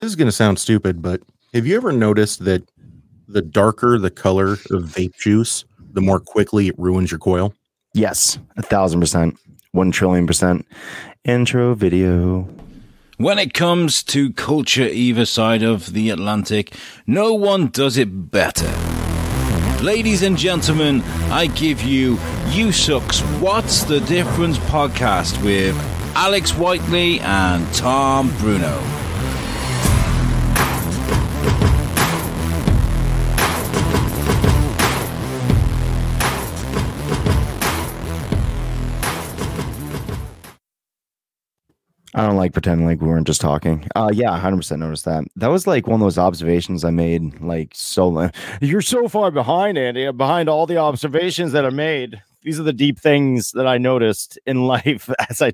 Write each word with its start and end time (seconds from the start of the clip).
This 0.00 0.10
is 0.10 0.16
going 0.16 0.28
to 0.28 0.32
sound 0.32 0.58
stupid, 0.58 1.00
but 1.00 1.22
have 1.54 1.66
you 1.66 1.74
ever 1.74 1.90
noticed 1.90 2.44
that 2.44 2.70
the 3.28 3.40
darker 3.40 3.98
the 3.98 4.10
color 4.10 4.52
of 4.52 4.84
vape 4.84 5.16
juice, 5.16 5.64
the 5.94 6.02
more 6.02 6.20
quickly 6.20 6.68
it 6.68 6.78
ruins 6.78 7.10
your 7.10 7.18
coil? 7.18 7.54
Yes, 7.94 8.38
a 8.58 8.62
thousand 8.62 9.00
percent, 9.00 9.38
one 9.72 9.90
trillion 9.90 10.26
percent. 10.26 10.66
Intro 11.24 11.74
video. 11.74 12.46
When 13.16 13.38
it 13.38 13.54
comes 13.54 14.02
to 14.04 14.34
culture 14.34 14.86
either 14.86 15.24
side 15.24 15.62
of 15.62 15.94
the 15.94 16.10
Atlantic, 16.10 16.74
no 17.06 17.32
one 17.32 17.68
does 17.68 17.96
it 17.96 18.30
better. 18.30 18.70
Ladies 19.82 20.22
and 20.22 20.36
gentlemen, 20.36 21.00
I 21.30 21.46
give 21.46 21.82
you 21.82 22.18
You 22.50 22.70
Sucks 22.70 23.20
What's 23.40 23.84
the 23.84 24.00
Difference 24.00 24.58
podcast 24.58 25.42
with 25.42 25.74
Alex 26.14 26.50
Whiteley 26.50 27.18
and 27.20 27.66
Tom 27.72 28.28
Bruno. 28.36 29.05
I 42.16 42.26
don't 42.26 42.36
like 42.36 42.54
pretending 42.54 42.86
like 42.86 43.02
we 43.02 43.08
weren't 43.08 43.26
just 43.26 43.42
talking. 43.42 43.86
Uh, 43.94 44.10
yeah, 44.12 44.36
hundred 44.38 44.56
percent 44.56 44.80
noticed 44.80 45.04
that. 45.04 45.24
That 45.36 45.48
was 45.48 45.66
like 45.66 45.86
one 45.86 46.00
of 46.00 46.04
those 46.04 46.16
observations 46.16 46.82
I 46.82 46.90
made. 46.90 47.42
Like, 47.42 47.72
so 47.74 48.30
you're 48.62 48.80
so 48.80 49.06
far 49.06 49.30
behind, 49.30 49.76
Andy. 49.76 50.10
Behind 50.12 50.48
all 50.48 50.66
the 50.66 50.78
observations 50.78 51.52
that 51.52 51.66
are 51.66 51.70
made 51.70 52.22
these 52.46 52.60
are 52.60 52.62
the 52.62 52.72
deep 52.72 52.96
things 52.96 53.50
that 53.52 53.66
I 53.66 53.76
noticed 53.76 54.38
in 54.46 54.62
life 54.66 55.10
as 55.28 55.42
I 55.42 55.52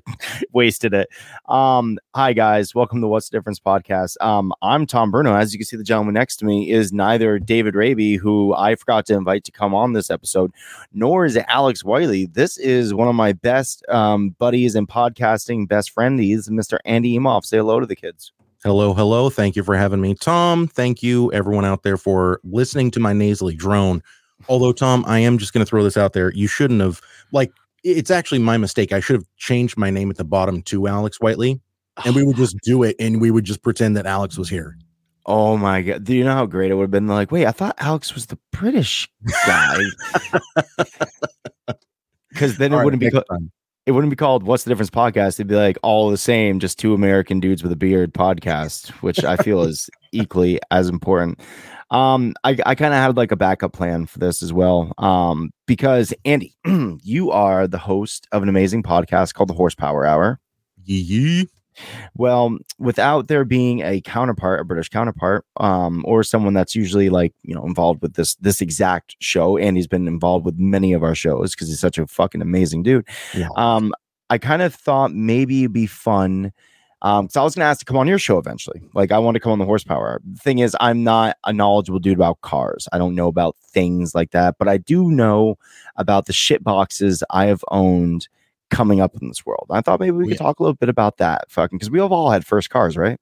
wasted 0.51 0.93
it. 0.93 1.09
Um, 1.49 1.97
hi 2.13 2.33
guys, 2.33 2.75
welcome 2.75 3.01
to 3.01 3.07
What's 3.07 3.29
the 3.29 3.37
Difference 3.37 3.59
podcast. 3.59 4.15
Um, 4.21 4.53
I'm 4.61 4.85
Tom 4.85 5.09
Bruno. 5.09 5.35
As 5.35 5.51
you 5.51 5.59
can 5.59 5.65
see, 5.65 5.75
the 5.75 5.83
gentleman 5.83 6.13
next 6.13 6.37
to 6.37 6.45
me 6.45 6.69
is 6.69 6.93
neither 6.93 7.39
David 7.39 7.73
Raby, 7.73 8.15
who 8.15 8.53
I 8.53 8.75
forgot 8.75 9.07
to 9.07 9.15
invite 9.15 9.43
to 9.45 9.51
come 9.51 9.73
on 9.73 9.93
this 9.93 10.11
episode, 10.11 10.51
nor 10.93 11.25
is 11.25 11.35
it 11.35 11.45
Alex 11.47 11.83
Wiley. 11.83 12.27
This 12.27 12.59
is 12.59 12.93
one 12.93 13.07
of 13.07 13.15
my 13.15 13.33
best 13.33 13.83
um, 13.89 14.35
buddies 14.37 14.75
in 14.75 14.85
podcasting, 14.85 15.67
best 15.67 15.95
friendies, 15.95 16.47
Mr. 16.47 16.77
Andy 16.85 17.17
Emoff. 17.17 17.43
Say 17.43 17.57
hello 17.57 17.79
to 17.79 17.87
the 17.87 17.95
kids. 17.95 18.33
Hello, 18.63 18.93
hello. 18.93 19.31
Thank 19.31 19.55
you 19.55 19.63
for 19.63 19.75
having 19.75 19.99
me, 19.99 20.13
Tom. 20.13 20.67
Thank 20.67 21.01
you, 21.01 21.33
everyone 21.33 21.65
out 21.65 21.81
there, 21.81 21.97
for 21.97 22.39
listening 22.43 22.91
to 22.91 22.99
my 22.99 23.13
nasally 23.13 23.55
drone 23.55 24.03
Although, 24.47 24.73
Tom, 24.73 25.03
I 25.07 25.19
am 25.19 25.37
just 25.37 25.53
going 25.53 25.65
to 25.65 25.69
throw 25.69 25.83
this 25.83 25.97
out 25.97 26.13
there. 26.13 26.31
You 26.33 26.47
shouldn't 26.47 26.81
have, 26.81 27.01
like, 27.31 27.51
it's 27.83 28.11
actually 28.11 28.39
my 28.39 28.57
mistake. 28.57 28.91
I 28.91 28.99
should 28.99 29.15
have 29.15 29.25
changed 29.37 29.77
my 29.77 29.89
name 29.89 30.09
at 30.09 30.17
the 30.17 30.23
bottom 30.23 30.61
to 30.63 30.87
Alex 30.87 31.19
Whiteley, 31.19 31.61
and 32.05 32.15
we 32.15 32.23
would 32.23 32.37
just 32.37 32.57
do 32.63 32.83
it 32.83 32.95
and 32.99 33.21
we 33.21 33.31
would 33.31 33.43
just 33.43 33.61
pretend 33.61 33.97
that 33.97 34.05
Alex 34.05 34.37
was 34.37 34.49
here. 34.49 34.77
Oh 35.25 35.55
my 35.55 35.81
god! 35.81 36.03
Do 36.03 36.13
you 36.13 36.23
know 36.23 36.33
how 36.33 36.45
great 36.45 36.69
it 36.71 36.73
would 36.75 36.83
have 36.83 36.91
been? 36.91 37.07
Like, 37.07 37.31
wait, 37.31 37.45
I 37.45 37.51
thought 37.51 37.75
Alex 37.79 38.13
was 38.13 38.25
the 38.25 38.37
British 38.51 39.09
guy, 39.45 39.77
because 42.29 42.57
then 42.57 42.73
it 42.73 42.77
right, 42.77 42.83
wouldn't 42.83 42.99
be. 42.99 43.09
Co- 43.09 43.23
it 43.85 43.91
wouldn't 43.91 44.11
be 44.11 44.17
called 44.17 44.43
"What's 44.43 44.63
the 44.63 44.69
Difference" 44.69 44.89
podcast. 44.89 45.35
It'd 45.35 45.47
be 45.47 45.55
like 45.55 45.77
all 45.81 46.09
the 46.09 46.17
same, 46.17 46.59
just 46.59 46.77
two 46.77 46.93
American 46.93 47.39
dudes 47.39 47.63
with 47.63 47.71
a 47.71 47.77
beard 47.77 48.13
podcast, 48.13 48.89
which 49.01 49.23
I 49.23 49.37
feel 49.37 49.61
is 49.61 49.89
equally 50.11 50.59
as 50.71 50.89
important. 50.89 51.39
Um, 51.93 52.33
I, 52.43 52.57
I 52.65 52.75
kind 52.75 52.93
of 52.93 52.99
had 52.99 53.15
like 53.15 53.31
a 53.31 53.35
backup 53.35 53.71
plan 53.71 54.07
for 54.07 54.17
this 54.17 54.41
as 54.41 54.51
well. 54.51 54.91
Um, 54.97 55.51
because 55.67 56.13
Andy, 56.25 56.55
you 57.03 57.31
are 57.31 57.67
the 57.67 57.77
host 57.77 58.27
of 58.31 58.41
an 58.41 58.49
amazing 58.49 58.81
podcast 58.81 59.35
called 59.35 59.49
the 59.49 59.53
Horsepower 59.53 60.05
Hour. 60.05 60.39
Yee. 60.83 61.47
Well, 62.15 62.57
without 62.79 63.27
there 63.27 63.45
being 63.45 63.81
a 63.81 64.01
counterpart, 64.01 64.59
a 64.59 64.63
British 64.63 64.89
counterpart, 64.89 65.45
um, 65.57 66.03
or 66.05 66.23
someone 66.23 66.53
that's 66.53 66.75
usually 66.75 67.09
like 67.09 67.33
you 67.43 67.55
know 67.55 67.65
involved 67.65 68.01
with 68.01 68.13
this 68.13 68.35
this 68.35 68.61
exact 68.61 69.15
show, 69.19 69.57
Andy's 69.57 69.87
been 69.87 70.07
involved 70.07 70.45
with 70.45 70.57
many 70.57 70.93
of 70.93 71.03
our 71.03 71.15
shows 71.15 71.55
because 71.55 71.69
he's 71.69 71.79
such 71.79 71.97
a 71.97 72.07
fucking 72.07 72.41
amazing 72.41 72.83
dude. 72.83 73.07
Yeah. 73.35 73.47
Um, 73.55 73.93
I 74.29 74.37
kind 74.37 74.61
of 74.61 74.73
thought 74.73 75.13
maybe 75.13 75.61
it'd 75.61 75.73
be 75.73 75.87
fun 75.87 76.51
um, 77.03 77.29
so 77.29 77.41
I 77.41 77.43
was 77.43 77.53
gonna 77.53 77.65
ask 77.65 77.79
to 77.79 77.85
come 77.85 77.97
on 77.97 78.07
your 78.07 78.17
show 78.17 78.37
eventually. 78.37 78.81
Like 78.93 79.11
I 79.11 79.19
want 79.19 79.35
to 79.35 79.39
come 79.39 79.51
on 79.51 79.59
the 79.59 79.65
horsepower. 79.65 80.21
The 80.25 80.39
thing 80.39 80.59
is, 80.59 80.75
I'm 80.79 81.03
not 81.03 81.37
a 81.43 81.53
knowledgeable 81.53 81.99
dude 81.99 82.17
about 82.17 82.41
cars. 82.41 82.87
I 82.91 82.97
don't 82.97 83.15
know 83.15 83.27
about 83.27 83.55
things 83.57 84.15
like 84.15 84.31
that, 84.31 84.55
but 84.57 84.67
I 84.67 84.77
do 84.77 85.11
know 85.11 85.57
about 85.97 86.25
the 86.25 86.33
shit 86.33 86.63
boxes 86.63 87.23
I 87.29 87.45
have 87.45 87.63
owned 87.69 88.27
coming 88.69 88.99
up 88.99 89.15
in 89.21 89.27
this 89.27 89.45
world. 89.45 89.67
I 89.69 89.81
thought 89.81 89.99
maybe 89.99 90.11
we 90.11 90.25
could 90.25 90.31
yeah. 90.31 90.37
talk 90.37 90.59
a 90.59 90.63
little 90.63 90.75
bit 90.75 90.89
about 90.89 91.17
that, 91.17 91.51
fucking, 91.51 91.77
because 91.77 91.91
we 91.91 91.99
have 91.99 92.11
all 92.11 92.31
had 92.31 92.45
first 92.45 92.69
cars, 92.69 92.97
right? 92.97 93.19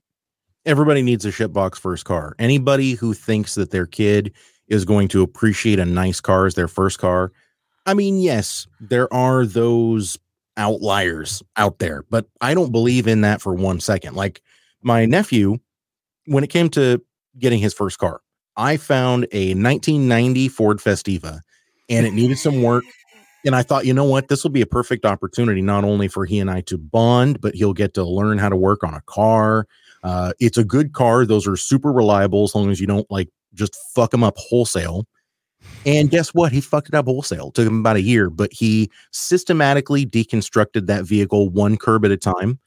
Everybody 0.65 1.01
needs 1.01 1.25
a 1.25 1.29
shitbox 1.29 1.77
first 1.77 2.05
car. 2.05 2.35
Anybody 2.39 2.93
who 2.93 3.13
thinks 3.13 3.55
that 3.55 3.71
their 3.71 3.87
kid 3.87 4.31
is 4.67 4.85
going 4.85 5.07
to 5.09 5.21
appreciate 5.21 5.79
a 5.79 5.85
nice 5.85 6.21
car 6.21 6.45
as 6.45 6.55
their 6.55 6.67
first 6.67 6.99
car. 6.99 7.31
I 7.85 7.93
mean, 7.93 8.19
yes, 8.19 8.67
there 8.79 9.11
are 9.13 9.45
those 9.45 10.17
outliers 10.57 11.41
out 11.57 11.79
there, 11.79 12.03
but 12.09 12.27
I 12.41 12.53
don't 12.53 12.71
believe 12.71 13.07
in 13.07 13.21
that 13.21 13.41
for 13.41 13.53
one 13.53 13.79
second. 13.79 14.15
Like 14.15 14.41
my 14.81 15.05
nephew, 15.05 15.57
when 16.25 16.43
it 16.43 16.49
came 16.49 16.69
to 16.71 17.01
getting 17.39 17.59
his 17.59 17.73
first 17.73 17.99
car, 17.99 18.21
I 18.57 18.77
found 18.77 19.27
a 19.31 19.53
1990 19.53 20.49
Ford 20.49 20.77
Festiva 20.79 21.39
and 21.89 22.05
it 22.05 22.13
needed 22.13 22.37
some 22.37 22.61
work. 22.61 22.83
And 23.45 23.55
I 23.55 23.63
thought, 23.63 23.85
you 23.85 23.93
know 23.93 24.03
what? 24.03 24.27
This 24.27 24.43
will 24.43 24.51
be 24.51 24.61
a 24.61 24.67
perfect 24.67 25.05
opportunity, 25.05 25.61
not 25.61 25.83
only 25.83 26.07
for 26.07 26.25
he 26.25 26.39
and 26.39 26.51
I 26.51 26.61
to 26.61 26.77
bond, 26.77 27.41
but 27.41 27.55
he'll 27.55 27.73
get 27.73 27.93
to 27.95 28.03
learn 28.03 28.37
how 28.37 28.49
to 28.49 28.55
work 28.55 28.83
on 28.83 28.93
a 28.93 29.01
car. 29.01 29.67
Uh, 30.03 30.33
it's 30.39 30.57
a 30.57 30.63
good 30.63 30.93
car. 30.93 31.25
Those 31.25 31.47
are 31.47 31.57
super 31.57 31.91
reliable 31.91 32.43
as 32.43 32.53
long 32.53 32.69
as 32.69 32.79
you 32.79 32.87
don't 32.87 33.09
like 33.09 33.29
just 33.53 33.75
fuck 33.95 34.11
them 34.11 34.23
up 34.23 34.37
wholesale. 34.37 35.05
And 35.85 36.09
guess 36.09 36.33
what? 36.33 36.51
He 36.51 36.61
fucked 36.61 36.89
it 36.89 36.95
up 36.95 37.05
wholesale. 37.05 37.49
It 37.49 37.55
took 37.55 37.67
him 37.67 37.79
about 37.79 37.95
a 37.95 38.01
year, 38.01 38.29
but 38.29 38.51
he 38.53 38.89
systematically 39.11 40.05
deconstructed 40.05 40.87
that 40.87 41.05
vehicle 41.05 41.49
one 41.49 41.77
curb 41.77 42.05
at 42.05 42.11
a 42.11 42.17
time. 42.17 42.59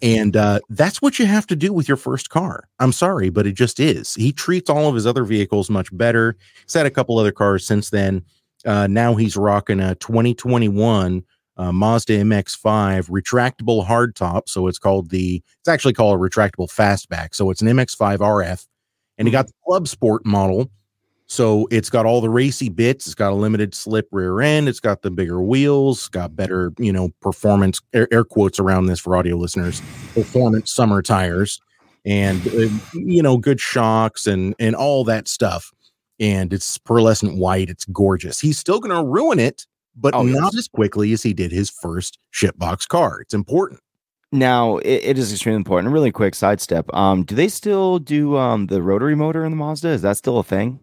And 0.00 0.36
uh, 0.36 0.60
that's 0.68 1.02
what 1.02 1.18
you 1.18 1.26
have 1.26 1.46
to 1.48 1.56
do 1.56 1.72
with 1.72 1.88
your 1.88 1.96
first 1.96 2.30
car. 2.30 2.68
I'm 2.78 2.92
sorry, 2.92 3.30
but 3.30 3.46
it 3.46 3.52
just 3.52 3.80
is. 3.80 4.14
He 4.14 4.32
treats 4.32 4.70
all 4.70 4.88
of 4.88 4.94
his 4.94 5.06
other 5.06 5.24
vehicles 5.24 5.70
much 5.70 5.94
better. 5.96 6.36
He's 6.64 6.74
had 6.74 6.86
a 6.86 6.90
couple 6.90 7.18
other 7.18 7.32
cars 7.32 7.66
since 7.66 7.90
then. 7.90 8.24
Uh, 8.64 8.86
now 8.86 9.14
he's 9.14 9.36
rocking 9.36 9.80
a 9.80 9.94
2021 9.96 11.24
uh, 11.56 11.72
Mazda 11.72 12.18
MX5 12.18 13.10
retractable 13.10 13.84
hardtop. 13.84 14.48
So 14.48 14.68
it's 14.68 14.78
called 14.78 15.10
the, 15.10 15.42
it's 15.60 15.68
actually 15.68 15.94
called 15.94 16.14
a 16.14 16.22
retractable 16.22 16.70
fastback. 16.72 17.34
So 17.34 17.50
it's 17.50 17.60
an 17.60 17.68
MX5 17.68 18.18
RF. 18.18 18.66
And 19.18 19.26
he 19.26 19.32
got 19.32 19.48
the 19.48 19.52
Club 19.66 19.88
Sport 19.88 20.24
model, 20.24 20.70
so 21.28 21.68
it's 21.70 21.90
got 21.90 22.06
all 22.06 22.22
the 22.22 22.30
racy 22.30 22.70
bits. 22.70 23.06
It's 23.06 23.14
got 23.14 23.32
a 23.32 23.34
limited 23.34 23.74
slip 23.74 24.08
rear 24.12 24.40
end. 24.40 24.66
It's 24.66 24.80
got 24.80 25.02
the 25.02 25.10
bigger 25.10 25.42
wheels. 25.42 26.08
Got 26.08 26.34
better, 26.34 26.72
you 26.78 26.90
know, 26.90 27.10
performance 27.20 27.82
air, 27.92 28.08
air 28.10 28.24
quotes 28.24 28.58
around 28.58 28.86
this 28.86 28.98
for 28.98 29.14
audio 29.14 29.36
listeners. 29.36 29.82
Performance 30.14 30.72
summer 30.72 31.02
tires, 31.02 31.60
and 32.06 32.46
uh, 32.48 32.68
you 32.94 33.22
know, 33.22 33.36
good 33.36 33.60
shocks 33.60 34.26
and 34.26 34.54
and 34.58 34.74
all 34.74 35.04
that 35.04 35.28
stuff. 35.28 35.70
And 36.18 36.50
it's 36.50 36.78
pearlescent 36.78 37.36
white. 37.36 37.68
It's 37.68 37.84
gorgeous. 37.84 38.40
He's 38.40 38.58
still 38.58 38.80
going 38.80 38.96
to 38.96 39.04
ruin 39.04 39.38
it, 39.38 39.66
but 39.94 40.14
oh, 40.14 40.22
not 40.22 40.54
yes. 40.54 40.58
as 40.60 40.68
quickly 40.68 41.12
as 41.12 41.22
he 41.22 41.34
did 41.34 41.52
his 41.52 41.68
first 41.68 42.18
shitbox 42.32 42.88
car. 42.88 43.20
It's 43.20 43.34
important. 43.34 43.80
Now 44.32 44.78
it, 44.78 45.02
it 45.04 45.18
is 45.18 45.30
extremely 45.30 45.58
important. 45.58 45.90
A 45.90 45.94
really 45.94 46.10
quick 46.10 46.34
sidestep. 46.34 46.92
Um, 46.94 47.24
do 47.24 47.34
they 47.34 47.48
still 47.48 47.98
do 47.98 48.38
um 48.38 48.68
the 48.68 48.80
rotary 48.82 49.14
motor 49.14 49.44
in 49.44 49.52
the 49.52 49.56
Mazda? 49.56 49.88
Is 49.88 50.00
that 50.02 50.16
still 50.16 50.38
a 50.38 50.42
thing? 50.42 50.80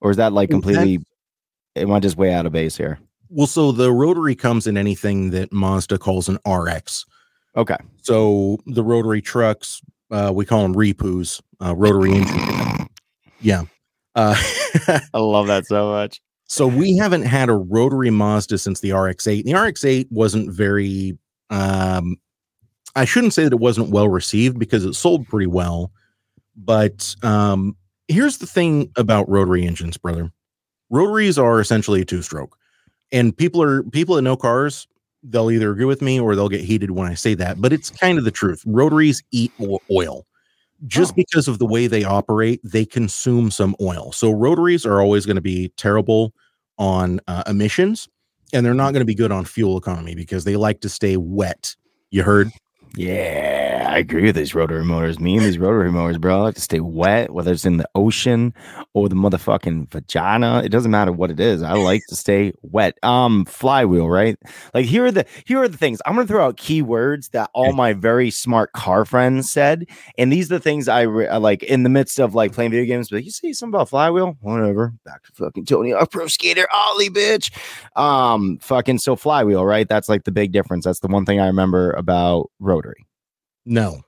Or 0.00 0.10
is 0.10 0.16
that 0.16 0.32
like 0.32 0.50
completely? 0.50 1.00
Am 1.76 1.92
I 1.92 2.00
just 2.00 2.16
way 2.16 2.32
out 2.32 2.46
of 2.46 2.52
base 2.52 2.76
here? 2.76 2.98
Well, 3.30 3.46
so 3.46 3.72
the 3.72 3.92
rotary 3.92 4.34
comes 4.34 4.66
in 4.66 4.76
anything 4.76 5.30
that 5.30 5.52
Mazda 5.52 5.98
calls 5.98 6.28
an 6.28 6.38
RX. 6.46 7.04
Okay. 7.56 7.76
So 8.02 8.58
the 8.66 8.82
rotary 8.82 9.20
trucks, 9.20 9.82
uh, 10.10 10.32
we 10.34 10.46
call 10.46 10.62
them 10.62 10.76
repus, 10.76 11.40
uh, 11.62 11.74
rotary 11.74 12.12
engine. 12.14 12.88
Yeah. 13.40 13.64
Uh, 14.14 14.34
I 15.14 15.18
love 15.18 15.46
that 15.48 15.66
so 15.66 15.90
much. 15.90 16.20
So 16.46 16.66
we 16.66 16.96
haven't 16.96 17.22
had 17.22 17.50
a 17.50 17.54
rotary 17.54 18.10
Mazda 18.10 18.56
since 18.58 18.80
the 18.80 18.92
RX-8. 18.92 19.44
The 19.44 19.54
RX-8 19.54 20.06
wasn't 20.10 20.50
very. 20.50 21.18
Um, 21.50 22.16
I 22.96 23.04
shouldn't 23.04 23.34
say 23.34 23.44
that 23.44 23.52
it 23.52 23.60
wasn't 23.60 23.90
well 23.90 24.08
received 24.08 24.58
because 24.58 24.84
it 24.84 24.94
sold 24.94 25.28
pretty 25.28 25.46
well, 25.46 25.92
but 26.56 27.14
um, 27.22 27.76
here's 28.08 28.38
the 28.38 28.46
thing 28.46 28.90
about 28.96 29.28
rotary 29.28 29.66
engines, 29.66 29.96
brother. 29.96 30.32
Rotaries 30.90 31.38
are 31.38 31.60
essentially 31.60 32.00
a 32.00 32.04
two 32.04 32.22
stroke. 32.22 32.56
And 33.12 33.36
people 33.36 33.62
are 33.62 33.82
people 33.84 34.16
that 34.16 34.22
know 34.22 34.36
cars, 34.36 34.86
they'll 35.22 35.50
either 35.50 35.70
agree 35.70 35.84
with 35.84 36.02
me 36.02 36.18
or 36.20 36.34
they'll 36.34 36.48
get 36.48 36.60
heated 36.60 36.90
when 36.90 37.06
I 37.06 37.14
say 37.14 37.34
that, 37.34 37.60
but 37.60 37.72
it's 37.72 37.90
kind 37.90 38.18
of 38.18 38.24
the 38.24 38.30
truth. 38.30 38.62
Rotaries 38.66 39.22
eat 39.30 39.52
oil. 39.90 40.26
Just 40.86 41.12
oh. 41.12 41.14
because 41.16 41.48
of 41.48 41.58
the 41.58 41.66
way 41.66 41.86
they 41.86 42.04
operate, 42.04 42.60
they 42.62 42.84
consume 42.84 43.50
some 43.50 43.74
oil. 43.80 44.12
So 44.12 44.30
rotaries 44.30 44.86
are 44.86 45.00
always 45.00 45.26
going 45.26 45.36
to 45.36 45.42
be 45.42 45.68
terrible 45.76 46.32
on 46.78 47.20
uh, 47.26 47.42
emissions 47.46 48.08
and 48.52 48.64
they're 48.64 48.74
not 48.74 48.92
going 48.92 49.00
to 49.00 49.06
be 49.06 49.14
good 49.14 49.32
on 49.32 49.44
fuel 49.44 49.76
economy 49.76 50.14
because 50.14 50.44
they 50.44 50.56
like 50.56 50.80
to 50.80 50.88
stay 50.88 51.16
wet. 51.16 51.74
You 52.10 52.22
heard? 52.22 52.50
Yeah 52.96 53.68
I 53.98 54.00
agree 54.00 54.24
with 54.26 54.36
these 54.36 54.54
rotary 54.54 54.84
motors. 54.84 55.18
Me 55.18 55.36
and 55.36 55.44
these 55.44 55.58
rotary 55.58 55.90
motors, 55.90 56.18
bro, 56.18 56.38
I 56.38 56.42
like 56.42 56.54
to 56.54 56.60
stay 56.60 56.78
wet, 56.78 57.32
whether 57.32 57.50
it's 57.50 57.64
in 57.64 57.78
the 57.78 57.88
ocean 57.96 58.54
or 58.94 59.08
the 59.08 59.16
motherfucking 59.16 59.90
vagina. 59.90 60.62
It 60.62 60.68
doesn't 60.68 60.90
matter 60.90 61.10
what 61.10 61.32
it 61.32 61.40
is. 61.40 61.64
I 61.64 61.72
like 61.72 62.02
to 62.10 62.14
stay 62.14 62.52
wet. 62.62 62.96
Um, 63.02 63.44
flywheel, 63.46 64.08
right? 64.08 64.36
Like 64.72 64.86
here 64.86 65.06
are 65.06 65.10
the 65.10 65.26
here 65.46 65.60
are 65.60 65.68
the 65.68 65.76
things. 65.76 66.00
I'm 66.06 66.14
gonna 66.14 66.28
throw 66.28 66.46
out 66.46 66.58
keywords 66.58 67.30
that 67.30 67.50
all 67.54 67.72
my 67.72 67.92
very 67.92 68.30
smart 68.30 68.72
car 68.72 69.04
friends 69.04 69.50
said, 69.50 69.86
and 70.16 70.32
these 70.32 70.46
are 70.52 70.56
the 70.56 70.60
things 70.60 70.86
I, 70.86 71.02
re- 71.02 71.36
like 71.38 71.64
in 71.64 71.82
the 71.82 71.88
midst 71.88 72.20
of 72.20 72.36
like 72.36 72.52
playing 72.52 72.70
video 72.70 72.86
games. 72.86 73.08
But 73.10 73.24
you 73.24 73.32
see 73.32 73.52
something 73.52 73.74
about 73.74 73.88
flywheel, 73.88 74.36
whatever. 74.40 74.92
Back 75.04 75.24
to 75.24 75.32
fucking 75.32 75.64
Tony, 75.64 75.90
a 75.90 76.06
pro 76.06 76.28
skater, 76.28 76.68
Ollie, 76.72 77.10
bitch. 77.10 77.50
Um, 77.96 78.58
fucking 78.60 78.98
so 78.98 79.16
flywheel, 79.16 79.64
right? 79.64 79.88
That's 79.88 80.08
like 80.08 80.22
the 80.22 80.30
big 80.30 80.52
difference. 80.52 80.84
That's 80.84 81.00
the 81.00 81.08
one 81.08 81.24
thing 81.24 81.40
I 81.40 81.46
remember 81.46 81.90
about 81.92 82.50
rotary. 82.60 82.77
No. 83.64 84.02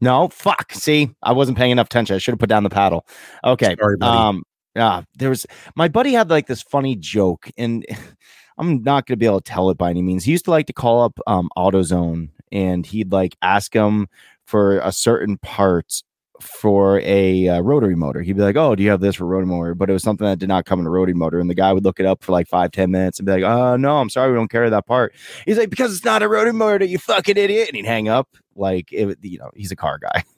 No, 0.00 0.28
fuck. 0.28 0.72
See, 0.72 1.10
I 1.22 1.32
wasn't 1.32 1.56
paying 1.56 1.70
enough 1.70 1.86
attention. 1.86 2.16
I 2.16 2.18
should 2.18 2.32
have 2.32 2.38
put 2.38 2.48
down 2.48 2.64
the 2.64 2.70
paddle. 2.70 3.06
Okay. 3.44 3.76
Sorry, 3.78 3.96
um, 4.02 4.42
yeah, 4.74 5.02
there 5.16 5.30
was 5.30 5.46
my 5.74 5.88
buddy 5.88 6.12
had 6.12 6.28
like 6.28 6.46
this 6.46 6.62
funny 6.62 6.96
joke, 6.96 7.50
and 7.56 7.84
I'm 8.58 8.82
not 8.82 9.06
gonna 9.06 9.16
be 9.16 9.26
able 9.26 9.40
to 9.40 9.50
tell 9.50 9.70
it 9.70 9.78
by 9.78 9.90
any 9.90 10.02
means. 10.02 10.24
He 10.24 10.32
used 10.32 10.44
to 10.44 10.50
like 10.50 10.66
to 10.66 10.74
call 10.74 11.02
up 11.02 11.18
um 11.26 11.48
AutoZone 11.56 12.28
and 12.52 12.86
he'd 12.86 13.10
like 13.10 13.36
ask 13.42 13.72
them 13.72 14.06
for 14.44 14.78
a 14.78 14.92
certain 14.92 15.38
part 15.38 16.02
for 16.40 17.00
a 17.00 17.48
uh, 17.48 17.60
rotary 17.60 17.94
motor. 17.96 18.22
He'd 18.22 18.36
be 18.36 18.42
like, 18.42 18.56
"Oh, 18.56 18.74
do 18.74 18.82
you 18.82 18.90
have 18.90 19.00
this 19.00 19.16
for 19.16 19.26
rotary 19.26 19.46
motor?" 19.46 19.74
But 19.74 19.90
it 19.90 19.92
was 19.92 20.02
something 20.02 20.26
that 20.26 20.38
did 20.38 20.48
not 20.48 20.64
come 20.64 20.80
in 20.80 20.86
a 20.86 20.90
rotary 20.90 21.14
motor, 21.14 21.40
and 21.40 21.48
the 21.50 21.54
guy 21.54 21.72
would 21.72 21.84
look 21.84 22.00
it 22.00 22.06
up 22.06 22.22
for 22.22 22.32
like 22.32 22.48
five, 22.48 22.72
ten 22.72 22.90
minutes 22.90 23.18
and 23.18 23.26
be 23.26 23.32
like, 23.32 23.44
"Uh, 23.44 23.76
no, 23.76 23.98
I'm 23.98 24.10
sorry, 24.10 24.30
we 24.30 24.36
don't 24.36 24.50
carry 24.50 24.70
that 24.70 24.86
part." 24.86 25.14
He's 25.44 25.58
like, 25.58 25.70
"Because 25.70 25.94
it's 25.94 26.04
not 26.04 26.22
a 26.22 26.28
rotary 26.28 26.52
motor, 26.52 26.84
you 26.84 26.98
fucking 26.98 27.36
idiot," 27.36 27.68
and 27.68 27.76
he'd 27.76 27.86
hang 27.86 28.08
up. 28.08 28.28
Like, 28.54 28.92
it, 28.92 29.18
you 29.22 29.38
know, 29.38 29.50
he's 29.54 29.72
a 29.72 29.76
car 29.76 29.98
guy. 29.98 30.24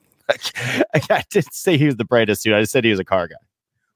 Like, 0.92 1.10
I 1.10 1.24
didn't 1.30 1.54
say 1.54 1.78
he 1.78 1.86
was 1.86 1.96
the 1.96 2.04
brightest 2.04 2.44
dude. 2.44 2.52
I 2.52 2.64
said 2.64 2.84
he 2.84 2.90
was 2.90 3.00
a 3.00 3.04
car 3.04 3.28
guy. 3.28 3.36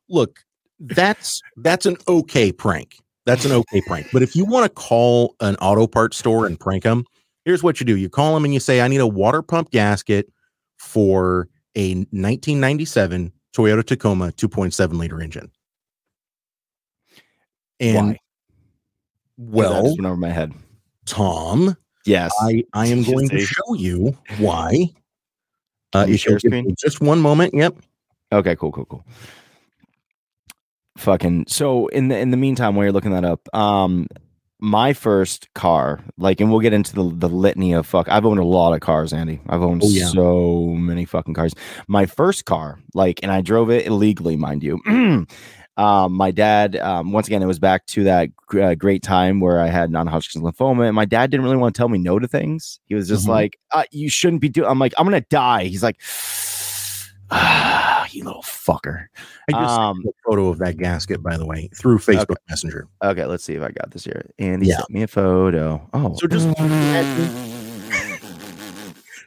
Look, 0.08 0.40
that's 0.80 1.42
that's 1.58 1.84
an 1.84 1.98
okay 2.08 2.52
prank. 2.52 2.96
That's 3.26 3.44
an 3.44 3.52
okay 3.52 3.82
prank. 3.82 4.06
But 4.14 4.22
if 4.22 4.34
you 4.34 4.46
want 4.46 4.64
to 4.64 4.70
call 4.70 5.36
an 5.40 5.56
auto 5.56 5.86
parts 5.86 6.16
store 6.16 6.46
and 6.46 6.58
prank 6.58 6.84
them, 6.84 7.04
here's 7.44 7.62
what 7.62 7.80
you 7.80 7.86
do: 7.86 7.98
you 7.98 8.08
call 8.08 8.32
them 8.32 8.46
and 8.46 8.54
you 8.54 8.60
say, 8.60 8.80
"I 8.80 8.88
need 8.88 9.02
a 9.02 9.06
water 9.06 9.42
pump 9.42 9.70
gasket 9.70 10.32
for 10.78 11.48
a 11.74 11.94
1997 11.94 13.32
Toyota 13.56 13.84
Tacoma 13.84 14.32
2.7 14.32 14.98
liter 14.98 15.20
engine." 15.20 15.50
And 17.80 18.06
Why? 18.06 18.12
that 18.12 18.18
well, 19.38 19.82
went 19.84 20.06
over 20.06 20.16
my 20.16 20.30
head. 20.30 20.52
Tom, 21.04 21.76
Yes. 22.04 22.32
I 22.40 22.64
I 22.72 22.86
am 22.86 23.02
going 23.10 23.28
to 23.28 23.40
show 23.40 23.74
you 23.74 24.16
why. 24.38 24.90
Uh, 25.94 26.06
you 26.08 26.16
share 26.16 26.38
screen? 26.38 26.74
just 26.78 27.00
one 27.00 27.20
moment. 27.20 27.52
Yep. 27.54 27.76
Okay, 28.32 28.56
cool, 28.56 28.72
cool, 28.72 28.86
cool. 28.86 29.04
Fucking 30.96 31.44
so 31.48 31.88
in 31.88 32.08
the 32.08 32.18
in 32.18 32.30
the 32.30 32.36
meantime, 32.36 32.74
while 32.76 32.84
you're 32.84 32.92
looking 32.92 33.12
that 33.12 33.24
up, 33.24 33.54
um, 33.54 34.06
my 34.64 34.92
first 34.92 35.52
car, 35.54 36.00
like, 36.16 36.40
and 36.40 36.48
we'll 36.50 36.60
get 36.60 36.72
into 36.72 36.94
the 36.94 37.02
the 37.02 37.28
litany 37.28 37.72
of 37.72 37.84
fuck. 37.84 38.08
I've 38.08 38.24
owned 38.24 38.38
a 38.38 38.44
lot 38.44 38.72
of 38.72 38.80
cars, 38.80 39.12
Andy. 39.12 39.40
I've 39.48 39.60
owned 39.62 39.82
Oh, 39.84 39.88
yeah. 39.88 40.06
so 40.06 40.68
many 40.78 41.04
fucking 41.04 41.34
cars. 41.34 41.52
My 41.88 42.06
first 42.06 42.44
car, 42.44 42.78
like, 42.94 43.18
and 43.24 43.32
I 43.32 43.40
drove 43.40 43.70
it 43.70 43.86
illegally, 43.86 44.36
mind 44.36 44.62
you. 44.62 44.80
um, 45.76 46.12
my 46.12 46.30
dad, 46.30 46.76
um, 46.76 47.10
once 47.12 47.26
again, 47.26 47.42
it 47.42 47.46
was 47.46 47.58
back 47.58 47.84
to 47.86 48.04
that 48.04 48.28
uh, 48.60 48.74
great 48.76 49.02
time 49.02 49.40
where 49.40 49.58
I 49.60 49.66
had 49.66 49.90
non-Hodgkin's 49.90 50.44
lymphoma, 50.44 50.86
and 50.86 50.94
my 50.94 51.06
dad 51.06 51.30
didn't 51.32 51.44
really 51.44 51.56
want 51.56 51.74
to 51.74 51.78
tell 51.78 51.88
me 51.88 51.98
no 51.98 52.18
to 52.20 52.28
things. 52.28 52.78
He 52.86 52.94
was 52.94 53.08
just 53.08 53.26
Mhm. 53.26 53.30
like, 53.30 53.58
uh, 53.72 53.82
"You 53.90 54.08
shouldn't 54.08 54.42
be 54.42 54.48
doing." 54.48 54.68
I'm 54.68 54.78
like, 54.78 54.94
"I'm 54.96 55.04
gonna 55.06 55.22
die." 55.22 55.64
He's 55.64 55.82
like, 55.82 56.00
"Ah, 57.32 58.06
you 58.10 58.24
little 58.24 58.42
fucker." 58.42 59.06
I 59.48 59.52
just 59.52 59.78
Um, 59.78 60.04
a 60.06 60.12
photo 60.24 60.48
of 60.48 60.58
that 60.58 60.76
gasket, 60.76 61.22
by 61.22 61.36
the 61.36 61.46
way 61.46 61.68
through 61.74 61.98
Facebook 61.98 62.36
Messenger. 62.48 62.86
Okay, 63.02 63.24
let's 63.24 63.44
see 63.44 63.54
if 63.54 63.62
I 63.62 63.70
got 63.70 63.90
this 63.90 64.04
here. 64.04 64.30
And 64.38 64.62
he 64.62 64.68
Yeah. 64.68 64.76
sent 64.78 64.90
me 64.90 65.02
a 65.02 65.08
photo. 65.08 65.88
Oh, 65.94 66.14
So 66.18 66.26
just 66.26 66.46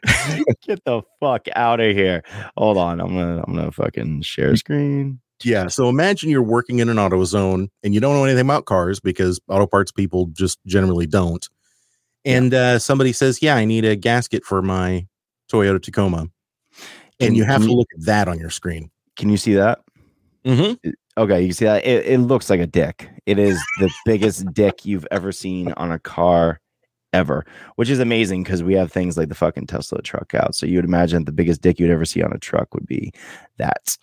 get 0.68 0.84
the 0.86 1.02
fuck 1.20 1.48
out 1.56 1.80
of 1.80 1.96
here. 1.96 2.24
Hold 2.58 2.78
on, 2.78 3.00
I'm 3.02 3.10
gonna 3.16 3.44
I'm 3.48 3.56
gonna 3.56 3.72
fucking 3.72 4.22
share 4.22 4.56
screen. 4.56 5.20
Yeah. 5.44 5.68
So 5.68 5.90
imagine 5.90 6.30
you're 6.30 6.42
working 6.44 6.80
in 6.80 6.90
an 6.90 6.98
AutoZone 6.98 7.68
and 7.84 7.94
you 7.94 8.00
don't 8.00 8.14
know 8.16 8.24
anything 8.24 8.46
about 8.46 8.66
cars 8.66 9.00
because 9.00 9.40
auto 9.50 9.68
parts 9.68 9.92
people 9.92 10.28
just 10.28 10.60
generally 10.66 11.06
don't. 11.08 11.46
And 12.24 12.54
uh, 12.54 12.80
somebody 12.80 13.12
says, 13.14 13.42
Yeah, 13.42 13.56
I 13.56 13.66
need 13.66 13.84
a 13.86 13.96
gasket 13.96 14.44
for 14.46 14.62
my 14.62 15.08
Toyota 15.52 15.82
Tacoma. 15.82 16.28
And 17.20 17.36
you 17.38 17.44
have 17.46 17.62
to 17.62 17.68
you- 17.68 17.74
look 17.76 17.88
at 17.98 18.06
that 18.06 18.28
on 18.28 18.40
your 18.40 18.50
screen. 18.50 18.90
Can 19.16 19.30
you 19.30 19.38
see 19.38 19.54
that? 19.54 19.80
Mm-hmm. 20.46 20.90
Okay, 21.18 21.42
you 21.42 21.54
see 21.54 21.66
that? 21.66 21.86
It, 21.86 22.06
it 22.06 22.18
looks 22.20 22.50
like 22.50 22.60
a 22.60 22.68
dick. 22.68 23.10
It 23.26 23.40
is 23.40 23.58
the 23.80 23.90
biggest 24.06 24.46
dick 24.54 24.86
you've 24.86 25.08
ever 25.12 25.32
seen 25.32 25.72
on 25.74 25.92
a 25.92 25.98
car 26.00 26.60
ever, 27.14 27.46
which 27.78 27.90
is 27.90 28.00
amazing 28.00 28.44
because 28.44 28.62
we 28.62 28.74
have 28.74 28.92
things 28.92 29.18
like 29.18 29.30
the 29.30 29.36
fucking 29.36 29.68
Tesla 29.68 30.02
truck 30.02 30.34
out. 30.36 30.54
So 30.54 30.66
you 30.66 30.78
would 30.78 30.84
imagine 30.86 31.24
the 31.24 31.32
biggest 31.32 31.62
dick 31.62 31.80
you'd 31.80 31.90
ever 31.90 32.04
see 32.04 32.22
on 32.22 32.34
a 32.34 32.38
truck 32.38 32.74
would 32.74 32.86
be 32.86 33.14
that. 33.58 33.96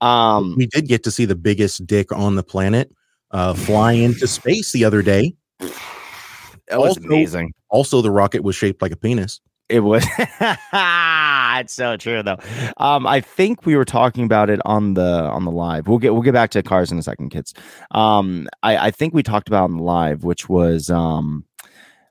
Um, 0.00 0.54
We 0.56 0.66
did 0.66 0.88
get 0.88 1.04
to 1.04 1.10
see 1.10 1.26
the 1.26 1.36
biggest 1.36 1.86
dick 1.86 2.10
on 2.10 2.34
the 2.36 2.42
planet 2.42 2.90
uh, 3.30 3.52
fly 3.52 3.92
into 3.92 4.26
space 4.26 4.72
the 4.72 4.84
other 4.86 5.02
day. 5.02 5.34
that 5.60 5.70
was 6.80 6.96
also- 6.96 7.00
amazing. 7.02 7.52
Also, 7.68 8.00
the 8.00 8.10
rocket 8.10 8.42
was 8.42 8.56
shaped 8.56 8.80
like 8.80 8.92
a 8.92 8.96
penis. 8.96 9.40
It 9.68 9.80
was. 9.80 10.04
it's 11.58 11.72
so 11.72 11.96
true 11.96 12.22
though. 12.22 12.38
Um, 12.76 13.06
I 13.06 13.20
think 13.20 13.64
we 13.64 13.76
were 13.76 13.84
talking 13.84 14.24
about 14.24 14.50
it 14.50 14.60
on 14.64 14.94
the 14.94 15.22
on 15.24 15.44
the 15.44 15.50
live. 15.50 15.88
We'll 15.88 15.98
get 15.98 16.12
we'll 16.12 16.22
get 16.22 16.34
back 16.34 16.50
to 16.50 16.62
cars 16.62 16.92
in 16.92 16.98
a 16.98 17.02
second, 17.02 17.30
kids. 17.30 17.54
Um, 17.90 18.48
I 18.62 18.76
I 18.88 18.90
think 18.90 19.14
we 19.14 19.22
talked 19.22 19.48
about 19.48 19.64
on 19.64 19.78
the 19.78 19.82
live, 19.82 20.22
which 20.22 20.48
was 20.48 20.90
um, 20.90 21.46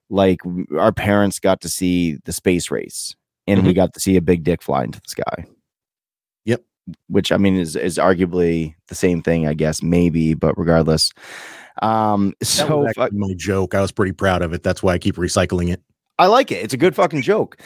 like 0.10 0.40
our 0.78 0.92
parents 0.92 1.40
got 1.40 1.62
to 1.62 1.70
see 1.70 2.18
the 2.26 2.34
space 2.34 2.72
race, 2.72 3.16
and 3.46 3.66
we 3.66 3.74
got 3.74 3.94
to 3.94 4.00
see 4.00 4.16
a 4.16 4.22
big 4.22 4.44
dick 4.44 4.64
fly 4.64 4.84
into 4.84 5.00
the 5.00 5.10
sky. 5.10 5.46
Yep. 6.46 6.64
Which 7.08 7.32
I 7.32 7.38
mean 7.38 7.58
is 7.58 7.76
is 7.76 8.00
arguably 8.00 8.74
the 8.88 8.96
same 8.96 9.22
thing, 9.22 9.48
I 9.48 9.54
guess, 9.54 9.84
maybe, 9.84 10.34
but 10.34 10.58
regardless. 10.58 11.12
Um, 11.82 12.34
so 12.42 12.88
fu- 12.96 13.10
my 13.12 13.34
joke. 13.36 13.76
I 13.76 13.82
was 13.82 13.92
pretty 13.92 14.12
proud 14.12 14.42
of 14.42 14.54
it. 14.54 14.64
That's 14.64 14.82
why 14.82 14.94
I 14.94 14.98
keep 14.98 15.16
recycling 15.16 15.72
it. 15.72 15.82
I 16.20 16.28
like 16.28 16.52
it. 16.52 16.64
It's 16.64 16.74
a 16.74 16.78
good 16.78 16.96
fucking 16.96 17.24
joke. 17.24 17.58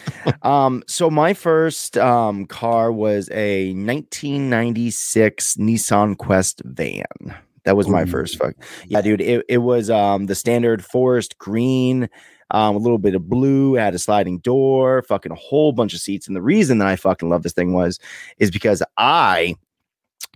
um, 0.42 0.84
so 0.88 1.10
my 1.10 1.34
first 1.34 1.98
um 1.98 2.46
car 2.46 2.92
was 2.92 3.30
a 3.32 3.74
1996 3.74 5.56
Nissan 5.58 6.18
Quest 6.18 6.62
van. 6.66 7.04
That 7.66 7.76
was 7.76 7.90
my 7.90 8.04
Ooh. 8.04 8.08
first 8.08 8.38
fuck. 8.38 8.56
Yeah, 8.88 9.02
dude. 9.02 9.20
It, 9.22 9.46
it 9.50 9.58
was 9.58 9.90
um 9.90 10.28
the 10.28 10.36
standard 10.36 10.84
forest 10.84 11.38
green, 11.38 12.10
um, 12.52 12.76
a 12.76 12.80
little 12.80 12.98
bit 12.98 13.16
of 13.16 13.28
blue, 13.28 13.74
had 13.74 13.94
a 13.94 14.00
sliding 14.00 14.40
door, 14.40 15.02
fucking 15.04 15.34
a 15.34 15.36
whole 15.36 15.74
bunch 15.74 15.94
of 15.94 16.00
seats. 16.00 16.28
And 16.28 16.36
the 16.36 16.42
reason 16.42 16.78
that 16.78 16.88
I 16.88 16.96
fucking 16.96 17.30
love 17.30 17.44
this 17.44 17.54
thing 17.54 17.74
was 17.74 18.00
is 18.38 18.52
because 18.52 18.82
I 18.98 19.56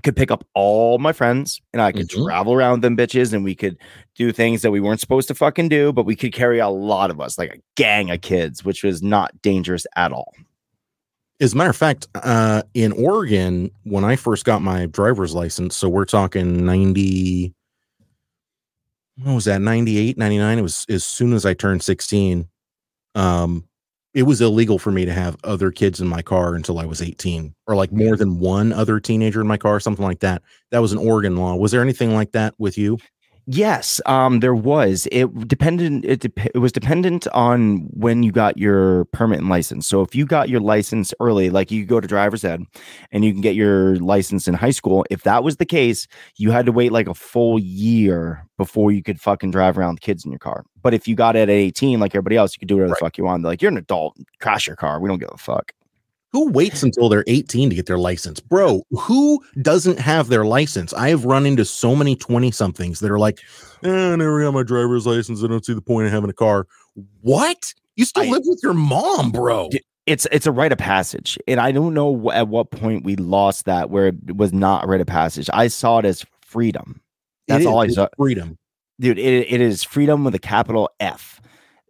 could 0.04 0.16
pick 0.16 0.32
up 0.32 0.46
all 0.56 0.98
my 0.98 1.14
friends 1.14 1.62
and 1.74 1.82
I 1.82 1.92
could 1.92 2.10
Mhm. 2.10 2.26
travel 2.26 2.54
around 2.54 2.82
them 2.82 2.98
bitches 2.98 3.34
and 3.34 3.44
we 3.44 3.54
could 3.56 3.78
do 4.16 4.32
things 4.32 4.62
that 4.64 4.72
we 4.72 4.80
weren't 4.80 5.00
supposed 5.00 5.28
to 5.28 5.36
fucking 5.36 5.70
do, 5.70 5.94
but 5.94 6.06
we 6.06 6.16
could 6.16 6.34
carry 6.34 6.60
a 6.60 6.70
lot 6.70 7.12
of 7.12 7.22
us, 7.22 7.38
like 7.38 7.54
a 7.54 7.60
gang 7.76 8.10
of 8.10 8.22
kids, 8.22 8.66
which 8.66 8.84
was 8.84 9.04
not 9.04 9.42
dangerous 9.42 9.86
at 9.96 10.12
all. 10.12 10.34
As 11.40 11.54
a 11.54 11.58
matter 11.58 11.70
of 11.70 11.76
fact, 11.78 12.08
uh, 12.16 12.64
in 12.74 12.92
Oregon, 12.94 13.72
when 13.84 14.04
I 14.04 14.16
first 14.16 14.46
got 14.46 14.62
my 14.62 14.86
driver's 14.88 15.34
license, 15.34 15.76
so 15.76 15.90
we're 15.90 16.06
talking 16.06 16.66
90, 16.66 17.54
what 19.24 19.34
was 19.36 19.46
that, 19.46 19.62
98, 19.62 20.18
99? 20.18 20.60
It 20.60 20.62
was 20.64 20.86
as 20.90 21.04
soon 21.04 21.34
as 21.34 21.46
I 21.46 21.54
turned 21.54 21.84
16. 21.84 22.48
Um, 23.16 23.66
it 24.14 24.24
was 24.24 24.42
illegal 24.42 24.78
for 24.78 24.92
me 24.92 25.06
to 25.06 25.14
have 25.14 25.38
other 25.44 25.72
kids 25.72 26.02
in 26.02 26.08
my 26.08 26.22
car 26.22 26.56
until 26.56 26.80
I 26.80 26.86
was 26.86 27.02
18, 27.02 27.56
or 27.68 27.76
like 27.76 27.92
more 27.92 28.18
than 28.18 28.40
one 28.40 28.74
other 28.74 29.00
teenager 29.00 29.42
in 29.42 29.48
my 29.48 29.58
car, 29.58 29.80
something 29.80 30.04
like 30.04 30.20
that. 30.20 30.42
That 30.72 30.80
was 30.80 30.92
an 30.92 31.00
Oregon 31.00 31.38
law. 31.38 31.56
Was 31.56 31.72
there 31.72 31.82
anything 31.82 32.14
like 32.14 32.32
that 32.34 32.54
with 32.58 32.78
you? 32.78 32.98
Yes, 33.54 34.00
um, 34.06 34.40
there 34.40 34.56
was. 34.56 35.10
It 35.12 35.46
depended. 35.46 36.06
It, 36.06 36.22
dep- 36.22 36.46
it 36.56 36.60
was 36.60 36.72
dependent 36.72 37.28
on 37.34 37.80
when 37.92 38.24
you 38.24 38.32
got 38.32 38.58
your 38.58 39.06
permit 39.06 39.40
and 39.40 39.50
license. 39.50 39.88
So 39.88 40.02
if 40.02 40.16
you 40.16 40.26
got 40.26 40.48
your 40.48 40.62
license 40.62 41.14
early, 41.20 41.50
like 41.50 41.70
you 41.70 41.86
go 41.86 42.00
to 42.00 42.08
driver's 42.08 42.46
ed, 42.46 42.64
and 43.12 43.26
you 43.26 43.34
can 43.34 43.42
get 43.42 43.56
your 43.56 43.98
license 43.98 44.48
in 44.48 44.54
high 44.54 44.72
school. 44.72 45.06
If 45.10 45.24
that 45.24 45.44
was 45.44 45.58
the 45.58 45.66
case, 45.66 46.08
you 46.38 46.52
had 46.52 46.66
to 46.66 46.72
wait 46.72 46.94
like 46.94 47.08
a 47.10 47.14
full 47.14 47.60
year 47.60 48.48
before 48.58 48.94
you 48.94 49.04
could 49.04 49.20
fucking 49.20 49.52
drive 49.52 49.78
around 49.78 49.96
with 49.96 50.02
kids 50.02 50.24
in 50.24 50.32
your 50.32 50.40
car. 50.40 50.64
But 50.82 50.94
if 50.94 51.06
you 51.06 51.16
got 51.16 51.36
it 51.36 51.42
at 51.42 51.50
eighteen, 51.50 52.00
like 52.00 52.12
everybody 52.16 52.38
else, 52.38 52.54
you 52.56 52.60
could 52.60 52.70
do 52.70 52.76
whatever 52.76 52.92
Right. 52.94 53.00
the 53.00 53.06
fuck 53.06 53.18
you 53.18 53.26
want. 53.26 53.44
Like 53.44 53.62
you're 53.62 53.72
an 53.72 53.78
adult, 53.78 54.16
crash 54.40 54.66
your 54.66 54.78
car. 54.78 55.02
We 55.02 55.10
don't 55.10 55.20
give 55.20 55.30
a 55.34 55.38
fuck. 55.38 55.74
Who 56.34 56.50
waits 56.52 56.82
until 56.82 57.10
they're 57.10 57.26
18 57.28 57.70
to 57.70 57.76
get 57.76 57.88
their 57.88 57.98
license? 57.98 58.40
Bro, 58.40 58.84
who 58.92 59.44
doesn't 59.62 60.00
have 60.00 60.30
their 60.30 60.46
license? 60.46 60.94
I 60.94 61.10
have 61.10 61.26
run 61.26 61.46
into 61.46 61.66
so 61.66 61.94
many 61.96 62.16
20 62.16 62.52
somethings 62.52 63.02
that 63.02 63.12
are 63.12 63.20
like, 63.20 63.40
eh, 63.84 63.90
I 64.14 64.16
never 64.16 64.42
got 64.42 64.54
my 64.54 64.64
driver's 64.64 65.06
license. 65.06 65.44
I 65.44 65.48
don't 65.48 65.66
see 65.66 65.74
the 65.74 65.82
point 65.82 66.08
of 66.08 66.14
having 66.14 66.30
a 66.30 66.34
car. 66.34 66.68
What? 67.22 67.74
You 67.98 68.06
still 68.06 68.24
I- 68.24 68.28
live 68.28 68.44
with 68.46 68.62
your 68.64 68.74
mom, 68.74 69.32
bro. 69.32 69.70
It's 70.08 70.26
it's 70.32 70.48
a 70.48 70.52
rite 70.52 70.72
of 70.72 70.80
passage, 70.80 71.38
and 71.48 71.60
I 71.60 71.72
don't 71.72 71.94
know 71.94 72.32
at 72.32 72.48
what 72.48 72.72
point 72.72 73.04
we 73.04 73.16
lost 73.18 73.66
that 73.66 73.92
where 73.92 74.08
it 74.08 74.36
was 74.36 74.52
not 74.52 74.84
a 74.86 74.88
rite 74.88 75.00
of 75.00 75.06
passage. 75.06 75.48
I 75.54 75.68
saw 75.68 76.00
it 76.00 76.06
as 76.06 76.26
freedom. 76.42 77.00
That's 77.48 77.68
all 77.68 77.80
I 77.80 77.88
saw, 77.88 78.08
freedom. 78.18 78.58
dude. 79.00 79.20
It, 79.20 79.46
it 79.52 79.62
is 79.62 79.84
freedom 79.84 80.24
with 80.24 80.34
a 80.34 80.40
capital 80.40 80.90
F. 81.00 81.40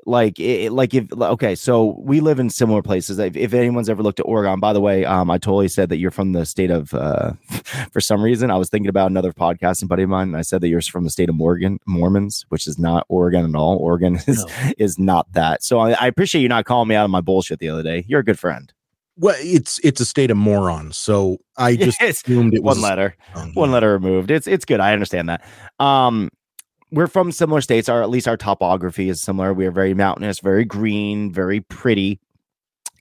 Like 0.05 0.39
it, 0.39 0.65
it- 0.65 0.71
like 0.71 0.93
if 0.93 1.11
okay, 1.13 1.53
so 1.55 1.95
we 1.99 2.19
live 2.21 2.39
in 2.39 2.49
similar 2.49 2.81
places. 2.81 3.19
If, 3.19 3.35
if 3.37 3.53
anyone's 3.53 3.89
ever 3.89 4.01
looked 4.01 4.19
at 4.19 4.25
Oregon, 4.25 4.59
by 4.59 4.73
the 4.73 4.81
way, 4.81 5.05
um, 5.05 5.29
I 5.29 5.37
totally 5.37 5.67
said 5.67 5.89
that 5.89 5.97
you're 5.97 6.09
from 6.11 6.31
the 6.33 6.45
state 6.45 6.71
of. 6.71 6.93
Uh, 6.93 7.33
for 7.91 8.01
some 8.01 8.21
reason, 8.23 8.49
I 8.51 8.57
was 8.57 8.69
thinking 8.69 8.89
about 8.89 9.11
another 9.11 9.31
podcast 9.31 9.81
and 9.81 9.89
buddy 9.89 10.03
of 10.03 10.09
mine, 10.09 10.29
and 10.29 10.37
I 10.37 10.41
said 10.41 10.61
that 10.61 10.69
you're 10.69 10.81
from 10.81 11.03
the 11.03 11.09
state 11.11 11.29
of 11.29 11.35
Morgan 11.35 11.79
Mormons, 11.85 12.45
which 12.49 12.67
is 12.67 12.79
not 12.79 13.05
Oregon 13.09 13.45
at 13.45 13.55
all. 13.55 13.77
Oregon 13.77 14.15
is 14.27 14.45
is 14.77 14.97
not 14.97 15.31
that. 15.33 15.63
So 15.63 15.79
I, 15.79 15.91
I 15.91 16.07
appreciate 16.07 16.41
you 16.41 16.49
not 16.49 16.65
calling 16.65 16.87
me 16.87 16.95
out 16.95 17.03
on 17.03 17.11
my 17.11 17.21
bullshit 17.21 17.59
the 17.59 17.69
other 17.69 17.83
day. 17.83 18.03
You're 18.07 18.21
a 18.21 18.25
good 18.25 18.39
friend. 18.39 18.73
Well, 19.17 19.35
it's 19.39 19.79
it's 19.83 20.01
a 20.01 20.05
state 20.05 20.31
of 20.31 20.37
morons. 20.37 20.97
So 20.97 21.37
I 21.57 21.75
just 21.77 22.01
Yes. 22.01 22.21
assumed 22.23 22.55
it 22.55 22.63
was 22.63 22.77
one 22.77 22.81
letter. 22.89 23.15
one 23.53 23.71
letter 23.71 23.91
removed. 23.93 24.31
It's 24.31 24.47
it's 24.47 24.65
good. 24.65 24.79
I 24.79 24.93
understand 24.93 25.29
that. 25.29 25.43
Um, 25.79 26.29
we're 26.91 27.07
from 27.07 27.31
similar 27.31 27.61
states, 27.61 27.89
or 27.89 28.01
at 28.01 28.09
least 28.09 28.27
our 28.27 28.37
topography 28.37 29.09
is 29.09 29.21
similar. 29.21 29.53
We 29.53 29.65
are 29.65 29.71
very 29.71 29.93
mountainous, 29.93 30.39
very 30.39 30.65
green, 30.65 31.31
very 31.31 31.61
pretty. 31.61 32.19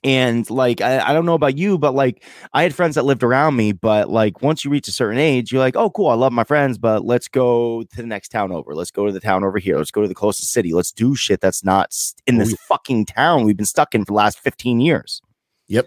And 0.03 0.49
like 0.49 0.81
I, 0.81 0.99
I 1.09 1.13
don't 1.13 1.27
know 1.27 1.35
about 1.35 1.59
you, 1.59 1.77
but 1.77 1.93
like 1.93 2.23
I 2.53 2.63
had 2.63 2.73
friends 2.73 2.95
that 2.95 3.05
lived 3.05 3.21
around 3.21 3.55
me, 3.55 3.71
but 3.71 4.09
like 4.09 4.41
once 4.41 4.65
you 4.65 4.71
reach 4.71 4.87
a 4.87 4.91
certain 4.91 5.19
age, 5.19 5.51
you're 5.51 5.61
like, 5.61 5.75
oh 5.75 5.91
cool, 5.91 6.07
I 6.07 6.15
love 6.15 6.33
my 6.33 6.43
friends, 6.43 6.79
but 6.79 7.05
let's 7.05 7.27
go 7.27 7.83
to 7.83 7.95
the 7.97 8.07
next 8.07 8.29
town 8.29 8.51
over. 8.51 8.73
Let's 8.73 8.89
go 8.89 9.05
to 9.05 9.11
the 9.11 9.19
town 9.19 9.43
over 9.43 9.59
here. 9.59 9.77
Let's 9.77 9.91
go 9.91 10.01
to 10.01 10.07
the 10.07 10.15
closest 10.15 10.51
city. 10.51 10.73
Let's 10.73 10.91
do 10.91 11.15
shit 11.15 11.39
that's 11.39 11.63
not 11.63 11.93
in 12.25 12.37
Oh, 12.37 12.39
this 12.39 12.49
yeah. 12.51 12.57
fucking 12.67 13.05
town 13.05 13.43
we've 13.43 13.57
been 13.57 13.65
stuck 13.67 13.93
in 13.93 14.01
for 14.03 14.13
the 14.13 14.17
last 14.17 14.39
15 14.39 14.79
years. 14.81 15.21
Yep. 15.67 15.85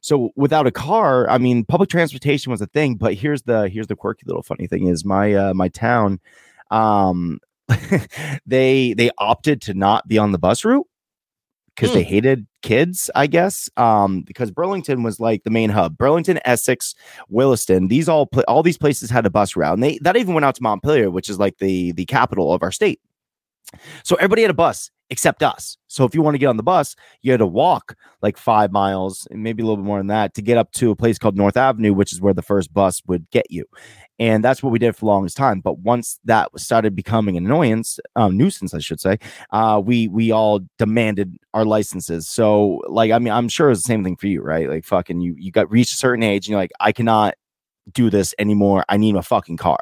So 0.00 0.30
without 0.36 0.66
a 0.66 0.70
car, 0.70 1.28
I 1.28 1.36
mean, 1.36 1.64
public 1.66 1.90
transportation 1.90 2.50
was 2.50 2.62
a 2.62 2.66
thing. 2.66 2.94
But 2.96 3.12
here's 3.14 3.42
the 3.42 3.68
here's 3.68 3.88
the 3.88 3.96
quirky 3.96 4.24
little 4.26 4.42
funny 4.42 4.66
thing 4.66 4.86
is 4.86 5.04
my 5.04 5.34
uh, 5.34 5.52
my 5.54 5.68
town, 5.68 6.18
um, 6.74 7.38
they 8.46 8.94
they 8.94 9.10
opted 9.18 9.62
to 9.62 9.74
not 9.74 10.06
be 10.08 10.18
on 10.18 10.32
the 10.32 10.38
bus 10.38 10.64
route 10.64 10.86
because 11.74 11.92
they 11.92 12.02
hated 12.02 12.46
kids, 12.62 13.10
I 13.14 13.26
guess. 13.26 13.68
Um, 13.76 14.22
because 14.22 14.50
Burlington 14.50 15.02
was 15.02 15.18
like 15.18 15.44
the 15.44 15.50
main 15.50 15.70
hub. 15.70 15.98
Burlington, 15.98 16.40
Essex, 16.44 16.94
Williston, 17.28 17.88
these 17.88 18.08
all 18.08 18.26
pla- 18.26 18.44
all 18.48 18.62
these 18.62 18.78
places 18.78 19.10
had 19.10 19.26
a 19.26 19.30
bus 19.30 19.56
route, 19.56 19.74
and 19.74 19.82
they 19.82 19.98
that 20.02 20.16
even 20.16 20.34
went 20.34 20.44
out 20.44 20.56
to 20.56 20.62
Montpelier, 20.62 21.10
which 21.10 21.28
is 21.28 21.38
like 21.38 21.58
the 21.58 21.92
the 21.92 22.04
capital 22.06 22.52
of 22.52 22.62
our 22.62 22.72
state. 22.72 23.00
So 24.04 24.16
everybody 24.16 24.42
had 24.42 24.50
a 24.50 24.54
bus 24.54 24.90
except 25.10 25.42
us. 25.42 25.76
So 25.86 26.04
if 26.04 26.14
you 26.14 26.22
want 26.22 26.34
to 26.34 26.38
get 26.38 26.46
on 26.46 26.56
the 26.56 26.62
bus, 26.62 26.96
you 27.22 27.30
had 27.30 27.38
to 27.38 27.46
walk 27.46 27.94
like 28.22 28.36
five 28.36 28.72
miles 28.72 29.28
and 29.30 29.42
maybe 29.42 29.62
a 29.62 29.66
little 29.66 29.76
bit 29.76 29.86
more 29.86 29.98
than 29.98 30.06
that 30.08 30.34
to 30.34 30.42
get 30.42 30.56
up 30.56 30.72
to 30.72 30.90
a 30.90 30.96
place 30.96 31.18
called 31.18 31.36
North 31.36 31.56
Avenue, 31.56 31.92
which 31.92 32.12
is 32.12 32.20
where 32.20 32.34
the 32.34 32.42
first 32.42 32.72
bus 32.72 33.02
would 33.06 33.28
get 33.30 33.50
you. 33.50 33.64
And 34.18 34.42
that's 34.42 34.62
what 34.62 34.70
we 34.70 34.78
did 34.78 34.94
for 34.94 35.00
the 35.00 35.06
longest 35.06 35.36
time. 35.36 35.60
But 35.60 35.78
once 35.80 36.18
that 36.24 36.48
started 36.58 36.94
becoming 36.94 37.36
an 37.36 37.44
annoyance, 37.44 37.98
um, 38.16 38.36
nuisance, 38.36 38.72
I 38.72 38.78
should 38.78 39.00
say, 39.00 39.18
uh, 39.50 39.80
we 39.84 40.08
we 40.08 40.30
all 40.30 40.60
demanded 40.78 41.36
our 41.52 41.64
licenses. 41.64 42.28
So 42.28 42.80
like, 42.88 43.10
I 43.10 43.18
mean, 43.18 43.32
I'm 43.32 43.48
sure 43.48 43.70
it's 43.70 43.82
the 43.82 43.88
same 43.88 44.04
thing 44.04 44.16
for 44.16 44.28
you, 44.28 44.40
right? 44.40 44.68
Like, 44.68 44.84
fucking, 44.84 45.20
you 45.20 45.34
you 45.36 45.50
got 45.50 45.70
reached 45.70 45.94
a 45.94 45.96
certain 45.96 46.22
age, 46.22 46.46
and 46.46 46.52
you're 46.52 46.60
like, 46.60 46.72
I 46.80 46.92
cannot 46.92 47.34
do 47.92 48.08
this 48.08 48.34
anymore. 48.38 48.84
I 48.88 48.96
need 48.96 49.16
a 49.16 49.22
fucking 49.22 49.56
car. 49.58 49.80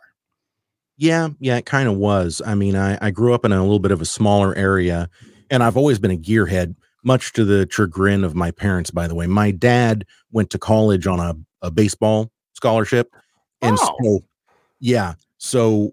Yeah, 1.03 1.31
yeah, 1.41 1.57
it 1.57 1.67
kind 1.67 1.89
of 1.89 1.97
was. 1.97 2.41
I 2.47 2.55
mean, 2.55 2.77
I, 2.77 2.97
I 3.05 3.11
grew 3.11 3.35
up 3.35 3.45
in 3.45 3.51
a 3.51 3.61
little 3.61 3.81
bit 3.81 3.91
of 3.91 4.01
a 4.01 4.05
smaller 4.05 4.57
area, 4.57 5.11
and 5.51 5.61
I've 5.61 5.77
always 5.77 5.99
been 5.99 6.13
a 6.13 6.17
gearhead, 6.17 6.77
much 7.03 7.33
to 7.33 7.45
the 7.45 7.67
chagrin 7.69 8.23
of 8.23 8.37
my 8.37 8.53
parents, 8.53 8.93
by 8.93 9.09
the 9.09 9.15
way. 9.17 9.27
My 9.27 9.51
dad 9.51 10.07
went 10.31 10.51
to 10.51 10.61
college 10.61 11.09
on 11.09 11.19
a, 11.19 11.35
a 11.61 11.73
baseball 11.73 12.31
scholarship. 12.53 13.11
And 13.63 13.77
Oh. 13.81 13.97
so, 14.01 14.21
yeah. 14.79 15.15
So, 15.39 15.93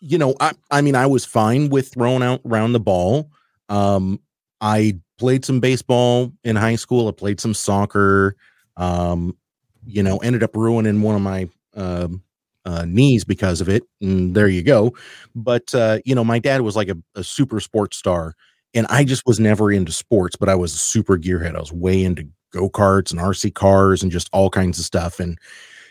you 0.00 0.18
know, 0.18 0.34
I, 0.40 0.52
I 0.70 0.82
mean, 0.82 0.94
I 0.94 1.06
was 1.06 1.24
fine 1.24 1.70
with 1.70 1.88
throwing 1.94 2.22
out 2.22 2.42
around 2.44 2.74
the 2.74 2.80
ball. 2.80 3.30
Um, 3.70 4.20
I 4.60 4.98
played 5.18 5.46
some 5.46 5.60
baseball 5.60 6.34
in 6.44 6.54
high 6.56 6.76
school. 6.76 7.08
I 7.08 7.12
played 7.12 7.40
some 7.40 7.54
soccer. 7.54 8.36
Um, 8.76 9.38
you 9.86 10.02
know, 10.02 10.18
ended 10.18 10.42
up 10.42 10.54
ruining 10.54 11.00
one 11.00 11.14
of 11.16 11.22
my 11.22 11.48
um, 11.74 12.22
uh, 12.64 12.84
knees 12.86 13.24
because 13.24 13.60
of 13.60 13.68
it. 13.68 13.82
And 14.00 14.34
there 14.34 14.48
you 14.48 14.62
go. 14.62 14.94
But 15.34 15.74
uh, 15.74 15.98
you 16.04 16.14
know, 16.14 16.24
my 16.24 16.38
dad 16.38 16.62
was 16.62 16.76
like 16.76 16.88
a, 16.88 16.96
a 17.14 17.24
super 17.24 17.60
sports 17.60 17.96
star, 17.96 18.34
and 18.74 18.86
I 18.88 19.04
just 19.04 19.26
was 19.26 19.40
never 19.40 19.70
into 19.72 19.92
sports, 19.92 20.36
but 20.36 20.48
I 20.48 20.54
was 20.54 20.74
a 20.74 20.78
super 20.78 21.18
gearhead. 21.18 21.56
I 21.56 21.60
was 21.60 21.72
way 21.72 22.02
into 22.04 22.26
go 22.52 22.70
karts 22.70 23.10
and 23.10 23.20
RC 23.20 23.50
cars 23.50 24.02
and 24.02 24.12
just 24.12 24.28
all 24.32 24.50
kinds 24.50 24.78
of 24.78 24.84
stuff. 24.84 25.20
And 25.20 25.38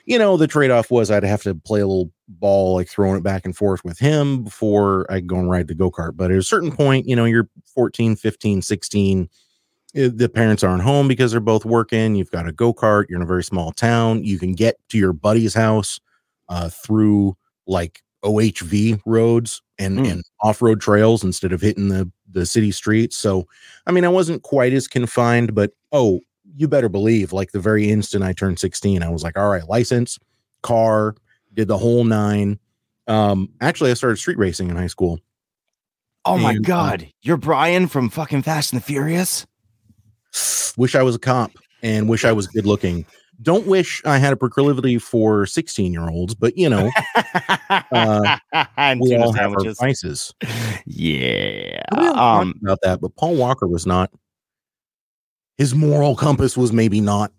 you 0.05 0.17
know, 0.17 0.35
the 0.37 0.47
trade 0.47 0.71
off 0.71 0.91
was 0.91 1.09
I'd 1.09 1.23
have 1.23 1.43
to 1.43 1.55
play 1.55 1.79
a 1.81 1.87
little 1.87 2.11
ball, 2.27 2.75
like 2.75 2.89
throwing 2.89 3.17
it 3.17 3.23
back 3.23 3.45
and 3.45 3.55
forth 3.55 3.83
with 3.85 3.99
him 3.99 4.43
before 4.43 5.05
I 5.09 5.19
go 5.21 5.37
and 5.37 5.49
ride 5.49 5.67
the 5.67 5.75
go 5.75 5.91
kart. 5.91 6.15
But 6.17 6.31
at 6.31 6.37
a 6.37 6.43
certain 6.43 6.71
point, 6.71 7.07
you 7.07 7.15
know, 7.15 7.25
you're 7.25 7.47
14, 7.73 8.15
15, 8.15 8.61
16. 8.61 9.29
eh, 9.95 10.09
The 10.13 10.29
parents 10.29 10.63
aren't 10.63 10.83
home 10.83 11.07
because 11.07 11.31
they're 11.31 11.39
both 11.39 11.65
working. 11.65 12.15
You've 12.15 12.31
got 12.31 12.47
a 12.47 12.51
go 12.51 12.73
kart. 12.73 13.05
You're 13.09 13.17
in 13.19 13.23
a 13.23 13.27
very 13.27 13.43
small 13.43 13.71
town. 13.71 14.23
You 14.23 14.39
can 14.39 14.53
get 14.53 14.75
to 14.89 14.97
your 14.97 15.13
buddy's 15.13 15.53
house 15.53 15.99
uh, 16.49 16.69
through 16.69 17.35
like 17.67 18.01
OHV 18.23 19.01
roads 19.05 19.61
and, 19.79 19.99
Mm. 19.99 20.11
and 20.11 20.23
off 20.41 20.61
road 20.61 20.79
trails 20.81 21.23
instead 21.23 21.51
of 21.53 21.61
hitting 21.61 21.89
the, 21.89 22.09
the 22.31 22.45
city 22.45 22.71
streets. 22.71 23.17
So, 23.17 23.47
I 23.87 23.91
mean, 23.91 24.05
I 24.05 24.09
wasn't 24.09 24.43
quite 24.43 24.73
as 24.73 24.87
confined, 24.87 25.53
but 25.55 25.71
oh, 25.91 26.19
you 26.55 26.67
better 26.67 26.89
believe 26.89 27.33
like 27.33 27.51
the 27.51 27.59
very 27.59 27.89
instant 27.89 28.23
I 28.23 28.33
turned 28.33 28.59
16, 28.59 29.01
I 29.03 29.09
was 29.09 29.23
like, 29.23 29.37
all 29.37 29.49
right, 29.49 29.67
license, 29.67 30.19
car, 30.61 31.15
did 31.53 31.67
the 31.67 31.77
whole 31.77 32.03
nine. 32.03 32.59
Um, 33.07 33.49
actually, 33.59 33.91
I 33.91 33.95
started 33.95 34.17
street 34.17 34.37
racing 34.37 34.69
in 34.69 34.75
high 34.75 34.87
school. 34.87 35.19
Oh 36.25 36.37
my 36.37 36.51
And, 36.51 36.65
uh, 36.65 36.67
god, 36.69 37.11
you're 37.21 37.37
Brian 37.37 37.87
from 37.87 38.09
fucking 38.09 38.43
Fast 38.43 38.71
and 38.71 38.81
the 38.81 38.85
Furious. 38.85 39.45
Wish 40.77 40.95
I 40.95 41.03
was 41.03 41.15
a 41.15 41.19
cop 41.19 41.51
and 41.81 42.07
wish 42.07 42.23
I 42.23 42.31
was 42.31 42.47
good 42.47 42.65
looking. 42.65 43.05
Don't 43.41 43.65
wish 43.67 44.01
I 44.05 44.19
had 44.19 44.31
a 44.31 44.37
proclivity 44.37 44.97
for 44.99 45.45
16 45.45 45.91
year 45.91 46.07
olds, 46.09 46.33
but 46.35 46.57
you 46.57 46.69
know, 46.69 46.89
Uh, 47.69 48.37
and 48.77 48.99
we 49.01 49.15
all 49.15 49.33
have 49.33 49.51
our 49.53 49.73
vices. 49.79 50.33
Yeah. 50.85 51.81
Um, 51.91 52.53
about 52.63 52.79
that, 52.83 53.01
but 53.01 53.15
Paul 53.15 53.35
Walker 53.35 53.67
was 53.67 53.85
not. 53.85 54.11
His 55.57 55.75
moral 55.75 56.15
compass 56.15 56.55
was 56.57 56.71
maybe 56.71 57.01
not 57.01 57.31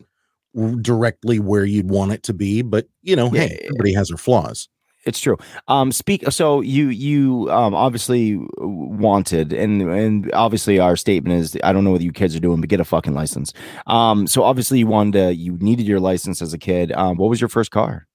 directly 0.82 1.38
where 1.40 1.64
you'd 1.64 1.90
want 1.90 2.12
it 2.12 2.22
to 2.24 2.32
be, 2.34 2.62
but 2.62 2.86
you 3.02 3.16
know, 3.16 3.30
hey, 3.30 3.48
Yeah. 3.60 3.66
everybody 3.66 3.94
has 3.94 4.08
their 4.08 4.16
flaws. 4.18 4.68
It's 5.06 5.20
true. 5.20 5.36
Um, 5.68 5.92
speak. 5.92 6.24
So 6.30 6.60
you 6.60 6.88
you 6.88 7.50
um 7.50 7.74
obviously 7.74 8.38
wanted, 8.58 9.52
and 9.52 9.82
and 9.82 10.32
obviously 10.32 10.78
our 10.78 10.96
statement 10.96 11.40
is 11.40 11.56
I 11.62 11.72
don't 11.72 11.84
know 11.84 11.90
what 11.90 12.00
you 12.00 12.12
kids 12.12 12.34
are 12.36 12.40
doing, 12.40 12.60
but 12.60 12.68
get 12.68 12.80
a 12.80 12.84
fucking 12.84 13.14
license. 13.14 13.52
Um, 13.86 14.26
so 14.26 14.42
obviously 14.42 14.78
you 14.78 14.86
wanted 14.86 15.12
to, 15.12 15.34
you 15.34 15.56
needed 15.58 15.86
your 15.86 16.00
license 16.00 16.42
as 16.42 16.52
a 16.52 16.58
kid. 16.58 16.92
Um, 16.92 17.16
what 17.16 17.30
was 17.30 17.40
your 17.40 17.48
first 17.48 17.70
car? 17.70 18.06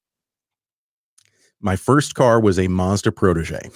My 1.61 1.75
first 1.75 2.15
car 2.15 2.39
was 2.39 2.57
a 2.57 2.67
Mazda 2.69 3.11
Protege. 3.11 3.69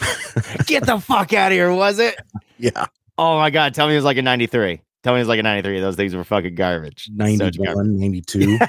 Get 0.65 0.85
the 0.85 0.99
fuck 1.03 1.33
out 1.33 1.51
of 1.51 1.55
here! 1.55 1.73
Was 1.73 1.99
it? 1.99 2.17
yeah, 2.57 2.85
Oh 3.17 3.37
my 3.37 3.49
god! 3.49 3.73
Tell 3.73 3.87
me 3.87 3.93
it 3.93 3.97
was 3.97 4.05
like 4.05 4.17
a 4.17 4.21
'93. 4.21 4.81
Tell 5.03 5.13
me 5.13 5.19
it 5.19 5.23
was 5.23 5.27
like 5.27 5.39
a 5.39 5.43
'93. 5.43 5.81
Those 5.81 5.97
things 5.97 6.15
were 6.15 6.23
fucking 6.23 6.55
garbage. 6.55 7.09
Such 7.17 7.57
garbage. 7.57 7.59
91, 7.59 7.99
92. 7.99 8.57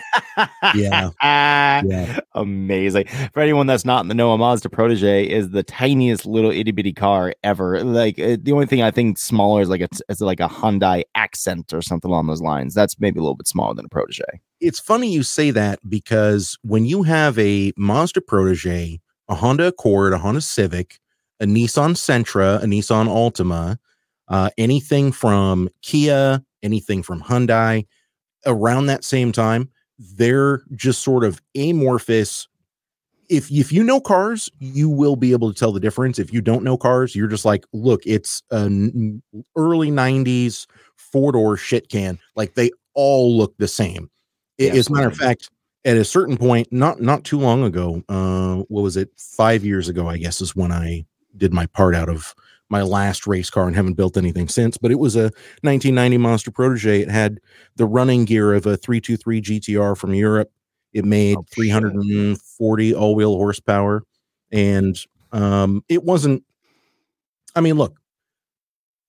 Yeah. 0.75 1.11
yeah. 1.23 2.19
Amazing. 2.35 3.07
For 3.33 3.41
anyone 3.41 3.67
that's 3.69 3.85
not 3.85 4.01
in 4.01 4.09
the 4.09 4.15
know, 4.15 4.33
a 4.33 4.39
Mazda 4.39 4.69
Protege 4.69 5.29
is 5.29 5.51
the 5.51 5.63
tiniest 5.63 6.27
little 6.27 6.51
itty 6.51 6.73
bitty 6.73 6.93
car 6.93 7.35
ever. 7.45 7.85
Like 7.85 8.19
uh, 8.19 8.37
the 8.41 8.51
only 8.51 8.67
thing 8.67 8.83
I 8.83 8.91
think 8.91 9.19
smaller 9.19 9.63
is 9.63 9.69
like 9.69 9.83
a 9.83 9.89
is 10.09 10.21
like 10.21 10.41
a 10.41 10.49
Hyundai 10.49 11.05
Accent 11.15 11.73
or 11.73 11.83
something 11.83 12.11
along 12.11 12.27
those 12.27 12.41
lines. 12.41 12.75
That's 12.75 12.99
maybe 12.99 13.21
a 13.21 13.23
little 13.23 13.37
bit 13.37 13.47
smaller 13.47 13.75
than 13.75 13.85
a 13.85 13.89
Protege. 13.89 14.25
It's 14.61 14.81
funny 14.81 15.13
you 15.13 15.23
say 15.23 15.53
that 15.53 15.79
because 15.89 16.59
when 16.63 16.85
you 16.85 17.05
have 17.05 17.39
a 17.39 17.73
Mazda 17.77 18.23
Protege, 18.23 19.01
a 19.29 19.35
Honda 19.35 19.67
Accord, 19.67 20.13
a 20.13 20.19
Honda 20.19 20.41
Civic, 20.41 20.99
a 21.39 21.47
Nissan 21.47 21.95
Sentra, 21.95 22.63
a 22.63 22.67
Nissan 22.67 23.07
Altima, 23.07 23.79
uh, 24.29 24.51
anything 24.59 25.13
from 25.13 25.69
Kia, 25.83 26.43
anything 26.63 27.03
from 27.03 27.23
Hyundai, 27.23 27.87
around 28.47 28.87
that 28.87 29.05
same 29.05 29.33
time, 29.33 29.71
they're 29.99 30.63
just 30.75 31.03
sort 31.03 31.25
of 31.25 31.41
amorphous. 31.57 32.49
If 33.31 33.51
if 33.51 33.73
you 33.73 33.83
know 33.83 34.01
cars, 34.01 34.51
you 34.59 34.89
will 34.89 35.17
be 35.17 35.33
able 35.33 35.53
to 35.53 35.59
tell 35.59 35.73
the 35.73 35.81
difference. 35.81 36.19
If 36.19 36.33
you 36.33 36.41
don't 36.41 36.63
know 36.63 36.77
cars, 36.77 37.17
you're 37.17 37.29
just 37.29 37.45
like, 37.45 37.65
look, 37.73 38.03
it's 38.05 38.43
an 38.51 39.23
early 39.57 39.91
'90s 39.91 40.67
four 40.97 41.33
door 41.33 41.57
shit 41.57 41.89
can. 41.89 42.19
Like 42.37 42.55
they 42.55 42.71
all 42.95 43.37
look 43.37 43.57
the 43.59 43.69
same. 43.69 44.11
Yeah, 44.59 44.73
As 44.73 44.89
a 44.89 44.93
matter 44.93 45.09
of 45.09 45.17
fact, 45.17 45.51
at 45.85 45.97
a 45.97 46.05
certain 46.05 46.37
point, 46.37 46.69
not 46.71 47.01
not 47.01 47.25
too 47.25 47.39
long 47.39 47.65
ago, 47.65 48.03
uh, 48.09 48.57
what 48.69 48.83
was 48.83 48.97
it? 48.97 49.11
Five 49.17 49.65
years 49.65 49.89
ago, 49.89 50.09
I 50.09 50.19
guess, 50.19 50.41
is 50.41 50.55
when 50.55 50.73
I 50.73 51.05
did 51.37 51.53
my 51.53 51.67
part 51.67 51.95
out 51.95 52.09
of 52.09 52.35
my 52.75 52.83
last 52.83 53.25
race 53.29 53.51
car 53.51 53.69
and 53.69 53.77
haven't 53.77 53.95
built 53.95 54.17
anything 54.17 54.49
since. 54.49 54.77
But 54.77 54.91
it 54.91 54.99
was 54.99 55.15
a 55.15 55.31
1990 55.63 56.19
Mazda 56.19 56.51
Protege. 56.51 57.03
It 57.03 57.09
had 57.09 57.39
the 57.77 57.87
running 57.87 58.25
gear 58.25 58.53
of 58.53 58.67
a 58.67 58.77
323 58.77 59.41
GTR 59.41 59.97
from 59.97 60.13
Europe. 60.13 60.51
It 60.93 61.05
made 61.05 61.37
Oh, 61.37 61.45
340 61.55 62.95
all 62.95 63.15
wheel 63.15 63.37
horsepower, 63.37 64.03
and 64.51 64.99
um, 65.31 65.85
it 65.89 66.03
wasn't. 66.03 66.43
I 67.55 67.61
mean, 67.61 67.77
look, 67.77 67.97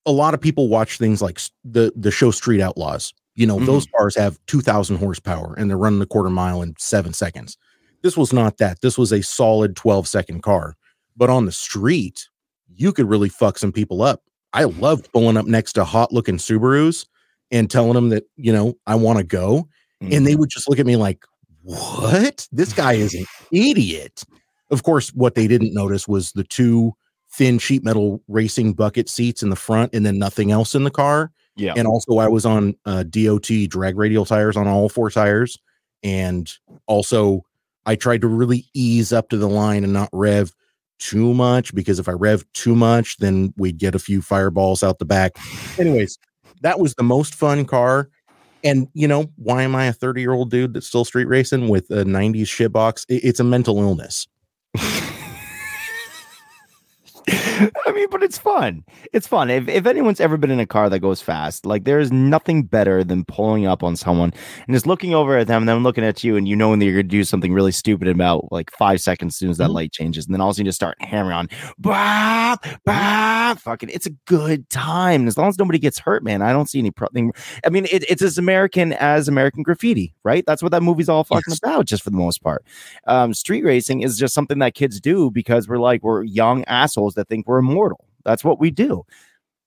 a 0.06 0.12
lot 0.12 0.36
of 0.36 0.42
people 0.42 0.68
watch 0.68 1.00
things 1.00 1.22
like 1.22 1.40
the 1.64 1.92
the 1.96 2.12
show 2.12 2.30
Street 2.30 2.62
Outlaws. 2.62 3.14
You 3.34 3.48
know, 3.48 3.60
those 3.60 3.86
cars 3.98 4.16
have 4.16 4.40
2,000 4.48 4.96
horsepower 4.98 5.56
and 5.58 5.70
they're 5.70 5.78
running 5.78 6.02
a 6.02 6.06
quarter 6.06 6.30
mile 6.30 6.62
in 6.62 6.74
seven 6.78 7.12
seconds. 7.12 7.58
This 8.02 8.16
was 8.16 8.32
not 8.32 8.60
that. 8.60 8.80
This 8.82 8.98
was 8.98 9.12
a 9.12 9.22
solid 9.22 9.76
12 9.76 10.08
second 10.08 10.42
car. 10.42 10.76
But 11.18 11.30
on 11.30 11.46
the 11.46 11.52
street, 11.52 12.30
you 12.76 12.92
could 12.94 13.10
really 13.10 13.30
fuck 13.30 13.58
some 13.58 13.72
people 13.72 14.02
up. 14.02 14.22
I 14.54 14.66
loved 14.66 15.12
pulling 15.12 15.38
up 15.38 15.46
next 15.46 15.74
to 15.74 15.84
hot 15.84 16.14
looking 16.14 16.38
Subarus 16.38 17.06
and 17.52 17.70
telling 17.70 17.94
them 17.94 18.10
that, 18.10 18.24
you 18.38 18.54
know, 18.54 18.76
I 18.88 18.96
want 18.96 19.18
to 19.18 19.24
go. 19.24 19.68
And 20.02 20.28
they 20.28 20.36
would 20.36 20.50
just 20.50 20.70
look 20.70 20.78
at 20.78 20.86
me 20.86 20.98
like, 20.98 21.26
what? 21.64 22.48
This 22.52 22.74
guy 22.74 22.94
is 22.94 23.14
an 23.14 23.26
idiot. 23.52 24.24
Of 24.70 24.84
course, 24.84 25.10
what 25.10 25.36
they 25.36 25.48
didn't 25.48 25.74
notice 25.74 26.08
was 26.08 26.32
the 26.34 26.44
two 26.44 26.94
thin 27.32 27.60
sheet 27.60 27.84
metal 27.84 28.22
racing 28.28 28.74
bucket 28.74 29.10
seats 29.10 29.42
in 29.42 29.50
the 29.50 29.56
front 29.56 29.94
and 29.94 30.06
then 30.06 30.20
nothing 30.20 30.52
else 30.52 30.76
in 30.76 30.84
the 30.84 30.92
car. 30.92 31.32
yeah. 31.56 31.74
And 31.76 31.88
also, 31.88 32.18
I 32.18 32.28
was 32.28 32.46
on 32.46 32.76
uh, 32.86 33.04
DOT 33.04 33.50
drag 33.68 33.98
radial 33.98 34.26
tires 34.26 34.56
on 34.58 34.68
all 34.68 34.90
four 34.90 35.10
tires. 35.10 35.58
And 36.04 36.52
also, 36.86 37.44
I 37.86 37.96
tried 37.96 38.22
to 38.22 38.28
really 38.28 38.66
ease 38.74 39.12
up 39.12 39.30
to 39.30 39.38
the 39.38 39.50
line 39.50 39.84
and 39.84 39.94
not 39.94 40.10
rev 40.12 40.54
too 41.00 41.34
much 41.34 41.74
because 41.74 42.00
if 42.00 42.08
I 42.08 42.14
rev 42.14 42.46
too 42.54 42.76
much, 42.76 43.18
then 43.18 43.54
we'd 43.58 43.78
get 43.78 43.96
a 43.96 44.00
few 44.00 44.22
fireballs 44.22 44.84
out 44.84 45.00
the 45.00 45.06
back. 45.06 45.34
Anyways, 45.78 46.18
that 46.62 46.80
was 46.80 46.96
the 46.96 47.04
most 47.04 47.36
fun 47.36 47.66
car. 47.66 48.10
And 48.64 48.88
you 48.94 49.08
know, 49.08 49.26
why 49.36 49.64
am 49.64 49.76
I 49.76 49.86
a 49.86 49.94
30 49.94 50.22
year 50.22 50.34
old 50.34 50.50
dude 50.50 50.74
that's 50.74 50.88
still 50.88 51.06
street 51.06 51.28
racing 51.28 51.70
with 51.70 51.90
a 51.92 52.04
90s 52.04 52.44
shitbox? 52.44 53.06
It's 53.10 53.40
a 53.40 53.44
mental 53.44 53.80
illness. 53.80 54.28
I 57.86 57.92
mean, 57.94 58.08
but 58.10 58.24
it's 58.24 58.38
fun. 58.38 58.84
It's 59.14 59.28
fun. 59.28 59.50
If, 59.50 59.68
if 59.68 59.86
anyone's 59.86 60.20
ever 60.20 60.38
been 60.38 60.52
in 60.52 60.60
a 60.60 60.66
car 60.66 60.90
that 60.90 61.00
goes 61.00 61.22
fast, 61.22 61.66
like 61.66 61.84
there 61.86 62.00
is 62.00 62.12
nothing 62.12 62.64
better 62.64 63.04
than 63.04 63.24
pulling 63.26 63.66
up 63.66 63.84
on 63.84 63.96
someone 63.96 64.34
and 64.68 64.76
just 64.76 64.88
looking 64.88 65.14
over 65.14 65.38
at 65.38 65.48
them 65.48 65.64
and 65.64 65.70
then 65.70 65.84
looking 65.84 66.04
at 66.04 66.24
you 66.24 66.36
and 66.38 66.48
you 66.48 66.56
knowing 66.56 66.80
that 66.80 66.86
you're 66.86 66.96
going 66.96 67.06
to 67.06 67.10
do 67.10 67.24
something 67.24 67.54
really 67.54 67.72
stupid 67.72 68.08
in 68.08 68.16
about 68.16 68.52
like 68.52 68.72
five 68.72 69.00
seconds 69.02 69.34
as 69.34 69.38
soon 69.38 69.50
as 69.50 69.58
that 69.58 69.70
Mhm. 69.70 69.74
light 69.76 69.92
changes. 69.92 70.26
And 70.26 70.34
then 70.34 70.42
all 70.42 70.50
of 70.50 70.52
a 70.52 70.56
sudden 70.56 70.66
you 70.66 70.70
just 70.70 70.78
start 70.78 70.98
hammering 71.02 71.36
on, 71.36 71.50
bah, 71.78 72.56
bah, 72.86 73.56
fucking, 73.56 73.90
it's 73.90 74.06
a 74.06 74.12
good 74.26 74.70
time. 74.70 75.22
And 75.22 75.28
as 75.28 75.38
long 75.38 75.48
as 75.50 75.58
nobody 75.58 75.80
gets 75.80 76.00
hurt, 76.00 76.24
man, 76.24 76.42
I 76.42 76.52
don't 76.52 76.70
see 76.70 76.80
any 76.80 76.92
problem. 76.92 77.32
I 77.66 77.70
mean, 77.70 77.86
it, 77.92 78.04
it's 78.10 78.22
as 78.22 78.38
American 78.38 78.94
as 78.94 79.28
American 79.28 79.64
graffiti, 79.64 80.14
right? 80.24 80.44
That's 80.46 80.62
what 80.64 80.72
that 80.72 80.84
movie's 80.84 81.10
all 81.10 81.24
fucking 81.24 81.44
Yes. 81.48 81.60
about, 81.60 81.86
just 81.86 82.04
for 82.04 82.10
the 82.10 82.18
most 82.18 82.42
part. 82.44 82.64
Um, 83.08 83.34
street 83.34 83.64
racing 83.64 84.02
is 84.02 84.18
just 84.18 84.34
something 84.34 84.60
that 84.60 84.74
kids 84.74 85.00
do 85.00 85.30
because 85.32 85.68
we're 85.68 85.78
like, 85.78 86.04
we're 86.04 86.24
young 86.24 86.64
assholes 86.66 87.14
that 87.16 87.28
think 87.28 87.45
we're 87.46 87.60
immortal. 87.60 88.06
That's 88.24 88.44
what 88.44 88.60
we 88.60 88.72
do. 88.72 89.06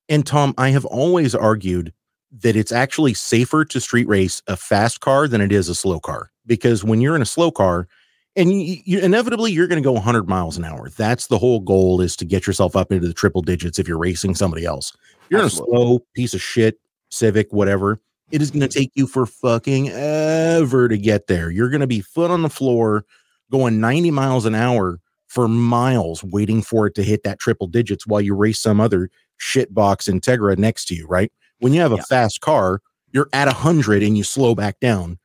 And 0.09 0.27
Tom, 0.27 0.55
I 0.59 0.71
have 0.71 0.85
always 0.85 1.35
argued 1.35 1.93
that 2.33 2.57
it's 2.57 2.73
actually 2.73 3.15
safer 3.15 3.65
to 3.65 3.81
street 3.81 4.09
race 4.09 4.43
a 4.47 4.57
fast 4.57 5.01
car 5.01 5.29
than 5.29 5.41
it 5.41 5.53
is 5.53 5.69
a 5.69 5.75
slow 5.75 6.01
car 6.01 6.31
because 6.47 6.85
when 6.85 7.01
you're 7.01 7.17
in 7.17 7.23
a 7.23 7.27
slow 7.27 7.51
car 7.51 7.89
and 8.37 8.63
you, 8.63 8.77
you 8.85 8.99
inevitably 9.01 9.51
you're 9.51 9.67
going 9.67 9.83
to 9.83 9.87
go 9.87 9.93
100 9.93 10.29
miles 10.29 10.59
an 10.59 10.65
hour 10.65 10.91
that's 10.91 11.29
the 11.29 11.39
whole 11.39 11.61
goal 11.61 12.03
is 12.03 12.17
to 12.17 12.27
get 12.27 12.47
yourself 12.47 12.77
up 12.77 12.93
into 12.93 13.07
the 13.07 13.15
triple 13.15 13.41
digits 13.41 13.79
if 13.79 13.89
you're 13.89 13.99
racing 13.99 14.35
somebody 14.35 14.67
else 14.67 14.95
you're 15.31 15.43
Absolutely. 15.43 15.75
in 15.75 15.83
a 15.83 15.87
slow 15.87 15.99
piece 16.15 16.35
of 16.35 16.43
shit 16.43 16.79
civic 17.09 17.51
whatever 17.51 17.99
it 18.31 18.43
is 18.43 18.51
going 18.51 18.61
to 18.61 18.69
take 18.69 18.91
you 18.95 19.07
for 19.07 19.25
fucking 19.25 19.89
ever 19.89 20.87
to 20.87 20.99
get 20.99 21.29
there 21.29 21.51
you're 21.51 21.71
going 21.71 21.81
to 21.81 21.87
be 21.87 22.01
foot 22.01 22.31
on 22.31 22.43
the 22.43 22.51
floor 22.51 23.07
going 23.51 23.81
90 23.81 24.11
miles 24.11 24.45
an 24.45 24.55
hour 24.55 25.01
for 25.29 25.47
miles 25.47 26.25
waiting 26.25 26.63
for 26.63 26.87
it 26.87 26.95
to 26.97 27.03
hit 27.03 27.23
that 27.23 27.39
triple 27.39 27.67
digits 27.67 28.07
while 28.07 28.21
you 28.21 28.35
race 28.35 28.59
some 28.59 28.81
other 28.81 29.11
shitbox 29.41 30.09
Integra 30.09 30.59
next 30.59 30.87
to 30.87 30.95
you, 30.95 31.07
right? 31.07 31.31
When 31.61 31.73
you 31.73 31.81
have 31.81 31.93
a 31.93 31.97
Yeah. 31.97 32.03
fast 32.09 32.41
car, 32.41 32.81
you're 33.13 33.29
at 33.33 33.47
a 33.49 33.53
hundred 33.53 34.03
and 34.03 34.17
you 34.17 34.25
slow 34.25 34.55
back 34.55 34.81
down, 34.81 35.19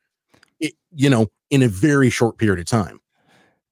it, 0.60 0.74
you 0.94 1.10
know, 1.10 1.28
in 1.50 1.62
a 1.62 1.68
very 1.68 2.10
short 2.10 2.38
period 2.38 2.58
of 2.60 2.66
time. 2.66 3.00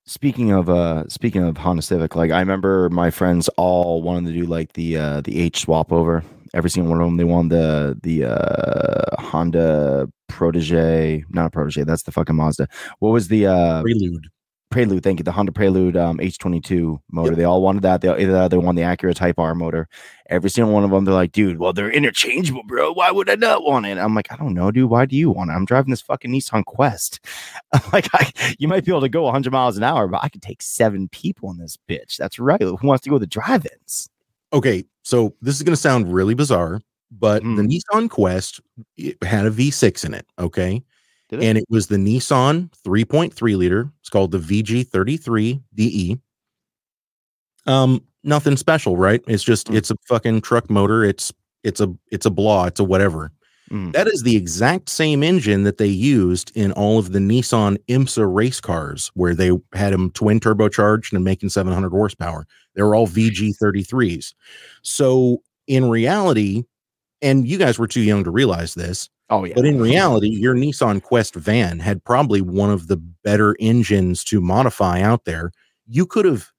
Speaking 0.04 0.50
of 0.50 0.68
uh 0.68 1.09
speaking 1.09 1.44
of 1.44 1.57
Honda 1.59 1.83
Civic, 1.83 2.16
like 2.16 2.33
I 2.33 2.40
remember 2.40 2.88
my 2.90 3.11
friends 3.11 3.48
all 3.57 4.02
wanted 4.02 4.33
to 4.33 4.40
do 4.40 4.46
like 4.46 4.72
the 4.72 4.96
uh 4.96 5.20
the 5.20 5.40
H 5.40 5.61
swap 5.61 5.92
over. 5.92 6.24
Every 6.54 6.68
single 6.70 6.90
one 6.90 7.00
of 7.00 7.07
them, 7.07 7.16
they 7.18 7.24
wanted 7.24 7.52
the 7.52 7.98
the 8.02 8.24
uh 8.30 9.22
Honda 9.22 10.09
Protege, 10.28 11.24
not 11.30 11.46
a 11.46 11.50
Protege, 11.50 11.85
that's 11.85 12.02
the 12.02 12.11
fucking 12.12 12.35
Mazda. 12.37 12.68
What 12.98 13.11
was 13.11 13.28
the 13.28 13.46
uh 13.46 13.83
Prelude. 13.83 14.26
Prelude? 14.72 15.02
Thank 15.04 15.20
you, 15.20 15.24
the 15.24 15.30
Honda 15.32 15.52
Prelude 15.52 15.96
um 15.96 16.18
H22 16.18 16.98
motor. 17.12 17.30
Yep. 17.32 17.37
They 17.38 17.44
all 17.44 17.62
wanted 17.62 17.82
that. 17.82 18.00
They 18.00 18.08
either 18.08 18.48
they 18.48 18.56
wanted 18.58 18.80
the 18.80 18.87
Acura 18.87 19.14
Type 19.14 19.38
R 19.38 19.54
motor. 19.54 19.88
Every 20.28 20.50
single 20.50 20.72
one 20.74 20.82
of 20.85 20.90
them, 20.90 21.04
they're 21.04 21.14
like, 21.14 21.32
dude, 21.32 21.58
well, 21.58 21.72
they're 21.72 21.90
interchangeable, 21.90 22.62
bro. 22.64 22.92
Why 22.92 23.11
would 23.11 23.28
I 23.30 23.35
not 23.37 23.62
want 23.62 23.87
it? 23.87 23.98
I'm 23.98 24.14
like, 24.14 24.32
I 24.32 24.37
don't 24.37 24.54
know, 24.54 24.70
dude. 24.70 24.90
Why 24.90 25.04
do 25.06 25.14
you 25.16 25.30
want 25.30 25.50
it? 25.50 25.54
I'm 25.54 25.64
driving 25.66 25.90
this 25.90 26.00
fucking 26.00 26.30
Nissan 26.32 26.64
Quest. 26.64 27.20
I'm 27.72 27.82
like, 27.92 28.08
I, 28.14 28.32
you 28.58 28.66
might 28.66 28.85
be 28.85 28.90
able 28.90 29.02
to 29.02 29.08
go 29.08 29.22
100 29.24 29.52
miles 29.52 29.76
an 29.76 29.82
hour, 29.85 30.08
but 30.08 30.24
I 30.24 30.28
could 30.28 30.42
take 30.42 30.62
seven 30.62 31.08
people 31.08 31.50
in 31.50 31.58
this 31.58 31.76
bitch. 31.88 32.16
That's 32.16 32.38
right. 32.38 32.61
Who 32.61 32.76
wants 32.82 33.04
to 33.04 33.11
go 33.11 33.16
to 33.16 33.20
the 33.20 33.26
drive-ins? 33.26 34.08
Okay, 34.52 34.85
so 35.02 35.35
this 35.42 35.56
is 35.56 35.62
going 35.62 35.74
to 35.74 35.80
sound 35.80 36.12
really 36.12 36.35
bizarre, 36.35 36.80
but 37.11 37.42
the 37.42 37.48
Mhm. 37.48 37.80
Nissan 37.92 38.08
Quest 38.11 38.61
it 38.96 39.22
had 39.22 39.46
a 39.46 39.50
V6 39.50 40.04
in 40.04 40.14
it. 40.14 40.26
Okay. 40.38 40.82
It? 41.33 41.42
And 41.42 41.59
it 41.59 41.64
was 41.71 41.87
the 41.87 41.97
Nissan 41.97 42.71
3.3 42.87 43.57
liter. 43.57 43.90
It's 44.01 44.11
called 44.11 44.31
the 44.33 44.38
VG33 44.38 45.61
DE. 45.75 46.18
Um, 47.66 48.03
nothing 48.25 48.57
special, 48.57 48.97
right? 48.97 49.23
It's 49.27 49.42
just 49.45 49.68
Mm. 49.68 49.77
it's 49.77 49.90
a 49.90 49.97
fucking 50.09 50.42
truck 50.42 50.71
motor. 50.71 51.05
It's 51.05 51.33
it's 51.62 51.81
a 51.81 51.95
it's 52.11 52.27
a 52.27 52.31
blah. 52.31 52.66
It's 52.66 52.81
a 52.81 52.85
whatever. 52.85 53.31
Mm. 53.71 53.92
That 53.92 54.09
is 54.09 54.23
the 54.23 54.37
exact 54.37 54.88
same 54.90 55.23
engine 55.23 55.62
that 55.62 55.79
they 55.79 55.87
used 55.87 56.51
in 56.57 56.73
all 56.73 56.99
of 56.99 57.12
the 57.12 57.21
Nissan 57.21 57.79
IMSA 57.88 58.27
race 58.33 58.61
cars, 58.61 59.11
where 59.14 59.35
they 59.35 59.51
had 59.73 59.92
them 59.92 60.11
twin 60.11 60.40
turbocharged 60.40 61.12
and 61.12 61.25
making 61.25 61.49
700 61.49 61.90
horsepower. 61.90 62.47
They 62.75 62.83
were 62.83 62.95
all 62.95 63.07
VG33s. 63.07 64.35
So 64.83 65.42
in 65.68 65.88
reality, 65.88 66.64
and 67.23 67.47
you 67.47 67.57
guys 67.57 67.79
were 67.79 67.87
too 67.87 68.03
young 68.03 68.25
to 68.25 68.31
realize 68.31 68.75
this, 68.75 69.09
Oh 69.33 69.45
yeah. 69.45 69.55
but 69.57 69.64
in 69.64 69.81
reality, 69.81 70.29
your 70.29 70.55
Nissan 70.55 71.03
Quest 71.03 71.35
van 71.35 71.79
had 71.79 72.05
probably 72.05 72.42
one 72.42 72.68
of 72.68 72.88
the 72.88 72.99
better 72.99 73.57
engines 73.59 74.23
to 74.25 74.42
modify 74.42 75.01
out 75.01 75.25
there. 75.25 75.53
You 75.87 76.05
could 76.05 76.27
have 76.27 76.51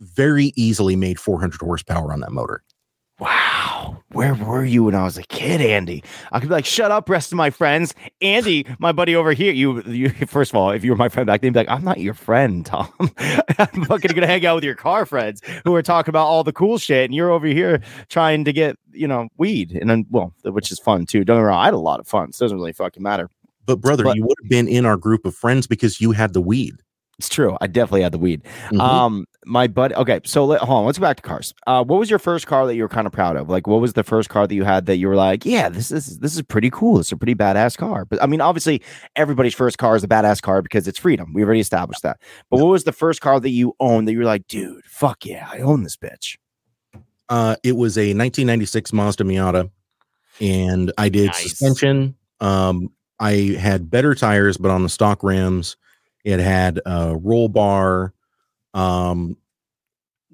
very 0.00 0.52
easily 0.54 0.96
made 0.96 1.18
400 1.18 1.58
horsepower 1.62 2.12
on 2.12 2.20
that 2.20 2.30
motor. 2.30 2.62
wow. 3.20 3.69
Where 4.12 4.34
were 4.34 4.64
you 4.64 4.84
when 4.84 4.96
I 4.96 5.04
was 5.04 5.16
a 5.18 5.22
kid, 5.22 5.60
Andy? 5.60 6.02
I 6.32 6.40
could 6.40 6.48
be 6.48 6.54
like, 6.54 6.64
shut 6.64 6.90
up, 6.90 7.08
rest 7.08 7.30
of 7.30 7.36
my 7.36 7.50
friends. 7.50 7.94
Andy, 8.20 8.66
my 8.80 8.90
buddy 8.90 9.14
over 9.14 9.32
here. 9.32 9.52
You, 9.52 9.82
you 9.82 10.10
first 10.10 10.50
of 10.50 10.56
all, 10.56 10.70
if 10.70 10.82
you 10.82 10.90
were 10.90 10.96
my 10.96 11.08
friend 11.08 11.28
back 11.28 11.42
then, 11.42 11.52
be 11.52 11.60
like, 11.60 11.68
I'm 11.68 11.84
not 11.84 12.00
your 12.00 12.14
friend, 12.14 12.66
Tom. 12.66 12.92
I'm 13.58 13.84
fucking 13.84 14.10
gonna 14.12 14.26
hang 14.26 14.44
out 14.44 14.56
with 14.56 14.64
your 14.64 14.74
car 14.74 15.06
friends 15.06 15.42
who 15.64 15.74
are 15.76 15.82
talking 15.82 16.10
about 16.10 16.26
all 16.26 16.42
the 16.42 16.52
cool 16.52 16.76
shit, 16.76 17.04
and 17.04 17.14
you're 17.14 17.30
over 17.30 17.46
here 17.46 17.80
trying 18.08 18.44
to 18.46 18.52
get, 18.52 18.76
you 18.90 19.06
know, 19.06 19.28
weed. 19.38 19.78
And 19.80 19.88
then 19.88 20.06
well, 20.10 20.34
which 20.42 20.72
is 20.72 20.80
fun 20.80 21.06
too. 21.06 21.24
Don't 21.24 21.36
get 21.36 21.42
me 21.42 21.46
wrong, 21.46 21.60
I 21.60 21.66
had 21.66 21.74
a 21.74 21.78
lot 21.78 22.00
of 22.00 22.08
fun. 22.08 22.32
So 22.32 22.42
it 22.42 22.46
doesn't 22.46 22.58
really 22.58 22.72
fucking 22.72 23.02
matter. 23.02 23.30
But 23.64 23.80
brother, 23.80 24.02
But- 24.02 24.16
you 24.16 24.24
would 24.24 24.36
have 24.42 24.50
been 24.50 24.66
in 24.66 24.86
our 24.86 24.96
group 24.96 25.24
of 25.24 25.36
friends 25.36 25.68
because 25.68 26.00
you 26.00 26.10
had 26.10 26.32
the 26.32 26.40
weed. 26.40 26.74
It's 27.20 27.28
true. 27.28 27.54
I 27.60 27.66
definitely 27.66 28.00
had 28.00 28.12
the 28.12 28.18
weed. 28.18 28.42
Mhm. 28.70 28.80
Um, 28.80 29.26
my 29.44 29.66
buddy. 29.66 29.94
Okay, 29.94 30.20
so 30.24 30.46
let, 30.46 30.62
hold 30.62 30.78
on. 30.80 30.86
Let's 30.86 30.96
go 30.98 31.02
back 31.02 31.16
to 31.18 31.22
cars. 31.22 31.52
Uh, 31.66 31.84
what 31.84 31.98
was 31.98 32.08
your 32.08 32.18
first 32.18 32.46
car 32.46 32.66
that 32.66 32.74
you 32.76 32.82
were 32.82 32.88
kind 32.88 33.06
of 33.06 33.12
proud 33.12 33.36
of? 33.36 33.50
Like, 33.50 33.66
what 33.66 33.78
was 33.82 33.92
the 33.92 34.02
first 34.02 34.30
car 34.30 34.46
that 34.46 34.54
you 34.54 34.64
had 34.64 34.86
that 34.86 34.96
you 34.96 35.06
were 35.06 35.16
like, 35.16 35.44
yeah, 35.44 35.68
this 35.68 35.90
is 35.90 36.18
this 36.20 36.34
is 36.34 36.40
pretty 36.40 36.70
cool. 36.70 36.98
It's 36.98 37.12
a 37.12 37.16
pretty 37.18 37.34
badass 37.34 37.76
car. 37.76 38.06
But 38.06 38.22
I 38.22 38.26
mean, 38.26 38.40
obviously, 38.40 38.80
everybody's 39.16 39.54
first 39.54 39.76
car 39.76 39.96
is 39.96 40.02
a 40.02 40.08
badass 40.08 40.40
car 40.40 40.62
because 40.62 40.88
it's 40.88 40.98
freedom. 40.98 41.34
We 41.34 41.44
already 41.44 41.60
established 41.60 42.02
that. 42.04 42.16
But 42.50 42.56
what 42.60 42.68
was 42.70 42.84
the 42.84 42.92
first 42.92 43.20
car 43.20 43.38
that 43.38 43.50
you 43.50 43.74
owned 43.80 44.08
that 44.08 44.12
you 44.12 44.18
were 44.20 44.24
like, 44.24 44.46
dude, 44.46 44.82
fuck 44.86 45.26
yeah, 45.26 45.46
I 45.52 45.58
own 45.58 45.82
this 45.82 45.98
bitch. 45.98 46.38
Uh, 47.28 47.56
it 47.62 47.76
was 47.76 47.98
a 47.98 48.14
1996 48.14 48.92
Mazda 48.94 49.24
Miata, 49.24 49.70
and 50.40 50.90
I 50.98 51.10
did 51.10 51.26
Nice. 51.26 51.42
suspension. 51.50 52.14
Um, 52.40 52.88
I 53.20 53.56
had 53.60 53.90
better 53.90 54.14
tires, 54.14 54.56
but 54.56 54.70
on 54.70 54.82
the 54.82 54.88
stock 54.88 55.22
rims, 55.22 55.76
it 56.24 56.40
had 56.40 56.80
a 56.86 57.16
roll 57.16 57.48
bar, 57.48 58.12
um, 58.74 59.36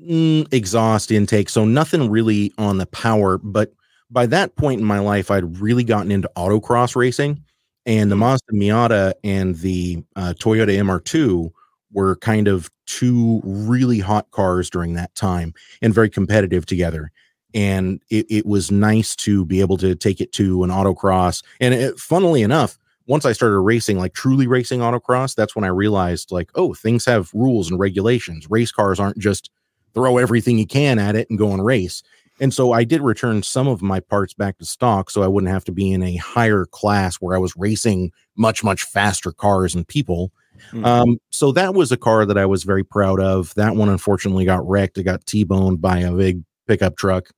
mm, 0.01 0.53
exhaust 0.53 1.11
intake, 1.11 1.49
so 1.49 1.65
nothing 1.65 2.11
really 2.11 2.53
on 2.59 2.79
the 2.79 2.87
power. 2.87 3.39
But 3.39 3.73
by 4.11 4.27
that 4.27 4.57
point 4.57 4.81
in 4.81 4.87
my 4.87 4.99
life, 5.01 5.31
I'd 5.31 5.61
really 5.61 5.85
gotten 5.85 6.13
into 6.13 6.31
autocross 6.37 6.97
racing, 6.97 7.43
and 7.87 8.11
the 8.11 8.17
Mazda 8.17 8.53
Miata 8.53 9.13
and 9.25 9.57
the 9.57 10.05
uh, 10.17 10.35
Toyota 10.39 10.79
MR2 10.79 11.53
were 11.93 12.17
kind 12.17 12.49
of 12.49 12.71
two 12.87 13.41
really 13.45 13.99
hot 14.01 14.31
cars 14.33 14.69
during 14.71 14.95
that 14.95 15.15
time 15.15 15.55
and 15.83 15.95
very 15.95 16.11
competitive 16.11 16.67
together. 16.67 17.11
and 17.55 18.03
it, 18.11 18.27
it 18.29 18.47
was 18.47 18.71
nice 18.71 19.17
to 19.17 19.45
be 19.47 19.61
able 19.61 19.77
to 19.79 19.95
take 19.95 20.21
it 20.21 20.33
to 20.33 20.63
an 20.65 20.71
autocross. 20.71 21.43
And 21.61 21.73
it, 21.75 21.99
funnily 21.99 22.43
enough, 22.43 22.79
once 23.07 23.25
I 23.25 23.33
started 23.33 23.61
racing, 23.61 23.99
like 23.99 24.15
truly 24.15 24.47
racing 24.47 24.81
autocross, 24.81 25.35
that's 25.35 25.55
when 25.55 25.65
I 25.65 25.69
realized, 25.69 26.33
like, 26.33 26.51
oh, 26.55 26.75
things 26.75 27.05
have 27.05 27.31
rules 27.33 27.71
and 27.71 27.79
regulations. 27.79 28.47
Race 28.51 28.73
cars 28.73 28.99
aren't 28.99 29.19
just 29.19 29.51
throw 29.95 30.19
everything 30.19 30.59
you 30.59 30.67
can 30.67 30.99
at 30.99 31.17
it 31.17 31.31
and 31.31 31.39
go 31.39 31.53
and 31.53 31.65
race. 31.65 32.03
And 32.39 32.53
so 32.53 32.73
I 32.73 32.85
did 32.85 33.01
return 33.01 33.43
some 33.43 33.67
of 33.67 33.81
my 33.81 34.01
parts 34.01 34.35
back 34.35 34.59
to 34.59 34.67
stock 34.67 35.11
so 35.11 35.23
I 35.23 35.27
wouldn't 35.27 35.53
have 35.53 35.65
to 35.65 35.73
be 35.73 35.91
in 35.91 36.03
a 36.03 36.17
higher 36.17 36.67
class 36.67 37.17
where 37.17 37.35
I 37.35 37.39
was 37.39 37.57
racing 37.57 38.13
much, 38.37 38.63
much 38.63 38.83
faster 38.85 39.33
cars 39.33 39.75
and 39.75 39.89
people. 39.89 40.33
Mm-hmm. 40.69 40.85
Um, 40.85 41.19
so 41.31 41.53
that 41.53 41.75
was 41.75 41.93
a 41.93 41.97
car 41.97 42.27
that 42.27 42.37
I 42.37 42.45
was 42.45 42.65
very 42.65 42.85
proud 42.85 43.21
of. 43.21 43.55
That 43.55 43.77
one 43.77 43.89
unfortunately 43.89 44.45
got 44.45 44.67
wrecked. 44.69 44.99
It 44.99 45.05
got 45.05 45.25
T 45.25 45.45
boned 45.45 45.81
by 45.81 46.01
a 46.01 46.13
big 46.13 46.43
pickup 46.67 46.97
truck. 46.97 47.29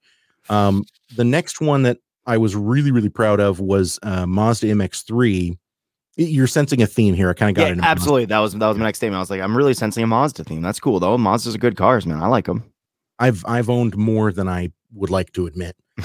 Um, 0.48 0.84
the 1.14 1.24
next 1.24 1.60
one 1.60 1.82
that 1.82 1.98
I 2.28 2.36
was 2.36 2.54
really, 2.54 2.92
really 2.92 3.08
proud 3.08 3.40
of 3.40 3.58
was 3.58 3.98
uh, 4.02 4.26
Mazda 4.26 4.66
MX3. 4.66 5.56
You're 6.16 6.46
sensing 6.46 6.82
a 6.82 6.86
theme 6.86 7.14
here. 7.14 7.30
I 7.30 7.32
kind 7.32 7.50
of 7.50 7.56
got 7.56 7.68
yeah, 7.68 7.72
it. 7.72 7.80
Absolutely. 7.82 8.26
That 8.26 8.40
was 8.40 8.52
that 8.52 8.68
was 8.68 8.76
my 8.76 8.84
next 8.84 8.98
statement. 8.98 9.16
I 9.16 9.20
was 9.20 9.30
like, 9.30 9.40
I'm 9.40 9.56
really 9.56 9.74
sensing 9.74 10.04
a 10.04 10.06
Mazda 10.06 10.44
theme. 10.44 10.62
That's 10.62 10.78
cool 10.78 11.00
though. 11.00 11.16
Mazdas 11.16 11.54
are 11.54 11.58
good 11.58 11.76
cars, 11.76 12.06
man. 12.06 12.20
I 12.22 12.26
like 12.26 12.44
them. 12.44 12.64
I've 13.18 13.44
I've 13.46 13.70
owned 13.70 13.96
more 13.96 14.30
than 14.30 14.48
I 14.48 14.70
would 14.92 15.10
like 15.10 15.32
to 15.32 15.46
admit. 15.46 15.74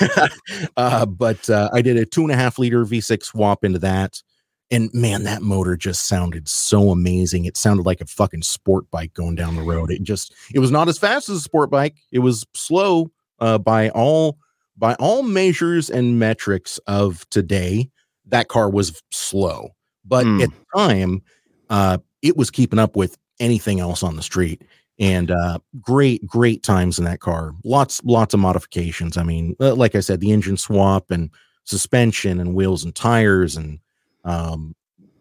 uh, 0.76 1.06
but 1.06 1.48
uh, 1.50 1.70
I 1.72 1.82
did 1.82 1.96
a 1.96 2.06
two 2.06 2.22
and 2.22 2.30
a 2.30 2.36
half 2.36 2.58
liter 2.58 2.84
V6 2.84 3.24
swap 3.24 3.64
into 3.64 3.78
that. 3.80 4.22
And 4.70 4.90
man, 4.94 5.24
that 5.24 5.42
motor 5.42 5.76
just 5.76 6.08
sounded 6.08 6.48
so 6.48 6.90
amazing. 6.90 7.44
It 7.44 7.56
sounded 7.56 7.84
like 7.84 8.00
a 8.00 8.06
fucking 8.06 8.42
sport 8.42 8.90
bike 8.90 9.12
going 9.12 9.34
down 9.34 9.56
the 9.56 9.62
road. 9.62 9.90
It 9.90 10.02
just, 10.02 10.34
it 10.54 10.58
was 10.58 10.70
not 10.70 10.88
as 10.88 10.98
fast 10.98 11.28
as 11.28 11.36
a 11.36 11.40
sport 11.40 11.70
bike. 11.70 11.96
It 12.10 12.20
was 12.20 12.46
slow 12.54 13.10
uh, 13.40 13.58
by 13.58 13.90
all 13.90 14.38
by 14.76 14.94
all 14.94 15.22
measures 15.22 15.90
and 15.90 16.18
metrics 16.18 16.78
of 16.86 17.28
today. 17.30 17.90
That 18.26 18.48
car 18.48 18.70
was 18.70 19.02
slow, 19.10 19.70
but 20.04 20.24
mm. 20.24 20.42
at 20.42 20.50
the 20.50 20.78
time, 20.78 21.22
uh, 21.68 21.98
it 22.22 22.36
was 22.36 22.50
keeping 22.50 22.78
up 22.78 22.96
with 22.96 23.18
anything 23.38 23.80
else 23.80 24.02
on 24.02 24.16
the 24.16 24.22
street 24.22 24.62
and 24.98 25.30
uh, 25.30 25.58
great 25.80 26.24
great 26.26 26.62
times 26.62 26.98
in 26.98 27.04
that 27.04 27.20
car 27.20 27.52
lots 27.64 28.00
lots 28.04 28.32
of 28.32 28.40
modifications 28.40 29.16
i 29.16 29.22
mean 29.22 29.56
uh, 29.60 29.74
like 29.74 29.94
i 29.94 30.00
said 30.00 30.20
the 30.20 30.30
engine 30.30 30.56
swap 30.56 31.10
and 31.10 31.30
suspension 31.64 32.38
and 32.38 32.54
wheels 32.54 32.84
and 32.84 32.94
tires 32.94 33.56
and 33.56 33.78
um, 34.24 34.74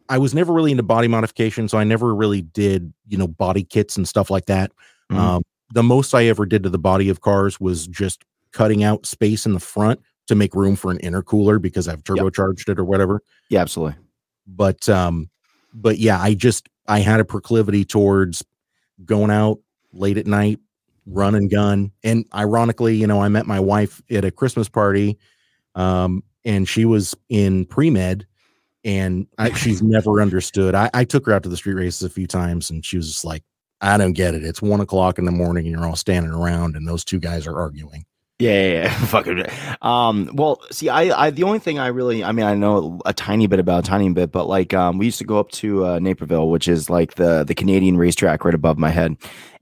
i 0.09 0.17
was 0.17 0.33
never 0.33 0.53
really 0.53 0.71
into 0.71 0.83
body 0.83 1.07
modification 1.07 1.67
so 1.67 1.77
i 1.77 1.83
never 1.83 2.13
really 2.13 2.41
did 2.41 2.93
you 3.07 3.17
know 3.17 3.27
body 3.27 3.63
kits 3.63 3.97
and 3.97 4.07
stuff 4.07 4.29
like 4.29 4.45
that 4.45 4.71
mm-hmm. 5.11 5.19
um, 5.19 5.41
the 5.73 5.83
most 5.83 6.13
i 6.13 6.25
ever 6.25 6.45
did 6.45 6.61
to 6.63 6.69
the 6.69 6.77
body 6.77 7.09
of 7.09 7.21
cars 7.21 7.59
was 7.59 7.87
just 7.87 8.23
cutting 8.53 8.83
out 8.83 9.05
space 9.05 9.45
in 9.45 9.53
the 9.53 9.59
front 9.59 9.99
to 10.27 10.35
make 10.35 10.55
room 10.55 10.75
for 10.75 10.91
an 10.91 10.99
intercooler 10.99 11.61
because 11.61 11.87
i've 11.87 12.03
turbocharged 12.03 12.67
yep. 12.67 12.77
it 12.77 12.79
or 12.79 12.85
whatever 12.85 13.21
yeah 13.49 13.59
absolutely 13.59 13.95
but 14.47 14.87
um 14.87 15.29
but 15.73 15.97
yeah 15.97 16.21
i 16.21 16.33
just 16.33 16.69
i 16.87 16.99
had 16.99 17.19
a 17.19 17.25
proclivity 17.25 17.83
towards 17.83 18.43
going 19.05 19.31
out 19.31 19.59
late 19.93 20.17
at 20.17 20.27
night, 20.27 20.59
run 21.05 21.35
and 21.35 21.49
gun. 21.49 21.91
And 22.03 22.25
ironically, 22.33 22.95
you 22.95 23.07
know, 23.07 23.21
I 23.21 23.27
met 23.29 23.45
my 23.45 23.59
wife 23.59 24.01
at 24.11 24.25
a 24.25 24.31
Christmas 24.31 24.69
party, 24.69 25.17
um, 25.75 26.23
and 26.45 26.67
she 26.67 26.85
was 26.85 27.15
in 27.29 27.65
pre 27.65 27.89
med, 27.89 28.25
and 28.83 29.27
I, 29.37 29.53
she's 29.53 29.81
never 29.83 30.21
understood. 30.21 30.75
I, 30.75 30.89
I 30.93 31.03
took 31.05 31.25
her 31.25 31.33
out 31.33 31.43
to 31.43 31.49
the 31.49 31.57
street 31.57 31.75
races 31.75 32.03
a 32.03 32.09
few 32.09 32.27
times, 32.27 32.69
and 32.69 32.85
she 32.85 32.97
was 32.97 33.07
just 33.07 33.25
like, 33.25 33.43
"I 33.81 33.97
don't 33.97 34.13
get 34.13 34.35
it. 34.35 34.43
It's 34.43 34.61
one 34.61 34.81
o'clock 34.81 35.19
in 35.19 35.25
the 35.25 35.31
morning, 35.31 35.65
and 35.65 35.75
you're 35.75 35.87
all 35.87 35.95
standing 35.95 36.33
around, 36.33 36.75
and 36.75 36.87
those 36.87 37.03
two 37.03 37.19
guys 37.19 37.47
are 37.47 37.59
arguing." 37.59 38.05
Yeah, 38.43 38.51
yeah, 38.51 38.83
yeah. 38.83 38.89
fucking. 39.05 39.45
Um, 39.81 40.29
well, 40.33 40.61
see, 40.69 40.89
I, 40.89 41.25
I, 41.25 41.29
the 41.29 41.43
only 41.43 41.59
thing 41.59 41.79
I 41.79 41.87
really, 41.87 42.23
I 42.23 42.33
mean, 42.33 42.45
I 42.45 42.55
know 42.55 42.99
a 43.05 43.13
tiny 43.13 43.47
bit 43.47 43.59
about 43.59 43.85
a 43.85 43.87
tiny 43.87 44.09
bit, 44.09 44.31
but 44.31 44.47
like, 44.47 44.73
um, 44.73 44.97
we 44.97 45.05
used 45.05 45.19
to 45.19 45.23
go 45.23 45.39
up 45.39 45.51
to 45.51 45.85
uh, 45.85 45.99
Napierville, 45.99 46.49
which 46.49 46.67
is 46.67 46.89
like 46.89 47.15
the 47.15 47.45
the 47.45 47.55
Canadian 47.55 47.97
racetrack 47.97 48.43
right 48.43 48.53
above 48.53 48.77
my 48.77 48.89
head, 48.89 49.15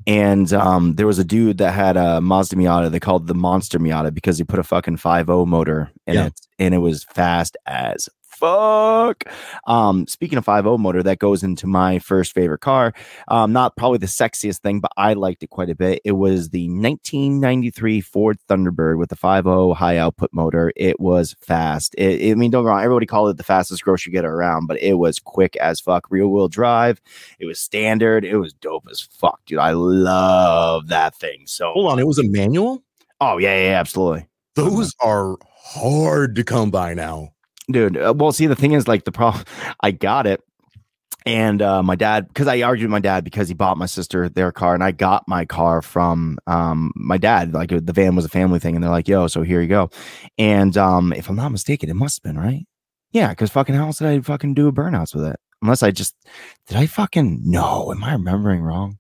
and 0.08 0.52
um, 0.54 0.96
there 0.96 1.06
was 1.06 1.20
a 1.20 1.24
dude 1.24 1.60
that 1.60 1.74
had 1.74 1.96
a 1.96 2.22
Mazda 2.22 2.56
Miata. 2.56 2.90
They 2.90 3.00
called 3.00 3.28
the 3.28 3.36
Monster 3.36 3.80
Miata 3.80 4.14
because 4.14 4.38
he 4.38 4.44
put 4.44 4.60
a 4.60 4.64
fucking 4.64 4.98
5.0 4.98 5.46
motor 5.46 5.92
in 6.08 6.16
yeah. 6.16 6.26
it, 6.28 6.42
and 6.58 6.74
it 6.74 6.80
was 6.80 7.04
fast 7.04 7.56
as 7.68 8.10
fuck. 8.42 9.24
Um, 9.68 10.08
speaking 10.08 10.38
of 10.38 10.46
5.0 10.46 10.80
motor, 10.80 11.04
that 11.04 11.20
goes 11.20 11.44
into 11.44 11.68
my 11.68 12.00
first 12.00 12.34
favorite 12.34 12.62
car. 12.62 12.94
Um, 13.28 13.54
not 13.54 13.78
probably 13.78 14.00
the 14.00 14.08
sexiest 14.08 14.60
thing, 14.60 14.80
but 14.80 14.92
I 14.98 15.14
liked 15.14 15.44
it 15.44 15.52
quite 15.52 15.70
a 15.70 15.76
bit. 15.76 16.02
It 16.04 16.14
was 16.14 16.50
the 16.50 16.68
1993 16.68 18.02
Ford 18.02 18.38
Thunderbird 18.50 18.98
with 18.98 19.10
the 19.10 19.16
5.0 19.16 19.76
high 19.76 19.98
output 19.98 20.32
motor. 20.34 20.74
It 20.76 21.00
was 21.00 21.36
fast. 21.40 21.94
It, 21.98 22.32
I 22.32 22.36
mean, 22.36 22.52
don't 22.52 22.64
get 22.64 22.70
wrong, 22.70 22.84
everybody 22.84 23.06
called 23.06 23.30
it 23.30 23.38
the 23.38 23.44
fastest 23.44 23.84
grocery 23.84 24.12
getter 24.12 24.34
around, 24.34 24.66
but 24.66 24.82
it 24.82 24.96
was 24.96 25.20
quick 25.20 25.56
as 25.58 25.80
fuck. 25.80 26.08
Rear 26.10 26.28
wheel 26.28 26.48
drive. 26.48 27.00
It 27.40 27.46
was 27.46 27.60
standard. 27.60 28.26
It 28.26 28.38
was 28.38 28.54
dope 28.54 28.88
as 28.90 29.02
fuck, 29.02 29.40
dude. 29.46 29.60
I 29.60 29.72
love 29.72 30.88
that 30.88 31.16
thing. 31.16 31.44
So 31.46 31.72
hold 31.74 31.92
on, 31.92 32.00
it 32.00 32.08
was 32.08 32.18
a 32.18 32.28
manual. 32.28 32.84
Oh 33.20 33.38
yeah, 33.38 33.70
yeah, 33.70 33.80
absolutely. 33.80 34.28
Those 34.56 34.96
are 35.00 35.38
hard 35.46 36.36
to 36.36 36.44
come 36.44 36.72
by 36.72 36.94
now 36.94 37.34
dude. 37.72 37.98
Uh, 37.98 38.14
well, 38.16 38.32
see, 38.32 38.48
the 38.48 38.56
thing 38.56 38.74
is, 38.74 38.88
like, 38.88 39.04
the 39.06 39.12
problem, 39.12 39.46
I 39.82 39.92
got 39.92 40.28
it. 40.28 40.42
And 41.26 41.62
uh, 41.62 41.84
my 41.84 41.96
dad, 41.96 42.28
because 42.28 42.48
I 42.48 42.64
argued 42.64 42.88
with 42.88 42.92
my 42.92 43.00
dad 43.00 43.24
because 43.24 43.48
he 43.48 43.54
bought 43.54 43.78
my 43.78 43.86
sister 43.86 44.28
their 44.28 44.52
car, 44.52 44.74
and 44.74 44.84
I 44.84 44.92
got 44.92 45.28
my 45.28 45.46
car 45.46 45.84
from 45.84 46.40
um, 46.48 46.92
my 46.96 47.18
dad. 47.20 47.54
Like 47.54 47.70
the 47.70 47.94
van 47.94 48.16
was 48.16 48.26
a 48.26 48.30
family 48.30 48.58
thing, 48.58 48.74
and 48.74 48.84
they're 48.84 48.90
like, 48.90 49.08
"Yo, 49.08 49.28
so 49.28 49.44
here 49.44 49.62
you 49.62 49.68
go." 49.68 49.92
And 50.40 50.76
um, 50.78 51.14
if 51.14 51.30
I'm 51.30 51.36
not 51.36 51.52
mistaken, 51.52 51.92
it 51.92 51.96
must 51.96 52.18
have 52.18 52.34
been 52.34 52.42
right. 52.42 52.66
Yeah, 53.12 53.30
because 53.30 53.52
fucking 53.52 53.76
how 53.76 53.86
else 53.86 54.00
did 54.00 54.08
I 54.08 54.20
fucking 54.22 54.56
do 54.56 54.68
a 54.68 54.72
burnouts 54.72 55.14
with 55.14 55.26
it? 55.26 55.36
Unless 55.62 55.84
I 55.84 55.92
just 55.92 56.16
did 56.68 56.78
I 56.78 56.88
fucking 56.88 57.42
no? 57.46 57.92
Am 57.92 58.04
I 58.04 58.14
remembering 58.14 58.62
wrong? 58.62 58.98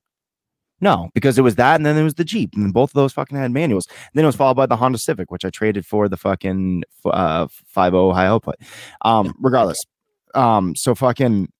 No, 0.81 1.09
because 1.13 1.37
it 1.37 1.43
was 1.43 1.55
that, 1.55 1.75
and 1.75 1.85
then 1.85 1.95
there 1.95 2.03
was 2.03 2.15
the 2.15 2.25
Jeep, 2.25 2.55
and 2.55 2.73
both 2.73 2.89
of 2.89 2.95
those 2.95 3.13
fucking 3.13 3.37
had 3.37 3.51
manuals. 3.51 3.87
And 3.87 4.11
then 4.15 4.25
it 4.25 4.27
was 4.27 4.35
followed 4.35 4.55
by 4.55 4.65
the 4.65 4.75
Honda 4.75 4.97
Civic, 4.97 5.29
which 5.29 5.45
I 5.45 5.51
traded 5.51 5.85
for 5.85 6.09
the 6.09 6.17
fucking 6.17 6.83
uh, 7.05 7.47
5.0 7.75 8.13
high 8.13 8.25
output. 8.25 8.55
Um, 9.01 9.35
regardless, 9.39 9.85
um, 10.33 10.75
so 10.75 10.95
fucking, 10.95 11.51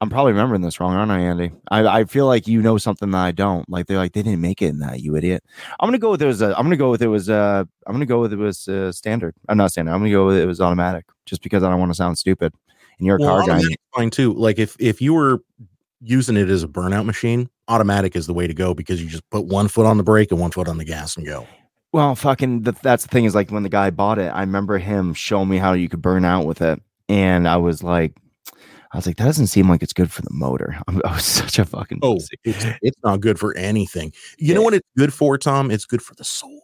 I'm 0.00 0.10
probably 0.10 0.32
remembering 0.32 0.60
this 0.60 0.78
wrong, 0.78 0.94
aren't 0.94 1.10
I, 1.10 1.18
Andy? 1.18 1.50
I, 1.72 1.84
I 2.00 2.04
feel 2.04 2.26
like 2.26 2.46
you 2.46 2.62
know 2.62 2.78
something 2.78 3.10
that 3.10 3.18
I 3.18 3.32
don't. 3.32 3.68
Like 3.68 3.86
they're 3.86 3.96
like 3.96 4.12
they 4.12 4.22
didn't 4.22 4.40
make 4.40 4.62
it 4.62 4.68
in 4.68 4.78
that, 4.78 5.00
you 5.00 5.16
idiot. 5.16 5.42
I'm 5.80 5.88
gonna 5.88 5.98
go 5.98 6.12
with 6.12 6.22
it 6.22 6.26
was 6.26 6.40
a. 6.40 6.56
I'm 6.56 6.64
gonna 6.64 6.76
go 6.76 6.92
with 6.92 7.02
it 7.02 7.08
was 7.08 7.28
uh 7.28 7.64
I'm 7.86 7.92
gonna 7.92 8.06
go 8.06 8.20
with 8.20 8.32
it 8.32 8.38
was 8.38 8.68
uh, 8.68 8.92
standard. 8.92 9.34
I'm 9.48 9.56
not 9.56 9.72
standard. 9.72 9.92
I'm 9.92 9.98
gonna 9.98 10.12
go 10.12 10.26
with 10.26 10.36
it 10.36 10.46
was 10.46 10.60
automatic, 10.60 11.06
just 11.26 11.42
because 11.42 11.64
I 11.64 11.70
don't 11.70 11.80
want 11.80 11.90
to 11.90 11.96
sound 11.96 12.16
stupid. 12.16 12.52
And 12.98 13.06
you're 13.06 13.16
a 13.16 13.20
well, 13.20 13.44
car 13.44 13.58
guy. 13.58 13.62
Fine 13.96 14.10
too. 14.10 14.32
Like 14.34 14.60
if 14.60 14.76
if 14.78 15.02
you 15.02 15.14
were 15.14 15.42
using 16.00 16.36
it 16.36 16.48
as 16.48 16.62
a 16.62 16.68
burnout 16.68 17.04
machine, 17.04 17.50
automatic 17.68 18.16
is 18.16 18.26
the 18.26 18.34
way 18.34 18.46
to 18.46 18.54
go 18.54 18.74
because 18.74 19.02
you 19.02 19.08
just 19.08 19.28
put 19.30 19.44
one 19.44 19.68
foot 19.68 19.86
on 19.86 19.96
the 19.96 20.02
brake 20.02 20.30
and 20.30 20.40
one 20.40 20.50
foot 20.50 20.68
on 20.68 20.78
the 20.78 20.84
gas 20.84 21.16
and 21.16 21.26
go. 21.26 21.46
Well, 21.92 22.14
fucking, 22.14 22.62
the, 22.62 22.72
that's 22.82 23.04
the 23.04 23.08
thing 23.08 23.24
is 23.24 23.34
like 23.34 23.50
when 23.50 23.62
the 23.62 23.68
guy 23.68 23.90
bought 23.90 24.18
it, 24.18 24.28
I 24.28 24.40
remember 24.40 24.78
him 24.78 25.14
showing 25.14 25.48
me 25.48 25.58
how 25.58 25.72
you 25.72 25.88
could 25.88 26.02
burn 26.02 26.24
out 26.24 26.44
with 26.44 26.60
it. 26.60 26.82
And 27.08 27.48
I 27.48 27.56
was 27.56 27.82
like, 27.82 28.14
I 28.92 28.96
was 28.96 29.06
like, 29.06 29.16
that 29.16 29.24
doesn't 29.24 29.48
seem 29.48 29.68
like 29.68 29.82
it's 29.82 29.92
good 29.92 30.10
for 30.10 30.22
the 30.22 30.32
motor. 30.32 30.78
I'm, 30.86 31.00
i 31.04 31.14
was 31.14 31.24
such 31.24 31.58
a 31.58 31.64
fucking. 31.64 32.00
Oh, 32.02 32.16
it's, 32.16 32.64
it's, 32.82 32.96
not 33.02 33.20
good 33.20 33.38
for 33.38 33.56
anything. 33.56 34.12
You 34.38 34.48
yeah. 34.48 34.54
know 34.54 34.62
what 34.62 34.74
it's 34.74 34.88
good 34.96 35.12
for, 35.12 35.36
Tom? 35.38 35.70
It's 35.70 35.84
good 35.84 36.02
for 36.02 36.14
the 36.14 36.24
soul. 36.24 36.62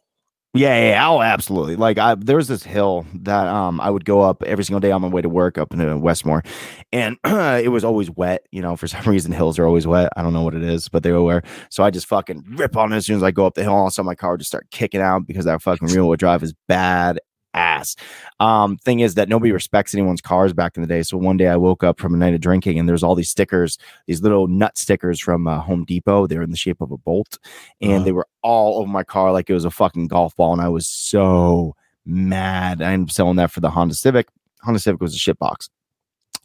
Yeah, 0.57 0.91
yeah, 0.91 1.09
oh, 1.09 1.21
absolutely. 1.21 1.75
Like 1.75 1.99
I 1.99 2.15
there 2.15 2.37
was 2.37 2.47
this 2.47 2.63
hill 2.63 3.05
that 3.23 3.49
um 3.49 3.81
I 3.81 3.91
would 3.91 4.05
go 4.05 4.21
up 4.21 4.41
every 4.45 4.63
single 4.63 4.79
day 4.79 4.93
on 4.93 5.03
my 5.03 5.09
way 5.09 5.21
to 5.21 5.29
work 5.29 5.59
up 5.59 5.75
in 5.75 5.81
uh, 5.81 5.97
Westmore, 5.97 6.45
and 6.93 7.17
it 7.25 7.73
was 7.73 7.83
always 7.83 8.09
wet. 8.13 8.47
You 8.53 8.63
know, 8.63 8.77
for 8.77 8.87
some 8.95 9.03
reason 9.05 9.33
hills 9.33 9.59
are 9.59 9.67
always 9.67 9.85
wet. 9.85 10.13
I 10.17 10.23
don't 10.23 10.33
know 10.33 10.43
what 10.43 10.55
it 10.55 10.63
is, 10.63 10.89
but 10.89 11.03
they 11.03 11.11
were. 11.11 11.43
So 11.71 11.83
I 11.83 11.91
just 11.91 12.07
fucking 12.07 12.45
rip 12.57 12.77
on 12.77 12.93
it 12.93 12.97
as 12.97 13.07
soon 13.07 13.17
as 13.17 13.25
I 13.25 13.33
go 13.33 13.47
up 13.47 13.55
the 13.55 13.65
hill. 13.65 13.73
All 13.75 13.87
of 13.87 13.89
a 13.89 13.91
sudden, 13.91 14.07
my 14.07 14.15
car 14.15 14.31
would 14.33 14.41
just 14.41 14.51
start 14.51 14.71
kicking 14.71 15.01
out 15.01 15.27
because 15.27 15.45
that 15.45 15.61
fucking 15.61 15.89
rear 15.93 16.05
wheel 16.05 16.15
drive 16.17 16.45
is 16.45 16.55
bad 16.69 17.19
ass. 17.55 17.97
Um, 18.41 18.77
thing 18.77 19.01
is 19.01 19.15
that 19.15 19.29
nobody 19.29 19.53
respects 19.53 19.95
anyone's 19.95 20.21
cars 20.21 20.53
back 20.53 20.77
in 20.77 20.83
the 20.83 20.87
day. 20.87 21.03
So 21.03 21.17
one 21.17 21.37
day 21.37 21.49
I 21.49 21.57
woke 21.57 21.83
up 21.83 21.99
from 21.99 22.15
a 22.15 22.19
night 22.19 22.35
of 22.35 22.41
drinking 22.41 22.79
and 22.79 22.89
there's 22.89 23.03
all 23.03 23.15
these 23.15 23.31
stickers, 23.31 23.79
these 24.07 24.23
little 24.23 24.49
nut 24.49 24.77
stickers 24.77 25.21
from 25.21 25.47
uh, 25.47 25.61
Home 25.61 25.85
Depot. 25.85 26.27
They're 26.27 26.43
in 26.43 26.51
the 26.51 26.57
shape 26.57 26.81
of 26.81 26.91
a 26.91 26.99
bolt 26.99 27.39
and 27.81 27.93
uh-huh. 27.93 28.05
they 28.05 28.13
were 28.13 28.29
all 28.43 28.81
over 28.81 28.91
my 28.91 29.05
car 29.05 29.33
like 29.33 29.49
it 29.49 29.55
was 29.55 29.65
a 29.65 29.71
fucking 29.71 30.09
golf 30.09 30.37
ball. 30.37 30.53
And 30.53 30.61
I 30.61 30.69
was 30.69 30.87
so 30.87 31.77
mad. 32.05 32.83
I 32.83 32.93
ended 32.93 33.09
up 33.09 33.13
selling 33.13 33.37
that 33.37 33.51
for 33.51 33.61
the 33.61 33.71
Honda 33.71 33.95
Civic. 33.95 34.29
Honda 34.63 34.81
Civic 34.81 35.01
was 35.01 35.15
a 35.15 35.19
shit 35.19 35.39
box. 35.39 35.71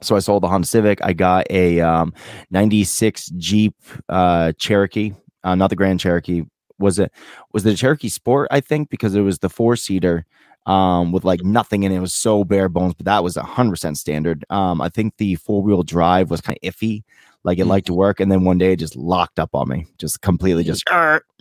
So 0.02 0.16
I 0.16 0.20
sold 0.20 0.44
the 0.44 0.48
Honda 0.48 0.68
Civic. 0.68 1.04
I 1.04 1.14
got 1.14 1.46
a 1.50 1.82
um, 1.82 2.14
96 2.52 3.32
Jeep 3.38 3.76
uh, 4.08 4.54
Cherokee, 4.54 5.14
uh, 5.44 5.56
not 5.56 5.70
the 5.70 5.76
Grand 5.76 6.00
Cherokee. 6.00 6.44
Was 6.78 6.98
it 6.98 7.12
was 7.52 7.64
the 7.64 7.76
Cherokee 7.76 8.08
Sport? 8.08 8.48
I 8.52 8.62
think 8.62 8.90
because 8.90 9.14
it 9.14 9.22
was 9.22 9.40
the 9.40 9.50
four 9.50 9.76
seater 9.76 10.26
um, 10.70 11.12
with 11.12 11.26
like 11.26 11.44
nothing 11.44 11.82
in 11.82 11.92
it. 11.92 11.98
It 11.98 12.00
was 12.00 12.14
so 12.14 12.44
bare 12.44 12.70
bones, 12.70 12.94
but 12.94 13.06
that 13.06 13.24
was 13.24 13.36
a 13.36 13.44
hundred 13.44 13.72
percent 13.72 13.98
standard. 13.98 14.46
Um, 14.52 14.82
I 14.82 14.90
think 14.90 15.18
the 15.18 15.36
four 15.36 15.64
wheel 15.64 15.82
drive 15.82 16.30
was 16.30 16.42
kind 16.42 16.58
of 16.62 16.74
iffy, 16.74 17.04
like 17.44 17.58
it 17.58 17.62
mm-hmm. 17.62 17.72
liked 17.72 17.88
to 17.88 17.94
work, 17.94 18.20
and 18.20 18.32
then 18.32 18.44
one 18.44 18.60
day 18.60 18.74
it 18.74 18.80
just 18.80 18.96
locked 18.96 19.40
up 19.40 19.50
on 19.54 19.68
me, 19.68 19.88
just 19.98 20.22
completely, 20.22 20.64
just 20.64 20.84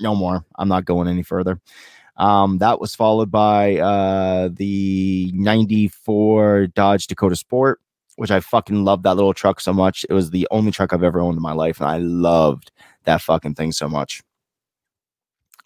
no 0.00 0.14
more. 0.14 0.46
I'm 0.56 0.68
not 0.68 0.86
going 0.86 1.08
any 1.08 1.22
further. 1.22 1.60
Um, 2.16 2.58
that 2.58 2.80
was 2.80 2.94
followed 2.94 3.30
by 3.30 3.76
uh, 3.76 4.48
the 4.52 5.30
94 5.34 6.68
Dodge 6.68 7.06
Dakota 7.06 7.36
Sport, 7.36 7.80
which 8.16 8.30
I 8.30 8.40
fucking 8.40 8.82
loved 8.84 9.04
that 9.04 9.14
little 9.14 9.34
truck 9.34 9.60
so 9.60 9.72
much. 9.72 10.04
It 10.08 10.14
was 10.14 10.30
the 10.30 10.48
only 10.50 10.72
truck 10.72 10.92
I've 10.92 11.04
ever 11.04 11.20
owned 11.20 11.36
in 11.36 11.42
my 11.42 11.52
life, 11.52 11.80
and 11.80 11.88
I 11.88 11.98
loved 11.98 12.72
that 13.04 13.20
fucking 13.20 13.54
thing 13.54 13.72
so 13.72 13.88
much. 13.88 14.22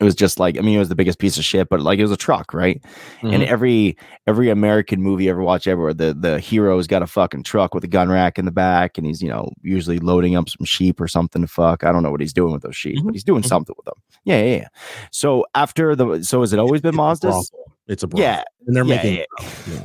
It 0.03 0.05
was 0.05 0.15
just 0.17 0.39
like 0.41 0.59
I 0.59 0.61
mean, 0.63 0.75
it 0.77 0.79
was 0.81 0.89
the 0.89 0.95
biggest 0.97 1.19
piece 1.21 1.39
of 1.39 1.45
shit, 1.45 1.69
but 1.69 1.81
like 1.81 1.99
it 1.99 2.03
was 2.03 2.11
a 2.11 2.17
truck, 2.17 2.53
right? 2.53 2.83
And 3.23 3.43
Mhm. 3.43 3.47
every 3.47 3.97
every 4.27 4.51
American 4.51 5.01
movie 5.01 5.25
you 5.25 5.31
ever 5.31 5.43
watch 5.43 5.67
ever, 5.69 5.95
the 5.95 6.13
the 6.13 6.41
hero's 6.41 6.87
got 6.89 7.03
a 7.03 7.07
fucking 7.07 7.45
truck 7.45 7.73
with 7.75 7.85
a 7.85 7.89
gun 7.89 8.09
rack 8.11 8.39
in 8.39 8.45
the 8.45 8.51
back, 8.51 8.99
and 8.99 9.07
he's 9.07 9.23
you 9.23 9.29
know 9.29 9.49
usually 9.63 9.99
loading 10.01 10.35
up 10.37 10.49
some 10.49 10.65
sheep 10.67 11.01
or 11.01 11.07
something 11.07 11.41
to 11.43 11.49
fuck. 11.49 11.85
I 11.85 11.93
don't 11.93 12.03
know 12.03 12.11
what 12.11 12.21
he's 12.21 12.33
doing 12.33 12.53
with 12.53 12.63
those 12.63 12.77
sheep, 12.77 12.99
Mhm. 12.99 13.05
but 13.05 13.15
he's 13.15 13.25
doing 13.25 13.43
Mhm. 13.43 13.47
something 13.47 13.75
with 13.79 13.87
them. 13.87 13.95
Yeah, 14.25 14.43
yeah, 14.43 14.57
yeah. 14.57 14.69
So 15.13 15.47
after 15.55 15.95
the 15.95 16.23
so 16.25 16.41
has 16.41 16.53
it 16.53 16.59
always 16.59 16.81
been 16.81 16.91
It's 16.95 16.99
Mazda's? 16.99 17.53
It's 17.87 18.03
a 18.03 18.09
brothel. 18.09 18.25
Yeah, 18.25 18.43
and 18.67 18.75
they're 18.77 18.85
yeah, 18.85 18.97
making 18.97 19.15
yeah. 19.17 19.25
yeah. 19.73 19.85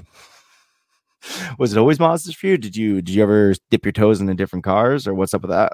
Was 1.60 1.74
it 1.74 1.78
always 1.80 1.98
Mazda's 2.00 2.36
for 2.36 2.48
you? 2.48 2.58
Did 2.58 2.76
you 2.76 3.02
did 3.02 3.14
you 3.16 3.24
ever 3.24 3.54
dip 3.70 3.86
your 3.86 3.92
toes 3.92 4.22
into 4.22 4.34
different 4.34 4.64
cars, 4.66 5.08
or 5.08 5.14
what's 5.14 5.34
up 5.34 5.42
with 5.42 5.52
that? 5.52 5.74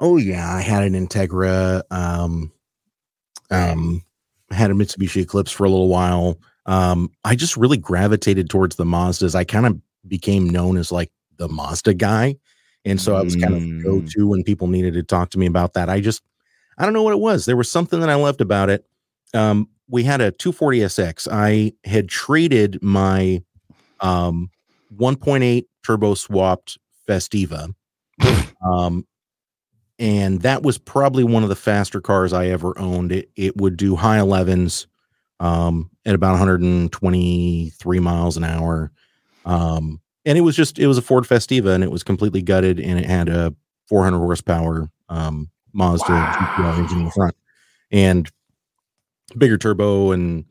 Oh 0.00 0.16
yeah, 0.16 0.52
I 0.52 0.62
had 0.62 0.82
an 0.84 0.94
Integra. 0.94 1.82
Um, 1.90 2.50
um, 3.50 4.02
had 4.50 4.70
a 4.70 4.74
Mitsubishi 4.74 5.22
Eclipse 5.22 5.50
for 5.50 5.64
a 5.64 5.70
little 5.70 5.88
while. 5.88 6.38
Um, 6.66 7.10
I 7.24 7.34
just 7.36 7.56
really 7.56 7.76
gravitated 7.76 8.50
towards 8.50 8.76
the 8.76 8.84
Mazdas. 8.84 9.34
I 9.34 9.44
kind 9.44 9.66
of 9.66 9.80
became 10.08 10.48
known 10.48 10.76
as 10.76 10.90
like 10.90 11.10
the 11.36 11.48
Mazda 11.48 11.94
guy, 11.94 12.36
and 12.84 13.00
so 13.00 13.14
I 13.16 13.22
was 13.22 13.36
kind 13.36 13.54
of 13.54 13.62
Mm. 13.62 13.82
go 13.82 14.00
to 14.00 14.28
when 14.28 14.42
people 14.44 14.66
needed 14.68 14.94
to 14.94 15.02
talk 15.02 15.30
to 15.30 15.38
me 15.38 15.46
about 15.46 15.74
that. 15.74 15.88
I 15.88 16.00
just, 16.00 16.22
I 16.78 16.84
don't 16.84 16.92
know 16.92 17.02
what 17.02 17.12
it 17.12 17.20
was. 17.20 17.44
There 17.44 17.56
was 17.56 17.70
something 17.70 18.00
that 18.00 18.10
I 18.10 18.14
loved 18.14 18.40
about 18.40 18.70
it. 18.70 18.84
Um, 19.34 19.68
we 19.88 20.02
had 20.04 20.20
a 20.20 20.30
240 20.32 20.80
SX. 20.80 21.28
I 21.30 21.72
had 21.88 22.08
traded 22.08 22.82
my 22.82 23.42
um 24.00 24.50
1.8 24.96 25.64
turbo 25.84 26.14
swapped 26.14 26.78
Festiva. 27.08 27.72
Um, 28.64 29.06
and 29.98 30.42
that 30.42 30.62
was 30.62 30.78
probably 30.78 31.24
one 31.24 31.42
of 31.42 31.48
the 31.48 31.56
faster 31.56 32.00
cars 32.00 32.32
I 32.32 32.46
ever 32.48 32.78
owned. 32.78 33.12
It 33.12 33.30
it 33.36 33.56
would 33.56 33.76
do 33.76 33.96
high 33.96 34.18
11s 34.18 34.86
um, 35.40 35.90
at 36.04 36.14
about 36.14 36.32
123 36.32 38.00
miles 38.00 38.36
an 38.36 38.44
hour. 38.44 38.90
Um, 39.44 40.00
and 40.24 40.36
it 40.36 40.42
was 40.42 40.56
just 40.56 40.78
it 40.78 40.86
was 40.86 40.98
a 40.98 41.02
Ford 41.02 41.24
Festiva 41.24 41.74
and 41.74 41.84
it 41.84 41.90
was 41.90 42.02
completely 42.02 42.42
gutted 42.42 42.80
and 42.80 42.98
it 42.98 43.06
had 43.06 43.28
a 43.28 43.54
400 43.88 44.18
horsepower 44.18 44.90
um, 45.08 45.50
Mazda 45.72 46.04
GTR 46.04 46.78
engine 46.78 46.98
in 46.98 47.04
the 47.04 47.10
front 47.12 47.36
and 47.92 48.28
bigger 49.38 49.58
turbo 49.58 50.10
and 50.12 50.44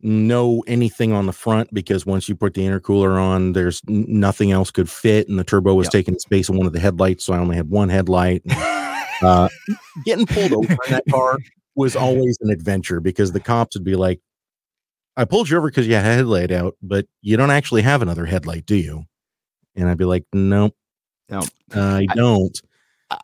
no 0.00 0.62
anything 0.66 1.12
on 1.12 1.26
the 1.26 1.32
front 1.32 1.72
because 1.74 2.06
once 2.06 2.28
you 2.28 2.36
put 2.36 2.54
the 2.54 2.62
intercooler 2.62 3.20
on, 3.20 3.52
there's 3.52 3.82
nothing 3.88 4.52
else 4.52 4.70
could 4.70 4.88
fit, 4.88 5.28
and 5.28 5.38
the 5.38 5.44
turbo 5.44 5.74
was 5.74 5.86
Yep. 5.86 5.92
taking 5.92 6.18
space 6.20 6.48
in 6.48 6.56
one 6.56 6.66
of 6.68 6.72
the 6.72 6.78
headlights, 6.78 7.24
so 7.24 7.32
I 7.32 7.38
only 7.38 7.56
had 7.56 7.68
one 7.68 7.88
headlight. 7.88 8.42
And, 8.44 8.52
uh, 9.22 9.48
getting 10.04 10.26
pulled 10.26 10.52
over 10.52 10.72
in 10.72 10.90
that 10.90 11.04
car 11.10 11.38
was 11.76 11.96
always 11.96 12.38
an 12.40 12.50
adventure 12.50 13.00
because 13.00 13.32
the 13.32 13.40
cops 13.40 13.76
would 13.76 13.84
be 13.84 13.96
like, 13.96 14.20
"I 15.16 15.24
pulled 15.24 15.48
you 15.50 15.58
over 15.58 15.68
because 15.70 15.86
you 15.86 15.94
had 15.94 16.04
a 16.06 16.14
headlight 16.16 16.50
out, 16.52 16.76
but 16.82 17.06
you 17.22 17.36
don't 17.36 17.50
actually 17.50 17.82
have 17.82 18.02
another 18.02 18.26
headlight, 18.26 18.66
do 18.66 18.76
you?" 18.76 19.04
And 19.76 19.88
I'd 19.88 19.98
be 19.98 20.04
like, 20.06 20.24
"Nope, 20.32 20.74
No. 21.30 21.42
I 21.74 22.06
I- 22.10 22.14
don't." 22.14 22.60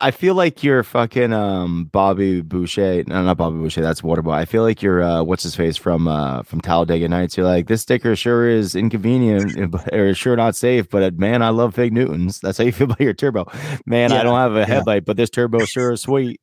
I 0.01 0.13
feel 0.13 0.35
like 0.35 0.63
you're 0.63 0.83
fucking 0.83 1.35
um 1.35 1.87
Bobby 1.93 2.41
Boucher. 2.41 3.05
No, 3.07 3.23
not 3.23 3.37
Bobby 3.37 3.59
Boucher. 3.59 3.83
That's 3.83 4.01
Waterboy. 4.01 4.33
I 4.33 4.47
feel 4.47 4.63
like 4.63 4.81
you're 4.81 5.03
uh 5.03 5.23
what's 5.23 5.43
his 5.43 5.55
face 5.55 5.77
from 5.77 6.09
uh 6.09 6.43
from 6.43 6.63
Talladega 6.63 7.07
Nights. 7.07 7.37
You're 7.37 7.45
like 7.45 7.67
this 7.67 7.83
sticker 7.83 8.17
sure 8.17 8.49
is 8.49 8.75
inconvenient 8.75 9.75
or 9.93 10.15
sure 10.15 10.37
not 10.37 10.57
safe, 10.57 10.89
but 10.89 11.03
uh, 11.03 11.11
man, 11.17 11.43
I 11.43 11.51
love 11.51 11.75
Fig 11.75 11.93
Newtons. 11.93 12.41
That's 12.41 12.57
how 12.57 12.65
you 12.65 12.73
feel 12.73 12.87
about 12.87 13.01
your 13.01 13.13
turbo. 13.13 13.47
Man, 13.85 14.11
I 14.13 14.23
don't 14.23 14.39
have 14.39 14.57
a 14.57 14.65
headlight, 14.65 15.05
but 15.05 15.19
this 15.19 15.29
turbo 15.29 15.67
sure 15.67 15.93
is 15.93 16.01
sweet. 16.01 16.41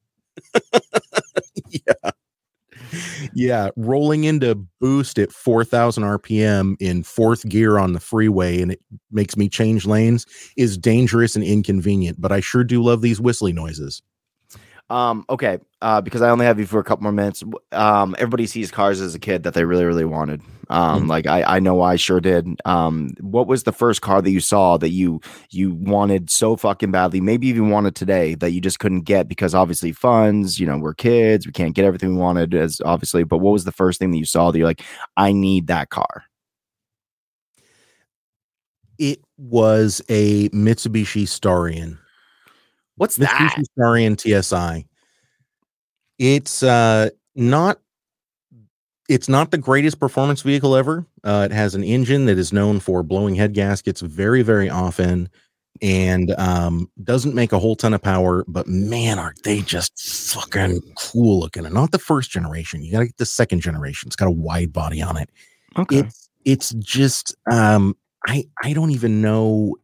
yeah. 1.68 2.12
Yeah, 3.34 3.70
rolling 3.76 4.24
into 4.26 4.56
boost 4.80 5.18
at 5.20 5.32
4000 5.32 6.04
RPM 6.04 6.76
in 6.80 7.04
fourth 7.04 7.48
gear 7.48 7.78
on 7.78 7.94
the 7.94 8.00
freeway 8.00 8.62
and 8.62 8.72
it 8.72 8.82
makes 9.12 9.38
me 9.38 9.50
change 9.50 9.86
lanes 9.86 10.26
is 10.58 10.78
dangerous 10.78 11.36
and 11.36 11.44
inconvenient, 11.44 12.20
but 12.20 12.32
I 12.32 12.40
sure 12.40 12.64
do 12.64 12.84
love 12.84 13.02
these 13.02 13.22
whistly 13.22 13.54
noises. 13.54 14.02
Um, 14.90 15.26
okay, 15.30 15.60
uh, 15.82 16.02
because 16.02 16.22
I 16.22 16.30
only 16.30 16.46
have 16.46 16.60
you 16.60 16.66
for 16.66 16.80
a 16.80 16.84
couple 16.84 17.04
more 17.04 17.12
minutes. 17.12 17.44
Um, 17.72 18.16
everybody 18.20 18.46
sees 18.48 18.72
cars 18.72 19.02
as 19.02 19.16
a 19.16 19.20
kid 19.20 19.44
that 19.44 19.54
they 19.54 19.66
really, 19.66 19.86
really 19.86 20.06
wanted. 20.06 20.42
Um, 20.70 21.06
Mhm. 21.06 21.10
like 21.10 21.28
I, 21.28 21.44
I 21.58 21.60
know 21.60 21.82
I 21.82 21.96
sure 21.98 22.22
did. 22.22 22.48
Um, 22.66 23.12
what 23.20 23.48
was 23.48 23.64
the 23.64 23.74
first 23.74 24.02
car 24.02 24.22
that 24.22 24.32
you 24.32 24.40
saw 24.40 24.78
that 24.78 24.90
you 24.90 25.20
you 25.50 25.74
wanted 25.76 26.30
so 26.30 26.56
fucking 26.56 26.92
badly, 26.92 27.20
maybe 27.22 27.48
even 27.48 27.70
wanted 27.70 27.96
today 27.96 28.36
that 28.36 28.52
you 28.52 28.62
just 28.62 28.80
couldn't 28.80 29.02
get 29.02 29.28
because 29.28 29.54
obviously 29.54 29.92
funds, 29.92 30.60
you 30.60 30.66
know, 30.68 30.78
we're 30.78 30.94
kids, 30.94 31.46
we 31.46 31.52
can't 31.52 31.76
get 31.76 31.86
everything 31.86 32.12
we 32.16 32.22
wanted 32.22 32.54
as 32.54 32.82
obviously. 32.86 33.24
But 33.24 33.40
what 33.40 33.52
was 33.52 33.66
the 33.66 33.72
first 33.74 34.00
thing 34.00 34.12
that 34.12 34.18
you 34.18 34.26
saw 34.26 34.52
that 34.52 34.58
you're 34.58 34.68
like, 34.68 34.84
I 35.18 35.34
need 35.34 35.68
that 35.68 35.90
car? 35.90 36.24
It 38.98 39.20
was 39.38 40.02
a 40.10 40.50
Mitsubishi 40.50 41.24
Starion. 41.24 41.98
What's 42.98 43.18
that? 43.18 43.30
Mitsubishi 43.32 43.64
Starion 43.78 44.18
TSI. 44.20 44.86
It's 46.22 46.62
uh 46.62 47.10
not 47.34 47.80
it's 49.10 49.28
not 49.28 49.50
the 49.50 49.58
greatest 49.58 50.00
performance 50.00 50.44
vehicle 50.44 50.76
ever. 50.76 51.08
Uh, 51.24 51.48
it 51.50 51.54
has 51.54 51.74
an 51.74 51.84
engine 51.84 52.26
that 52.28 52.38
is 52.38 52.54
known 52.54 52.80
for 52.80 53.02
blowing 53.02 53.34
head 53.34 53.54
gaskets 53.56 54.02
very, 54.02 54.44
very 54.44 54.70
often, 54.70 55.30
and 55.82 56.32
um, 56.38 56.90
doesn't 57.04 57.34
make 57.34 57.52
a 57.52 57.60
whole 57.60 57.76
ton 57.76 57.96
of 57.96 58.04
power. 58.04 58.46
But 58.48 58.68
man, 58.68 59.18
are 59.18 59.34
they 59.44 59.62
just 59.62 60.32
fucking 60.32 60.82
cool 60.96 61.40
looking! 61.40 61.66
And 61.66 61.74
not 61.74 61.92
the 61.92 61.98
first 61.98 62.30
generation. 62.30 62.84
You 62.84 62.92
got 62.92 63.00
to 63.00 63.08
get 63.08 63.18
the 63.18 63.26
second 63.26 63.62
generation. 63.62 64.08
It's 64.08 64.16
got 64.16 64.28
a 64.28 64.32
wide 64.32 64.72
body 64.72 65.02
on 65.02 65.18
it. 65.18 65.30
Okay. 65.76 65.98
It's 65.98 66.30
it's 66.46 66.70
just 66.76 67.36
um, 67.52 67.98
I 68.28 68.46
I 68.64 68.74
don't 68.74 68.92
even 68.92 69.24
know. 69.24 69.76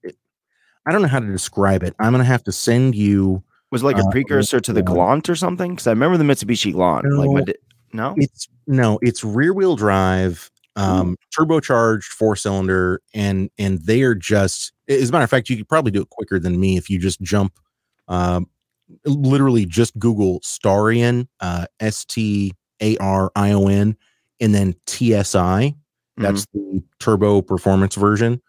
I 0.88 0.92
don't 0.92 1.02
know 1.02 1.08
how 1.08 1.20
to 1.20 1.32
describe 1.32 1.82
it. 1.82 1.96
I'm 2.00 2.12
gonna 2.12 2.24
have 2.24 2.44
to 2.44 2.52
send 2.52 2.94
you. 2.94 3.44
Was 3.72 3.84
like 3.84 3.98
a 3.98 4.02
uh, 4.02 4.12
precursor 4.12 4.60
to 4.62 4.72
the. 4.74 4.82
Galant 4.82 5.30
or 5.30 5.36
something? 5.36 5.72
Because 5.72 5.88
I 5.88 5.92
remember 5.92 6.18
the 6.18 6.24
Mitsubishi 6.24 6.72
Galant. 6.72 7.12
Like 7.12 7.30
my 7.30 7.40
No. 7.40 7.46
di- 7.46 7.56
no. 7.94 8.14
It's 8.18 8.48
no, 8.68 9.00
it's 9.02 9.24
rear 9.24 9.54
wheel 9.54 9.76
drive, 9.76 10.50
um, 10.76 11.18
turbocharged 11.38 12.04
four 12.06 12.36
cylinder, 12.36 13.02
and 13.14 13.50
and 13.58 13.80
they 13.86 14.02
are 14.04 14.16
just. 14.16 14.72
As 14.88 15.10
a 15.10 15.12
matter 15.12 15.24
of 15.26 15.30
fact, 15.30 15.50
you 15.50 15.58
could 15.58 15.68
probably 15.68 15.92
do 15.92 16.02
it 16.02 16.10
quicker 16.10 16.40
than 16.40 16.60
me 16.60 16.78
if 16.78 16.90
you 16.90 16.98
just 17.00 17.22
jump. 17.22 17.54
Um, 18.08 18.48
literally 19.06 19.66
just 19.66 19.98
Google 20.00 20.40
Starion, 20.42 21.28
uh, 21.42 21.66
S 21.82 22.06
T 22.06 22.54
A 22.82 22.96
R 22.98 23.32
I 23.36 23.52
O 23.52 23.68
N, 23.68 23.98
and 24.40 24.56
then 24.56 24.76
TSI. 24.86 25.76
That's 26.16 26.46
the 26.54 26.82
turbo 27.00 27.42
performance 27.42 27.96
version, 27.96 28.42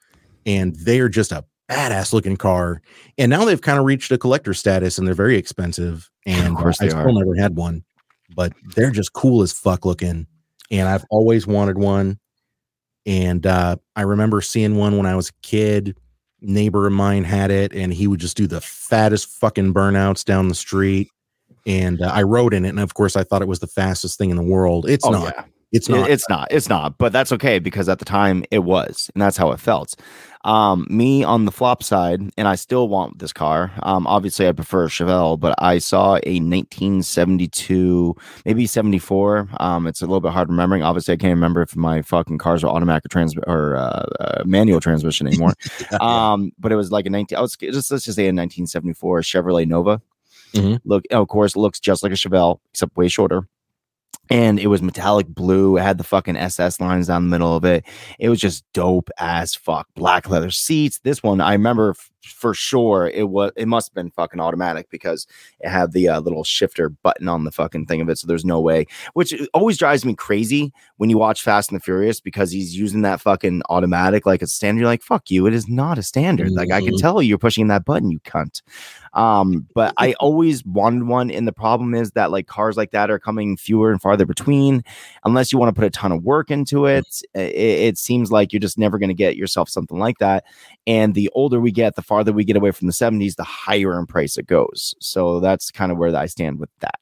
and 0.47 0.75
they 0.77 1.01
are 1.01 1.09
just 1.09 1.33
a 1.33 1.45
badass 1.71 2.13
looking 2.13 2.37
car. 2.37 2.81
And 3.19 3.31
now 3.31 3.45
they've 3.45 3.61
kind 3.61 3.79
of 3.79 3.85
reached 3.85 4.11
a 4.13 4.19
collector 4.19 4.55
status, 4.55 4.99
and 4.99 5.07
they're 5.07 5.15
very 5.15 5.37
expensive. 5.37 6.09
And 6.27 6.57
uh, 6.57 6.61
course 6.61 6.83
I 6.83 6.89
still 6.89 7.01
are. 7.01 7.13
never 7.13 7.35
had 7.37 7.57
one, 7.57 7.83
but 8.37 8.53
they're 8.77 8.91
just 8.91 9.15
cool 9.15 9.41
as 9.43 9.51
fuck 9.51 9.87
looking. 9.87 10.27
And 10.71 10.87
I've 10.87 11.05
always 11.11 11.47
wanted 11.47 11.79
one. 11.79 12.19
And 13.07 13.47
uh, 13.47 13.77
I 13.97 14.03
remember 14.03 14.43
seeing 14.43 14.77
one 14.77 14.99
when 14.99 15.07
I 15.07 15.17
was 15.17 15.31
a 15.31 15.33
kid. 15.43 15.97
Neighbor 16.43 16.87
of 16.87 16.93
mine 16.93 17.25
had 17.25 17.51
it, 17.51 17.73
and 17.73 17.95
he 17.95 18.07
would 18.07 18.21
just 18.21 18.37
do 18.37 18.47
the 18.47 18.61
fattest 18.61 19.27
fucking 19.41 19.73
burnouts 19.73 20.23
down 20.23 20.49
the 20.49 20.55
street. 20.55 21.09
And 21.67 22.03
uh, 22.03 22.11
I 22.13 22.23
rode 22.23 22.53
in 22.53 22.67
it, 22.67 22.69
and 22.69 22.81
of 22.81 22.93
course, 22.93 23.17
I 23.17 23.25
thought 23.25 23.41
it 23.41 23.49
was 23.49 23.61
the 23.61 23.67
fastest 23.67 24.19
thing 24.19 24.29
in 24.31 24.37
the 24.37 24.43
world. 24.43 24.87
It's 24.89 25.07
Oh, 25.07 25.11
not. 25.11 25.35
yeah. 25.35 25.45
It's 25.73 25.89
not. 25.89 26.09
it's 26.11 26.29
not. 26.29 26.49
It's 26.51 26.69
not. 26.69 26.97
But 26.99 27.13
that's 27.13 27.33
okay 27.33 27.59
because 27.59 27.89
at 27.89 27.99
the 27.99 28.05
time 28.05 28.45
it 28.51 28.61
was, 28.61 29.11
and 29.15 29.21
that's 29.23 29.37
how 29.39 29.51
it 29.53 29.61
felt. 29.61 29.95
Um, 30.45 30.87
me 30.89 31.25
on 31.25 31.45
the 31.45 31.53
flop 31.53 31.83
side, 31.83 32.21
and 32.37 32.47
I 32.49 32.55
still 32.55 32.89
want 32.89 33.19
this 33.19 33.33
car. 33.33 33.73
Um, 33.83 34.07
obviously 34.07 34.47
I 34.49 34.53
prefer 34.53 34.89
Chevelle, 34.89 35.39
but 35.39 35.55
I 35.59 35.79
saw 35.79 36.17
a 36.25 36.39
1972, 36.41 38.17
maybe 38.45 38.67
74. 38.67 39.49
Um, 39.61 39.87
it's 39.87 40.01
a 40.01 40.07
little 40.07 40.21
bit 40.21 40.33
hard 40.33 40.49
remembering. 40.49 40.83
Obviously, 40.83 41.15
I 41.15 41.17
can't 41.17 41.35
remember 41.35 41.63
if 41.63 41.77
my 41.77 42.03
fucking 42.03 42.39
cars 42.39 42.63
are 42.65 42.69
automatic 42.69 43.05
or 43.07 43.09
trans 43.09 43.35
or 43.47 43.77
uh, 43.77 44.07
uh, 44.21 44.43
manual 44.45 44.81
transmission 44.81 45.27
anymore. 45.29 45.55
um, 46.01 46.53
but 46.59 46.73
it 46.73 46.77
was 46.77 46.93
like 46.93 47.07
a 47.07 47.11
19. 47.11 47.37
I 47.37 47.41
was 47.41 47.57
just 47.57 47.91
let's 47.91 48.05
just 48.05 48.17
say 48.17 48.25
a 48.25 48.33
1974 48.33 49.21
Chevrolet 49.23 49.67
Nova. 49.67 50.01
Mhm. 50.55 50.81
Look, 50.85 51.05
of 51.11 51.29
course, 51.29 51.57
looks 51.57 51.79
just 51.79 52.03
like 52.03 52.13
a 52.13 52.17
Chevelle 52.17 52.61
except 52.73 52.97
way 52.97 53.09
shorter 53.09 53.47
and 54.31 54.59
it 54.59 54.67
was 54.69 54.83
metallic 54.83 55.27
blue. 55.27 55.77
It 55.77 55.83
had 55.83 55.99
the 55.99 56.05
fucking 56.05 56.37
SS 56.37 56.81
lines 56.81 57.07
down 57.09 57.25
the 57.25 57.31
middle 57.31 57.57
of 57.57 57.65
it. 57.65 57.85
It 58.19 58.29
was 58.29 58.41
just 58.41 58.65
dope 58.75 59.11
as 59.19 59.55
fuck. 59.55 59.87
Black 59.95 60.29
leather 60.29 60.51
seats. 60.51 61.01
This 61.05 61.23
one, 61.23 61.41
I 61.41 61.53
remember 61.53 61.95
for 62.23 62.53
sure 62.53 63.09
it 63.15 63.29
was 63.29 63.53
it 63.57 63.69
must 63.69 63.89
have 63.91 63.95
been 63.95 64.11
fucking 64.11 64.41
automatic 64.41 64.91
because 64.91 65.27
it 65.61 65.69
had 65.69 65.93
the 65.93 66.09
uh, 66.09 66.21
little 66.21 66.45
shifter 66.45 66.89
button 66.89 67.29
on 67.29 67.45
the 67.45 67.51
fucking 67.53 67.87
thing 67.87 68.01
of 68.01 68.09
it. 68.09 68.19
So 68.19 68.27
there's 68.27 68.45
no 68.45 68.61
way. 68.61 68.87
Which 69.15 69.35
always 69.55 69.79
drives 69.79 70.05
me 70.05 70.15
crazy 70.15 70.73
when 70.97 71.11
you 71.11 71.19
watch 71.19 71.43
Fast 71.43 71.71
and 71.71 71.81
the 71.81 71.83
Furious 71.85 72.21
because 72.21 72.51
he's 72.51 72.77
using 72.77 73.03
that 73.03 73.21
fucking 73.21 73.63
automatic 73.71 74.27
like 74.27 74.43
a 74.43 74.47
standard. 74.47 74.81
You're 74.81 74.89
like, 74.89 75.03
fuck 75.03 75.31
you, 75.31 75.47
it 75.47 75.55
is 75.55 75.69
not 75.69 75.99
a 75.99 76.03
standard. 76.03 76.51
Like 76.53 76.71
I 76.73 76.81
can 76.81 76.95
Mhm. 76.95 77.01
tell 77.01 77.23
you're 77.23 77.39
pushing 77.39 77.69
that 77.69 77.85
button, 77.85 78.11
you 78.11 78.21
cunt. 78.21 78.63
Um, 79.15 79.67
but 79.75 79.95
I 79.97 80.13
always 80.21 80.65
wanted 80.65 81.05
one, 81.05 81.31
and 81.31 81.47
the 81.47 81.53
problem 81.53 81.95
is 81.95 82.13
that 82.13 82.31
like 82.31 82.47
cars 82.47 82.77
like 82.77 82.91
that 82.91 83.11
are 83.11 83.19
coming 83.19 83.57
fewer 83.57 83.91
and 83.91 84.01
farther 84.03 84.27
between. 84.27 84.83
Unless 85.25 85.53
you 85.53 85.59
want 85.59 85.75
to 85.75 85.79
put 85.79 85.87
a 85.87 85.91
ton 85.91 86.13
of 86.13 86.23
work 86.25 86.51
into 86.51 86.87
it, 86.87 87.07
it, 87.35 87.55
it 87.55 87.99
seems 87.99 88.31
like 88.31 88.53
you're 88.53 88.61
just 88.61 88.79
never 88.79 88.99
going 88.99 89.09
to 89.09 89.15
get 89.15 89.37
yourself 89.37 89.69
something 89.69 89.99
like 89.99 90.19
that. 90.19 90.45
And 90.87 91.15
the 91.15 91.31
older 91.35 91.61
we 91.61 91.71
get, 91.73 91.97
the 91.97 92.03
farther 92.09 92.33
we 92.33 92.43
get 92.45 92.57
away 92.57 92.71
from 92.73 92.87
the 92.89 92.93
70s, 92.93 93.37
the 93.37 93.45
higher 93.45 93.99
in 93.99 94.07
price 94.07 94.37
it 94.39 94.47
goes. 94.47 94.95
So 94.99 95.39
that's 95.41 95.71
kind 95.71 95.93
of 95.93 95.99
where 95.99 96.15
I 96.17 96.27
stand 96.27 96.59
with 96.59 96.71
that. 96.81 96.99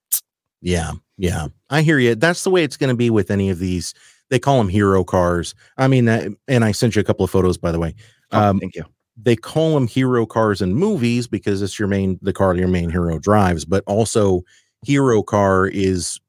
Yeah, 0.61 0.93
yeah, 1.17 1.47
I 1.71 1.83
hear 1.83 1.99
you. 1.99 2.15
That's 2.17 2.43
the 2.45 2.51
way 2.51 2.65
it's 2.65 2.77
going 2.77 2.91
to 2.91 2.97
be 2.97 3.09
with 3.09 3.31
any 3.31 3.49
of 3.51 3.59
these. 3.61 3.95
They 4.29 4.39
call 4.41 4.59
them 4.59 4.69
hero 4.69 5.05
cars. 5.05 5.55
I 5.79 5.87
mean, 5.87 6.07
that, 6.07 6.29
and 6.49 6.65
I 6.65 6.73
sent 6.73 6.97
you 6.97 7.01
a 7.01 7.05
couple 7.05 7.25
of 7.25 7.31
photos, 7.31 7.57
by 7.57 7.71
the 7.73 7.79
way. 7.79 7.95
Oh, 8.33 8.51
Um, 8.51 8.59
thank 8.59 8.75
you. 8.75 8.85
they 9.17 9.37
call 9.37 9.75
them 9.75 9.87
hero 9.87 10.27
cars 10.27 10.61
in 10.61 10.75
movies 10.75 11.29
because 11.29 11.63
it's 11.63 11.79
your 11.79 11.87
main 11.89 12.19
the 12.23 12.33
car 12.33 12.55
your 12.57 12.67
main 12.69 12.91
hero 12.91 13.19
drives 13.21 13.65
but 13.65 13.85
also 13.87 14.43
hero 14.83 15.23
car 15.23 15.69
is 15.69 16.21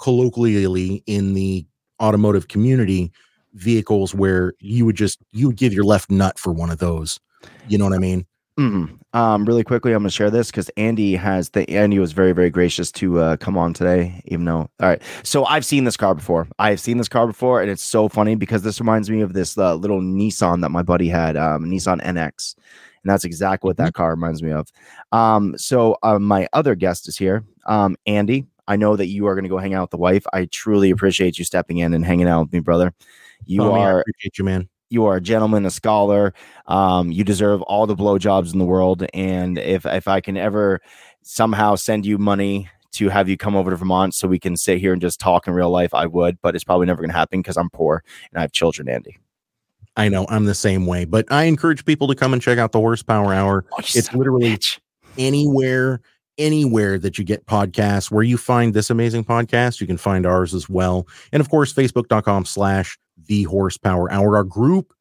colloquially 0.00 1.02
in 1.06 1.34
the 1.34 1.66
automotive 2.00 2.48
community 2.48 3.12
vehicles 3.54 4.14
where 4.14 4.54
you 4.60 4.84
would 4.86 4.96
just 4.96 5.18
you 5.32 5.48
would 5.48 5.56
give 5.56 5.72
your 5.72 5.84
left 5.84 6.10
nut 6.10 6.38
for 6.38 6.52
one 6.52 6.70
of 6.70 6.78
those 6.78 7.18
you 7.68 7.78
know 7.78 7.84
what 7.84 7.94
i 7.94 7.98
mean 7.98 8.26
Mhm. 8.58 8.98
Um, 9.14 9.44
really 9.44 9.62
quickly, 9.62 9.92
I'm 9.92 10.02
going 10.02 10.10
to 10.10 10.14
share 10.14 10.30
this 10.30 10.50
because 10.50 10.68
Andy 10.70 11.14
has 11.14 11.50
the 11.50 11.68
Andy 11.70 12.00
was 12.00 12.10
very 12.10 12.32
very 12.32 12.50
gracious 12.50 12.90
to 12.92 13.20
uh, 13.20 13.36
come 13.36 13.56
on 13.56 13.72
today. 13.72 14.20
Even 14.26 14.44
though, 14.44 14.58
all 14.58 14.68
right, 14.80 15.00
so 15.22 15.44
I've 15.44 15.64
seen 15.64 15.84
this 15.84 15.96
car 15.96 16.12
before. 16.12 16.48
I've 16.58 16.80
seen 16.80 16.98
this 16.98 17.08
car 17.08 17.28
before, 17.28 17.62
and 17.62 17.70
it's 17.70 17.84
so 17.84 18.08
funny 18.08 18.34
because 18.34 18.62
this 18.62 18.80
reminds 18.80 19.08
me 19.10 19.20
of 19.20 19.32
this 19.32 19.56
uh, 19.56 19.76
little 19.76 20.00
Nissan 20.00 20.60
that 20.62 20.70
my 20.70 20.82
buddy 20.82 21.08
had, 21.08 21.36
um, 21.36 21.66
Nissan 21.66 22.02
NX, 22.02 22.56
and 22.56 23.10
that's 23.10 23.24
exactly 23.24 23.68
what 23.68 23.76
that 23.76 23.94
car 23.94 24.10
reminds 24.10 24.42
me 24.42 24.50
of. 24.50 24.66
Um, 25.12 25.56
so 25.56 25.96
uh, 26.02 26.18
my 26.18 26.48
other 26.52 26.74
guest 26.74 27.06
is 27.08 27.16
here, 27.16 27.44
um, 27.66 27.96
Andy. 28.06 28.44
I 28.66 28.74
know 28.74 28.96
that 28.96 29.06
you 29.06 29.26
are 29.28 29.34
going 29.34 29.44
to 29.44 29.48
go 29.48 29.58
hang 29.58 29.74
out 29.74 29.82
with 29.82 29.90
the 29.92 29.98
wife. 29.98 30.26
I 30.32 30.46
truly 30.46 30.90
appreciate 30.90 31.38
you 31.38 31.44
stepping 31.44 31.78
in 31.78 31.94
and 31.94 32.04
hanging 32.04 32.26
out 32.26 32.42
with 32.42 32.52
me, 32.52 32.58
brother. 32.58 32.92
You 33.46 33.62
I 33.62 33.84
are 33.84 34.00
appreciate 34.00 34.36
you 34.36 34.44
man 34.44 34.68
you 34.90 35.04
are 35.06 35.16
a 35.16 35.20
gentleman, 35.20 35.66
a 35.66 35.70
scholar. 35.70 36.32
Um, 36.66 37.12
you 37.12 37.24
deserve 37.24 37.62
all 37.62 37.86
the 37.86 37.96
blowjobs 37.96 38.52
in 38.52 38.58
the 38.58 38.64
world. 38.64 39.04
And 39.14 39.58
if 39.58 39.84
if 39.86 40.08
I 40.08 40.20
can 40.20 40.36
ever 40.36 40.80
somehow 41.22 41.74
send 41.74 42.06
you 42.06 42.18
money 42.18 42.68
to 42.92 43.08
have 43.10 43.28
you 43.28 43.36
come 43.36 43.54
over 43.54 43.70
to 43.70 43.76
Vermont 43.76 44.14
so 44.14 44.26
we 44.26 44.38
can 44.38 44.56
sit 44.56 44.78
here 44.78 44.92
and 44.92 45.00
just 45.02 45.20
talk 45.20 45.46
in 45.46 45.52
real 45.52 45.70
life, 45.70 45.92
I 45.92 46.06
would. 46.06 46.40
But 46.40 46.54
it's 46.54 46.64
probably 46.64 46.86
never 46.86 47.02
going 47.02 47.10
to 47.10 47.16
happen 47.16 47.40
because 47.40 47.56
I'm 47.56 47.68
poor 47.70 48.02
and 48.32 48.38
I 48.38 48.42
have 48.42 48.52
children, 48.52 48.88
Andy. 48.88 49.18
i 49.96 50.08
know 50.08 50.26
i'm 50.30 50.44
the 50.44 50.54
same 50.54 50.86
way 50.86 51.04
but 51.04 51.24
i 51.30 51.44
encourage 51.44 51.84
people 51.84 52.06
to 52.08 52.14
come 52.14 52.32
and 52.32 52.40
check 52.40 52.56
out 52.58 52.70
the 52.72 52.78
horsepower 52.78 53.34
hour 53.34 53.64
Oh, 53.72 53.76
it's 53.78 54.04
son 54.04 54.14
of 54.14 54.14
a 54.14 54.18
literally 54.18 54.56
bitch. 54.56 54.78
anywhere 55.18 56.00
anywhere 56.38 56.98
that 57.00 57.18
you 57.18 57.24
get 57.24 57.44
podcasts 57.46 58.10
where 58.10 58.22
you 58.22 58.36
find 58.38 58.72
this 58.74 58.90
amazing 58.90 59.24
podcast 59.24 59.80
you 59.80 59.86
can 59.88 59.96
find 59.98 60.24
ours 60.24 60.54
as 60.54 60.68
well 60.68 61.06
and 61.32 61.40
of 61.40 61.50
course 61.50 61.72
facebook.com 61.74 62.44
slash 62.44 62.96
the 63.28 63.44
horsepower 63.44 64.10
hour. 64.10 64.36
Our 64.36 64.44
group 64.44 64.92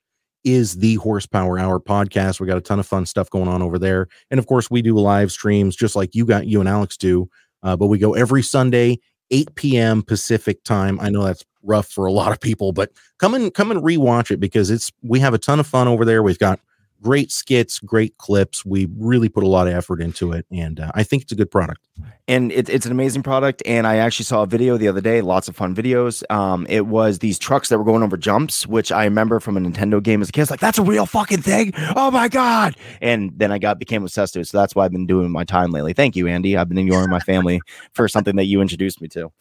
is 0.43 0.77
the 0.77 0.95
horsepower 0.95 1.59
hour 1.59 1.79
podcast. 1.79 2.39
We 2.39 2.47
got 2.47 2.57
a 2.57 2.61
ton 2.61 2.79
of 2.79 2.87
fun 2.87 3.05
stuff 3.05 3.29
going 3.29 3.47
on 3.47 3.61
over 3.61 3.77
there. 3.77 4.07
And 4.31 4.39
of 4.39 4.47
course 4.47 4.71
we 4.71 4.81
do 4.81 4.95
live 4.95 5.31
streams 5.31 5.75
just 5.75 5.95
like 5.95 6.15
you 6.15 6.25
got 6.25 6.47
you 6.47 6.59
and 6.59 6.69
alex 6.69 6.95
do 6.95 7.29
uh, 7.63 7.75
but 7.75 7.87
we 7.87 7.97
go 7.97 8.13
every 8.13 8.43
sunday 8.43 8.99
8 9.29 9.55
p.m 9.55 10.03
pacific 10.03 10.63
time. 10.63 10.99
I 11.01 11.09
know 11.09 11.23
that's 11.23 11.43
rough 11.63 11.87
for 11.87 12.05
a 12.05 12.13
lot 12.13 12.31
of 12.31 12.39
people 12.39 12.71
but 12.71 12.91
come 13.17 13.33
and 13.33 13.53
come 13.53 13.71
and 13.71 13.81
rewatch 13.81 14.31
it 14.31 14.39
because 14.39 14.69
it's 14.69 14.91
we 15.03 15.19
have 15.19 15.33
a 15.33 15.37
ton 15.37 15.59
of 15.59 15.67
fun 15.67 15.87
over 15.87 16.05
there. 16.05 16.23
We've 16.23 16.39
got 16.39 16.59
great 17.01 17.31
skits, 17.31 17.79
great 17.79 18.17
clips. 18.17 18.65
We 18.65 18.88
really 18.97 19.29
put 19.29 19.43
a 19.43 19.47
lot 19.47 19.67
of 19.67 19.73
effort 19.73 20.01
into 20.01 20.31
it, 20.31 20.45
and 20.51 20.79
uh, 20.79 20.91
I 20.95 21.03
think 21.03 21.23
it's 21.23 21.31
a 21.31 21.36
good 21.36 21.51
product. 21.51 21.81
and 22.27 22.51
it, 22.51 22.69
it's 22.69 22.86
an 22.86 22.91
amazing 22.91 23.23
product. 23.23 23.62
And 23.65 23.88
I 23.88 23.97
actually 23.97 24.25
saw 24.25 24.43
a 24.43 24.45
video 24.45 24.77
the 24.77 24.88
other 24.88 25.01
day, 25.01 25.21
lots 25.21 25.47
of 25.47 25.55
fun 25.55 25.75
videos. 25.75 26.23
Um, 26.31 26.65
it 26.69 26.88
was 26.88 27.19
these 27.19 27.39
trucks 27.39 27.69
that 27.69 27.77
were 27.77 27.83
going 27.83 28.03
over 28.03 28.17
jumps, 28.17 28.67
which 28.67 28.91
I 28.91 29.03
remember 29.05 29.39
from 29.39 29.57
a 29.57 29.60
Nintendo 29.60 30.01
game 30.01 30.21
as 30.21 30.29
a 30.29 30.31
kid. 30.31 30.41
It's 30.41 30.51
like 30.51 30.60
that's 30.60 30.79
a 30.79 30.83
real 30.83 31.05
fucking 31.05 31.41
thing. 31.41 31.73
Oh 31.95 32.12
my 32.12 32.27
god! 32.27 32.75
And 33.01 33.31
then 33.36 33.51
I 33.51 33.60
got 33.60 33.79
became 33.79 34.03
obsessed 34.03 34.36
with 34.36 34.47
it. 34.47 34.49
So 34.49 34.57
that's 34.57 34.75
why 34.75 34.86
I've 34.86 34.91
been 34.91 35.07
doing 35.07 35.31
my 35.31 35.43
time 35.43 35.71
lately. 35.71 35.93
Thank 35.93 36.15
you, 36.15 36.27
Andy. 36.27 36.57
I've 36.57 36.69
been 36.69 36.77
ignoring 36.77 37.10
my 37.10 37.19
family 37.19 37.62
for 37.93 38.07
something 38.07 38.36
that 38.36 38.45
you 38.45 38.62
introduced 38.62 39.01
me 39.01 39.07
to. 39.10 39.31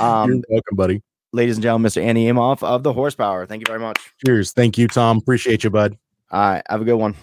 Um, 0.00 0.30
You're 0.30 0.42
welcome, 0.48 0.76
buddy. 0.76 1.02
ladies 1.32 1.56
and 1.56 1.62
gentlemen, 1.62 1.90
Mr. 1.90 2.02
Andy 2.02 2.26
Amoff 2.26 2.62
of 2.62 2.82
the 2.82 2.92
Horsepower. 2.92 3.46
Thank 3.46 3.60
you 3.60 3.66
very 3.66 3.80
much. 3.80 3.98
Cheers. 4.26 4.52
Thank 4.52 4.78
you, 4.78 4.88
Tom. 4.88 5.18
Appreciate 5.18 5.64
you, 5.64 5.70
bud. 5.70 5.96
All 6.32 6.40
right, 6.40 6.62
have 6.68 6.80
a 6.80 6.84
good 6.84 6.96
one. 6.96 7.14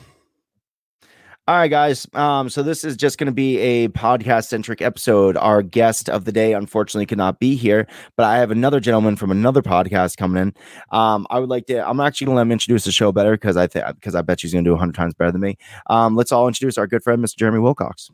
All 1.50 1.56
right, 1.56 1.68
guys. 1.68 2.06
Um, 2.14 2.48
so 2.48 2.62
this 2.62 2.84
is 2.84 2.96
just 2.96 3.18
going 3.18 3.26
to 3.26 3.32
be 3.32 3.58
a 3.58 3.88
podcast 3.88 4.50
centric 4.50 4.84
episode. 4.84 5.36
Our 5.36 5.64
guest 5.64 6.08
of 6.08 6.26
the 6.26 6.32
day, 6.32 6.54
unfortunately, 6.54 7.08
could 7.08 7.18
not 7.18 7.40
be 7.40 7.56
here, 7.56 7.88
but 8.16 8.26
I 8.28 8.38
have 8.38 8.52
another 8.52 8.80
gentleman 8.80 9.16
from 9.16 9.32
another 9.32 9.64
podcast 9.64 10.16
coming 10.16 10.40
in. 10.44 10.54
Um, 10.92 11.26
I 11.32 11.40
would 11.40 11.50
like 11.50 11.66
to. 11.66 11.90
I'm 11.90 12.00
actually 12.02 12.26
going 12.26 12.36
to 12.36 12.38
let 12.38 12.42
him 12.44 12.52
introduce 12.52 12.84
the 12.84 12.92
show 12.92 13.12
better 13.12 13.32
because 13.32 13.58
I 13.58 13.66
think 13.66 13.84
because 13.96 14.14
I 14.14 14.22
bet 14.22 14.42
she's 14.42 14.54
going 14.54 14.64
to 14.64 14.70
do 14.70 14.76
hundred 14.76 14.94
times 14.94 15.16
better 15.16 15.32
than 15.32 15.42
me. 15.42 15.58
Um, 15.88 16.16
let's 16.16 16.32
all 16.32 16.48
introduce 16.48 16.78
our 16.78 16.86
good 16.86 17.02
friend, 17.02 17.20
Mr. 17.20 17.38
Jeremy 17.38 17.58
Wilcox. 17.58 18.12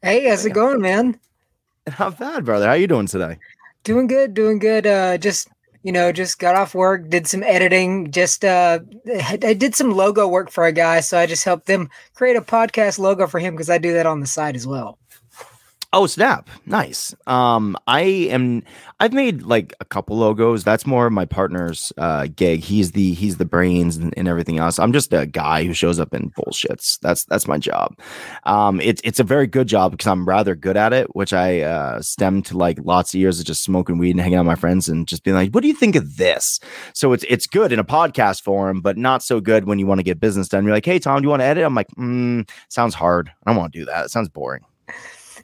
Hey, 0.00 0.26
how's 0.30 0.46
it 0.46 0.54
going, 0.54 0.80
man? 0.80 1.20
Not 1.98 2.18
bad, 2.18 2.46
brother. 2.46 2.68
How 2.68 2.72
you 2.72 2.86
doing 2.86 3.06
today? 3.06 3.36
Doing 3.84 4.06
good, 4.06 4.32
doing 4.32 4.58
good. 4.60 4.86
Uh, 4.86 5.18
just 5.18 5.50
you 5.86 5.92
know, 5.92 6.10
just 6.10 6.40
got 6.40 6.56
off 6.56 6.74
work, 6.74 7.08
did 7.08 7.28
some 7.28 7.44
editing. 7.44 8.10
Just 8.10 8.44
uh, 8.44 8.80
I 9.28 9.54
did 9.54 9.76
some 9.76 9.92
logo 9.92 10.26
work 10.26 10.50
for 10.50 10.66
a 10.66 10.72
guy, 10.72 10.98
so 11.00 11.16
I 11.16 11.26
just 11.26 11.44
helped 11.44 11.66
them 11.66 11.90
create 12.14 12.34
a 12.36 12.42
podcast 12.42 12.98
logo 12.98 13.28
for 13.28 13.38
him 13.38 13.54
because 13.54 13.70
I 13.70 13.78
do 13.78 13.92
that 13.92 14.06
on 14.06 14.18
the 14.18 14.26
side 14.26 14.56
as 14.56 14.66
well. 14.66 14.98
Oh, 15.98 16.06
snap. 16.06 16.50
Nice. 16.66 17.14
Um, 17.26 17.74
I 17.86 18.02
am 18.02 18.62
I've 19.00 19.14
made 19.14 19.44
like 19.44 19.72
a 19.80 19.84
couple 19.86 20.18
logos. 20.18 20.62
That's 20.62 20.86
more 20.86 21.06
of 21.06 21.14
my 21.14 21.24
partner's 21.24 21.90
uh 21.96 22.26
gig. 22.36 22.60
He's 22.60 22.92
the 22.92 23.14
he's 23.14 23.38
the 23.38 23.46
brains 23.46 23.96
and, 23.96 24.12
and 24.14 24.28
everything 24.28 24.58
else. 24.58 24.78
I'm 24.78 24.92
just 24.92 25.14
a 25.14 25.24
guy 25.24 25.64
who 25.64 25.72
shows 25.72 25.98
up 25.98 26.12
and 26.12 26.34
bullshits. 26.34 26.98
That's 27.00 27.24
that's 27.24 27.48
my 27.48 27.56
job. 27.56 27.98
Um, 28.44 28.78
it's 28.82 29.00
it's 29.04 29.20
a 29.20 29.24
very 29.24 29.46
good 29.46 29.68
job 29.68 29.92
because 29.92 30.06
I'm 30.06 30.28
rather 30.28 30.54
good 30.54 30.76
at 30.76 30.92
it, 30.92 31.16
which 31.16 31.32
I 31.32 31.62
uh 31.62 32.02
stem 32.02 32.42
to 32.42 32.58
like 32.58 32.78
lots 32.84 33.14
of 33.14 33.20
years 33.20 33.40
of 33.40 33.46
just 33.46 33.64
smoking 33.64 33.96
weed 33.96 34.10
and 34.10 34.20
hanging 34.20 34.36
out 34.36 34.42
with 34.42 34.48
my 34.48 34.54
friends 34.54 34.90
and 34.90 35.08
just 35.08 35.24
being 35.24 35.34
like, 35.34 35.52
what 35.52 35.62
do 35.62 35.68
you 35.68 35.74
think 35.74 35.96
of 35.96 36.18
this? 36.18 36.60
So 36.92 37.14
it's 37.14 37.24
it's 37.26 37.46
good 37.46 37.72
in 37.72 37.78
a 37.78 37.84
podcast 37.84 38.42
form, 38.42 38.82
but 38.82 38.98
not 38.98 39.22
so 39.22 39.40
good 39.40 39.64
when 39.64 39.78
you 39.78 39.86
want 39.86 40.00
to 40.00 40.04
get 40.04 40.20
business 40.20 40.48
done. 40.48 40.62
You're 40.64 40.74
like, 40.74 40.84
hey 40.84 40.98
Tom, 40.98 41.22
do 41.22 41.24
you 41.24 41.30
want 41.30 41.40
to 41.40 41.46
edit? 41.46 41.64
I'm 41.64 41.74
like, 41.74 41.88
mm, 41.92 42.46
sounds 42.68 42.94
hard. 42.94 43.32
I 43.46 43.50
don't 43.50 43.56
want 43.56 43.72
to 43.72 43.78
do 43.78 43.86
that. 43.86 44.04
It 44.04 44.10
sounds 44.10 44.28
boring. 44.28 44.62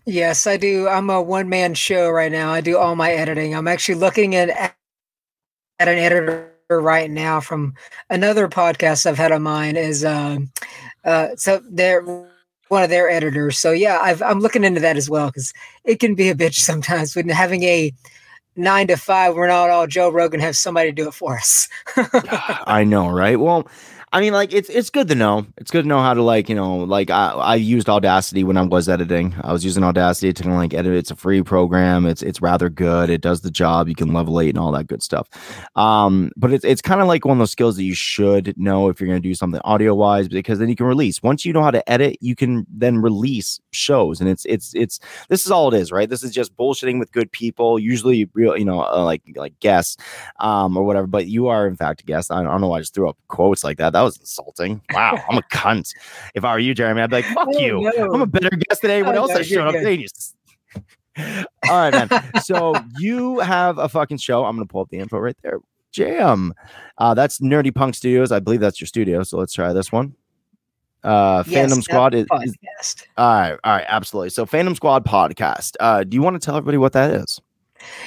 Yes, 0.07 0.47
I 0.47 0.57
do. 0.57 0.89
I'm 0.89 1.11
a 1.11 1.23
one 1.23 1.49
man 1.49 1.75
show 1.75 2.11
right 2.11 2.33
now. 2.33 2.53
I 2.53 2.61
do 2.61 2.77
all 2.77 2.97
my 2.97 3.13
editing. 3.13 3.55
I'm 3.55 3.69
actually 3.69 3.97
looking 3.97 4.35
at 4.35 4.51
at 4.51 5.89
an 5.89 5.99
editor 5.99 6.49
right 6.71 7.11
now 7.11 7.41
from 7.41 7.75
another 8.11 8.49
podcast 8.49 9.07
I've 9.07 9.19
had 9.19 9.33
of 9.33 9.43
mine 9.43 9.77
is 9.77 10.05
um 10.05 10.51
uh 11.05 11.29
so 11.37 11.61
they're 11.71 12.03
one 12.69 12.83
of 12.83 12.91
their 12.91 13.09
editors. 13.11 13.59
So 13.59 13.71
yeah, 13.73 13.99
I've, 14.01 14.23
I'm 14.23 14.41
looking 14.41 14.65
into 14.65 14.81
that 14.81 14.97
as 14.97 15.11
well 15.11 15.27
because 15.27 15.53
it 15.85 16.01
can 16.01 16.15
be 16.15 16.31
a 16.31 16.35
bitch 16.35 16.55
sometimes 16.61 17.15
when 17.15 17.29
having 17.29 17.63
a 17.65 17.93
nine 18.57 18.89
to 18.89 18.97
five. 18.97 19.35
We're 19.35 19.47
not 19.49 19.71
all 19.71 19.87
Joe 19.87 20.11
Rogan. 20.11 20.41
Have 20.41 20.57
somebody 20.57 20.93
do 20.93 21.09
it 21.09 21.15
for 21.15 21.37
us. 21.37 21.69
I 22.67 22.85
know, 22.85 23.09
right? 23.11 23.39
Well, 23.39 23.69
I 24.15 24.21
mean, 24.21 24.35
like 24.35 24.53
it's 24.53 24.69
it's 24.69 24.91
good 24.91 25.09
to 25.09 25.15
know. 25.15 25.47
It's 25.57 25.71
good 25.71 25.83
to 25.83 25.89
know 25.89 26.01
how 26.01 26.13
to 26.13 26.23
like 26.23 26.51
you 26.51 26.55
know 26.55 26.77
like 26.77 27.09
I 27.09 27.31
I 27.31 27.55
used 27.55 27.89
Audacity 27.89 28.45
when 28.45 28.59
I 28.59 28.63
was 28.63 28.87
editing. 28.87 29.35
I 29.41 29.53
was 29.55 29.65
using 29.65 29.83
Audacity 29.83 30.35
to 30.35 30.49
like 30.51 30.75
edit. 30.75 30.93
It's 30.93 31.11
a 31.11 31.17
free 31.17 31.43
program. 31.43 32.05
It's 32.05 32.23
it's 32.23 32.43
rather 32.43 32.69
good. 32.69 33.09
It 33.09 33.23
does 33.23 33.41
the 33.41 33.51
job. 33.51 33.89
You 33.89 33.95
can 33.95 34.13
level 34.13 34.39
eight 34.39 34.51
and 34.51 34.59
all 34.59 34.71
that 34.73 34.87
good 34.87 35.03
stuff. 35.03 35.29
Um, 35.77 36.31
but 36.37 36.53
it's 36.53 36.63
it's 36.63 36.83
kind 36.83 37.01
of 37.01 37.09
like 37.09 37.25
one 37.25 37.39
of 37.39 37.39
those 37.39 37.53
skills 37.53 37.77
that 37.77 37.85
you 37.85 37.95
should 37.95 38.53
know 38.59 38.91
if 38.91 39.01
you're 39.01 39.09
going 39.09 39.23
to 39.23 39.27
do 39.27 39.35
something 39.35 39.63
audio 39.65 39.95
wise 39.95 40.29
because 40.29 40.59
then 40.59 40.69
you 40.69 40.77
can 40.77 40.87
release. 40.87 41.23
Once 41.23 41.47
you 41.47 41.55
know 41.55 41.63
how 41.63 41.71
to 41.71 41.91
edit, 41.91 42.19
you 42.21 42.37
can 42.37 42.67
then 42.69 42.99
release 42.99 43.61
shows, 43.71 44.21
and 44.21 44.29
it's 44.29 44.45
it's 44.45 44.75
it's 44.75 45.01
this 45.31 45.47
is 45.47 45.51
all 45.51 45.73
it 45.73 45.81
is, 45.81 45.91
right? 45.91 46.11
This 46.11 46.23
is 46.23 46.33
just 46.33 46.55
bullshitting 46.55 46.99
with 46.99 47.13
good 47.13 47.33
people, 47.33 47.79
usually 47.79 48.29
real, 48.35 48.59
you 48.59 48.67
know, 48.67 48.83
uh, 48.83 49.03
like 49.05 49.23
like 49.37 49.59
guests, 49.61 49.97
um, 50.39 50.77
or 50.77 50.85
whatever. 50.85 51.07
But 51.07 51.29
you 51.29 51.47
are 51.49 51.67
in 51.67 51.77
fact 51.77 52.03
a 52.03 52.05
guest. 52.05 52.31
I, 52.31 52.41
I 52.41 52.43
don't 52.43 52.61
know 52.61 52.69
why 52.69 52.77
I 52.77 52.81
just 52.81 52.93
threw 52.93 53.09
up 53.09 53.17
quotes 53.29 53.65
like 53.65 53.79
that. 53.79 53.95
That 53.95 54.02
was 54.03 54.17
insulting. 54.19 54.81
Wow, 54.93 55.23
I'm 55.29 55.39
a 55.39 55.43
cunt. 55.43 55.95
If 56.35 56.45
I 56.45 56.53
were 56.53 56.59
you, 56.59 56.75
Jeremy, 56.75 57.03
I'd 57.03 57.11
be 57.11 57.17
like, 57.17 57.25
fuck 57.35 57.49
Oh, 57.55 57.59
you. 57.61 57.91
no. 57.97 58.13
I'm 58.13 58.23
a 58.23 58.27
better 58.27 58.51
guest 58.51 58.83
than 58.83 58.91
anyone 58.91 59.15
Oh, 59.17 59.21
else 59.23 59.31
no, 59.31 59.39
that 59.39 59.45
showed 59.45 59.67
up. 59.69 59.73
good. 59.75 59.85
They 59.87 59.97
just- 59.99 60.37
All 61.69 61.91
right, 61.91 61.93
man. 62.11 62.41
So 62.43 62.75
you 62.99 63.39
have 63.41 63.79
a 63.79 63.89
fucking 63.89 64.17
show. 64.19 64.45
I'm 64.45 64.57
gonna 64.57 64.67
pull 64.67 64.81
up 64.81 64.89
the 64.89 64.99
info 64.99 65.19
right 65.19 65.37
there. 65.43 65.59
Jam. 65.93 66.55
Uh, 66.97 67.13
that's 67.13 67.39
Nerdy 67.41 67.75
Punk 67.75 67.95
Studios. 67.95 68.33
I 68.33 68.41
believe 68.41 68.61
that's 68.61 68.81
your 68.81 68.89
studio. 68.89 69.23
So 69.23 69.37
let's 69.37 69.53
try 69.53 69.73
this 69.75 69.93
one. 69.93 70.15
Uh, 71.05 71.43
Yes, 71.47 71.71
Fandom 71.73 71.83
Squad 71.83 72.15
is, 72.15 72.27
is 72.45 72.57
all 73.19 73.27
right. 73.35 73.59
All 73.65 73.73
right, 73.75 73.85
absolutely. 73.89 74.31
So, 74.31 74.47
Fandom 74.47 74.75
Squad 74.77 75.05
podcast. 75.05 75.73
Uh, 75.81 76.05
do 76.05 76.15
you 76.15 76.23
want 76.23 76.41
to 76.41 76.45
tell 76.45 76.57
everybody 76.57 76.79
what 76.79 76.93
that 76.95 77.11
is? 77.11 77.41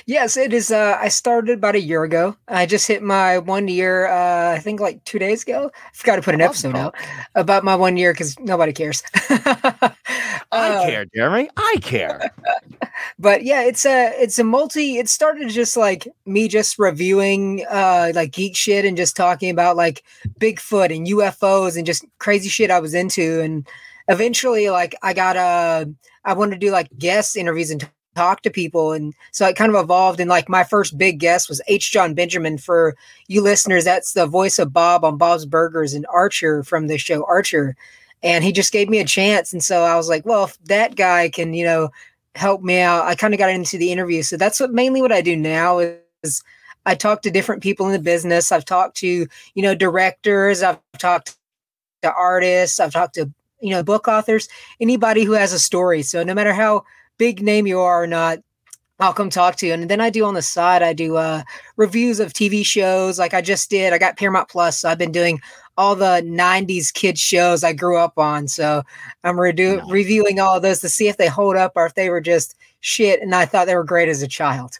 Yes, 0.06 0.38
it 0.38 0.54
is. 0.54 0.72
Uh, 0.72 0.98
I 1.00 1.10
started 1.10 1.58
about 1.58 1.76
a 1.76 1.82
year 1.82 2.04
ago. 2.04 2.36
I 2.48 2.66
just 2.66 2.88
hit 2.88 3.02
my 3.04 3.38
one 3.40 3.68
year. 3.68 4.08
Uh, 4.08 4.54
I 4.54 4.60
think 4.60 4.80
like 4.80 5.04
two 5.04 5.20
days 5.20 5.44
ago. 5.44 5.72
I 5.74 5.90
forgot 5.94 6.16
to 6.18 6.22
put 6.22 6.34
an 6.34 6.42
episode 6.42 6.76
oh. 6.76 6.80
out 6.80 6.96
about 7.36 7.64
my 7.64 7.76
one 7.76 7.98
year 7.98 8.14
because 8.14 8.40
nobody 8.40 8.74
cares. 8.74 9.04
I 9.30 9.96
Uh, 10.52 10.86
care, 10.86 11.06
Jeremy. 11.14 11.50
I 11.58 11.78
care. 11.82 12.32
but 13.20 13.44
yeah, 13.44 13.64
it's 13.64 13.86
a 13.86 14.12
it's 14.22 14.40
a 14.40 14.44
multi. 14.44 14.98
It 14.98 15.10
started 15.10 15.50
just 15.50 15.76
like 15.76 16.08
me 16.26 16.48
just 16.48 16.80
reviewing 16.80 17.66
uh 17.70 18.12
like 18.16 18.32
geek 18.32 18.56
shit 18.56 18.86
and 18.86 18.96
just 18.96 19.16
talking 19.16 19.50
about 19.50 19.76
like 19.76 20.04
Bigfoot 20.40 20.96
and 20.96 21.08
UFOs 21.08 21.78
and 21.78 21.86
just 21.86 22.06
crazy 22.20 22.50
shit 22.50 22.72
I 22.72 22.80
was 22.80 22.94
into. 22.94 23.42
And 23.42 23.68
eventually, 24.08 24.70
like 24.70 24.96
I 25.02 25.14
got 25.14 25.36
uh 25.36 25.86
I 26.24 26.34
wanted 26.34 26.60
to 26.60 26.66
do 26.66 26.72
like 26.72 26.90
guest 26.98 27.36
interviews 27.36 27.72
and 27.72 27.90
talk 28.16 28.42
to 28.42 28.50
people, 28.50 28.92
and 28.94 29.14
so 29.32 29.48
it 29.48 29.56
kind 29.56 29.74
of 29.74 29.82
evolved. 29.82 30.20
And 30.20 30.30
like 30.30 30.50
my 30.50 30.64
first 30.64 30.98
big 30.98 31.20
guest 31.20 31.50
was 31.50 31.62
H. 31.68 31.92
Jon 31.92 32.14
Benjamin. 32.14 32.58
For 32.58 32.96
you 33.28 33.42
listeners, 33.42 33.84
that's 33.84 34.14
the 34.14 34.26
voice 34.26 34.60
of 34.60 34.74
Bob 34.74 35.04
on 35.04 35.18
Bob's 35.18 35.46
Burgers 35.46 35.94
and 35.94 36.06
Archer 36.12 36.64
from 36.64 36.88
the 36.88 36.98
show 36.98 37.26
Archer. 37.26 37.76
And 38.24 38.44
he 38.44 38.52
just 38.52 38.72
gave 38.72 38.90
me 38.90 39.00
a 39.00 39.06
chance, 39.06 39.54
and 39.54 39.64
so 39.64 39.84
I 39.84 39.96
was 39.96 40.10
like, 40.10 40.26
well, 40.26 40.46
if 40.46 40.58
that 40.66 40.96
guy 40.96 41.30
can, 41.30 41.54
you 41.54 41.66
know 41.66 41.90
help 42.36 42.62
me 42.62 42.80
out. 42.80 43.06
I 43.06 43.16
kind 43.16 43.34
of 43.34 43.38
got 43.38 43.50
into 43.50 43.78
the 43.78 43.92
interview. 43.92 44.22
So 44.22 44.38
that's 44.38 44.60
what 44.60 44.72
mainly 44.72 45.02
what 45.02 45.12
I 45.12 45.22
do 45.22 45.36
now 45.36 45.80
is 45.80 46.44
I 46.86 46.96
talk 46.96 47.22
to 47.24 47.32
different 47.32 47.64
people 47.64 47.88
in 47.88 47.94
the 47.94 48.00
business. 48.00 48.52
I've 48.52 48.66
talked 48.66 48.98
to, 48.98 49.08
you 49.08 49.62
know, 49.64 49.74
directors, 49.74 50.62
I've 50.62 50.80
talked 50.98 51.36
to 52.04 52.14
artists, 52.14 52.80
I've 52.80 52.94
talked 52.94 53.16
to, 53.16 53.32
you 53.62 53.72
know, 53.72 53.84
book 53.84 54.08
authors, 54.08 54.48
anybody 54.80 55.24
who 55.24 55.32
has 55.32 55.54
a 55.54 55.60
story. 55.60 56.04
So 56.04 56.24
no 56.24 56.34
matter 56.34 56.54
how 56.54 56.84
big 57.18 57.42
name 57.42 57.68
you 57.68 57.80
are 57.80 58.04
or 58.04 58.08
not, 58.08 58.40
I'll 59.00 59.14
come 59.14 59.30
talk 59.30 59.58
to 59.58 59.68
you. 59.68 59.74
And 59.74 59.90
then 59.90 60.00
I 60.00 60.10
do 60.10 60.24
on 60.26 60.36
the 60.36 60.42
side, 60.42 60.82
I 60.82 60.94
do 60.94 61.18
uh 61.18 61.44
reviews 61.76 62.20
of 62.20 62.34
TV 62.34 62.66
shows 62.66 63.20
like 63.20 63.34
I 63.34 63.42
just 63.42 63.70
did. 63.70 63.92
I 63.94 63.98
got 63.98 64.18
Paramount 64.18 64.50
Plus. 64.50 64.80
So 64.80 64.90
I've 64.90 64.98
been 64.98 65.12
doing 65.12 65.42
all 65.78 65.96
the 65.96 66.22
90s 66.26 66.94
kids 66.94 67.20
shows 67.20 67.64
I 67.64 67.74
grew 67.74 67.98
up 67.98 68.18
on. 68.18 68.48
So 68.48 68.84
I'm 69.26 69.36
redo- 69.36 69.80
Nice. 69.80 69.92
reviewing 69.92 70.40
all 70.40 70.56
of 70.56 70.62
those 70.62 70.80
to 70.80 70.90
see 70.90 71.10
if 71.10 71.18
they 71.18 71.28
hold 71.28 71.58
up 71.58 71.74
or 71.76 71.86
if 71.86 71.96
they 71.96 72.10
were 72.10 72.22
just 72.22 72.56
shit 72.80 73.22
and 73.22 73.36
I 73.36 73.46
thought 73.46 73.66
they 73.68 73.76
were 73.76 73.84
great 73.84 74.08
as 74.08 74.22
a 74.22 74.28
child. 74.28 74.80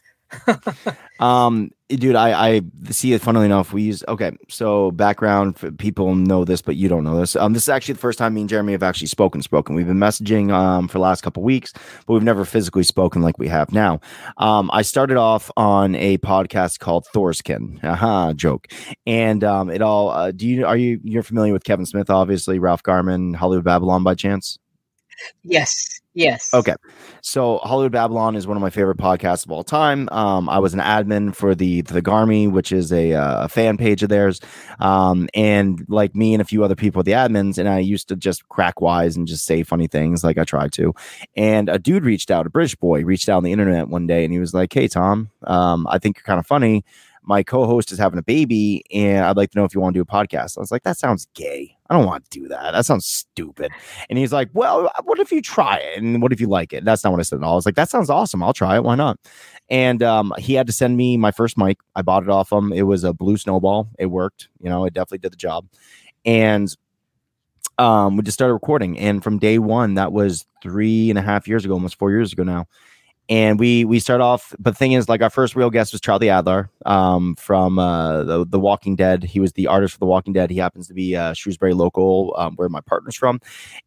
Um, 1.18 1.70
dude, 1.88 2.14
I 2.14 2.48
I 2.56 2.60
see 2.90 3.14
it. 3.14 3.22
Funnily 3.22 3.46
enough, 3.46 3.72
we 3.72 3.82
use 3.82 4.04
okay. 4.06 4.32
So 4.48 4.90
background 4.90 5.56
people 5.78 6.14
know 6.14 6.44
this, 6.44 6.60
but 6.60 6.76
you 6.76 6.88
don't 6.88 7.04
know 7.04 7.18
this. 7.18 7.36
Um, 7.36 7.54
this 7.54 7.62
is 7.62 7.68
actually 7.70 7.94
the 7.94 8.00
first 8.00 8.18
time 8.18 8.34
me 8.34 8.42
and 8.42 8.50
Jeremy 8.50 8.72
have 8.72 8.82
actually 8.82 9.06
spoken. 9.06 9.40
Spoken. 9.40 9.74
We've 9.74 9.86
been 9.86 9.96
messaging 9.96 10.52
um 10.52 10.88
for 10.88 10.94
the 10.98 11.02
last 11.02 11.22
couple 11.22 11.42
weeks, 11.42 11.72
but 12.06 12.12
we've 12.12 12.22
never 12.22 12.44
physically 12.44 12.82
spoken 12.82 13.22
like 13.22 13.38
we 13.38 13.48
have 13.48 13.72
now. 13.72 14.00
Um, 14.36 14.70
I 14.72 14.82
started 14.82 15.16
off 15.16 15.50
on 15.56 15.94
a 15.94 16.18
podcast 16.18 16.80
called 16.80 17.06
Thorskin. 17.14 17.82
Aha, 17.82 18.34
joke. 18.34 18.68
And 19.06 19.42
um, 19.42 19.70
it 19.70 19.80
all. 19.80 20.10
Uh, 20.10 20.32
do 20.32 20.46
you 20.46 20.66
are 20.66 20.76
you 20.76 21.00
you're 21.02 21.22
familiar 21.22 21.52
with 21.52 21.64
Kevin 21.64 21.86
Smith? 21.86 22.10
Obviously, 22.10 22.58
Ralph 22.58 22.82
Garman, 22.82 23.32
Hollywood 23.32 23.64
Babylon, 23.64 24.02
by 24.02 24.14
chance. 24.14 24.58
Yes. 25.42 25.95
Yes. 26.16 26.54
Okay. 26.54 26.74
So 27.20 27.58
Hollywood 27.58 27.92
Babylon 27.92 28.36
is 28.36 28.46
one 28.46 28.56
of 28.56 28.62
my 28.62 28.70
favorite 28.70 28.96
podcasts 28.96 29.44
of 29.44 29.50
all 29.50 29.62
time. 29.62 30.08
Um, 30.10 30.48
I 30.48 30.58
was 30.58 30.72
an 30.72 30.80
admin 30.80 31.36
for 31.36 31.54
the 31.54 31.82
the 31.82 32.00
Garmy, 32.00 32.50
which 32.50 32.72
is 32.72 32.90
a, 32.90 33.12
uh, 33.12 33.44
a 33.44 33.48
fan 33.50 33.76
page 33.76 34.02
of 34.02 34.08
theirs. 34.08 34.40
Um, 34.80 35.28
and 35.34 35.84
like 35.88 36.14
me 36.14 36.32
and 36.32 36.40
a 36.40 36.46
few 36.46 36.64
other 36.64 36.74
people, 36.74 37.02
the 37.02 37.12
admins, 37.12 37.58
and 37.58 37.68
I 37.68 37.80
used 37.80 38.08
to 38.08 38.16
just 38.16 38.48
crack 38.48 38.80
wise 38.80 39.14
and 39.14 39.26
just 39.26 39.44
say 39.44 39.62
funny 39.62 39.88
things 39.88 40.24
like 40.24 40.38
I 40.38 40.44
tried 40.44 40.72
to. 40.72 40.94
And 41.36 41.68
a 41.68 41.78
dude 41.78 42.06
reached 42.06 42.30
out, 42.30 42.46
a 42.46 42.50
British 42.50 42.76
boy 42.76 43.04
reached 43.04 43.28
out 43.28 43.36
on 43.36 43.44
the 43.44 43.52
internet 43.52 43.88
one 43.88 44.06
day 44.06 44.24
and 44.24 44.32
he 44.32 44.38
was 44.38 44.54
like, 44.54 44.72
Hey 44.72 44.88
Tom, 44.88 45.28
um, 45.42 45.86
I 45.90 45.98
think 45.98 46.16
you're 46.16 46.24
kind 46.24 46.40
of 46.40 46.46
funny. 46.46 46.82
My 47.24 47.42
co-host 47.42 47.92
is 47.92 47.98
having 47.98 48.18
a 48.18 48.22
baby, 48.22 48.84
and 48.90 49.26
I'd 49.26 49.36
like 49.36 49.50
to 49.50 49.58
know 49.58 49.64
if 49.64 49.74
you 49.74 49.82
want 49.82 49.92
to 49.94 49.98
do 49.98 50.02
a 50.02 50.06
podcast. 50.06 50.56
I 50.56 50.60
was 50.60 50.70
like, 50.70 50.84
that 50.84 50.96
sounds 50.96 51.26
gay. 51.34 51.75
I 51.88 51.94
don't 51.94 52.06
want 52.06 52.28
to 52.28 52.40
do 52.40 52.48
that. 52.48 52.72
That 52.72 52.86
sounds 52.86 53.06
stupid. 53.06 53.70
And 54.08 54.18
he's 54.18 54.32
like, 54.32 54.48
Well, 54.52 54.90
what 55.04 55.18
if 55.18 55.30
you 55.32 55.40
try 55.42 55.76
it? 55.76 56.02
And 56.02 56.20
what 56.20 56.32
if 56.32 56.40
you 56.40 56.48
like 56.48 56.72
it? 56.72 56.84
That's 56.84 57.04
not 57.04 57.12
what 57.12 57.20
I 57.20 57.22
said 57.22 57.38
at 57.38 57.44
all. 57.44 57.52
I 57.52 57.56
was 57.56 57.66
like, 57.66 57.76
That 57.76 57.90
sounds 57.90 58.10
awesome. 58.10 58.42
I'll 58.42 58.52
try 58.52 58.76
it. 58.76 58.84
Why 58.84 58.94
not? 58.94 59.18
And 59.68 60.02
um, 60.02 60.32
he 60.38 60.54
had 60.54 60.66
to 60.66 60.72
send 60.72 60.96
me 60.96 61.16
my 61.16 61.30
first 61.30 61.58
mic. 61.58 61.78
I 61.94 62.02
bought 62.02 62.22
it 62.22 62.28
off 62.28 62.52
him. 62.52 62.72
It 62.72 62.82
was 62.82 63.04
a 63.04 63.12
blue 63.12 63.36
snowball. 63.36 63.88
It 63.98 64.06
worked. 64.06 64.48
You 64.60 64.68
know, 64.68 64.84
it 64.84 64.94
definitely 64.94 65.18
did 65.18 65.32
the 65.32 65.36
job. 65.36 65.66
And 66.24 66.74
um, 67.78 68.16
we 68.16 68.22
just 68.22 68.36
started 68.36 68.54
recording. 68.54 68.98
And 68.98 69.22
from 69.22 69.38
day 69.38 69.58
one, 69.58 69.94
that 69.94 70.12
was 70.12 70.46
three 70.62 71.10
and 71.10 71.18
a 71.18 71.22
half 71.22 71.46
years 71.46 71.64
ago, 71.64 71.74
almost 71.74 71.98
four 71.98 72.10
years 72.10 72.32
ago 72.32 72.42
now. 72.42 72.66
And 73.28 73.58
we 73.58 73.84
we 73.84 73.98
start 73.98 74.20
off, 74.20 74.54
but 74.58 74.70
the 74.70 74.78
thing 74.78 74.92
is, 74.92 75.08
like 75.08 75.20
our 75.20 75.30
first 75.30 75.56
real 75.56 75.68
guest 75.68 75.90
was 75.92 76.00
Charlie 76.00 76.28
Adlard 76.28 76.68
um, 76.86 77.34
from 77.34 77.76
uh, 77.76 78.22
the 78.22 78.46
The 78.46 78.60
Walking 78.60 78.94
Dead. 78.94 79.24
He 79.24 79.40
was 79.40 79.52
the 79.54 79.66
artist 79.66 79.94
for 79.94 79.98
The 79.98 80.06
Walking 80.06 80.32
Dead. 80.32 80.48
He 80.48 80.58
happens 80.58 80.86
to 80.86 80.94
be 80.94 81.16
uh, 81.16 81.32
Shrewsbury 81.32 81.74
local, 81.74 82.34
um, 82.38 82.54
where 82.54 82.68
my 82.68 82.80
partner's 82.82 83.16
from. 83.16 83.40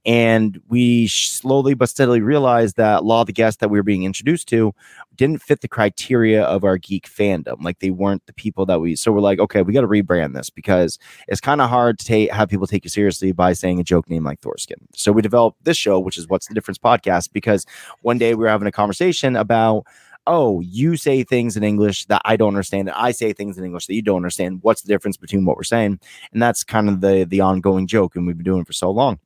And 0.05 0.59
we 0.67 1.07
slowly 1.07 1.73
but 1.73 1.87
steadily 1.87 2.19
realized 2.19 2.75
that 2.75 2.99
a 2.99 3.05
lot 3.05 3.21
of 3.21 3.27
the 3.27 3.33
guests 3.33 3.59
that 3.61 3.69
we 3.69 3.79
were 3.79 3.83
being 3.83 4.03
introduced 4.03 4.49
to 4.49 4.73
didn't 5.19 5.41
fit 5.41 5.59
the 5.59 5.67
criteria 5.67 6.41
of 6.43 6.63
our 6.63 6.77
geek 6.77 7.05
fandom. 7.05 7.61
Like 7.61 7.79
they 7.79 7.89
weren't 7.89 8.25
the 8.25 8.31
people 8.31 8.65
that 8.67 8.79
we. 8.79 8.95
So 8.95 9.11
we're 9.11 9.19
like, 9.19 9.37
okay, 9.37 9.61
we 9.61 9.73
got 9.73 9.81
to 9.81 9.87
rebrand 9.87 10.33
this 10.33 10.49
because 10.49 10.97
it's 11.27 11.41
kind 11.41 11.59
of 11.59 11.69
hard 11.69 11.99
to 11.99 12.05
take 12.05 12.31
have 12.31 12.47
people 12.47 12.65
take 12.65 12.85
you 12.85 12.89
seriously 12.89 13.33
by 13.33 13.51
saying 13.51 13.81
a 13.81 13.83
joke 13.83 14.09
name 14.09 14.23
like 14.23 14.39
Thorskin. 14.39 14.77
So 14.95 15.11
we 15.11 15.21
developed 15.21 15.61
this 15.65 15.75
show, 15.75 15.99
which 15.99 16.17
is 16.17 16.29
What's 16.29 16.47
the 16.47 16.53
Difference 16.53 16.77
podcast, 16.77 17.33
because 17.33 17.65
one 18.01 18.17
day 18.17 18.33
we 18.33 18.43
were 18.43 18.49
having 18.49 18.67
a 18.67 18.71
conversation 18.71 19.35
about. 19.35 19.83
Oh, 20.27 20.59
you 20.59 20.95
say 20.95 21.23
things 21.23 21.57
in 21.57 21.63
English 21.63 22.05
that 22.05 22.21
I 22.23 22.35
don't 22.35 22.49
understand, 22.49 22.87
and 22.87 22.95
I 22.95 23.11
say 23.11 23.33
things 23.33 23.57
in 23.57 23.63
English 23.63 23.87
that 23.87 23.95
you 23.95 24.03
don't 24.03 24.17
understand. 24.17 24.59
What's 24.61 24.83
the 24.83 24.87
difference 24.87 25.17
between 25.17 25.43
what 25.43 25.55
we're 25.57 25.63
saying? 25.63 25.99
And 26.31 26.41
that's 26.41 26.63
kind 26.63 26.87
of 26.87 27.01
the 27.01 27.25
the 27.27 27.41
ongoing 27.41 27.87
joke, 27.87 28.15
and 28.15 28.27
we've 28.27 28.37
been 28.37 28.43
doing 28.43 28.63
for 28.63 28.73
so 28.73 28.91
long. 28.91 29.19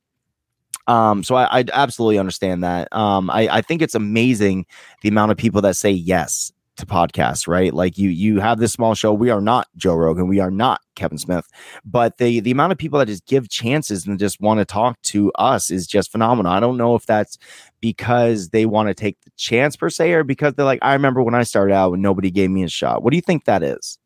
Um, 0.88 1.24
so 1.24 1.36
I, 1.36 1.60
I 1.60 1.66
absolutely 1.74 2.20
understand 2.20 2.64
that. 2.64 2.94
Um, 2.94 3.30
I, 3.30 3.48
I 3.50 3.62
think 3.62 3.82
it's 3.82 3.96
amazing 3.96 4.66
the 5.02 5.10
amount 5.10 5.32
of 5.32 5.38
people 5.38 5.62
that 5.62 5.76
say 5.76 5.92
yes 5.92 6.52
to 6.78 6.86
podcasts, 6.86 7.48
right? 7.48 7.74
Like 7.74 7.98
you 7.98 8.10
you 8.10 8.40
have 8.40 8.60
this 8.60 8.74
small 8.74 8.96
show. 8.96 9.14
We 9.14 9.30
are 9.30 9.42
not 9.42 9.68
Joe 9.78 9.96
Rogan, 9.96 10.28
we 10.28 10.40
are 10.40 10.50
not 10.50 10.82
Kevin 10.96 11.18
Smith, 11.18 11.48
but 11.86 12.18
the 12.18 12.40
the 12.40 12.52
amount 12.52 12.72
of 12.72 12.78
people 12.78 13.00
that 13.00 13.08
just 13.08 13.26
give 13.28 13.50
chances 13.50 14.08
and 14.08 14.18
just 14.18 14.42
want 14.42 14.60
to 14.60 14.66
talk 14.66 15.00
to 15.04 15.32
us 15.34 15.70
is 15.70 15.86
just 15.86 16.12
phenomenal. 16.12 16.52
I 16.52 16.60
don't 16.60 16.78
know 16.78 16.96
if 16.96 17.06
that's 17.06 17.38
because 17.80 18.50
they 18.50 18.66
want 18.66 18.88
to 18.88 18.94
take 18.94 19.22
the 19.22 19.32
chance 19.38 19.76
per 19.76 19.90
se, 19.90 20.12
or 20.14 20.24
because 20.24 20.56
they're 20.56 20.66
like, 20.66 20.80
I 20.82 20.94
remember 20.94 21.22
when 21.22 21.36
I 21.36 21.44
started 21.44 21.74
out 21.74 21.94
and 21.94 22.02
nobody 22.02 22.32
gave 22.32 22.50
me 22.50 22.64
a 22.64 22.70
shot. 22.70 23.04
What 23.04 23.12
do 23.12 23.18
you 23.18 23.22
think 23.22 23.46
that 23.46 23.62
is? 23.62 24.00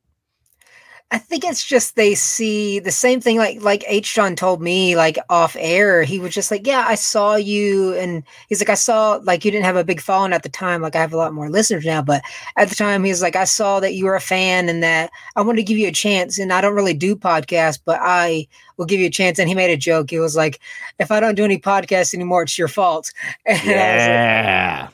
I 1.10 1.20
think 1.20 1.46
it's 1.46 1.64
just 1.66 1.96
they 1.96 2.16
see 2.16 2.80
the 2.80 2.92
same 2.92 3.22
thing 3.22 3.38
like 3.38 3.62
like 3.62 3.86
H 3.88 4.14
Jon 4.14 4.36
told 4.36 4.62
me 4.62 4.98
like 4.98 5.18
off 5.30 5.56
air. 5.58 6.04
He 6.04 6.20
was 6.20 6.34
just 6.34 6.52
like, 6.52 6.68
Yeah, 6.68 6.84
I 6.86 6.96
saw 6.96 7.36
you 7.36 7.94
and 7.94 8.24
he's 8.50 8.60
like, 8.60 8.70
I 8.70 8.74
saw 8.74 9.14
like 9.24 9.46
you 9.46 9.52
didn't 9.52 9.64
have 9.64 9.78
a 9.78 9.86
big 9.86 10.02
following 10.02 10.34
at 10.34 10.44
the 10.44 10.50
time. 10.50 10.82
Like 10.82 10.98
I 10.98 11.00
have 11.00 11.14
a 11.14 11.18
lot 11.18 11.34
more 11.34 11.50
listeners 11.50 11.86
now, 11.86 12.02
but 12.02 12.24
at 12.58 12.68
the 12.68 12.76
time 12.76 13.06
he's 13.06 13.22
like, 13.22 13.38
I 13.38 13.46
saw 13.46 13.80
that 13.80 13.94
you 13.94 14.04
were 14.04 14.16
a 14.16 14.22
fan 14.22 14.68
and 14.68 14.84
that 14.84 15.10
I 15.38 15.42
want 15.44 15.58
to 15.58 15.64
give 15.64 15.78
you 15.78 15.88
a 15.88 15.94
chance. 15.94 16.38
And 16.40 16.52
I 16.52 16.60
don't 16.60 16.76
really 16.76 16.94
do 16.94 17.16
podcasts, 17.16 17.80
but 17.84 18.00
I 18.02 18.46
will 18.76 18.86
give 18.86 19.00
you 19.00 19.08
a 19.08 19.10
chance. 19.10 19.40
And 19.40 19.48
he 19.48 19.56
made 19.56 19.72
a 19.72 19.78
joke. 19.78 20.10
He 20.10 20.20
was 20.20 20.36
like, 20.36 20.60
If 21.00 21.10
I 21.10 21.22
don't 21.22 21.36
do 21.36 21.46
any 21.46 21.58
podcasts 21.58 22.14
anymore, 22.14 22.44
it's 22.44 22.58
your 22.58 22.68
fault. 22.68 23.14
And 23.46 23.62
Yeah. 23.64 24.90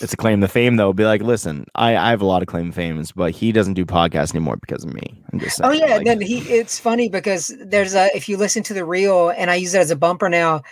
It's 0.00 0.12
a 0.12 0.16
claim 0.16 0.40
to 0.40 0.48
fame, 0.48 0.76
though. 0.76 0.92
Be 0.92 1.04
like, 1.04 1.22
listen, 1.22 1.66
I, 1.74 1.96
I 1.96 2.10
have 2.10 2.20
a 2.20 2.26
lot 2.26 2.42
of 2.42 2.48
claim 2.48 2.66
to 2.70 2.72
fames, 2.74 3.12
but 3.12 3.32
he 3.32 3.52
doesn't 3.52 3.74
do 3.74 3.84
podcasts 3.84 4.34
anymore 4.34 4.56
because 4.56 4.84
of 4.84 4.92
me. 4.92 5.22
I'm 5.32 5.38
just 5.40 5.56
saying, 5.56 5.70
Oh 5.70 5.72
yeah, 5.72 5.96
like- 5.96 6.04
then 6.06 6.20
he 6.20 6.38
it's 6.40 6.78
funny 6.78 7.08
because 7.08 7.54
there's 7.64 7.94
a 7.94 8.14
if 8.16 8.28
you 8.28 8.36
listen 8.36 8.62
to 8.64 8.74
the 8.74 8.84
reel 8.84 9.30
and 9.30 9.50
I 9.50 9.54
use 9.56 9.74
it 9.74 9.78
as 9.80 9.90
a 9.90 9.96
bumper 9.96 10.28
now, 10.28 10.62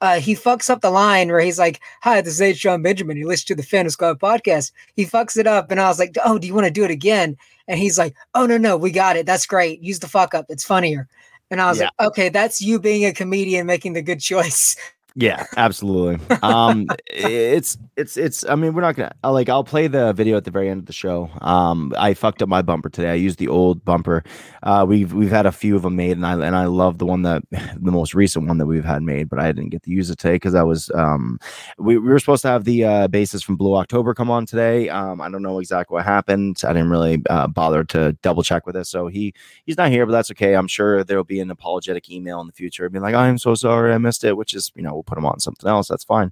uh 0.00 0.18
he 0.20 0.34
fucks 0.34 0.70
up 0.70 0.80
the 0.80 0.90
line 0.90 1.28
where 1.28 1.40
he's 1.40 1.58
like, 1.58 1.80
Hi, 2.02 2.20
this 2.20 2.34
is 2.34 2.40
H. 2.40 2.60
Jon 2.60 2.82
Benjamin. 2.82 3.16
You 3.16 3.26
listen 3.28 3.46
to 3.48 3.54
the 3.54 3.62
Fandom 3.66 3.90
Squad 3.90 4.18
podcast. 4.18 4.72
He 4.94 5.04
fucks 5.04 5.36
it 5.36 5.46
up 5.46 5.70
and 5.70 5.80
I 5.80 5.88
was 5.88 5.98
like, 5.98 6.14
Oh, 6.24 6.38
do 6.38 6.46
you 6.46 6.54
want 6.54 6.66
to 6.66 6.72
do 6.72 6.84
it 6.84 6.90
again? 6.90 7.36
And 7.68 7.78
he's 7.78 7.98
like, 7.98 8.14
Oh 8.34 8.46
no, 8.46 8.56
no, 8.56 8.76
we 8.76 8.90
got 8.90 9.16
it. 9.16 9.26
That's 9.26 9.46
great. 9.46 9.82
Use 9.82 9.98
the 9.98 10.08
fuck 10.08 10.34
up. 10.34 10.46
It's 10.48 10.64
funnier. 10.64 11.06
And 11.50 11.60
I 11.60 11.68
was 11.68 11.78
Yeah. 11.80 11.90
like, 11.98 12.08
okay, 12.10 12.28
that's 12.28 12.60
you 12.60 12.78
being 12.78 13.04
a 13.04 13.12
comedian 13.12 13.66
making 13.66 13.92
the 13.94 14.02
good 14.02 14.20
choice. 14.30 14.76
Yeah, 15.16 15.44
absolutely. 15.56 16.24
Um, 16.42 16.86
it's 17.06 17.76
it's 17.96 18.16
it's. 18.16 18.44
I 18.48 18.54
mean, 18.54 18.74
we're 18.74 18.82
not 18.82 18.94
gonna 18.96 19.12
like. 19.24 19.48
I'll 19.48 19.64
play 19.64 19.88
the 19.88 20.12
video 20.12 20.36
at 20.36 20.44
the 20.44 20.50
very 20.50 20.68
end 20.68 20.80
of 20.80 20.86
the 20.86 20.92
show. 20.92 21.28
Um, 21.40 21.92
I 21.98 22.14
fucked 22.14 22.42
up 22.42 22.48
my 22.48 22.62
bumper 22.62 22.88
today. 22.88 23.10
I 23.10 23.14
used 23.14 23.38
the 23.38 23.48
old 23.48 23.84
bumper. 23.84 24.22
Uh, 24.62 24.84
we've 24.88 25.12
we've 25.12 25.30
had 25.30 25.46
a 25.46 25.52
few 25.52 25.74
of 25.74 25.82
them 25.82 25.96
made, 25.96 26.12
and 26.12 26.24
I 26.24 26.34
and 26.34 26.54
I 26.54 26.66
love 26.66 26.98
the 26.98 27.06
one 27.06 27.22
that 27.22 27.42
the 27.50 27.90
most 27.90 28.14
recent 28.14 28.46
one 28.46 28.58
that 28.58 28.66
we've 28.66 28.84
had 28.84 29.02
made, 29.02 29.28
but 29.28 29.40
I 29.40 29.50
didn't 29.52 29.70
get 29.70 29.82
to 29.84 29.90
use 29.90 30.10
it 30.10 30.18
today 30.18 30.36
because 30.36 30.54
I 30.54 30.62
was 30.62 30.90
um, 30.94 31.38
we, 31.78 31.98
we 31.98 32.08
were 32.08 32.18
supposed 32.18 32.42
to 32.42 32.48
have 32.48 32.64
the 32.64 32.84
uh, 32.84 33.08
bassist 33.08 33.44
from 33.44 33.56
Blue 33.56 33.74
October 33.74 34.14
come 34.14 34.30
on 34.30 34.46
today. 34.46 34.88
Um, 34.88 35.20
I 35.20 35.28
don't 35.28 35.42
know 35.42 35.58
exactly 35.58 35.94
what 35.94 36.04
happened. 36.04 36.62
I 36.64 36.72
didn't 36.72 36.90
really 36.90 37.22
uh, 37.28 37.48
bother 37.48 37.82
to 37.84 38.12
double 38.22 38.42
check 38.44 38.64
with 38.64 38.76
it, 38.76 38.86
so 38.86 39.08
he 39.08 39.34
he's 39.64 39.76
not 39.76 39.90
here, 39.90 40.06
but 40.06 40.12
that's 40.12 40.30
okay. 40.30 40.54
I'm 40.54 40.68
sure 40.68 41.02
there'll 41.02 41.24
be 41.24 41.40
an 41.40 41.50
apologetic 41.50 42.08
email 42.10 42.40
in 42.40 42.46
the 42.46 42.52
future, 42.52 42.88
being 42.88 43.02
like, 43.02 43.14
"I'm 43.14 43.38
so 43.38 43.54
sorry, 43.54 43.92
I 43.92 43.98
missed 43.98 44.22
it," 44.24 44.36
which 44.36 44.54
is 44.54 44.70
you 44.76 44.82
know 44.82 44.99
we'll 45.00 45.04
put 45.04 45.16
them 45.16 45.26
on 45.26 45.40
something 45.40 45.68
else. 45.68 45.88
That's 45.88 46.04
fine. 46.04 46.30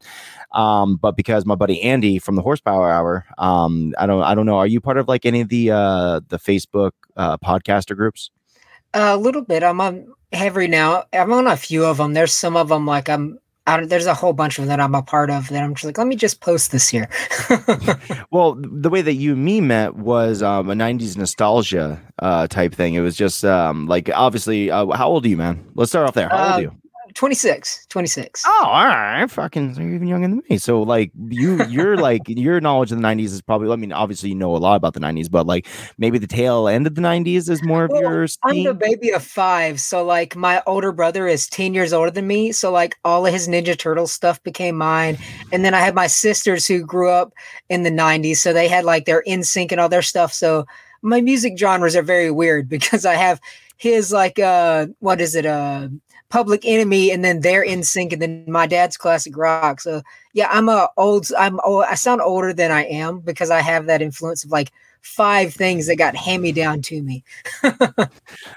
Um, 0.53 0.97
but 0.97 1.17
because 1.17 1.45
my 1.47 1.55
buddy 1.55 1.81
Andy 1.83 2.19
from 2.19 2.37
the 2.37 2.43
Horsepower 2.43 2.91
Hour, 2.91 3.25
um, 3.39 3.95
I 3.99 4.07
don't 4.07 4.23
I 4.23 4.35
don't 4.35 4.47
know. 4.47 4.59
Are 4.59 4.67
you 4.67 4.81
part 4.81 4.99
of 4.99 5.09
like 5.09 5.25
any 5.27 5.41
of 5.41 5.49
the 5.49 5.71
uh, 5.71 6.21
the 6.29 6.39
Facebook 6.39 6.93
uh, 7.17 7.37
podcaster 7.39 7.97
groups? 7.97 8.31
A 8.95 9.17
little 9.17 9.43
bit. 9.43 9.63
I'm 9.63 9.81
on 9.81 10.07
every 10.33 10.69
now. 10.69 11.05
I'm 11.13 11.33
on 11.33 11.47
a 11.47 11.57
few 11.57 11.85
of 11.85 11.97
them. 11.99 12.15
There's 12.15 12.33
some 12.33 12.57
of 12.57 12.69
them 12.69 12.87
like 12.87 13.09
I'm. 13.09 13.39
I 13.67 13.77
don't, 13.77 13.89
there's 13.91 14.07
a 14.07 14.15
whole 14.15 14.33
bunch 14.33 14.59
of 14.59 14.63
them 14.63 14.69
that 14.71 14.81
I'm 14.81 14.95
a 14.95 15.03
part 15.03 15.29
of 15.29 15.49
that 15.51 15.63
I'm 15.63 15.75
just 15.75 15.85
like, 15.85 15.99
let 15.99 16.07
me 16.07 16.17
just 16.17 16.41
post 16.41 16.73
this 16.73 16.89
here. 16.89 17.07
well, 18.31 18.57
the 18.59 18.89
way 18.89 19.03
that 19.03 19.13
you 19.13 19.33
and 19.35 19.45
me 19.45 19.61
met 19.61 19.95
was 19.97 20.43
um, 20.43 20.71
a 20.71 20.75
'90s 20.75 21.19
nostalgia 21.19 22.01
uh, 22.19 22.47
type 22.47 22.75
thing. 22.75 22.95
It 22.95 23.01
was 23.01 23.15
just 23.15 23.45
um, 23.45 23.87
like, 23.87 24.09
obviously, 24.15 24.71
uh, 24.71 24.87
how 24.97 25.09
old 25.09 25.27
are 25.27 25.29
you, 25.29 25.37
man? 25.37 25.67
Let's 25.75 25.91
start 25.91 26.09
off 26.09 26.15
there. 26.15 26.31
How 26.31 26.39
old 26.39 26.51
are 26.53 26.55
Uh, 26.55 26.61
you? 26.61 26.73
26, 27.15 27.87
26. 27.89 28.45
Oh, 28.47 28.63
all 28.65 28.87
right. 28.87 29.31
Fucking, 29.31 29.75
so 29.75 29.81
you're 29.81 29.95
even 29.95 30.09
younger 30.09 30.29
than 30.29 30.43
me. 30.49 30.59
So, 30.59 30.83
like, 30.83 31.11
you, 31.29 31.65
you're 31.65 31.97
like, 32.09 32.23
your 32.27 32.61
knowledge 32.61 32.93
of 32.93 32.99
the 32.99 33.05
'90s 33.05 33.27
is 33.27 33.43
probably. 33.43 33.71
I 33.71 33.77
mean, 33.77 33.93
obviously, 33.93 34.29
you 34.29 34.35
know 34.35 34.55
a 34.55 34.59
lot 34.59 34.77
about 34.77 34.95
the 34.95 35.01
'90s, 35.01 35.31
but 35.31 35.47
like, 35.47 35.67
maybe 35.99 36.19
the 36.19 36.27
tail 36.27 36.69
end 36.69 36.87
of 36.87 36.95
the 36.95 37.01
'90s 37.03 37.49
is 37.49 37.63
more 37.63 37.85
of 37.85 37.91
Well, 37.91 38.01
your. 38.01 38.27
I'm 38.45 38.65
the 38.65 38.75
baby 38.75 39.11
of 39.11 39.23
five, 39.23 39.81
so 39.81 40.05
like 40.05 40.37
my 40.37 40.63
older 40.67 40.93
brother 40.93 41.27
is 41.27 41.49
ten 41.49 41.75
years 41.75 41.93
older 41.93 42.11
than 42.11 42.27
me, 42.27 42.53
so 42.53 42.71
like 42.71 42.97
all 43.05 43.27
of 43.27 43.33
his 43.33 43.49
Ninja 43.49 43.79
Turtle 43.79 44.07
stuff 44.07 44.43
became 44.43 44.77
mine, 44.77 45.19
and 45.53 45.65
then 45.65 45.75
I 45.75 45.81
have 45.81 45.95
my 45.95 46.07
sisters 46.07 46.67
who 46.67 46.85
grew 46.85 47.11
up 47.11 47.33
in 47.69 47.83
the 47.83 47.91
'90s, 47.91 48.37
so 48.37 48.53
they 48.53 48.69
had 48.69 48.85
like 48.85 49.05
their 49.05 49.23
NSYNC 49.27 49.73
and 49.73 49.81
all 49.81 49.89
their 49.89 50.03
stuff. 50.03 50.33
So 50.33 50.67
my 51.03 51.21
music 51.21 51.59
genres 51.59 51.97
are 51.97 52.03
very 52.03 52.31
weird 52.31 52.69
because 52.71 53.05
I 53.05 53.15
have 53.15 53.41
his 53.77 54.13
like 54.13 54.39
uh 54.41 54.87
what 54.99 55.21
is 55.21 55.37
it 55.37 55.47
uh 55.47 55.89
Public 56.31 56.63
Enemy, 56.65 57.11
and 57.11 57.25
then 57.25 57.41
they're 57.41 57.65
NSYNC, 57.65 58.13
and 58.13 58.23
then 58.23 58.45
my 58.47 58.67
dad's 58.67 58.97
classic 58.97 59.37
rock. 59.37 59.81
So 59.81 60.03
yeah, 60.33 60.49
I'm 60.51 60.69
a 60.69 60.89
old. 60.97 61.27
I'm 61.39 61.59
old, 61.65 61.85
I 61.89 61.95
sound 61.95 62.21
older 62.21 62.53
than 62.53 62.71
I 62.71 62.85
am 62.85 63.21
because 63.21 63.51
I 63.51 63.61
have 63.61 63.87
that 63.87 64.03
influence 64.03 64.45
of 64.45 64.51
like 64.51 64.71
five 65.09 65.55
things 65.55 65.87
that 65.87 65.97
got 65.97 66.15
hand 66.15 66.43
me 66.43 66.53
down 66.53 66.83
to 66.83 67.03
me. 67.03 67.25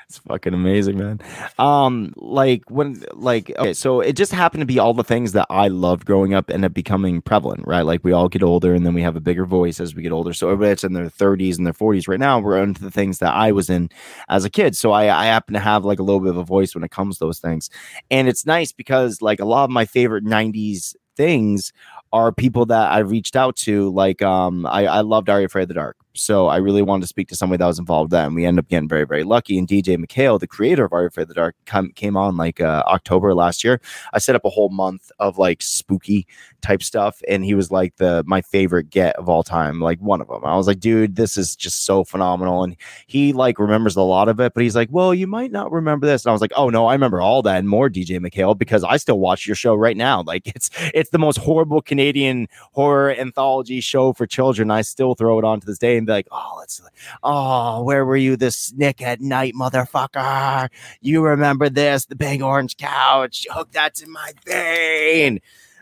It's 0.07 0.17
fucking 0.27 0.53
amazing, 0.53 0.97
man. 0.97 1.21
Um, 1.57 2.13
like 2.17 2.69
when, 2.69 3.01
like, 3.13 3.49
okay, 3.57 3.73
so 3.73 4.01
it 4.01 4.17
just 4.17 4.33
happened 4.33 4.61
to 4.61 4.65
be 4.65 4.77
all 4.77 4.93
the 4.93 5.05
things 5.05 5.31
that 5.31 5.47
I 5.49 5.69
loved 5.69 6.05
growing 6.05 6.33
up 6.33 6.49
end 6.49 6.65
up 6.65 6.73
becoming 6.73 7.21
prevalent, 7.21 7.65
right? 7.65 7.83
Like 7.83 8.03
we 8.03 8.11
all 8.11 8.27
get 8.27 8.43
older 8.43 8.73
and 8.73 8.85
then 8.85 8.93
we 8.93 9.01
have 9.03 9.15
a 9.15 9.21
bigger 9.21 9.45
voice 9.45 9.79
as 9.79 9.95
we 9.95 10.03
get 10.03 10.11
older. 10.11 10.33
So 10.33 10.47
everybody 10.47 10.71
that's 10.71 10.83
in 10.83 10.91
their 10.91 11.09
30s 11.09 11.57
and 11.57 11.65
their 11.65 11.73
40s 11.73 12.09
right 12.09 12.19
now, 12.19 12.39
we're 12.39 12.61
into 12.61 12.81
the 12.83 12.91
things 12.91 13.19
that 13.19 13.33
I 13.33 13.53
was 13.53 13.69
in 13.69 13.89
as 14.27 14.43
a 14.43 14.49
kid. 14.49 14.75
So 14.75 14.91
I, 14.91 15.03
I 15.03 15.25
happen 15.27 15.53
to 15.53 15.61
have 15.61 15.85
like 15.85 15.99
a 15.99 16.03
little 16.03 16.19
bit 16.19 16.31
of 16.31 16.37
a 16.37 16.43
voice 16.43 16.75
when 16.75 16.83
it 16.83 16.91
comes 16.91 17.17
to 17.17 17.25
those 17.25 17.39
things. 17.39 17.69
And 18.09 18.27
it's 18.27 18.45
nice 18.45 18.73
because 18.73 19.21
like 19.21 19.39
a 19.39 19.45
lot 19.45 19.63
of 19.63 19.69
my 19.69 19.85
favorite 19.85 20.25
90s 20.25 20.95
things 21.15 21.71
are 22.13 22.31
people 22.31 22.65
that 22.65 22.91
I 22.91 22.99
reached 22.99 23.35
out 23.35 23.55
to. 23.57 23.89
Like, 23.91 24.21
um, 24.21 24.65
I, 24.65 24.85
I 24.85 25.01
loved 25.01 25.29
You 25.29 25.35
Afraid 25.35 25.63
of 25.63 25.67
the 25.69 25.75
Dark? 25.75 25.97
So 26.13 26.47
I 26.47 26.57
really 26.57 26.81
wanted 26.81 27.01
to 27.01 27.07
speak 27.07 27.29
to 27.29 27.35
somebody 27.35 27.59
that 27.59 27.67
was 27.67 27.79
involved 27.79 28.11
with 28.11 28.17
that. 28.17 28.27
And 28.27 28.35
we 28.35 28.45
ended 28.45 28.65
up 28.65 28.69
getting 28.69 28.89
very, 28.89 29.05
very 29.05 29.23
lucky. 29.23 29.57
And 29.57 29.67
DJ 29.67 29.97
MacHale, 29.97 30.39
the 30.39 30.47
creator 30.47 30.85
of 30.85 30.91
Afraid 30.91 31.23
of 31.23 31.27
the 31.29 31.33
Dark, 31.33 31.55
come, 31.65 31.91
came 31.93 32.17
on 32.17 32.35
like 32.35 32.59
uh, 32.59 32.83
October 32.87 33.33
last 33.33 33.63
year. 33.63 33.79
I 34.13 34.19
set 34.19 34.35
up 34.35 34.43
a 34.43 34.49
whole 34.49 34.69
month 34.69 35.11
of 35.19 35.37
like 35.37 35.61
spooky 35.61 36.27
type 36.61 36.83
stuff. 36.83 37.21
And 37.29 37.45
he 37.45 37.53
was 37.53 37.71
like 37.71 37.95
the 37.95 38.23
my 38.27 38.41
favorite 38.41 38.89
get 38.89 39.15
of 39.15 39.29
all 39.29 39.43
time, 39.43 39.79
like 39.79 39.99
one 39.99 40.21
of 40.21 40.27
them. 40.27 40.43
I 40.43 40.55
was 40.57 40.67
like, 40.67 40.79
dude, 40.79 41.15
this 41.15 41.37
is 41.37 41.55
just 41.55 41.85
so 41.85 42.03
phenomenal. 42.03 42.63
And 42.63 42.75
he 43.07 43.31
like 43.31 43.57
remembers 43.57 43.95
a 43.95 44.01
lot 44.01 44.27
of 44.27 44.39
it, 44.39 44.53
but 44.53 44.63
he's 44.63 44.75
like, 44.75 44.89
well, 44.91 45.13
you 45.13 45.27
might 45.27 45.51
not 45.51 45.71
remember 45.71 46.05
this. 46.05 46.25
And 46.25 46.29
I 46.29 46.33
was 46.33 46.41
like, 46.41 46.53
oh 46.55 46.69
no, 46.69 46.87
I 46.87 46.93
remember 46.93 47.21
all 47.21 47.41
that 47.43 47.59
and 47.59 47.69
more, 47.69 47.89
DJ 47.89 48.19
MacHale, 48.19 48.57
because 48.57 48.83
I 48.83 48.97
still 48.97 49.19
watch 49.19 49.47
your 49.47 49.55
show 49.55 49.75
right 49.75 49.97
now. 49.97 50.23
Like 50.23 50.47
it's 50.47 50.69
it's 50.93 51.11
the 51.11 51.19
most 51.19 51.37
horrible 51.37 51.81
Canadian 51.81 52.47
horror 52.73 53.13
anthology 53.13 53.79
show 53.79 54.13
for 54.13 54.27
children. 54.27 54.71
I 54.71 54.81
still 54.81 55.15
throw 55.15 55.39
it 55.39 55.45
on 55.45 55.59
to 55.61 55.65
this 55.65 55.77
day 55.77 56.00
and 56.01 56.07
be 56.07 56.13
like, 56.13 56.27
oh, 56.31 56.59
it's 56.63 56.81
oh, 57.23 57.83
where 57.83 58.05
were 58.05 58.17
you 58.17 58.35
this 58.35 58.73
Nick 58.73 59.01
at 59.01 59.21
Nite, 59.21 59.53
motherfucker? 59.53 60.69
You 61.01 61.21
remember 61.21 61.69
this, 61.69 62.05
the 62.05 62.15
big 62.15 62.41
orange 62.41 62.77
couch, 62.77 63.47
hook 63.51 63.71
that's 63.71 64.01
in 64.01 64.11
my 64.11 64.33
vein. 64.45 65.39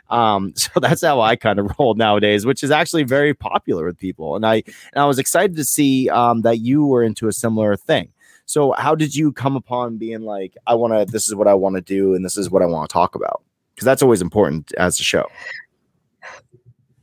Um, 0.10 0.54
so 0.56 0.80
that's 0.80 1.02
how 1.02 1.22
I 1.22 1.36
kind 1.36 1.60
of 1.60 1.72
roll 1.80 1.96
nowadays, 1.96 2.46
which 2.46 2.64
is 2.64 2.72
actually 2.72 3.04
very 3.04 3.34
popular 3.34 3.86
with 3.86 3.98
people. 3.98 4.36
And 4.36 4.46
I 4.46 4.56
and 4.56 4.98
I 4.98 5.06
was 5.06 5.20
excited 5.20 5.56
to 5.56 5.66
see 5.66 6.10
um 6.10 6.42
that 6.42 6.60
you 6.60 6.86
were 6.86 7.04
into 7.04 7.28
a 7.28 7.34
similar 7.34 7.76
thing. 7.76 8.12
So 8.50 8.72
how 8.72 8.96
did 8.96 9.16
you 9.16 9.32
come 9.32 9.56
upon 9.56 9.98
being 9.98 10.22
like, 10.22 10.58
I 10.66 10.74
want 10.74 10.94
to, 10.94 11.06
this 11.06 11.28
is 11.28 11.36
what 11.36 11.48
I 11.48 11.54
want 11.54 11.76
to 11.76 11.82
do, 11.82 12.16
and 12.16 12.26
this 12.26 12.36
is 12.36 12.50
what 12.50 12.64
I 12.64 12.66
want 12.66 12.90
to 12.90 12.92
talk 12.92 13.14
about? 13.14 13.44
Because 13.76 13.86
that's 13.86 14.02
always 14.02 14.24
important 14.24 14.74
as 14.74 15.00
a 15.00 15.04
show. 15.04 15.28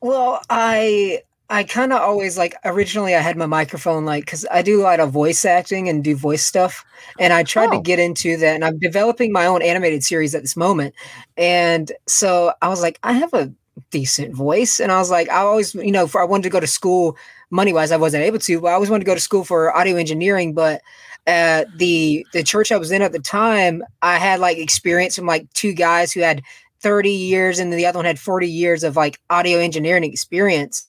Well, 0.00 0.42
I 0.50 1.22
I 1.48 1.62
kind 1.62 1.92
of 1.92 2.00
always 2.00 2.36
like 2.36 2.56
originally 2.64 3.14
I 3.14 3.20
had 3.20 3.36
my 3.36 3.46
microphone 3.46 4.04
like 4.04 4.24
because 4.24 4.44
I 4.50 4.62
do 4.62 4.80
a 4.80 4.82
lot 4.82 4.98
of 4.98 5.12
voice 5.12 5.44
acting 5.44 5.88
and 5.88 6.02
do 6.02 6.16
voice 6.16 6.44
stuff, 6.44 6.84
and 7.20 7.32
I 7.32 7.44
tried 7.44 7.68
Oh. 7.68 7.76
to 7.76 7.80
get 7.80 8.00
into 8.00 8.36
that. 8.38 8.54
And 8.56 8.64
I'm 8.64 8.78
developing 8.78 9.30
my 9.32 9.46
own 9.46 9.62
animated 9.62 10.02
series 10.02 10.34
at 10.34 10.42
this 10.42 10.56
moment, 10.56 10.94
and 11.36 11.92
so 12.08 12.52
I 12.62 12.68
was 12.68 12.82
like, 12.82 12.98
I 13.04 13.12
have 13.12 13.32
a 13.32 13.52
decent 13.90 14.34
voice, 14.34 14.80
and 14.80 14.90
I 14.90 14.98
was 14.98 15.10
like, 15.10 15.28
I 15.30 15.36
always 15.38 15.72
you 15.74 15.92
know 15.92 16.08
for 16.08 16.20
I 16.20 16.24
wanted 16.24 16.44
to 16.44 16.50
go 16.50 16.58
to 16.60 16.66
school 16.66 17.16
money 17.50 17.72
wise, 17.72 17.92
I 17.92 17.96
wasn't 17.96 18.24
able 18.24 18.40
to, 18.40 18.60
but 18.60 18.68
I 18.68 18.72
always 18.72 18.90
wanted 18.90 19.04
to 19.04 19.10
go 19.10 19.14
to 19.14 19.20
school 19.20 19.44
for 19.44 19.74
audio 19.76 19.96
engineering, 19.96 20.52
but. 20.54 20.80
At 21.28 21.66
the 21.76 22.24
the 22.32 22.44
church 22.44 22.70
I 22.70 22.76
was 22.76 22.92
in 22.92 23.02
at 23.02 23.10
the 23.10 23.18
time, 23.18 23.82
I 24.00 24.16
had 24.18 24.38
like 24.38 24.58
experience 24.58 25.16
from 25.16 25.26
like 25.26 25.52
two 25.54 25.72
guys 25.72 26.12
who 26.12 26.20
had 26.20 26.40
30 26.80 27.10
years 27.10 27.58
and 27.58 27.72
the 27.72 27.86
other 27.86 27.98
one 27.98 28.06
had 28.06 28.18
40 28.18 28.48
years 28.48 28.84
of 28.84 28.96
like 28.96 29.20
audio 29.30 29.58
engineering 29.58 30.04
experience. 30.04 30.86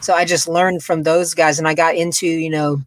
So 0.00 0.14
I 0.14 0.24
just 0.24 0.48
learned 0.48 0.82
from 0.82 1.02
those 1.02 1.34
guys 1.34 1.58
and 1.58 1.68
I 1.68 1.74
got 1.74 1.94
into, 1.94 2.26
you 2.26 2.50
know, 2.50 2.80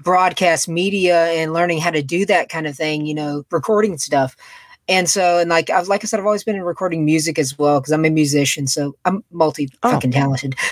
broadcast 0.00 0.68
media 0.68 1.26
and 1.26 1.52
learning 1.52 1.80
how 1.80 1.90
to 1.90 2.02
do 2.02 2.24
that 2.26 2.48
kind 2.48 2.66
of 2.66 2.76
thing, 2.76 3.06
you 3.06 3.14
know, 3.14 3.44
recording 3.50 3.98
stuff. 3.98 4.36
And 4.88 5.08
so, 5.08 5.38
and 5.38 5.50
like, 5.50 5.68
I've, 5.68 5.88
like 5.88 6.02
I 6.02 6.06
said, 6.06 6.18
I've 6.18 6.24
always 6.26 6.44
been 6.44 6.56
in 6.56 6.62
recording 6.62 7.04
music 7.04 7.38
as 7.38 7.58
well 7.58 7.80
because 7.80 7.92
I'm 7.92 8.06
a 8.06 8.10
musician. 8.10 8.66
So 8.66 8.96
I'm 9.04 9.18
oh. 9.18 9.22
multi 9.30 9.68
fucking 9.82 10.12
talented. 10.12 10.54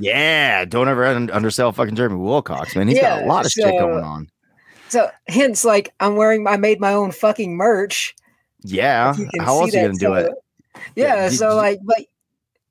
Yeah, 0.00 0.64
don't 0.64 0.88
ever 0.88 1.06
undersell 1.06 1.70
fucking 1.70 1.94
Jeremy 1.94 2.16
Wilcox, 2.16 2.74
man. 2.74 2.88
He's 2.88 2.98
got 2.98 3.22
a 3.22 3.26
lot 3.26 3.46
of 3.46 3.52
shit 3.52 3.64
going 3.78 4.02
on. 4.02 4.28
so 4.88 5.08
hence, 5.28 5.64
like, 5.64 5.94
I'm 6.00 6.16
wearing, 6.16 6.46
I 6.48 6.56
made 6.56 6.80
my 6.80 6.92
own 6.92 7.12
fucking 7.12 7.56
merch. 7.56 8.16
Yeah. 8.64 9.12
if 9.12 9.18
you 9.18 9.28
can 9.28 9.44
How 9.44 9.60
else 9.60 9.72
are 9.72 9.78
you 9.78 9.84
gonna 9.84 9.92
do 9.92 10.06
So, 10.06 10.14
it? 10.14 10.32
Yeah, 10.96 11.18
Yeah, 11.26 11.28
so 11.28 11.56
d- 11.56 11.56
like, 11.56 11.80
but 11.82 11.98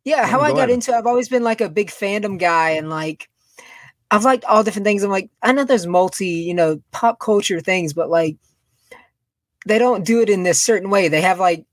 yeah, 0.05 0.27
how 0.27 0.41
I 0.41 0.53
got 0.53 0.69
ahead. 0.69 0.71
into, 0.71 0.93
I've 0.95 1.07
always 1.07 1.29
been 1.29 1.43
like 1.43 1.61
a 1.61 1.69
big 1.69 1.89
fandom 1.91 2.39
guy, 2.39 2.71
and 2.71 2.89
like, 2.89 3.29
I've 4.11 4.25
liked 4.25 4.45
all 4.45 4.63
different 4.63 4.85
things. 4.85 5.03
I'm 5.03 5.11
like, 5.11 5.29
I 5.43 5.53
know 5.53 5.65
there's 5.65 5.87
multi, 5.87 6.27
you 6.27 6.53
know, 6.55 6.81
pop 6.91 7.19
culture 7.19 7.59
things, 7.61 7.93
but 7.93 8.09
like, 8.09 8.37
they 9.65 9.79
don't 9.79 10.05
do 10.05 10.21
it 10.21 10.29
in 10.29 10.43
this 10.43 10.61
certain 10.61 10.89
way. 10.89 11.07
They 11.07 11.21
have 11.21 11.39
like 11.39 11.65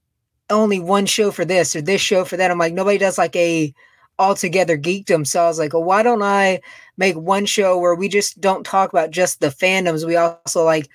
only 0.51 0.81
one 0.81 1.07
show 1.07 1.31
for 1.31 1.45
this 1.45 1.76
or 1.76 1.83
this 1.83 2.01
show 2.03 2.24
for 2.24 2.37
that. 2.39 2.51
I'm 2.51 2.59
like, 2.59 2.74
nobody 2.74 2.99
does 2.99 3.18
like 3.18 3.37
a 3.37 3.74
altogether 4.18 4.78
geekdom. 4.78 5.26
So 5.26 5.43
I 5.43 5.49
was 5.49 5.59
like, 5.59 5.72
well, 5.74 5.85
why 5.85 6.03
don't 6.03 6.22
I 6.22 6.61
make 6.97 7.16
one 7.16 7.47
show 7.47 7.78
where 7.78 7.95
we 7.95 8.09
just 8.09 8.41
don't 8.41 8.64
talk 8.64 8.93
about 8.93 9.11
just 9.11 9.41
the 9.41 9.49
fandoms? 9.49 10.07
We 10.07 10.16
also 10.16 10.64
like 10.64 10.89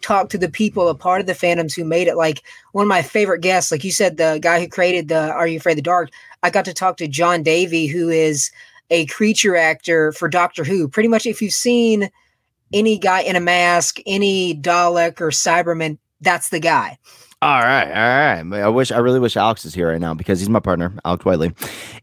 talk 0.00 0.28
to 0.30 0.38
the 0.38 0.48
people, 0.48 0.88
a 0.88 0.94
part 0.94 1.20
of 1.20 1.26
the 1.26 1.32
fandoms 1.34 1.74
who 1.74 1.84
made 1.84 2.08
it. 2.08 2.16
Like 2.16 2.42
one 2.72 2.82
of 2.82 2.88
my 2.88 3.02
favorite 3.02 3.40
guests, 3.40 3.70
like 3.70 3.84
you 3.84 3.92
said, 3.92 4.16
the 4.16 4.38
guy 4.40 4.60
who 4.60 4.68
created 4.68 5.08
the 5.08 5.30
Are 5.32 5.46
You 5.46 5.58
Afraid 5.58 5.72
of 5.72 5.76
the 5.76 5.82
Dark? 5.82 6.10
I 6.42 6.50
got 6.50 6.64
to 6.64 6.74
talk 6.74 6.96
to 6.98 7.08
Jon 7.08 7.42
Davey, 7.42 7.86
who 7.86 8.08
is 8.08 8.50
a 8.90 9.06
creature 9.06 9.56
actor 9.56 10.12
for 10.12 10.28
Doctor 10.28 10.64
Who. 10.64 10.88
Pretty 10.88 11.08
much, 11.08 11.26
if 11.26 11.40
you've 11.42 11.52
seen 11.52 12.10
any 12.72 12.98
guy 12.98 13.20
in 13.22 13.36
a 13.36 13.40
mask, 13.40 13.98
any 14.06 14.54
Dalek 14.54 15.20
or 15.20 15.30
Cyberman, 15.30 15.98
that's 16.20 16.50
the 16.50 16.60
guy. 16.60 16.98
All 17.42 17.62
right, 17.62 17.86
all 17.88 18.50
right. 18.50 18.62
I 18.62 18.68
wish 18.68 18.92
I 18.92 18.98
really 18.98 19.18
wish 19.18 19.34
Alex 19.34 19.64
is 19.64 19.74
here 19.74 19.90
right 19.90 20.00
now 20.00 20.12
because 20.12 20.40
he's 20.40 20.50
my 20.50 20.60
partner, 20.60 20.92
Alex 21.06 21.24
Whiteley, 21.24 21.54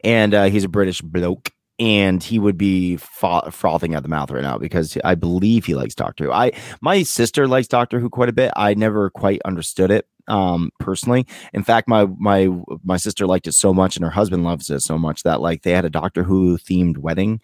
and 0.03 0.33
uh, 0.33 0.45
he's 0.45 0.63
a 0.63 0.69
British 0.69 1.01
bloke, 1.01 1.51
and 1.79 2.23
he 2.23 2.39
would 2.39 2.57
be 2.57 2.97
fro- 2.97 3.49
frothing 3.51 3.93
at 3.93 4.03
the 4.03 4.09
mouth 4.09 4.31
right 4.31 4.43
now 4.43 4.57
because 4.57 4.97
I 5.03 5.15
believe 5.15 5.65
he 5.65 5.75
likes 5.75 5.95
Doctor 5.95 6.25
Who. 6.25 6.31
I 6.31 6.51
my 6.81 7.03
sister 7.03 7.47
likes 7.47 7.67
Doctor 7.67 7.99
Who 7.99 8.09
quite 8.09 8.29
a 8.29 8.33
bit. 8.33 8.51
I 8.55 8.73
never 8.73 9.09
quite 9.11 9.41
understood 9.45 9.91
it. 9.91 10.07
um, 10.27 10.71
personally. 10.79 11.25
In 11.53 11.63
fact, 11.63 11.87
my 11.87 12.05
my 12.19 12.49
my 12.83 12.97
sister 12.97 13.25
liked 13.27 13.47
it 13.47 13.53
so 13.53 13.73
much, 13.73 13.95
and 13.95 14.03
her 14.03 14.11
husband 14.11 14.43
loves 14.43 14.69
it 14.69 14.81
so 14.81 14.97
much 14.97 15.23
that 15.23 15.39
like 15.41 15.61
they 15.63 15.71
had 15.71 15.85
a 15.85 15.89
Doctor 15.89 16.23
Who 16.23 16.57
themed 16.57 16.97
wedding. 16.97 17.41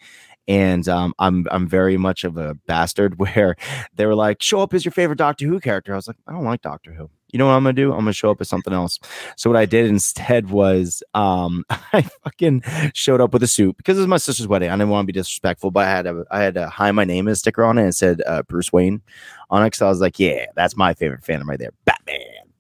And 0.48 0.90
um, 0.90 1.14
I'm 1.20 1.48
I'm 1.52 1.68
very 1.68 1.96
much 1.98 2.26
of 2.26 2.36
a 2.38 2.56
bastard 2.68 3.20
where 3.20 3.56
they 3.96 4.06
were 4.06 4.16
like, 4.16 4.42
show 4.42 4.62
up 4.62 4.74
as 4.74 4.84
your 4.84 4.92
favorite 4.92 5.18
Doctor 5.20 5.46
Who 5.48 5.60
character. 5.62 5.94
I 5.94 5.96
was 5.96 6.08
like, 6.08 6.18
I 6.28 6.34
don't 6.34 6.44
like 6.44 6.62
Doctor 6.62 6.92
Who 6.94 7.10
you 7.34 7.40
know 7.40 7.48
what 7.48 7.54
I'm 7.54 7.64
gonna 7.64 7.74
do? 7.74 7.92
I'm 7.92 8.00
gonna 8.00 8.14
show 8.14 8.32
up 8.32 8.40
as 8.40 8.48
something 8.48 8.74
else. 8.74 9.00
So 9.36 9.50
what 9.50 9.58
I 9.58 9.66
did 9.66 9.88
instead 9.88 10.52
was 10.52 11.04
um 11.16 11.66
I 11.70 12.04
fucking 12.24 12.64
showed 12.94 13.20
up 13.20 13.34
with 13.34 13.44
a 13.44 13.48
suit 13.48 13.76
because 13.76 13.98
it 13.98 14.02
was 14.02 14.08
my 14.08 14.18
sister's 14.18 14.48
wedding. 14.48 14.70
I 14.70 14.74
didn't 14.74 14.90
want 14.90 15.04
to 15.04 15.12
be 15.12 15.20
disrespectful, 15.20 15.72
but 15.72 15.86
I 15.86 15.90
had 15.90 16.06
a 16.06 16.24
I 16.32 16.42
had 16.42 16.56
a 16.56 16.70
hi 16.70 16.92
my 16.92 17.04
name 17.04 17.28
is 17.28 17.40
sticker 17.40 17.64
on 17.64 17.78
it 17.78 17.84
and 17.84 17.96
said 17.96 18.22
uh, 18.28 18.44
Bruce 18.44 18.72
Wayne 18.72 19.02
on 19.50 19.66
it. 19.66 19.76
So 19.76 19.88
I 19.88 19.90
was 19.90 20.00
like, 20.00 20.20
yeah, 20.20 20.46
that's 20.56 20.78
my 20.78 20.94
favorite 20.94 21.26
Phantom 21.26 21.50
right 21.50 21.60
there. 21.60 21.72
Batman. 21.86 22.20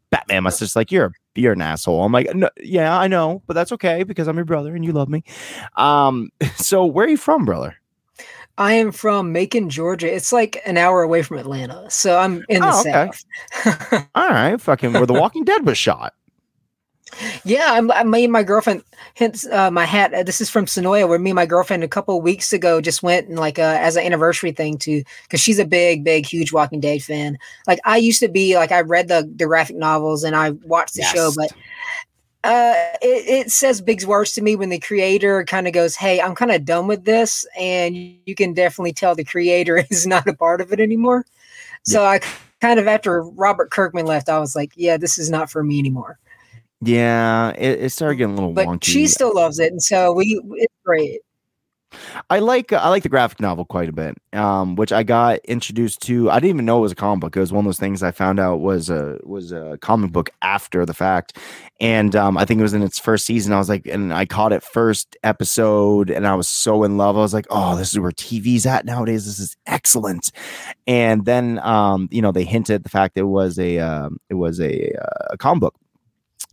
Batman. 0.10 0.44
My 0.44 0.50
sister's 0.50 0.76
like, 0.76 0.92
you're 0.92 1.14
you're 1.36 1.54
an 1.54 1.62
asshole. 1.62 2.04
I'm 2.04 2.12
like, 2.12 2.34
no, 2.34 2.50
yeah, 2.62 2.98
I 2.98 3.08
know, 3.08 3.44
but 3.46 3.54
that's 3.54 3.72
okay 3.74 4.04
because 4.04 4.28
I'm 4.28 4.36
your 4.36 4.46
brother 4.46 4.76
and 4.76 4.84
you 4.84 4.92
love 4.92 5.10
me. 5.10 5.24
Um, 5.76 6.30
so 6.56 6.84
where 6.86 7.06
are 7.06 7.10
you 7.10 7.18
from, 7.18 7.46
brother? 7.46 7.76
I 8.58 8.74
am 8.74 8.92
from 8.92 9.32
Macon, 9.32 9.70
Georgia. 9.70 10.14
It's 10.14 10.32
like 10.32 10.62
an 10.66 10.78
hour 10.78 11.02
away 11.02 11.24
from 11.24 11.38
Atlanta, 11.40 11.90
so 11.90 12.18
I'm 12.18 12.44
in 12.50 12.62
the 12.62 12.72
Oh, 12.72 12.82
okay. 12.82 13.10
south. 13.64 14.08
All 14.16 14.30
right, 14.30 14.60
fucking 14.62 14.94
where 14.94 15.06
the 15.08 15.14
Walking 15.14 15.44
Dead 15.44 15.66
was 15.66 15.78
shot. 15.78 16.14
yeah, 17.46 17.68
I'm, 17.72 17.92
I 17.92 18.04
me 18.04 18.24
and 18.24 18.34
my 18.34 18.44
girlfriend. 18.44 18.84
Hence, 19.16 19.46
uh, 19.48 19.70
my 19.72 19.86
hat. 19.86 20.14
uh, 20.14 20.24
This 20.24 20.42
is 20.42 20.50
from 20.50 20.66
Senoia, 20.66 21.08
where 21.08 21.20
me 21.20 21.32
and 21.32 21.36
my 21.36 21.46
girlfriend 21.46 21.84
a 21.84 21.88
couple 21.88 22.18
of 22.18 22.24
weeks 22.24 22.54
ago 22.54 22.80
just 22.82 23.04
went 23.04 23.28
and 23.28 23.38
like 23.40 23.60
uh, 23.60 23.78
as 23.80 23.96
an 23.96 24.04
anniversary 24.06 24.52
thing 24.52 24.78
to 24.80 25.04
because 25.24 25.40
she's 25.42 25.60
a 25.60 25.66
big, 25.66 26.04
big, 26.04 26.26
huge 26.26 26.52
Walking 26.54 26.80
Dead 26.80 27.04
fan. 27.04 27.38
Like 27.68 27.80
I 27.86 27.98
used 27.98 28.20
to 28.22 28.28
be. 28.30 28.56
Like 28.56 28.72
I 28.72 28.82
read 28.82 29.08
the 29.08 29.32
the 29.36 29.46
graphic 29.46 29.76
novels 29.78 30.24
and 30.24 30.36
I 30.36 30.52
watched 30.52 30.94
the 30.96 31.04
show, 31.04 31.32
but 31.36 31.52
uh 32.44 32.74
it, 33.02 33.46
it 33.46 33.52
says 33.52 33.82
big 33.82 34.04
words 34.04 34.34
to 34.34 34.42
me 34.42 34.56
when 34.56 34.70
the 34.70 34.80
creator 34.80 35.44
kind 35.46 35.68
of 35.68 35.74
goes 35.74 35.96
hey 35.96 36.20
i'm 36.22 36.36
kind 36.36 36.52
of 36.52 36.66
done 36.66 36.88
with 36.88 37.06
this 37.06 37.46
and 37.58 37.96
you 37.96 38.36
can 38.36 38.54
definitely 38.54 38.94
tell 38.94 39.16
the 39.16 39.24
creator 39.24 39.78
is 39.90 40.06
not 40.06 40.28
a 40.28 40.34
part 40.34 40.62
of 40.62 40.72
it 40.74 40.80
anymore. 40.80 41.26
So 41.84 42.04
i 42.04 42.20
kind 42.62 42.80
of 42.80 42.88
after 42.88 43.24
robert 43.24 43.72
kirkman 43.72 44.06
left 44.06 44.30
i 44.30 44.40
was 44.40 44.56
like 44.56 44.72
yeah 44.76 44.96
this 44.96 45.18
is 45.18 45.30
not 45.30 45.50
for 45.50 45.64
me 45.64 45.80
anymore. 45.80 46.18
Yeah, 46.86 47.52
it, 47.52 47.80
it 47.80 47.90
started 47.92 48.18
getting 48.18 48.34
a 48.34 48.36
little 48.36 48.52
but 48.52 48.68
wonky. 48.68 48.84
she 48.84 49.08
still 49.08 49.34
loves 49.34 49.58
it 49.58 49.72
and 49.72 49.82
so 49.82 50.12
we 50.12 50.42
it's 50.56 50.74
great 50.86 51.22
I 52.30 52.40
like 52.40 52.74
I 52.74 52.90
like 52.90 53.04
the 53.04 53.10
graphic 53.10 53.40
novel 53.40 53.66
quite 53.66 53.90
a 53.90 53.94
bit, 53.94 54.18
um, 54.34 54.76
which 54.76 54.92
I 54.92 55.04
got 55.04 55.40
introduced 55.46 56.02
to. 56.04 56.30
I 56.30 56.36
didn't 56.36 56.56
even 56.56 56.66
know 56.66 56.80
it 56.80 56.82
was 56.82 56.92
a 56.92 56.96
comic 56.96 57.22
book. 57.22 57.38
It 57.38 57.40
was 57.40 57.54
one 57.54 57.66
of 57.66 57.66
those 57.66 57.80
things 57.80 58.04
I 58.04 58.12
found 58.12 58.40
out 58.40 58.58
was 58.58 58.90
a 58.90 59.20
was 59.24 59.52
a 59.52 59.78
comic 59.82 60.12
book 60.12 60.30
after 60.42 60.86
the 60.86 60.94
fact, 60.94 61.38
and 61.80 62.16
um, 62.16 62.38
I 62.38 62.46
think 62.46 62.60
it 62.60 62.64
was 62.64 62.74
in 62.74 62.82
its 62.82 63.00
first 63.00 63.26
season. 63.26 63.54
I 63.54 63.58
was 63.58 63.70
like, 63.70 63.86
and 63.88 64.14
I 64.14 64.26
caught 64.26 64.54
it 64.54 64.64
first 64.64 65.18
episode, 65.24 66.10
and 66.10 66.28
I 66.28 66.36
was 66.36 66.48
so 66.48 66.84
in 66.84 66.98
love. 66.98 67.18
I 67.18 67.22
was 67.22 67.34
like, 67.34 67.48
oh, 67.50 67.76
this 67.76 67.92
is 67.92 68.00
where 68.00 68.12
TV's 68.12 68.66
at 68.66 68.86
nowadays. 68.86 69.26
This 69.26 69.40
is 69.40 69.56
excellent. 69.66 70.32
And 70.88 71.26
then, 71.26 71.60
um, 71.60 72.10
you 72.12 72.22
know, 72.22 72.32
they 72.32 72.44
hinted 72.44 72.76
at 72.76 72.84
the 72.84 72.90
fact 72.90 73.18
it 73.18 73.24
was 73.24 73.60
a 73.60 73.80
um, 73.80 74.18
it 74.30 74.36
was 74.36 74.60
a, 74.60 74.92
uh, 74.94 75.28
a 75.32 75.38
comic 75.38 75.62
book. 75.62 75.76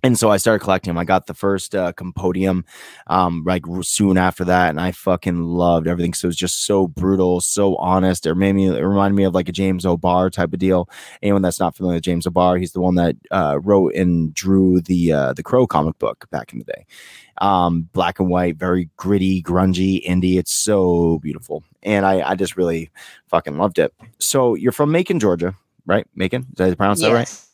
And 0.03 0.19
so 0.19 0.31
I 0.31 0.39
started 0.39 0.65
collecting 0.65 0.91
them. 0.91 0.99
I 0.99 1.05
got 1.05 1.27
the 1.27 1.35
first 1.35 1.75
uh, 1.75 1.93
Compendium 1.93 2.65
um, 3.07 3.45
like 3.47 3.65
soon 3.83 4.17
after 4.17 4.45
that, 4.47 4.71
and 4.71 4.81
I 4.81 4.93
fucking 4.93 5.43
loved 5.43 5.87
everything. 5.87 6.15
So 6.15 6.27
it 6.27 6.31
was 6.31 6.37
just 6.37 6.65
so 6.65 6.87
brutal, 6.87 7.41
so 7.41 7.77
honest. 7.77 8.25
It 8.25 8.35
made 8.35 8.55
me 8.55 8.69
it 8.69 8.81
reminded 8.81 9.17
me 9.17 9.25
of 9.25 9.35
like 9.35 9.49
a 9.49 9.53
James 9.53 9.85
O'Barr 9.85 10.31
type 10.31 10.53
of 10.55 10.59
deal. 10.59 10.89
Anyone 11.23 11.43
that's 11.43 11.61
not 11.61 11.77
familiar 11.77 11.97
with 11.97 12.05
James 12.05 12.27
O'Barr, 12.27 12.57
he's 12.57 12.73
the 12.73 12.81
one 12.81 12.95
that 12.95 13.17
uh, 13.31 13.59
wrote 13.63 13.95
and 13.95 14.33
drew 14.33 14.81
the 14.81 15.13
uh, 15.13 15.33
the 15.35 15.43
Crow 15.43 15.67
comic 15.67 15.99
book 15.99 16.27
back 16.31 16.53
in 16.53 16.59
the 16.59 16.65
day. 16.65 16.87
Um, 17.39 17.89
black 17.93 18.21
and 18.21 18.31
white, 18.31 18.57
very 18.57 18.89
gritty, 18.97 19.43
grungy, 19.43 20.03
indie. 20.07 20.39
It's 20.39 20.53
so 20.53 21.19
beautiful, 21.19 21.63
and 21.83 22.07
I 22.07 22.31
I 22.31 22.35
just 22.37 22.57
really 22.57 22.91
fucking 23.29 23.59
loved 23.59 23.79
it. 23.79 23.93
So 24.19 24.55
you're 24.55 24.73
from 24.73 24.93
Macon, 24.93 25.21
Georgia, 25.21 25.55
right? 25.85 26.07
Macon, 26.15 26.47
did 26.55 26.73
I 26.73 26.75
pronounce 26.75 27.01
that 27.03 27.13
right? 27.13 27.50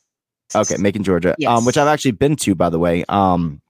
Yes. 0.54 0.70
Okay, 0.70 0.80
Macon, 0.80 1.02
Georgia. 1.02 1.34
Um, 1.46 1.64
which 1.64 1.76
I've 1.76 1.88
actually 1.88 2.12
been 2.12 2.36
to, 2.36 2.54
by 2.54 2.70
the 2.70 2.78
way. 2.78 3.04
Um, 3.08 3.60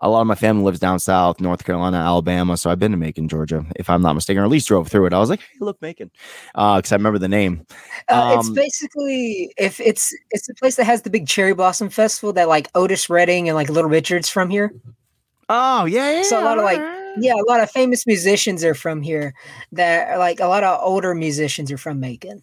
a 0.00 0.08
lot 0.08 0.20
of 0.20 0.26
my 0.26 0.34
family 0.34 0.62
lives 0.64 0.78
down 0.78 0.98
south, 0.98 1.40
North 1.40 1.64
Carolina, 1.64 1.96
Alabama. 1.96 2.56
So 2.56 2.70
I've 2.70 2.78
been 2.78 2.90
to 2.90 2.98
Macon, 2.98 3.28
Georgia, 3.28 3.64
if 3.76 3.88
I'm 3.88 4.02
not 4.02 4.12
mistaken, 4.14 4.42
or 4.42 4.44
at 4.44 4.50
least 4.50 4.68
drove 4.68 4.88
through 4.88 5.06
it. 5.06 5.12
I 5.12 5.18
was 5.18 5.30
like, 5.30 5.40
hey, 5.40 5.58
look, 5.60 5.80
Macon. 5.80 6.10
Uh, 6.54 6.76
because 6.76 6.92
I 6.92 6.96
remember 6.96 7.18
the 7.18 7.28
name. 7.28 7.66
Uh, 8.08 8.36
it's 8.38 8.48
Um, 8.48 8.54
basically 8.54 9.52
if 9.56 9.80
it's 9.80 10.14
it's 10.30 10.46
the 10.46 10.54
place 10.54 10.76
that 10.76 10.84
has 10.84 11.02
the 11.02 11.10
big 11.10 11.26
cherry 11.26 11.54
blossom 11.54 11.88
festival 11.88 12.32
that 12.34 12.48
like 12.48 12.68
Otis 12.74 13.08
Redding 13.08 13.48
and 13.48 13.56
like 13.56 13.70
Little 13.70 13.90
Richard's 13.90 14.28
from 14.28 14.50
here. 14.50 14.74
Oh, 15.48 15.86
yeah, 15.86 16.12
yeah. 16.12 16.22
So 16.24 16.40
a 16.40 16.44
lot 16.44 16.58
of, 16.58 16.64
like. 16.64 16.80
Yeah, 17.16 17.34
a 17.34 17.46
lot 17.48 17.60
of 17.60 17.70
famous 17.70 18.08
musicians 18.08 18.64
are 18.64 18.74
from 18.74 19.00
here. 19.00 19.34
That 19.70 20.08
are, 20.08 20.18
like 20.18 20.40
a 20.40 20.48
lot 20.48 20.64
of 20.64 20.80
older 20.82 21.14
musicians 21.14 21.70
are 21.70 21.78
from 21.78 22.00
Macon. 22.00 22.42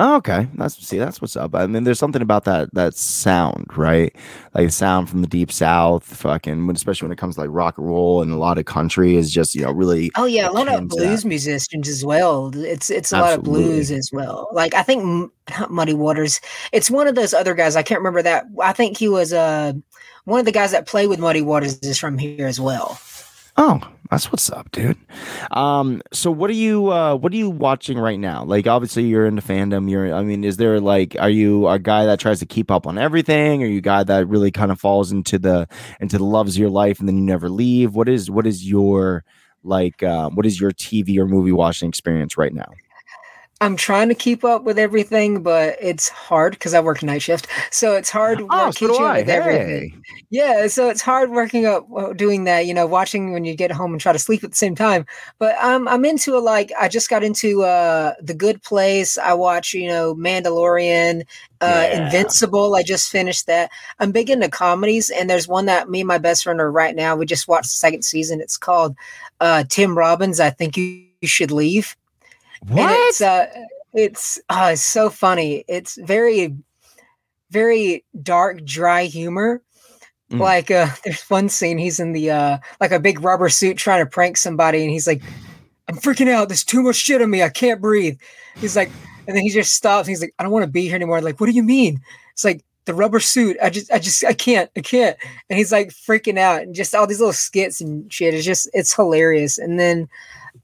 Oh, 0.00 0.14
okay. 0.18 0.46
That's 0.54 0.76
see, 0.76 0.96
that's 0.98 1.20
what's 1.20 1.34
up. 1.34 1.56
I 1.56 1.66
mean, 1.66 1.82
there's 1.82 1.98
something 1.98 2.22
about 2.22 2.44
that 2.44 2.72
that 2.74 2.94
sound, 2.94 3.66
right? 3.76 4.14
Like 4.54 4.70
sound 4.70 5.10
from 5.10 5.22
the 5.22 5.26
deep 5.26 5.50
south, 5.50 6.04
fucking 6.04 6.68
when 6.68 6.76
especially 6.76 7.06
when 7.06 7.12
it 7.12 7.18
comes 7.18 7.34
to 7.34 7.40
like 7.40 7.50
rock 7.50 7.78
and 7.78 7.86
roll 7.88 8.22
and 8.22 8.30
a 8.30 8.36
lot 8.36 8.58
of 8.58 8.64
country 8.64 9.16
is 9.16 9.32
just, 9.32 9.56
you 9.56 9.62
know, 9.62 9.72
really 9.72 10.12
Oh 10.14 10.24
yeah, 10.26 10.48
a 10.48 10.52
lot 10.52 10.68
of 10.68 10.74
to 10.74 10.80
that. 10.82 10.88
blues 10.88 11.24
musicians 11.24 11.88
as 11.88 12.04
well. 12.04 12.52
It's 12.54 12.90
it's 12.90 13.10
a 13.12 13.18
lot 13.18 13.32
of 13.34 13.42
blues 13.42 13.90
as 13.90 14.10
well. 14.12 14.48
Like 14.52 14.72
I 14.74 14.84
think 14.84 15.32
not 15.58 15.72
Muddy 15.72 15.94
Waters. 15.94 16.40
It's 16.72 16.90
one 16.92 17.08
of 17.08 17.16
those 17.16 17.34
other 17.34 17.54
guys. 17.54 17.74
I 17.74 17.82
can't 17.82 17.98
remember 18.00 18.22
that. 18.22 18.46
I 18.62 18.72
think 18.72 18.96
he 18.98 19.08
was 19.08 19.32
uh 19.32 19.72
one 20.26 20.38
of 20.38 20.46
the 20.46 20.52
guys 20.52 20.70
that 20.72 20.86
played 20.86 21.08
with 21.08 21.18
Muddy 21.18 21.42
Waters 21.42 21.78
is 21.80 21.98
from 21.98 22.18
here 22.18 22.46
as 22.46 22.60
well. 22.60 23.00
Oh, 23.60 23.80
that's 24.10 24.30
what's 24.30 24.50
up, 24.50 24.70
dude. 24.70 24.96
Um, 25.50 26.00
so 26.12 26.30
what 26.30 26.48
are 26.48 26.54
you 26.54 26.92
uh 26.92 27.16
what 27.16 27.32
are 27.32 27.36
you 27.36 27.50
watching 27.50 27.98
right 27.98 28.18
now? 28.18 28.44
Like 28.44 28.66
obviously 28.68 29.04
you're 29.04 29.26
into 29.26 29.42
fandom. 29.42 29.90
You're 29.90 30.14
I 30.14 30.22
mean, 30.22 30.44
is 30.44 30.58
there 30.58 30.80
like 30.80 31.16
are 31.18 31.28
you 31.28 31.66
a 31.68 31.78
guy 31.78 32.06
that 32.06 32.20
tries 32.20 32.38
to 32.38 32.46
keep 32.46 32.70
up 32.70 32.86
on 32.86 32.98
everything? 32.98 33.62
Are 33.62 33.66
you 33.66 33.78
a 33.78 33.82
guy 33.82 34.04
that 34.04 34.28
really 34.28 34.52
kind 34.52 34.70
of 34.70 34.80
falls 34.80 35.12
into 35.12 35.38
the 35.40 35.66
into 36.00 36.18
the 36.18 36.24
loves 36.24 36.54
of 36.54 36.60
your 36.60 36.70
life 36.70 37.00
and 37.00 37.08
then 37.08 37.16
you 37.18 37.24
never 37.24 37.50
leave? 37.50 37.94
What 37.94 38.08
is 38.08 38.30
what 38.30 38.46
is 38.46 38.66
your 38.68 39.24
like 39.64 40.02
uh, 40.04 40.30
what 40.30 40.46
is 40.46 40.60
your 40.60 40.70
TV 40.70 41.18
or 41.18 41.26
movie 41.26 41.52
watching 41.52 41.88
experience 41.88 42.38
right 42.38 42.54
now? 42.54 42.78
I'm 43.60 43.74
trying 43.74 44.08
to 44.08 44.14
keep 44.14 44.44
up 44.44 44.62
with 44.62 44.78
everything, 44.78 45.42
but 45.42 45.76
it's 45.80 46.08
hard 46.08 46.52
because 46.52 46.74
I 46.74 46.80
work 46.80 47.02
night 47.02 47.22
shift, 47.22 47.48
so 47.72 47.96
it's 47.96 48.08
hard 48.08 48.40
Oh, 48.40 48.66
work- 48.66 48.74
so 48.74 48.86
do 48.86 48.92
keeping 48.92 49.04
up 49.04 49.10
I. 49.10 49.18
with 49.20 49.28
everything. 49.28 49.90
Hey. 49.90 49.94
Yeah, 50.30 50.66
so 50.68 50.88
it's 50.88 51.00
hard 51.00 51.30
working 51.30 51.66
up 51.66 51.84
uh, 51.96 52.12
doing 52.12 52.44
that, 52.44 52.66
you 52.66 52.74
know, 52.74 52.86
watching 52.86 53.32
when 53.32 53.44
you 53.44 53.56
get 53.56 53.72
home 53.72 53.90
and 53.92 54.00
try 54.00 54.12
to 54.12 54.18
sleep 54.18 54.44
at 54.44 54.50
the 54.50 54.56
same 54.56 54.76
time. 54.76 55.06
But 55.40 55.56
I'm 55.60 55.88
I'm 55.88 56.04
into 56.04 56.36
it 56.36 56.40
like 56.42 56.70
I 56.78 56.86
just 56.86 57.10
got 57.10 57.24
into 57.24 57.64
uh 57.64 58.14
The 58.22 58.34
Good 58.34 58.62
Place. 58.62 59.18
I 59.18 59.32
watch, 59.32 59.74
you 59.74 59.88
know, 59.88 60.14
Mandalorian, 60.14 61.22
uh 61.60 61.88
Yeah. 61.90 62.04
Invincible. 62.04 62.76
I 62.76 62.84
just 62.84 63.10
finished 63.10 63.46
that. 63.48 63.70
I'm 63.98 64.12
big 64.12 64.30
into 64.30 64.48
comedies 64.48 65.10
and 65.10 65.28
there's 65.28 65.48
one 65.48 65.66
that 65.66 65.90
me 65.90 66.02
and 66.02 66.08
my 66.08 66.18
best 66.18 66.44
friend 66.44 66.60
are 66.60 66.70
right 66.70 66.94
now. 66.94 67.16
We 67.16 67.26
just 67.26 67.48
watched 67.48 67.70
the 67.70 67.76
second 67.76 68.02
season. 68.04 68.40
It's 68.40 68.56
called 68.56 68.94
uh 69.40 69.64
Tim 69.68 69.98
Robbins, 69.98 70.38
I 70.38 70.50
think 70.50 70.76
you, 70.76 71.02
you 71.20 71.26
should 71.28 71.50
leave. 71.50 71.96
And 72.66 72.90
it's 72.90 73.20
uh 73.20 73.46
it's 73.94 74.38
uh 74.48 74.70
it's 74.72 74.82
so 74.82 75.10
funny. 75.10 75.64
It's 75.68 75.96
very 75.96 76.56
very 77.50 78.04
dark, 78.22 78.64
dry 78.64 79.04
humor. 79.04 79.62
Mm. 80.30 80.40
Like 80.40 80.70
uh 80.70 80.88
there's 81.04 81.22
one 81.22 81.48
scene 81.48 81.78
he's 81.78 82.00
in 82.00 82.12
the 82.12 82.30
uh 82.30 82.58
like 82.80 82.92
a 82.92 83.00
big 83.00 83.20
rubber 83.20 83.48
suit 83.48 83.76
trying 83.76 84.04
to 84.04 84.10
prank 84.10 84.36
somebody 84.36 84.82
and 84.82 84.90
he's 84.90 85.06
like, 85.06 85.22
I'm 85.88 85.96
freaking 85.96 86.28
out. 86.28 86.48
There's 86.48 86.64
too 86.64 86.82
much 86.82 86.96
shit 86.96 87.22
on 87.22 87.30
me. 87.30 87.42
I 87.42 87.48
can't 87.48 87.80
breathe. 87.80 88.18
He's 88.56 88.76
like, 88.76 88.90
and 89.26 89.36
then 89.36 89.42
he 89.42 89.50
just 89.50 89.74
stops. 89.74 90.08
He's 90.08 90.20
like, 90.20 90.34
I 90.38 90.42
don't 90.42 90.52
want 90.52 90.64
to 90.64 90.70
be 90.70 90.82
here 90.82 90.96
anymore. 90.96 91.20
like, 91.20 91.40
what 91.40 91.46
do 91.46 91.52
you 91.52 91.62
mean? 91.62 92.00
It's 92.32 92.44
like 92.44 92.64
the 92.86 92.94
rubber 92.94 93.20
suit. 93.20 93.58
I 93.62 93.68
just 93.68 93.92
I 93.92 93.98
just 93.98 94.24
I 94.24 94.32
can't. 94.32 94.70
I 94.74 94.80
can't. 94.80 95.16
And 95.50 95.58
he's 95.58 95.70
like 95.70 95.90
freaking 95.90 96.38
out 96.38 96.62
and 96.62 96.74
just 96.74 96.94
all 96.94 97.06
these 97.06 97.20
little 97.20 97.34
skits 97.34 97.80
and 97.80 98.10
shit. 98.12 98.32
It's 98.32 98.46
just 98.46 98.68
it's 98.72 98.94
hilarious. 98.94 99.58
And 99.58 99.78
then 99.78 100.08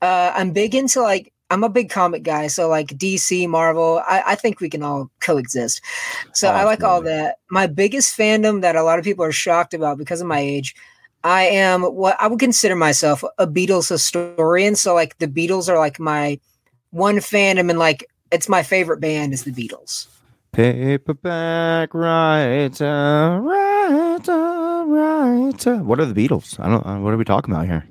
uh 0.00 0.32
I'm 0.34 0.52
big 0.52 0.74
into 0.74 1.02
like 1.02 1.33
I'm 1.54 1.62
a 1.62 1.68
big 1.68 1.88
comic 1.88 2.24
guy, 2.24 2.48
so 2.48 2.68
like 2.68 2.88
DC, 2.88 3.48
Marvel, 3.48 4.02
I, 4.08 4.24
I 4.26 4.34
think 4.34 4.58
we 4.58 4.68
can 4.68 4.82
all 4.82 5.08
coexist. 5.20 5.80
So 6.32 6.48
Oh, 6.48 6.50
I 6.50 6.64
like 6.64 6.82
all 6.82 7.00
that. 7.02 7.36
My 7.48 7.68
biggest 7.68 8.18
fandom 8.18 8.60
that 8.62 8.74
a 8.74 8.82
lot 8.82 8.98
of 8.98 9.04
people 9.04 9.24
are 9.24 9.30
shocked 9.30 9.72
about 9.72 9.96
because 9.96 10.20
of 10.20 10.26
my 10.26 10.40
age, 10.40 10.74
I 11.22 11.44
am 11.44 11.84
what 11.84 12.16
I 12.20 12.26
would 12.26 12.40
consider 12.40 12.74
myself 12.74 13.22
a 13.38 13.46
Beatles 13.46 13.88
historian. 13.88 14.74
So 14.74 14.94
like 14.94 15.16
the 15.18 15.28
Beatles 15.28 15.68
are 15.68 15.78
like 15.78 16.00
my 16.00 16.40
one 16.90 17.18
fandom, 17.18 17.70
and 17.70 17.78
like 17.78 18.10
it's 18.32 18.48
my 18.48 18.64
favorite 18.64 18.98
band 18.98 19.32
is 19.32 19.44
the 19.44 19.52
Beatles. 19.52 20.08
Paperback 20.50 21.94
writer, 21.94 23.40
writer, 23.40 24.84
writer. 24.86 25.76
What 25.76 26.00
are 26.00 26.06
the 26.06 26.14
Beatles? 26.14 26.58
I 26.58 26.68
don't. 26.68 26.84
Uh, 26.84 26.98
what 26.98 27.14
are 27.14 27.16
we 27.16 27.24
talking 27.24 27.54
about 27.54 27.66
here? 27.66 27.86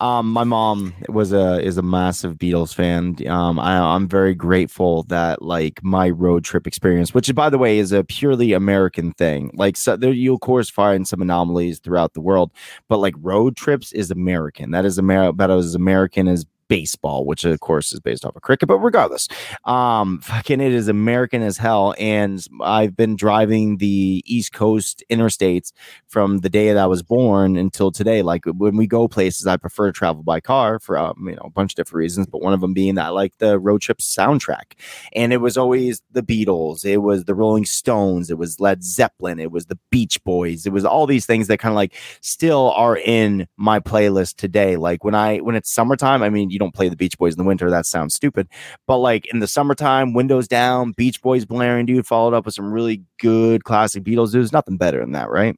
Um, 0.00 0.30
my 0.30 0.44
mom 0.44 0.94
was 1.08 1.32
a 1.32 1.60
is 1.62 1.78
a 1.78 1.82
massive 1.82 2.34
Beatles 2.34 2.74
fan. 2.74 3.16
Um, 3.26 3.58
I, 3.58 3.78
I'm 3.78 4.08
very 4.08 4.34
grateful 4.34 5.04
that 5.04 5.42
like 5.42 5.82
my 5.82 6.10
road 6.10 6.44
trip 6.44 6.66
experience, 6.66 7.14
which 7.14 7.34
by 7.34 7.48
the 7.50 7.58
way 7.58 7.78
is 7.78 7.92
a 7.92 8.04
purely 8.04 8.52
American 8.52 9.12
thing. 9.12 9.50
Like, 9.54 9.76
so 9.76 9.96
there 9.96 10.12
you 10.12 10.34
of 10.34 10.40
course 10.40 10.68
find 10.68 11.08
some 11.08 11.22
anomalies 11.22 11.78
throughout 11.78 12.12
the 12.14 12.20
world, 12.20 12.52
but 12.88 12.98
like 12.98 13.14
road 13.18 13.56
trips 13.56 13.92
is 13.92 14.10
American. 14.10 14.70
That 14.72 14.84
is 14.84 14.98
America. 14.98 15.30
About 15.30 15.50
as 15.50 15.74
American 15.74 16.28
as 16.28 16.44
baseball, 16.68 17.24
which 17.24 17.44
of 17.44 17.60
course 17.60 17.92
is 17.92 18.00
based 18.00 18.24
off 18.24 18.36
of 18.36 18.42
cricket, 18.42 18.68
but 18.68 18.78
regardless, 18.78 19.28
um, 19.64 20.20
fucking 20.22 20.60
it 20.60 20.72
is 20.72 20.88
American 20.88 21.42
as 21.42 21.58
hell. 21.58 21.94
And 21.98 22.44
I've 22.62 22.96
been 22.96 23.16
driving 23.16 23.78
the 23.78 24.22
East 24.26 24.52
Coast 24.52 25.04
interstates 25.10 25.72
from 26.06 26.38
the 26.38 26.50
day 26.50 26.68
that 26.68 26.78
I 26.78 26.86
was 26.86 27.02
born 27.02 27.56
until 27.56 27.90
today. 27.90 28.22
Like 28.22 28.44
when 28.46 28.76
we 28.76 28.86
go 28.86 29.08
places, 29.08 29.46
I 29.46 29.56
prefer 29.56 29.86
to 29.86 29.92
travel 29.92 30.22
by 30.22 30.40
car 30.40 30.78
for 30.78 30.98
um, 30.98 31.26
you 31.28 31.36
know 31.36 31.42
a 31.44 31.50
bunch 31.50 31.72
of 31.72 31.76
different 31.76 31.98
reasons, 31.98 32.26
but 32.26 32.42
one 32.42 32.52
of 32.52 32.60
them 32.60 32.74
being 32.74 32.94
that 32.96 33.06
I 33.06 33.10
like 33.10 33.38
the 33.38 33.58
road 33.58 33.80
trip 33.80 33.98
soundtrack. 33.98 34.74
And 35.12 35.32
it 35.32 35.38
was 35.38 35.56
always 35.56 36.02
the 36.12 36.22
Beatles, 36.22 36.84
it 36.84 36.98
was 36.98 37.24
the 37.24 37.34
Rolling 37.34 37.64
Stones, 37.64 38.30
it 38.30 38.38
was 38.38 38.60
Led 38.60 38.84
Zeppelin, 38.84 39.38
it 39.38 39.50
was 39.50 39.66
the 39.66 39.78
Beach 39.90 40.22
Boys, 40.24 40.66
it 40.66 40.72
was 40.72 40.84
all 40.84 41.06
these 41.06 41.26
things 41.26 41.48
that 41.48 41.58
kind 41.58 41.72
of 41.72 41.76
like 41.76 41.94
still 42.20 42.72
are 42.72 42.96
in 42.96 43.46
my 43.56 43.80
playlist 43.80 44.36
today. 44.36 44.76
Like 44.76 45.04
when 45.04 45.14
I 45.14 45.38
when 45.38 45.54
it's 45.54 45.70
summertime, 45.70 46.22
I 46.22 46.30
mean 46.30 46.50
you 46.54 46.58
don't 46.58 46.74
play 46.74 46.88
the 46.88 46.96
Beach 46.96 47.18
Boys 47.18 47.34
in 47.34 47.38
the 47.38 47.44
winter. 47.44 47.68
That 47.68 47.84
sounds 47.84 48.14
stupid. 48.14 48.48
But 48.86 48.98
like 48.98 49.26
in 49.26 49.40
the 49.40 49.46
summertime, 49.46 50.14
windows 50.14 50.48
down, 50.48 50.92
Beach 50.92 51.20
Boys 51.20 51.44
blaring, 51.44 51.84
dude, 51.84 52.06
followed 52.06 52.32
up 52.32 52.46
with 52.46 52.54
some 52.54 52.72
really 52.72 53.02
good 53.18 53.64
classic 53.64 54.04
Beatles. 54.04 54.32
There's 54.32 54.52
nothing 54.52 54.78
better 54.78 55.00
than 55.00 55.12
that, 55.12 55.28
right? 55.28 55.56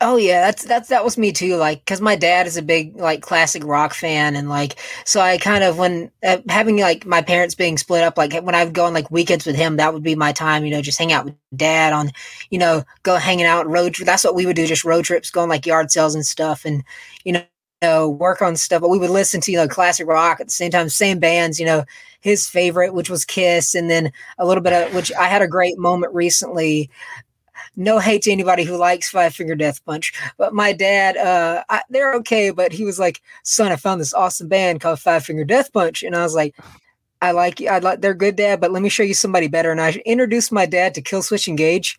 Oh 0.00 0.16
yeah, 0.16 0.40
that's 0.40 0.64
that's 0.64 0.88
that 0.88 1.04
was 1.04 1.16
me 1.16 1.32
too. 1.32 1.56
Like, 1.56 1.80
because 1.80 2.00
my 2.00 2.16
dad 2.16 2.46
is 2.48 2.56
a 2.56 2.62
big 2.62 2.96
like 2.96 3.22
classic 3.22 3.62
rock 3.64 3.94
fan, 3.94 4.34
and 4.34 4.48
like, 4.48 4.76
so 5.04 5.20
I 5.20 5.38
kind 5.38 5.62
of 5.62 5.78
when 5.78 6.10
uh, 6.24 6.38
having 6.48 6.78
like 6.78 7.06
my 7.06 7.22
parents 7.22 7.54
being 7.54 7.78
split 7.78 8.02
up, 8.02 8.18
like 8.18 8.34
when 8.42 8.56
I 8.56 8.64
would 8.64 8.74
go 8.74 8.86
on 8.86 8.94
like 8.94 9.10
weekends 9.10 9.46
with 9.46 9.54
him, 9.54 9.76
that 9.76 9.94
would 9.94 10.02
be 10.02 10.16
my 10.16 10.32
time. 10.32 10.64
You 10.64 10.72
know, 10.72 10.82
just 10.82 10.98
hang 10.98 11.12
out 11.12 11.26
with 11.26 11.34
dad 11.54 11.92
on, 11.92 12.10
you 12.50 12.58
know, 12.58 12.82
go 13.04 13.16
hanging 13.16 13.46
out 13.46 13.68
road. 13.68 13.94
That's 14.04 14.24
what 14.24 14.34
we 14.34 14.46
would 14.46 14.56
do, 14.56 14.66
just 14.66 14.84
road 14.84 15.04
trips, 15.04 15.30
going 15.30 15.48
like 15.48 15.64
yard 15.64 15.92
sales 15.92 16.16
and 16.16 16.26
stuff, 16.26 16.64
and 16.64 16.82
you 17.24 17.32
know, 17.32 17.44
know, 17.82 18.08
work 18.08 18.40
on 18.42 18.56
stuff, 18.56 18.80
but 18.80 18.88
we 18.88 18.98
would 18.98 19.10
listen 19.10 19.40
to, 19.42 19.52
you 19.52 19.58
know, 19.58 19.68
classic 19.68 20.06
rock 20.06 20.40
at 20.40 20.46
the 20.46 20.52
same 20.52 20.70
time, 20.70 20.88
same 20.88 21.18
bands, 21.18 21.60
you 21.60 21.66
know, 21.66 21.84
his 22.20 22.48
favorite, 22.48 22.94
which 22.94 23.10
was 23.10 23.24
Kiss, 23.24 23.74
and 23.74 23.90
then 23.90 24.12
a 24.38 24.46
little 24.46 24.62
bit 24.62 24.72
of 24.72 24.94
which 24.94 25.12
I 25.14 25.24
had 25.24 25.42
a 25.42 25.48
great 25.48 25.78
moment 25.78 26.14
recently. 26.14 26.88
No 27.76 27.98
hate 27.98 28.22
to 28.22 28.32
anybody 28.32 28.64
who 28.64 28.76
likes 28.76 29.10
Five 29.10 29.34
Finger 29.34 29.54
Death 29.54 29.84
Punch, 29.84 30.12
but 30.36 30.52
my 30.54 30.72
dad, 30.72 31.16
uh, 31.16 31.64
I, 31.70 31.82
they're 31.90 32.14
okay, 32.16 32.50
but 32.50 32.72
he 32.72 32.84
was 32.84 32.98
like, 32.98 33.22
"Son, 33.44 33.72
I 33.72 33.76
found 33.76 34.00
this 34.00 34.14
awesome 34.14 34.48
band 34.48 34.80
called 34.80 35.00
Five 35.00 35.24
Finger 35.24 35.44
Death 35.44 35.72
Punch," 35.72 36.02
and 36.02 36.14
I 36.14 36.22
was 36.22 36.34
like, 36.34 36.54
"I 37.22 37.32
like, 37.32 37.62
I 37.62 37.78
like, 37.78 38.00
they're 38.00 38.14
good, 38.14 38.36
Dad, 38.36 38.60
but 38.60 38.72
let 38.72 38.82
me 38.82 38.88
show 38.90 39.02
you 39.02 39.14
somebody 39.14 39.48
better." 39.48 39.70
And 39.70 39.80
I 39.80 39.92
introduced 40.04 40.52
my 40.52 40.66
dad 40.66 40.94
to 40.94 41.02
Killswitch 41.02 41.48
Engage. 41.48 41.98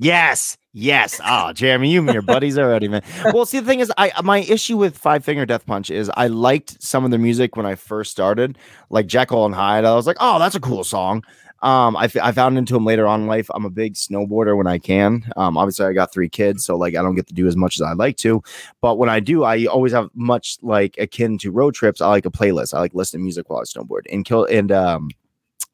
Yes, 0.00 0.56
yes. 0.72 1.20
Oh, 1.24 1.52
Jeremy, 1.52 1.90
you 1.90 2.00
and 2.00 2.12
your 2.12 2.22
buddies 2.22 2.56
already, 2.56 2.86
man. 2.86 3.02
Well, 3.32 3.46
see, 3.46 3.58
the 3.58 3.66
thing 3.66 3.80
is, 3.80 3.92
I 3.98 4.12
my 4.22 4.38
issue 4.40 4.76
with 4.76 4.96
Five 4.96 5.24
Finger 5.24 5.44
Death 5.44 5.66
Punch 5.66 5.90
is 5.90 6.10
I 6.16 6.28
liked 6.28 6.80
some 6.82 7.04
of 7.04 7.10
the 7.10 7.18
music 7.18 7.56
when 7.56 7.66
I 7.66 7.74
first 7.74 8.12
started, 8.12 8.58
like 8.90 9.06
Jekyll 9.08 9.44
and 9.44 9.54
Hyde. 9.54 9.84
I 9.84 9.94
was 9.94 10.06
like, 10.06 10.16
oh, 10.20 10.38
that's 10.38 10.54
a 10.54 10.60
cool 10.60 10.84
song. 10.84 11.24
Um, 11.60 11.96
I, 11.96 12.08
I 12.22 12.30
found 12.30 12.56
into 12.56 12.74
them 12.74 12.84
later 12.84 13.08
on 13.08 13.22
in 13.22 13.26
life. 13.26 13.50
I'm 13.52 13.64
a 13.64 13.70
big 13.70 13.94
snowboarder 13.94 14.56
when 14.56 14.68
I 14.68 14.78
can. 14.78 15.28
Um, 15.36 15.58
obviously, 15.58 15.86
I 15.86 15.92
got 15.92 16.12
three 16.12 16.28
kids, 16.28 16.64
so 16.64 16.76
like 16.76 16.94
I 16.94 17.02
don't 17.02 17.16
get 17.16 17.26
to 17.26 17.34
do 17.34 17.48
as 17.48 17.56
much 17.56 17.74
as 17.76 17.82
I 17.82 17.94
like 17.94 18.16
to. 18.18 18.40
But 18.80 18.98
when 18.98 19.08
I 19.08 19.18
do, 19.18 19.42
I 19.42 19.64
always 19.66 19.92
have 19.92 20.10
much 20.14 20.58
like 20.62 20.96
akin 20.98 21.38
to 21.38 21.50
road 21.50 21.74
trips. 21.74 22.00
I 22.00 22.06
like 22.06 22.26
a 22.26 22.30
playlist. 22.30 22.72
I 22.72 22.78
like 22.78 22.94
listening 22.94 23.22
to 23.22 23.24
music 23.24 23.50
while 23.50 23.58
I 23.58 23.64
snowboard 23.64 24.02
and 24.12 24.24
kill 24.24 24.44
and 24.44 24.70
um 24.70 25.10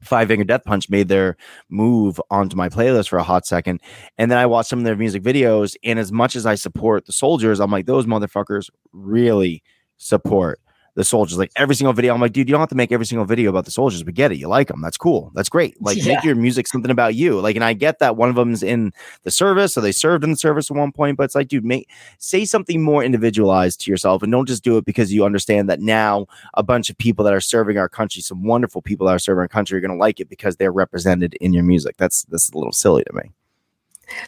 Five 0.03 0.27
Finger 0.27 0.43
Death 0.43 0.63
Punch 0.65 0.89
made 0.89 1.07
their 1.07 1.35
move 1.69 2.21
onto 2.29 2.55
my 2.55 2.69
playlist 2.69 3.09
for 3.09 3.17
a 3.17 3.23
hot 3.23 3.45
second. 3.45 3.81
And 4.17 4.29
then 4.29 4.37
I 4.37 4.45
watched 4.45 4.69
some 4.69 4.79
of 4.79 4.85
their 4.85 4.95
music 4.95 5.23
videos. 5.23 5.75
And 5.83 5.97
as 5.97 6.11
much 6.11 6.35
as 6.35 6.45
I 6.45 6.55
support 6.55 7.05
the 7.05 7.11
soldiers, 7.11 7.59
I'm 7.59 7.71
like, 7.71 7.85
those 7.85 8.05
motherfuckers 8.05 8.69
really 8.91 9.63
support 9.97 10.59
the 10.95 11.03
soldiers. 11.03 11.37
Like 11.37 11.51
every 11.55 11.75
single 11.75 11.93
video, 11.93 12.13
I'm 12.13 12.21
like, 12.21 12.33
dude, 12.33 12.47
you 12.47 12.53
don't 12.53 12.61
have 12.61 12.69
to 12.69 12.75
make 12.75 12.91
every 12.91 13.05
single 13.05 13.25
video 13.25 13.49
about 13.49 13.65
the 13.65 13.71
soldiers. 13.71 14.03
We 14.03 14.11
get 14.11 14.31
it. 14.31 14.37
You 14.37 14.47
like 14.47 14.69
them. 14.69 14.81
That's 14.81 14.97
cool. 14.97 15.31
That's 15.35 15.49
great. 15.49 15.79
Like 15.81 15.97
yeah. 15.97 16.15
make 16.15 16.23
your 16.23 16.35
music 16.35 16.67
something 16.67 16.89
about 16.89 17.15
you. 17.15 17.39
Like, 17.39 17.55
and 17.55 17.63
I 17.63 17.73
get 17.73 17.99
that 17.99 18.15
one 18.17 18.29
of 18.29 18.35
them's 18.35 18.63
in 18.63 18.93
the 19.23 19.31
service, 19.31 19.73
so 19.73 19.81
they 19.81 19.91
served 19.91 20.23
in 20.23 20.31
the 20.31 20.37
service 20.37 20.71
at 20.71 20.77
one 20.77 20.91
point. 20.91 21.17
But 21.17 21.23
it's 21.23 21.35
like, 21.35 21.49
dude, 21.49 21.65
make 21.65 21.89
say 22.17 22.45
something 22.45 22.81
more 22.81 23.03
individualized 23.03 23.81
to 23.81 23.91
yourself, 23.91 24.23
and 24.23 24.31
don't 24.31 24.47
just 24.47 24.63
do 24.63 24.77
it 24.77 24.85
because 24.85 25.13
you 25.13 25.25
understand 25.25 25.69
that 25.69 25.81
now 25.81 26.27
a 26.55 26.63
bunch 26.63 26.89
of 26.89 26.97
people 26.97 27.25
that 27.25 27.33
are 27.33 27.41
serving 27.41 27.77
our 27.77 27.89
country, 27.89 28.21
some 28.21 28.43
wonderful 28.43 28.81
people 28.81 29.07
that 29.07 29.13
are 29.13 29.19
serving 29.19 29.41
our 29.41 29.47
country, 29.47 29.77
are 29.77 29.81
going 29.81 29.91
to 29.91 29.97
like 29.97 30.19
it 30.19 30.29
because 30.29 30.55
they're 30.55 30.71
represented 30.71 31.35
in 31.35 31.53
your 31.53 31.63
music. 31.63 31.97
That's 31.97 32.23
that's 32.25 32.49
a 32.49 32.57
little 32.57 32.73
silly 32.73 33.03
to 33.03 33.13
me. 33.13 33.31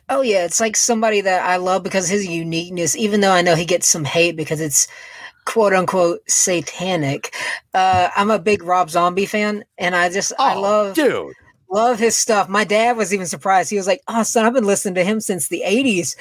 Oh 0.09 0.21
yeah, 0.21 0.43
it's 0.43 0.59
like 0.59 0.75
somebody 0.75 1.21
that 1.21 1.45
I 1.45 1.57
love 1.57 1.83
because 1.83 2.09
his 2.09 2.27
uniqueness. 2.27 2.95
Even 2.95 3.21
though 3.21 3.31
I 3.31 3.41
know 3.41 3.55
he 3.55 3.65
gets 3.65 3.87
some 3.87 4.03
hate 4.03 4.35
because 4.35 4.59
it's 4.59 4.87
quote 5.47 5.73
unquote 5.73 6.19
satanic. 6.29 7.33
Uh, 7.73 8.09
I'm 8.15 8.29
a 8.29 8.37
big 8.37 8.61
Rob 8.63 8.89
Zombie 8.91 9.25
fan, 9.25 9.63
and 9.79 9.95
I 9.95 10.09
just 10.09 10.33
oh, 10.37 10.43
I 10.43 10.53
love 10.53 10.93
dude. 10.93 11.33
Love 11.69 11.99
his 11.99 12.15
stuff. 12.15 12.47
My 12.47 12.63
dad 12.63 12.95
was 12.95 13.13
even 13.13 13.25
surprised. 13.25 13.69
He 13.69 13.77
was 13.77 13.87
like, 13.87 14.01
"Oh, 14.07 14.23
son, 14.23 14.45
I've 14.45 14.53
been 14.53 14.65
listening 14.65 14.95
to 14.95 15.03
him 15.03 15.19
since 15.19 15.47
the 15.47 15.63
'80s," 15.65 16.15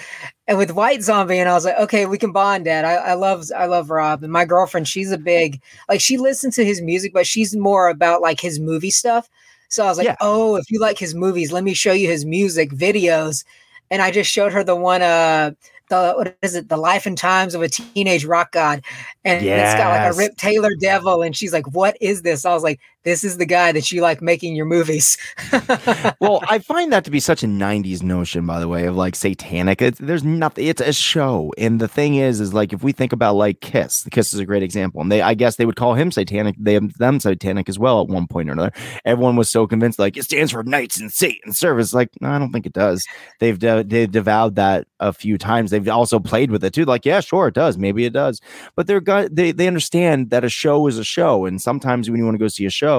and 0.48 0.58
with 0.58 0.70
White 0.72 1.02
Zombie, 1.02 1.38
and 1.38 1.48
I 1.48 1.54
was 1.54 1.64
like, 1.64 1.78
"Okay, 1.78 2.06
we 2.06 2.18
can 2.18 2.32
bond, 2.32 2.64
Dad. 2.64 2.84
I, 2.84 2.94
I 2.94 3.14
love, 3.14 3.44
I 3.56 3.66
love 3.66 3.90
Rob." 3.90 4.22
And 4.22 4.32
my 4.32 4.44
girlfriend, 4.44 4.88
she's 4.88 5.12
a 5.12 5.18
big 5.18 5.60
like 5.88 6.00
she 6.00 6.16
listens 6.16 6.54
to 6.56 6.64
his 6.64 6.80
music, 6.80 7.12
but 7.12 7.26
she's 7.26 7.54
more 7.54 7.88
about 7.88 8.22
like 8.22 8.40
his 8.40 8.58
movie 8.58 8.90
stuff. 8.90 9.28
So 9.68 9.84
I 9.84 9.88
was 9.88 9.98
like, 9.98 10.06
yeah. 10.06 10.16
"Oh, 10.20 10.56
if 10.56 10.70
you 10.70 10.80
like 10.80 10.98
his 10.98 11.14
movies, 11.14 11.52
let 11.52 11.64
me 11.64 11.74
show 11.74 11.92
you 11.92 12.08
his 12.08 12.24
music 12.24 12.70
videos." 12.70 13.44
And 13.88 14.02
I 14.02 14.10
just 14.10 14.30
showed 14.30 14.52
her 14.52 14.64
the 14.64 14.74
one 14.74 15.02
uh 15.02 15.52
the 15.88 16.14
what 16.14 16.36
is 16.42 16.54
it? 16.54 16.68
The 16.68 16.76
life 16.76 17.06
and 17.06 17.16
times 17.16 17.54
of 17.54 17.62
a 17.62 17.68
teenage 17.68 18.24
rock 18.24 18.52
god. 18.52 18.84
And 19.24 19.44
yes. 19.44 19.72
it's 19.72 19.80
got 19.80 19.90
like 19.90 20.12
a 20.12 20.16
rip 20.16 20.36
taylor 20.36 20.74
devil 20.80 21.22
and 21.22 21.36
she's 21.36 21.52
like 21.52 21.66
what 21.74 21.96
is 22.00 22.22
this? 22.22 22.44
I 22.44 22.54
was 22.54 22.62
like 22.62 22.80
this 23.06 23.22
is 23.22 23.38
the 23.38 23.46
guy 23.46 23.70
that 23.70 23.90
you 23.92 24.02
like 24.02 24.20
making 24.20 24.56
your 24.56 24.66
movies 24.66 25.16
well 26.20 26.42
i 26.48 26.58
find 26.58 26.92
that 26.92 27.04
to 27.04 27.10
be 27.10 27.20
such 27.20 27.44
a 27.44 27.46
90s 27.46 28.02
notion 28.02 28.44
by 28.44 28.58
the 28.58 28.66
way 28.66 28.86
of 28.86 28.96
like 28.96 29.14
satanic 29.14 29.80
it's, 29.80 29.98
there's 30.00 30.24
nothing 30.24 30.66
it's 30.66 30.80
a 30.80 30.92
show 30.92 31.52
and 31.56 31.80
the 31.80 31.88
thing 31.88 32.16
is 32.16 32.40
is 32.40 32.52
like 32.52 32.72
if 32.72 32.82
we 32.82 32.90
think 32.90 33.12
about 33.12 33.36
like 33.36 33.60
kiss 33.60 34.02
the 34.02 34.10
kiss 34.10 34.34
is 34.34 34.40
a 34.40 34.44
great 34.44 34.62
example 34.62 35.00
and 35.00 35.10
they 35.10 35.22
i 35.22 35.34
guess 35.34 35.54
they 35.54 35.64
would 35.64 35.76
call 35.76 35.94
him 35.94 36.10
satanic 36.10 36.56
they 36.58 36.78
them 36.98 37.20
satanic 37.20 37.68
as 37.68 37.78
well 37.78 38.02
at 38.02 38.08
one 38.08 38.26
point 38.26 38.48
or 38.48 38.52
another 38.52 38.72
everyone 39.04 39.36
was 39.36 39.48
so 39.48 39.66
convinced 39.66 39.98
like 39.98 40.16
it 40.16 40.24
stands 40.24 40.50
for 40.50 40.64
knights 40.64 40.98
and 40.98 41.12
satan 41.12 41.52
service 41.52 41.94
like 41.94 42.10
no 42.20 42.28
i 42.28 42.38
don't 42.38 42.50
think 42.50 42.66
it 42.66 42.72
does 42.72 43.06
they've 43.38 43.58
de- 43.58 43.84
they've 43.84 44.10
devoured 44.10 44.56
that 44.56 44.86
a 45.00 45.12
few 45.12 45.38
times 45.38 45.70
they've 45.70 45.88
also 45.88 46.18
played 46.18 46.50
with 46.50 46.64
it 46.64 46.72
too. 46.72 46.84
Like, 46.84 47.04
yeah, 47.04 47.20
sure, 47.20 47.48
it 47.48 47.54
does. 47.54 47.76
Maybe 47.78 48.04
it 48.04 48.12
does. 48.12 48.40
But 48.74 48.86
they're 48.86 49.00
they 49.30 49.52
they 49.52 49.66
understand 49.66 50.30
that 50.30 50.44
a 50.44 50.48
show 50.48 50.86
is 50.86 50.98
a 50.98 51.04
show, 51.04 51.46
and 51.46 51.60
sometimes 51.60 52.10
when 52.10 52.18
you 52.18 52.24
want 52.24 52.34
to 52.34 52.44
go 52.44 52.48
see 52.48 52.66
a 52.66 52.70
show, 52.70 52.95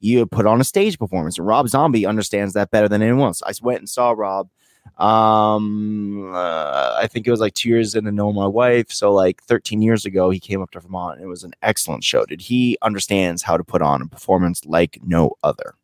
you 0.00 0.26
put 0.26 0.46
on 0.46 0.60
a 0.60 0.64
stage 0.64 0.98
performance. 0.98 1.38
And 1.38 1.46
Rob 1.46 1.68
Zombie 1.68 2.06
understands 2.06 2.54
that 2.54 2.70
better 2.70 2.88
than 2.88 3.02
anyone 3.02 3.28
else. 3.28 3.42
I 3.44 3.52
went 3.62 3.80
and 3.80 3.88
saw 3.88 4.12
Rob. 4.12 4.48
Um, 4.96 6.32
uh, 6.34 6.96
I 7.00 7.06
think 7.06 7.26
it 7.26 7.30
was 7.30 7.40
like 7.40 7.54
two 7.54 7.68
years 7.68 7.94
in 7.94 8.04
to 8.04 8.12
know 8.12 8.32
my 8.32 8.46
wife. 8.46 8.90
So 8.90 9.12
like 9.12 9.42
13 9.44 9.82
years 9.82 10.04
ago, 10.04 10.30
he 10.30 10.40
came 10.40 10.62
up 10.62 10.70
to 10.72 10.80
Vermont. 10.80 11.16
And 11.16 11.24
it 11.24 11.28
was 11.28 11.44
an 11.44 11.54
excellent 11.62 12.04
show. 12.04 12.24
Did 12.24 12.40
he 12.40 12.76
understands 12.82 13.42
how 13.42 13.56
to 13.56 13.64
put 13.64 13.82
on 13.82 14.02
a 14.02 14.06
performance 14.06 14.64
like 14.64 14.98
no 15.04 15.32
other? 15.42 15.74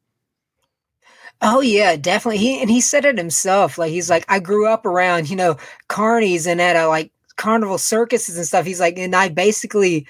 Oh 1.42 1.60
yeah, 1.60 1.96
definitely. 1.96 2.38
He 2.38 2.60
and 2.60 2.70
he 2.70 2.80
said 2.80 3.04
it 3.04 3.18
himself. 3.18 3.76
Like 3.76 3.90
he's 3.90 4.08
like, 4.08 4.24
I 4.28 4.38
grew 4.38 4.66
up 4.66 4.86
around, 4.86 5.28
you 5.28 5.36
know, 5.36 5.56
carnies 5.88 6.46
and 6.46 6.60
at 6.60 6.76
a 6.76 6.88
like 6.88 7.12
carnival 7.36 7.78
circuses 7.78 8.36
and 8.36 8.46
stuff. 8.46 8.64
He's 8.64 8.80
like, 8.80 8.98
and 8.98 9.14
I 9.14 9.28
basically 9.28 10.06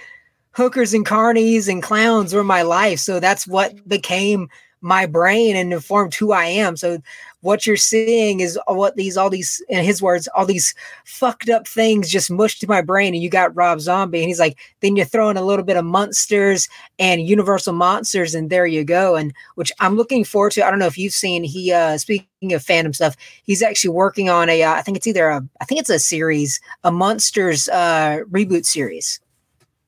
hookers 0.54 0.94
and 0.94 1.06
carnies 1.06 1.68
and 1.68 1.82
clowns 1.82 2.34
were 2.34 2.44
my 2.44 2.62
life. 2.62 2.98
So 2.98 3.20
that's 3.20 3.46
what 3.46 3.86
became 3.88 4.48
my 4.80 5.06
brain 5.06 5.56
and 5.56 5.72
informed 5.72 6.14
who 6.14 6.32
I 6.32 6.44
am. 6.44 6.76
So 6.76 6.98
what 7.44 7.66
you're 7.66 7.76
seeing 7.76 8.40
is 8.40 8.58
what 8.66 8.96
these 8.96 9.16
all 9.18 9.28
these 9.28 9.62
in 9.68 9.84
his 9.84 10.00
words 10.00 10.28
all 10.34 10.46
these 10.46 10.74
fucked 11.04 11.50
up 11.50 11.68
things 11.68 12.10
just 12.10 12.30
mushed 12.30 12.60
to 12.60 12.66
my 12.66 12.80
brain 12.80 13.12
and 13.12 13.22
you 13.22 13.28
got 13.28 13.54
rob 13.54 13.80
zombie 13.80 14.20
and 14.20 14.28
he's 14.28 14.40
like 14.40 14.58
then 14.80 14.96
you 14.96 15.04
throw 15.04 15.28
in 15.28 15.36
a 15.36 15.42
little 15.42 15.64
bit 15.64 15.76
of 15.76 15.84
monsters 15.84 16.68
and 16.98 17.28
universal 17.28 17.74
monsters 17.74 18.34
and 18.34 18.48
there 18.48 18.66
you 18.66 18.82
go 18.82 19.14
and 19.14 19.34
which 19.56 19.70
i'm 19.78 19.94
looking 19.94 20.24
forward 20.24 20.52
to 20.52 20.66
i 20.66 20.70
don't 20.70 20.78
know 20.78 20.86
if 20.86 20.96
you've 20.96 21.12
seen 21.12 21.44
he 21.44 21.70
uh 21.70 21.98
speaking 21.98 22.54
of 22.54 22.64
fandom 22.64 22.94
stuff 22.94 23.14
he's 23.42 23.62
actually 23.62 23.90
working 23.90 24.30
on 24.30 24.48
a 24.48 24.62
uh, 24.62 24.72
I 24.72 24.80
think 24.80 24.96
it's 24.96 25.06
either 25.06 25.28
a 25.28 25.46
i 25.60 25.66
think 25.66 25.80
it's 25.80 25.90
a 25.90 25.98
series 25.98 26.60
a 26.82 26.90
monsters 26.90 27.68
uh 27.68 28.20
reboot 28.30 28.64
series 28.64 29.20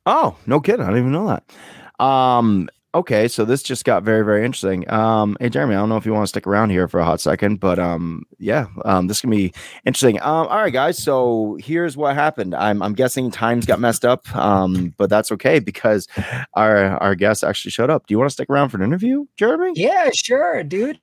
oh 0.06 0.36
no 0.46 0.60
kidding 0.60 0.82
i 0.82 0.88
didn't 0.88 1.00
even 1.00 1.12
know 1.12 1.26
that 1.26 2.04
um 2.04 2.68
okay, 2.96 3.28
so 3.28 3.44
this 3.44 3.62
just 3.62 3.84
got 3.84 4.02
very, 4.02 4.24
very 4.24 4.44
interesting. 4.44 4.90
Um, 4.90 5.36
hey 5.38 5.50
Jeremy, 5.50 5.74
I 5.74 5.78
don't 5.78 5.90
know 5.90 5.98
if 5.98 6.06
you 6.06 6.14
want 6.14 6.24
to 6.24 6.28
stick 6.28 6.46
around 6.46 6.70
here 6.70 6.88
for 6.88 6.98
a 6.98 7.04
hot 7.04 7.20
second, 7.20 7.60
but 7.60 7.78
um, 7.78 8.22
yeah, 8.38 8.66
um, 8.84 9.06
this 9.06 9.20
can 9.20 9.30
be 9.30 9.52
interesting. 9.84 10.18
Um, 10.22 10.46
all 10.48 10.56
right, 10.56 10.72
guys. 10.72 10.96
So 10.98 11.58
here's 11.60 11.96
what 11.96 12.14
happened. 12.14 12.54
I'm, 12.54 12.82
I'm 12.82 12.94
guessing 12.94 13.30
times 13.30 13.66
got 13.66 13.80
messed 13.80 14.04
up, 14.04 14.34
um, 14.34 14.94
but 14.96 15.10
that's 15.10 15.30
okay 15.32 15.58
because 15.58 16.08
our 16.54 16.96
our 16.98 17.14
guest 17.14 17.44
actually 17.44 17.70
showed 17.70 17.90
up. 17.90 18.06
Do 18.06 18.14
you 18.14 18.18
want 18.18 18.30
to 18.30 18.32
stick 18.32 18.48
around 18.48 18.70
for 18.70 18.78
an 18.78 18.82
interview, 18.82 19.26
Jeremy? 19.36 19.72
Yeah, 19.74 20.10
sure, 20.14 20.64
dude. 20.64 20.98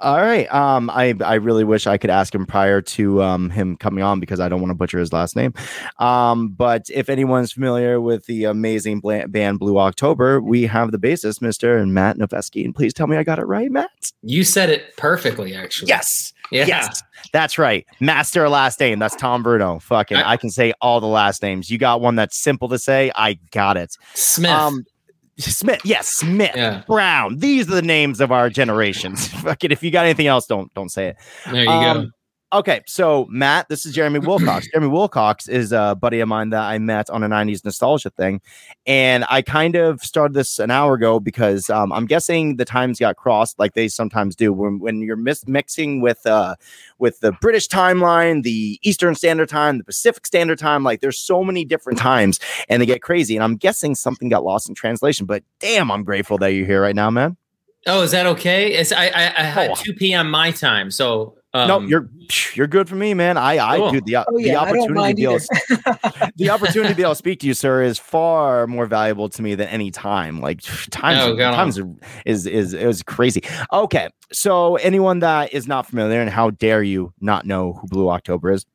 All 0.00 0.16
right. 0.16 0.52
Um, 0.52 0.90
I 0.90 1.14
I 1.24 1.34
really 1.34 1.64
wish 1.64 1.86
I 1.86 1.98
could 1.98 2.10
ask 2.10 2.34
him 2.34 2.46
prior 2.46 2.80
to 2.82 3.22
um 3.22 3.50
him 3.50 3.76
coming 3.76 4.02
on 4.02 4.20
because 4.20 4.40
I 4.40 4.48
don't 4.48 4.60
want 4.60 4.70
to 4.70 4.74
butcher 4.74 4.98
his 4.98 5.12
last 5.12 5.36
name. 5.36 5.54
Um, 5.98 6.48
but 6.48 6.86
if 6.92 7.08
anyone's 7.08 7.52
familiar 7.52 8.00
with 8.00 8.26
the 8.26 8.44
amazing 8.44 9.00
band 9.28 9.58
Blue 9.58 9.78
October, 9.78 10.40
we 10.40 10.64
have 10.66 10.90
the 10.90 10.98
bassist, 10.98 11.40
Mister 11.40 11.76
and 11.76 11.94
Matt 11.94 12.18
Noveskey. 12.18 12.64
And 12.64 12.74
please 12.74 12.92
tell 12.92 13.06
me 13.06 13.16
I 13.16 13.22
got 13.22 13.38
it 13.38 13.46
right, 13.46 13.70
Matt. 13.70 13.90
You 14.22 14.44
said 14.44 14.68
it 14.68 14.96
perfectly, 14.96 15.54
actually. 15.54 15.88
Yes. 15.88 16.32
Yeah. 16.50 16.66
Yes. 16.66 17.02
That's 17.32 17.56
right. 17.58 17.86
Master 18.00 18.48
last 18.48 18.78
name. 18.80 18.98
That's 18.98 19.16
Tom 19.16 19.42
Bruno. 19.42 19.78
Fucking, 19.78 20.18
I, 20.18 20.32
I- 20.32 20.36
can 20.36 20.50
say 20.50 20.74
all 20.80 21.00
the 21.00 21.06
last 21.06 21.40
names. 21.42 21.70
You 21.70 21.78
got 21.78 22.00
one 22.00 22.16
that's 22.16 22.36
simple 22.36 22.68
to 22.68 22.78
say. 22.78 23.10
I 23.14 23.38
got 23.50 23.76
it. 23.76 23.96
Smith. 24.14 24.50
Um, 24.50 24.84
Smith. 25.38 25.80
Yes, 25.84 26.08
Smith. 26.08 26.52
yeah. 26.54 26.82
Brown. 26.86 27.38
These 27.38 27.68
are 27.68 27.74
the 27.74 27.82
names 27.82 28.20
of 28.20 28.30
our 28.32 28.48
generations. 28.48 29.28
Fucking, 29.42 29.72
if 29.72 29.82
you 29.82 29.90
got 29.90 30.04
anything 30.04 30.26
else, 30.26 30.46
don't 30.46 30.72
don't 30.74 30.90
say 30.90 31.08
it. 31.08 31.16
There 31.50 31.62
you 31.62 31.66
go. 31.66 31.72
Um, 31.72 32.13
Okay, 32.54 32.82
so 32.86 33.26
Matt, 33.30 33.68
this 33.68 33.84
is 33.84 33.92
Jeremy 33.92 34.18
Wilcox. 34.26 34.68
Jeremy 34.70 34.86
Wilcox 34.88 35.48
is 35.48 35.72
a 35.72 35.96
buddy 36.00 36.20
of 36.20 36.28
mine 36.28 36.50
that 36.50 36.62
I 36.62 36.78
met 36.78 37.10
on 37.10 37.24
a 37.24 37.28
'90s 37.28 37.64
nostalgia 37.64 38.10
thing, 38.10 38.40
and 38.86 39.24
I 39.28 39.42
kind 39.42 39.74
of 39.74 40.00
started 40.02 40.34
this 40.34 40.60
an 40.60 40.70
hour 40.70 40.94
ago 40.94 41.18
because 41.18 41.68
um, 41.68 41.92
I'm 41.92 42.06
guessing 42.06 42.56
the 42.56 42.64
times 42.64 43.00
got 43.00 43.16
crossed, 43.16 43.58
like 43.58 43.74
they 43.74 43.88
sometimes 43.88 44.36
do 44.36 44.52
when, 44.52 44.78
when 44.78 45.00
you're 45.02 45.16
mis- 45.16 45.48
mixing 45.48 46.00
with 46.00 46.24
uh, 46.26 46.54
with 47.00 47.18
the 47.18 47.32
British 47.32 47.66
timeline, 47.66 48.44
the 48.44 48.78
Eastern 48.84 49.16
Standard 49.16 49.48
Time, 49.48 49.78
the 49.78 49.84
Pacific 49.84 50.24
Standard 50.24 50.60
Time. 50.60 50.84
Like 50.84 51.00
there's 51.00 51.18
so 51.18 51.42
many 51.42 51.64
different 51.64 51.98
times, 51.98 52.38
and 52.68 52.80
they 52.80 52.86
get 52.86 53.02
crazy. 53.02 53.34
And 53.36 53.42
I'm 53.42 53.56
guessing 53.56 53.96
something 53.96 54.28
got 54.28 54.44
lost 54.44 54.68
in 54.68 54.76
translation. 54.76 55.26
But 55.26 55.42
damn, 55.58 55.90
I'm 55.90 56.04
grateful 56.04 56.38
that 56.38 56.48
you're 56.52 56.66
here 56.66 56.82
right 56.82 56.94
now, 56.94 57.10
man. 57.10 57.36
Oh, 57.88 58.02
is 58.02 58.12
that 58.12 58.26
okay? 58.26 58.72
It's 58.74 58.92
I 58.92 59.06
I, 59.08 59.34
I 59.38 59.42
had 59.42 59.70
Oh. 59.72 59.74
2 59.74 59.94
p.m. 59.94 60.30
my 60.30 60.52
time, 60.52 60.92
so 60.92 61.34
um, 61.54 61.68
no, 61.68 61.80
you're 61.80 62.08
you're 62.54 62.66
good 62.66 62.88
for 62.88 62.96
me, 62.96 63.14
man. 63.14 63.36
I 63.38 63.58
I 63.64 63.76
Cool. 63.78 63.90
do 63.92 64.00
the, 64.04 64.16
Oh 64.16 64.24
the 64.36 64.42
yeah, 64.42 64.60
I 64.60 64.68
opportunity 64.68 65.10
to 65.10 65.14
be 65.16 65.24
able 65.24 65.38
the 66.36 66.50
opportunity 66.50 66.88
to 66.90 66.94
be 66.96 67.02
able 67.02 67.12
to 67.12 67.16
speak 67.16 67.40
to 67.40 67.46
you, 67.46 67.54
sir, 67.54 67.82
is 67.82 67.98
far 67.98 68.66
more 68.66 68.86
valuable 68.86 69.28
to 69.30 69.42
me 69.42 69.54
than 69.54 69.68
any 69.68 69.90
time. 69.90 70.40
Like 70.40 70.60
times, 70.90 71.20
Oh, 71.20 71.36
times 71.36 71.78
are- 71.78 71.88
is 72.26 72.46
is 72.46 72.74
it 72.74 72.86
was 72.86 73.02
crazy. 73.02 73.42
Okay, 73.72 74.08
so 74.32 74.76
anyone 74.76 75.20
that 75.20 75.52
is 75.52 75.66
not 75.68 75.86
familiar, 75.86 76.20
and 76.20 76.28
how 76.30 76.50
dare 76.50 76.82
you 76.82 77.12
not 77.20 77.46
know 77.46 77.74
who 77.74 77.86
Blue 77.88 78.08
October 78.10 78.50
is? 78.52 78.66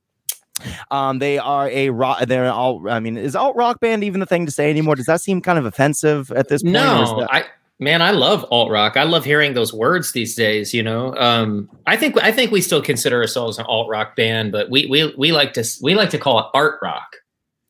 Um, 0.92 1.20
they 1.20 1.38
are 1.38 1.70
a 1.70 1.90
rock. 1.90 2.26
They're 2.26 2.52
all. 2.52 2.90
I 2.90 3.00
mean, 3.00 3.18
is 3.18 3.36
alt 3.36 3.56
rock 3.56 3.80
band 3.80 4.04
even 4.04 4.20
the 4.20 4.26
thing 4.26 4.46
to 4.46 4.52
say 4.52 4.70
anymore? 4.70 4.96
Does 4.96 5.06
that 5.06 5.22
seem 5.22 5.42
kind 5.42 5.58
of 5.58 5.66
offensive 5.66 6.32
at 6.32 6.50
this 6.50 6.62
point? 6.62 6.74
no, 6.74 7.20
that- 7.22 7.34
I 7.34 7.46
man, 7.80 8.02
I 8.02 8.12
love 8.12 8.46
alt 8.52 8.70
rock. 8.72 8.98
I 8.98 9.04
love 9.04 9.24
hearing 9.26 9.54
those 9.54 9.74
words 9.74 10.12
these 10.12 10.36
days. 10.36 10.74
You 10.74 10.84
know, 10.84 11.16
um, 11.16 11.70
I 11.88 11.96
think 11.98 12.18
I 12.22 12.32
think 12.32 12.52
we 12.52 12.62
still 12.62 12.82
consider 12.82 13.22
ourselves 13.22 13.58
an 13.58 13.66
alt 13.68 13.90
rock 13.90 14.16
band, 14.16 14.52
but 14.52 14.70
we 14.70 14.86
we 14.88 15.14
we 15.18 15.32
like 15.32 15.54
to 15.54 15.64
we 15.82 15.96
like 15.96 16.10
to 16.12 16.18
call 16.18 16.40
it 16.40 16.46
art 16.54 16.80
rock. 16.82 17.16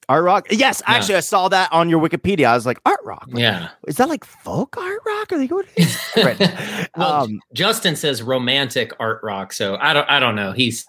art 0.09 0.23
rock. 0.23 0.47
Yes, 0.49 0.81
Yeah. 0.87 0.95
actually, 0.95 1.15
I 1.15 1.19
saw 1.21 1.47
that 1.49 1.71
on 1.71 1.87
your 1.89 2.01
Wikipedia. 2.01 2.45
I 2.47 2.55
was 2.55 2.65
like, 2.65 2.79
art 2.85 2.99
rock. 3.03 3.25
Like, 3.27 3.41
Yeah. 3.41 3.69
is 3.87 3.97
that 3.97 4.09
like 4.09 4.25
folk 4.25 4.75
art 4.77 4.99
rock? 5.05 5.31
Are 5.31 5.37
they 5.37 5.47
going? 5.47 5.65
Right. 6.17 6.39
Well, 6.97 7.11
um, 7.23 7.39
Justin 7.53 7.95
says 7.95 8.21
romantic 8.23 8.91
art 8.99 9.21
rock, 9.23 9.53
so 9.53 9.77
I 9.79 9.93
don't 9.93 10.09
I 10.09 10.19
don't 10.19 10.35
know. 10.35 10.51
He's 10.51 10.85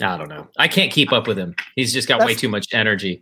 I 0.00 0.16
don't 0.16 0.28
know. 0.28 0.48
I 0.58 0.68
can't 0.68 0.90
keep 0.90 1.12
up 1.12 1.26
with 1.26 1.38
him. 1.38 1.54
He's 1.76 1.92
just 1.92 2.08
got 2.08 2.24
way 2.24 2.34
too 2.34 2.48
much 2.48 2.66
energy. 2.72 3.20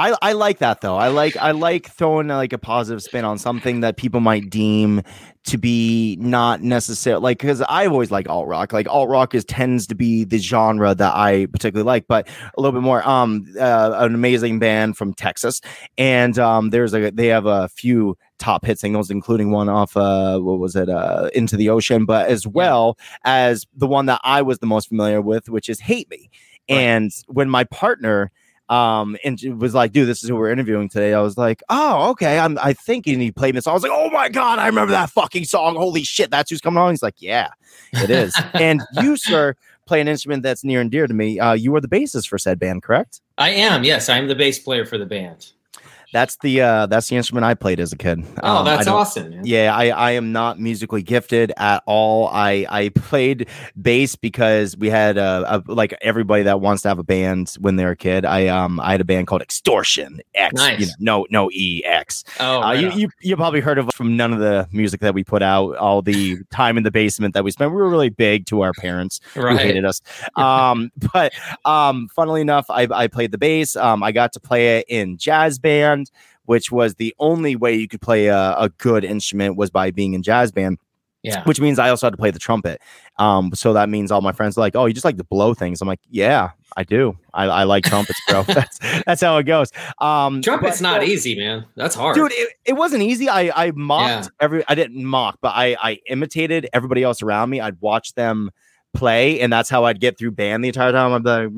I, 0.00 0.16
I 0.22 0.32
like 0.32 0.58
that 0.58 0.80
though. 0.80 0.96
I 0.96 1.08
like 1.08 1.36
I 1.36 1.50
like 1.50 1.90
throwing 1.90 2.28
like 2.28 2.54
a 2.54 2.58
positive 2.58 3.02
spin 3.02 3.26
on 3.26 3.36
something 3.36 3.80
that 3.80 3.98
people 3.98 4.20
might 4.20 4.48
deem 4.48 5.02
to 5.44 5.58
be 5.58 6.16
not 6.18 6.62
necessarily 6.62 7.22
like 7.22 7.38
because 7.38 7.60
I've 7.60 7.92
always 7.92 8.10
like 8.10 8.26
alt 8.26 8.48
rock. 8.48 8.72
Like 8.72 8.88
alt 8.88 9.10
rock 9.10 9.34
is 9.34 9.44
tends 9.44 9.86
to 9.88 9.94
be 9.94 10.24
the 10.24 10.38
genre 10.38 10.94
that 10.94 11.14
I 11.14 11.46
particularly 11.52 11.84
like, 11.84 12.06
but 12.08 12.28
a 12.56 12.60
little 12.60 12.80
bit 12.80 12.82
more. 12.82 13.06
Um, 13.06 13.44
uh, 13.60 13.92
an 13.96 14.14
amazing 14.14 14.58
band 14.58 14.96
from 14.96 15.12
Texas, 15.12 15.60
and 15.98 16.38
um, 16.38 16.70
there's 16.70 16.94
a 16.94 17.10
they 17.10 17.26
have 17.26 17.44
a 17.44 17.68
few 17.68 18.16
top 18.38 18.64
hit 18.64 18.78
singles, 18.78 19.10
including 19.10 19.50
one 19.50 19.68
off 19.68 19.98
uh 19.98 20.38
what 20.38 20.58
was 20.58 20.76
it 20.76 20.88
uh 20.88 21.28
Into 21.34 21.58
the 21.58 21.68
Ocean, 21.68 22.06
but 22.06 22.30
as 22.30 22.46
well 22.46 22.96
as 23.24 23.66
the 23.76 23.86
one 23.86 24.06
that 24.06 24.22
I 24.24 24.40
was 24.40 24.60
the 24.60 24.66
most 24.66 24.88
familiar 24.88 25.20
with, 25.20 25.50
which 25.50 25.68
is 25.68 25.78
Hate 25.80 26.08
Me. 26.08 26.30
Right. 26.70 26.78
And 26.78 27.12
when 27.26 27.50
my 27.50 27.64
partner 27.64 28.32
um 28.70 29.16
and 29.24 29.38
was 29.60 29.74
like 29.74 29.92
dude 29.92 30.08
this 30.08 30.22
is 30.22 30.28
who 30.28 30.36
we're 30.36 30.50
interviewing 30.50 30.88
today. 30.88 31.12
I 31.12 31.20
was 31.20 31.36
like 31.36 31.62
oh 31.68 32.10
okay. 32.10 32.38
I'm 32.38 32.58
i 32.62 32.72
thinking 32.72 33.20
he 33.20 33.32
played 33.32 33.56
this 33.56 33.66
i 33.66 33.72
was 33.72 33.82
like 33.82 33.92
oh 33.92 34.08
my 34.10 34.28
god 34.28 34.58
i 34.58 34.66
remember 34.66 34.92
that 34.92 35.10
fucking 35.10 35.44
song. 35.44 35.76
Holy 35.76 36.04
shit 36.04 36.30
that's 36.30 36.50
who's 36.50 36.60
coming 36.60 36.78
on. 36.78 36.90
He's 36.90 37.02
like 37.02 37.16
yeah 37.18 37.48
it 37.92 38.10
is. 38.10 38.34
And 38.54 38.82
you 39.02 39.16
sir 39.16 39.54
play 39.86 40.00
an 40.00 40.08
instrument 40.08 40.42
that's 40.42 40.64
near 40.64 40.80
and 40.80 40.90
dear 40.90 41.06
to 41.06 41.14
me. 41.14 41.38
Uh 41.38 41.52
you 41.52 41.74
are 41.74 41.80
the 41.80 41.88
bassist 41.88 42.28
for 42.28 42.38
said 42.38 42.58
band 42.58 42.82
correct? 42.82 43.20
I 43.36 43.50
am. 43.50 43.84
Yes, 43.84 44.08
I'm 44.08 44.28
the 44.28 44.34
bass 44.34 44.58
player 44.58 44.86
for 44.86 44.98
the 44.98 45.06
band. 45.06 45.52
That's 46.12 46.36
the 46.42 46.60
uh 46.60 46.86
that's 46.86 47.08
the 47.08 47.16
instrument 47.16 47.44
i 47.44 47.54
played 47.54 47.80
as 47.80 47.92
a 47.92 47.96
kid 47.96 48.24
Oh, 48.42 48.58
Um, 48.58 48.64
that's 48.64 48.86
awesome, 48.86 49.30
man. 49.30 49.42
Yeah, 49.44 49.74
I, 49.74 49.88
I 49.88 50.10
am 50.12 50.32
not 50.32 50.58
musically 50.58 51.02
gifted 51.02 51.52
at 51.56 51.82
all. 51.86 52.28
I 52.28 52.66
I 52.68 52.88
played 52.90 53.48
bass 53.80 54.16
because 54.16 54.76
we 54.76 54.88
had 54.90 55.16
a, 55.18 55.62
a 55.68 55.72
like 55.72 55.94
everybody 56.00 56.42
that 56.44 56.60
wants 56.60 56.82
to 56.82 56.88
have 56.88 56.98
a 56.98 57.02
band 57.04 57.54
when 57.60 57.76
they're 57.76 57.90
a 57.92 57.96
kid. 57.96 58.24
I 58.24 58.48
um 58.48 58.80
I 58.80 58.92
had 58.92 59.00
a 59.00 59.04
band 59.04 59.26
called 59.26 59.42
Extortion 59.42 60.20
X. 60.34 60.60
You 60.78 60.86
know, 60.86 60.92
no 60.98 61.26
no 61.30 61.50
E 61.52 61.82
X. 61.84 62.24
Oh, 62.40 62.58
Uh, 62.58 62.60
right 62.60 62.80
you, 62.80 62.90
you 62.92 63.08
you 63.20 63.36
probably 63.36 63.60
heard 63.60 63.78
of 63.78 63.90
from 63.94 64.16
none 64.16 64.32
of 64.32 64.38
the 64.40 64.68
music 64.72 65.00
that 65.00 65.14
we 65.14 65.22
put 65.24 65.42
out, 65.42 65.76
all 65.76 66.02
the 66.02 66.38
time 66.50 66.76
in 66.76 66.82
the 66.82 66.90
basement 66.90 67.34
that 67.34 67.44
we 67.44 67.50
spent. 67.50 67.70
We 67.70 67.76
were 67.76 67.88
really 67.90 68.10
big 68.10 68.46
to 68.46 68.62
our 68.62 68.72
parents 68.72 69.20
who 69.34 69.42
right. 69.42 69.58
hated 69.58 69.84
us. 69.84 70.00
Um, 70.36 70.90
but 71.12 71.32
um, 71.64 72.08
funnily 72.08 72.40
enough, 72.40 72.66
I, 72.70 72.88
I 72.90 73.06
played 73.08 73.32
the 73.32 73.38
bass. 73.38 73.76
Um, 73.76 74.02
I 74.02 74.12
got 74.12 74.32
to 74.34 74.40
play 74.40 74.78
it 74.78 74.86
in 74.88 75.18
jazz 75.18 75.58
band, 75.58 75.99
which 76.44 76.70
was 76.70 76.94
the 76.94 77.14
only 77.18 77.56
way 77.56 77.74
you 77.74 77.88
could 77.88 78.00
play 78.00 78.26
a, 78.28 78.54
a 78.56 78.68
good 78.78 79.04
instrument 79.04 79.56
was 79.56 79.70
by 79.70 79.90
being 79.90 80.14
in 80.14 80.22
jazz 80.22 80.52
band. 80.52 80.78
Yeah. 81.22 81.44
Which 81.44 81.60
means 81.60 81.78
I 81.78 81.90
also 81.90 82.06
had 82.06 82.12
to 82.12 82.16
play 82.16 82.30
the 82.30 82.38
trumpet. 82.38 82.80
Um, 83.18 83.50
so 83.54 83.74
that 83.74 83.90
means 83.90 84.10
all 84.10 84.22
my 84.22 84.32
friends 84.32 84.56
are 84.56 84.62
like, 84.62 84.74
"Oh, 84.74 84.86
you 84.86 84.94
just 84.94 85.04
like 85.04 85.18
to 85.18 85.24
blow 85.24 85.52
things." 85.52 85.82
I'm 85.82 85.88
like, 85.88 86.00
"Yeah, 86.08 86.52
I 86.78 86.82
do. 86.82 87.18
I, 87.34 87.44
I 87.44 87.64
like 87.64 87.84
trumpets, 87.84 88.18
bro. 88.26 88.42
that's 88.48 88.78
that's 89.04 89.20
how 89.20 89.36
it 89.36 89.42
goes." 89.42 89.70
Um, 89.98 90.40
Trumpet's 90.40 90.80
but- 90.80 90.82
not 90.82 91.04
easy, 91.04 91.36
man. 91.36 91.66
That's 91.76 91.94
hard. 91.94 92.14
dude 92.16 92.32
it, 92.32 92.54
it 92.64 92.72
wasn't 92.72 93.02
easy 93.02 93.28
i 93.28 93.66
i 93.66 93.70
mocked 93.72 94.08
Yeah. 94.26 94.28
every 94.40 94.64
i 94.66 94.74
didn't 94.74 95.04
mock 95.04 95.36
but 95.42 95.52
i 95.54 95.76
i 95.82 95.98
imitated 96.08 96.68
everybody 96.72 97.02
else 97.02 97.20
around 97.22 97.50
me 97.50 97.60
i'd 97.60 97.78
watch 97.82 98.14
them 98.14 98.50
play 98.92 99.40
and 99.40 99.52
that's 99.52 99.70
how 99.70 99.84
i'd 99.84 100.00
get 100.00 100.18
through 100.18 100.32
band 100.32 100.64
the 100.64 100.68
entire 100.68 100.90
time. 100.92 101.12
I'd 101.12 101.22
be 101.22 101.30
like 101.30 101.48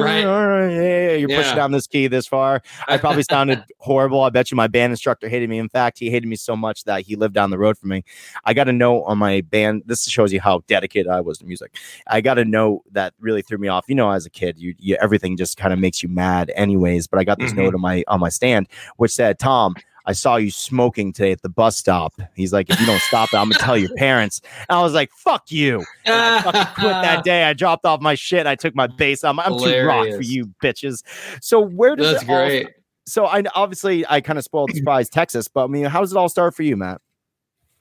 Right. 0.00 0.20
yeah, 0.20 1.12
you're 1.14 1.28
pushing 1.28 1.56
down 1.56 1.72
this 1.72 1.86
key 1.86 2.06
this 2.06 2.26
far. 2.26 2.62
I 2.88 2.96
probably 2.96 3.22
sounded 3.22 3.62
horrible. 3.78 4.22
I 4.22 4.30
bet 4.30 4.50
you 4.50 4.56
my 4.56 4.66
band 4.66 4.92
instructor 4.92 5.28
hated 5.28 5.50
me. 5.50 5.58
In 5.58 5.68
fact 5.68 5.98
he 5.98 6.10
hated 6.10 6.26
me 6.26 6.36
so 6.36 6.56
much 6.56 6.84
that 6.84 7.02
he 7.02 7.16
lived 7.16 7.34
down 7.34 7.50
the 7.50 7.58
road 7.58 7.76
from 7.76 7.90
me. 7.90 8.04
I 8.44 8.54
got 8.54 8.68
a 8.68 8.72
note 8.72 9.02
on 9.02 9.18
my 9.18 9.40
band 9.42 9.82
this 9.86 10.04
shows 10.04 10.32
you 10.32 10.40
how 10.40 10.62
dedicated 10.66 11.08
i 11.08 11.20
was 11.20 11.38
to 11.38 11.44
music. 11.46 11.76
I 12.06 12.20
got 12.20 12.38
a 12.38 12.44
note 12.44 12.82
that 12.92 13.12
really 13.20 13.42
threw 13.42 13.58
me 13.58 13.68
off. 13.68 13.84
You 13.88 13.94
know 13.94 14.10
as 14.10 14.24
a 14.26 14.30
kid 14.30 14.58
you, 14.58 14.74
you 14.78 14.96
everything 15.02 15.36
just 15.36 15.56
kind 15.56 15.72
of 15.72 15.78
makes 15.78 16.02
you 16.02 16.08
mad 16.08 16.50
anyways 16.54 17.06
but 17.06 17.18
i 17.18 17.24
got 17.24 17.38
this 17.38 17.52
Mhm. 17.52 17.56
note 17.56 17.74
on 17.74 17.80
my 17.80 18.04
on 18.08 18.20
my 18.20 18.28
stand 18.28 18.68
which 18.96 19.12
said 19.12 19.38
tom 19.38 19.74
I 20.10 20.12
saw 20.12 20.34
you 20.34 20.50
smoking 20.50 21.12
today 21.12 21.30
at 21.30 21.40
the 21.40 21.48
bus 21.48 21.76
stop. 21.76 22.12
He's 22.34 22.52
like, 22.52 22.68
if 22.68 22.80
you 22.80 22.86
don't 22.86 23.00
stop 23.02 23.28
it, 23.32 23.36
I'm 23.36 23.48
gonna 23.48 23.60
tell 23.60 23.76
your 23.76 23.94
parents. 23.94 24.40
And 24.68 24.76
I 24.76 24.82
was 24.82 24.92
like, 24.92 25.12
fuck 25.12 25.52
you. 25.52 25.84
And 26.04 26.14
I 26.46 26.64
quit 26.74 26.90
that 26.90 27.22
day. 27.30 27.44
I 27.44 27.52
dropped 27.52 27.84
off 27.84 28.00
my 28.00 28.16
shit. 28.16 28.44
I 28.44 28.56
took 28.56 28.74
my 28.74 28.88
bass. 28.88 29.22
I'm, 29.22 29.38
I'm 29.38 29.56
too 29.56 29.84
rock 29.84 30.08
for 30.08 30.22
you 30.22 30.46
bitches. 30.62 31.04
So 31.40 31.60
where 31.60 31.94
does 31.94 32.10
That's 32.12 32.24
it 32.24 32.28
all 32.30 32.36
great. 32.44 32.68
so 33.06 33.26
I 33.26 33.44
obviously 33.54 34.04
I 34.08 34.20
kind 34.20 34.36
of 34.36 34.44
spoiled 34.44 34.70
the 34.70 34.74
surprise 34.78 35.08
Texas, 35.08 35.46
but 35.46 35.62
I 35.64 35.66
mean, 35.68 35.84
how 35.84 36.00
does 36.00 36.10
it 36.10 36.16
all 36.18 36.28
start 36.28 36.56
for 36.56 36.64
you, 36.64 36.76
Matt? 36.76 37.00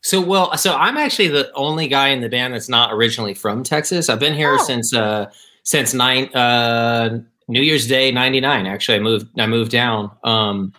So 0.01 0.21
well, 0.21 0.55
so 0.55 0.75
I'm 0.75 0.97
actually 0.97 1.30
the 1.30 1.51
only 1.55 1.88
guy 1.88 2.09
in 2.09 2.21
the 2.21 2.30
band 2.30 2.53
that's 2.53 2.69
not 2.69 2.93
originally 2.93 3.34
from 3.34 3.63
Texas. 3.63 4.07
I've 4.07 4.19
been 4.19 4.36
here 4.36 4.55
Oh. 4.59 4.63
since 4.63 4.93
uh 4.93 5.32
since 5.63 5.93
nine 5.95 6.25
uh 6.36 7.19
New 7.47 7.61
Year's 7.61 7.88
Day 7.88 8.11
'99. 8.11 8.67
Actually, 8.67 8.97
I 8.97 9.01
moved 9.01 9.39
I 9.39 9.47
moved 9.47 9.71
down. 9.71 10.11
Um, 10.23 10.71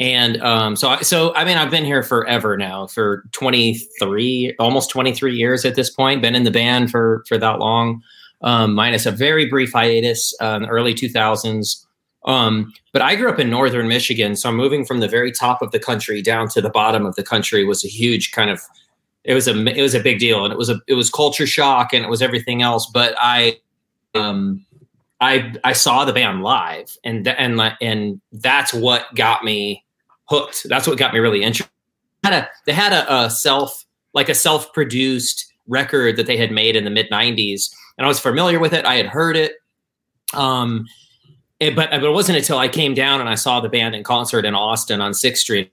and 0.00 0.40
um, 0.42 0.76
so 0.76 0.88
I, 0.88 1.02
so 1.02 1.34
I 1.34 1.44
mean, 1.44 1.58
I've 1.58 1.70
been 1.70 1.84
here 1.84 2.02
forever 2.02 2.56
now 2.56 2.86
for 2.86 3.22
23, 3.32 4.56
almost 4.58 4.88
23 4.88 5.34
years 5.34 5.66
at 5.66 5.74
this 5.74 5.90
point. 5.90 6.22
Been 6.22 6.34
in 6.34 6.44
the 6.44 6.50
band 6.50 6.90
for 6.90 7.22
for 7.28 7.36
that 7.36 7.58
long, 7.58 8.02
um, 8.40 8.74
minus 8.74 9.04
a 9.04 9.10
very 9.10 9.46
brief 9.46 9.72
hiatus 9.72 10.34
uh, 10.40 10.56
in 10.56 10.62
the 10.62 10.68
early 10.68 10.94
2000s. 10.94 11.84
Um, 12.24 12.72
but 12.92 13.02
I 13.02 13.14
grew 13.14 13.30
up 13.30 13.38
in 13.38 13.50
northern 13.50 13.88
Michigan, 13.88 14.36
so 14.36 14.50
moving 14.50 14.86
from 14.86 15.00
the 15.00 15.08
very 15.08 15.32
top 15.32 15.60
of 15.60 15.70
the 15.70 15.78
country 15.78 16.22
down 16.22 16.48
to 16.50 16.62
the 16.62 16.70
bottom 16.70 17.04
of 17.04 17.14
the 17.16 17.22
country 17.22 17.64
was 17.64 17.84
a 17.84 17.88
huge 17.88 18.32
kind 18.32 18.50
of 18.50 18.62
it 19.24 19.34
was 19.34 19.46
a 19.46 19.66
it 19.66 19.82
was 19.82 19.94
a 19.94 20.00
big 20.00 20.18
deal, 20.18 20.44
and 20.44 20.52
it 20.52 20.56
was 20.56 20.70
a 20.70 20.80
it 20.88 20.94
was 20.94 21.10
culture 21.10 21.46
shock, 21.46 21.92
and 21.92 22.02
it 22.02 22.08
was 22.08 22.22
everything 22.22 22.62
else. 22.62 22.90
But 22.90 23.14
I 23.18 23.58
um 24.14 24.64
I 25.20 25.52
I 25.62 25.74
saw 25.74 26.06
the 26.06 26.14
band 26.14 26.42
live, 26.42 26.96
and 27.04 27.28
and 27.28 27.60
and 27.82 28.20
that's 28.32 28.72
what 28.72 29.14
got 29.14 29.44
me 29.44 29.84
hooked. 30.30 30.66
That's 30.68 30.86
what 30.86 30.96
got 30.96 31.12
me 31.12 31.18
really 31.18 31.42
interested. 31.42 31.70
Had 32.24 32.32
a, 32.32 32.48
they 32.66 32.72
had 32.72 32.92
a, 32.92 33.24
a 33.24 33.30
self 33.30 33.84
like 34.14 34.28
a 34.28 34.34
self 34.34 34.72
produced 34.72 35.52
record 35.66 36.16
that 36.16 36.26
they 36.26 36.36
had 36.36 36.50
made 36.50 36.76
in 36.76 36.84
the 36.84 36.90
mid 36.90 37.10
'90s, 37.10 37.70
and 37.98 38.04
I 38.04 38.08
was 38.08 38.20
familiar 38.20 38.58
with 38.58 38.72
it. 38.72 38.84
I 38.84 38.94
had 38.94 39.06
heard 39.06 39.36
it. 39.36 39.54
Um, 40.32 40.86
it, 41.58 41.76
but, 41.76 41.90
but 41.90 42.04
it 42.04 42.12
wasn't 42.12 42.38
until 42.38 42.58
I 42.58 42.68
came 42.68 42.94
down 42.94 43.20
and 43.20 43.28
I 43.28 43.34
saw 43.34 43.60
the 43.60 43.68
band 43.68 43.94
in 43.94 44.02
concert 44.02 44.46
in 44.46 44.54
Austin 44.54 45.02
on 45.02 45.12
Sixth 45.12 45.42
Street, 45.42 45.70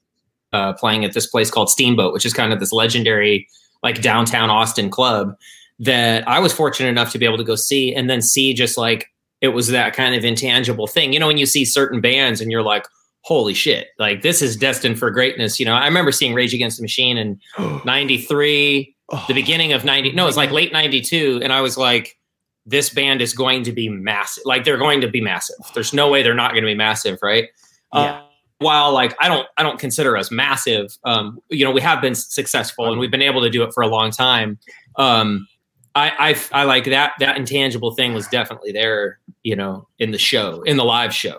uh, 0.52 0.74
playing 0.74 1.06
at 1.06 1.14
this 1.14 1.28
place 1.28 1.50
called 1.50 1.70
Steamboat, 1.70 2.14
which 2.14 2.26
is 2.26 2.34
kind 2.34 2.52
of 2.52 2.60
this 2.60 2.74
legendary 2.74 3.48
like 3.84 4.02
downtown 4.02 4.50
Austin 4.50 4.90
club 4.90 5.36
that 5.80 6.28
I 6.28 6.40
was 6.40 6.52
fortunate 6.52 6.90
enough 6.90 7.12
to 7.12 7.20
be 7.20 7.26
able 7.26 7.38
to 7.38 7.44
go 7.44 7.56
see 7.56 7.94
and 7.94 8.10
then 8.10 8.22
see 8.22 8.54
just 8.54 8.78
like 8.78 9.08
it 9.40 9.50
was 9.50 9.68
that 9.68 9.94
kind 9.94 10.16
of 10.16 10.26
intangible 10.26 10.88
thing. 10.88 11.14
You 11.14 11.20
know, 11.20 11.28
when 11.28 11.38
you 11.38 11.46
see 11.46 11.64
certain 11.64 12.02
bands 12.02 12.42
and 12.42 12.52
you're 12.52 12.64
like, 12.64 12.86
holy 13.22 13.54
shit, 13.54 13.90
like 14.00 14.22
this 14.22 14.42
is 14.42 14.56
destined 14.56 14.98
for 14.98 15.12
greatness. 15.12 15.60
You 15.60 15.66
know, 15.66 15.74
I 15.74 15.86
remember 15.86 16.12
seeing 16.12 16.34
Rage 16.34 16.54
Against 16.54 16.78
the 16.78 16.84
Machine 16.84 17.18
in 17.18 17.40
93, 17.86 18.96
the 19.28 19.34
beginning 19.34 19.74
of 19.74 19.84
90. 19.84 20.14
No, 20.14 20.28
it's 20.28 20.38
like 20.38 20.52
late 20.52 20.72
92. 20.72 21.42
And 21.44 21.52
I 21.52 21.62
was 21.62 21.78
like, 21.78 22.18
this 22.66 22.90
band 22.90 23.22
is 23.22 23.34
going 23.34 23.64
to 23.64 23.72
be 23.72 23.90
massive. 23.90 24.44
Like 24.46 24.64
they're 24.66 24.78
going 24.78 25.02
to 25.02 25.08
be 25.08 25.22
massive. 25.22 25.58
There's 25.74 25.94
no 25.94 26.10
way 26.10 26.24
they're 26.24 26.34
not 26.34 26.52
going 26.52 26.64
to 26.64 26.70
be 26.70 26.76
massive, 26.76 27.20
right? 27.22 27.50
Yeah. 27.94 28.00
Uh, 28.00 28.24
while 28.60 28.92
like 28.92 29.16
I 29.20 29.28
don't 29.28 29.48
I 29.58 29.64
don't 29.64 29.80
consider 29.80 30.18
us 30.18 30.32
massive, 30.32 30.98
um, 31.04 31.40
you 31.50 31.64
know, 31.64 31.72
we 31.72 31.80
have 31.82 32.02
been 32.02 32.16
successful 32.16 32.90
and 32.90 33.00
we've 33.00 33.12
been 33.12 33.22
able 33.22 33.42
to 33.42 33.52
do 33.52 33.64
it 33.64 33.72
for 33.72 33.84
a 33.84 33.88
long 33.88 34.10
time. 34.10 34.58
Um, 34.96 35.48
I, 35.94 36.36
I 36.52 36.62
I 36.62 36.64
like 36.64 36.86
that 36.86 37.14
that 37.20 37.38
intangible 37.38 37.92
thing 37.92 38.14
was 38.14 38.28
definitely 38.28 38.72
there, 38.72 39.20
you 39.44 39.56
know, 39.56 39.88
in 40.00 40.10
the 40.10 40.18
show, 40.18 40.64
in 40.64 40.78
the 40.78 40.86
live 40.86 41.14
show 41.14 41.38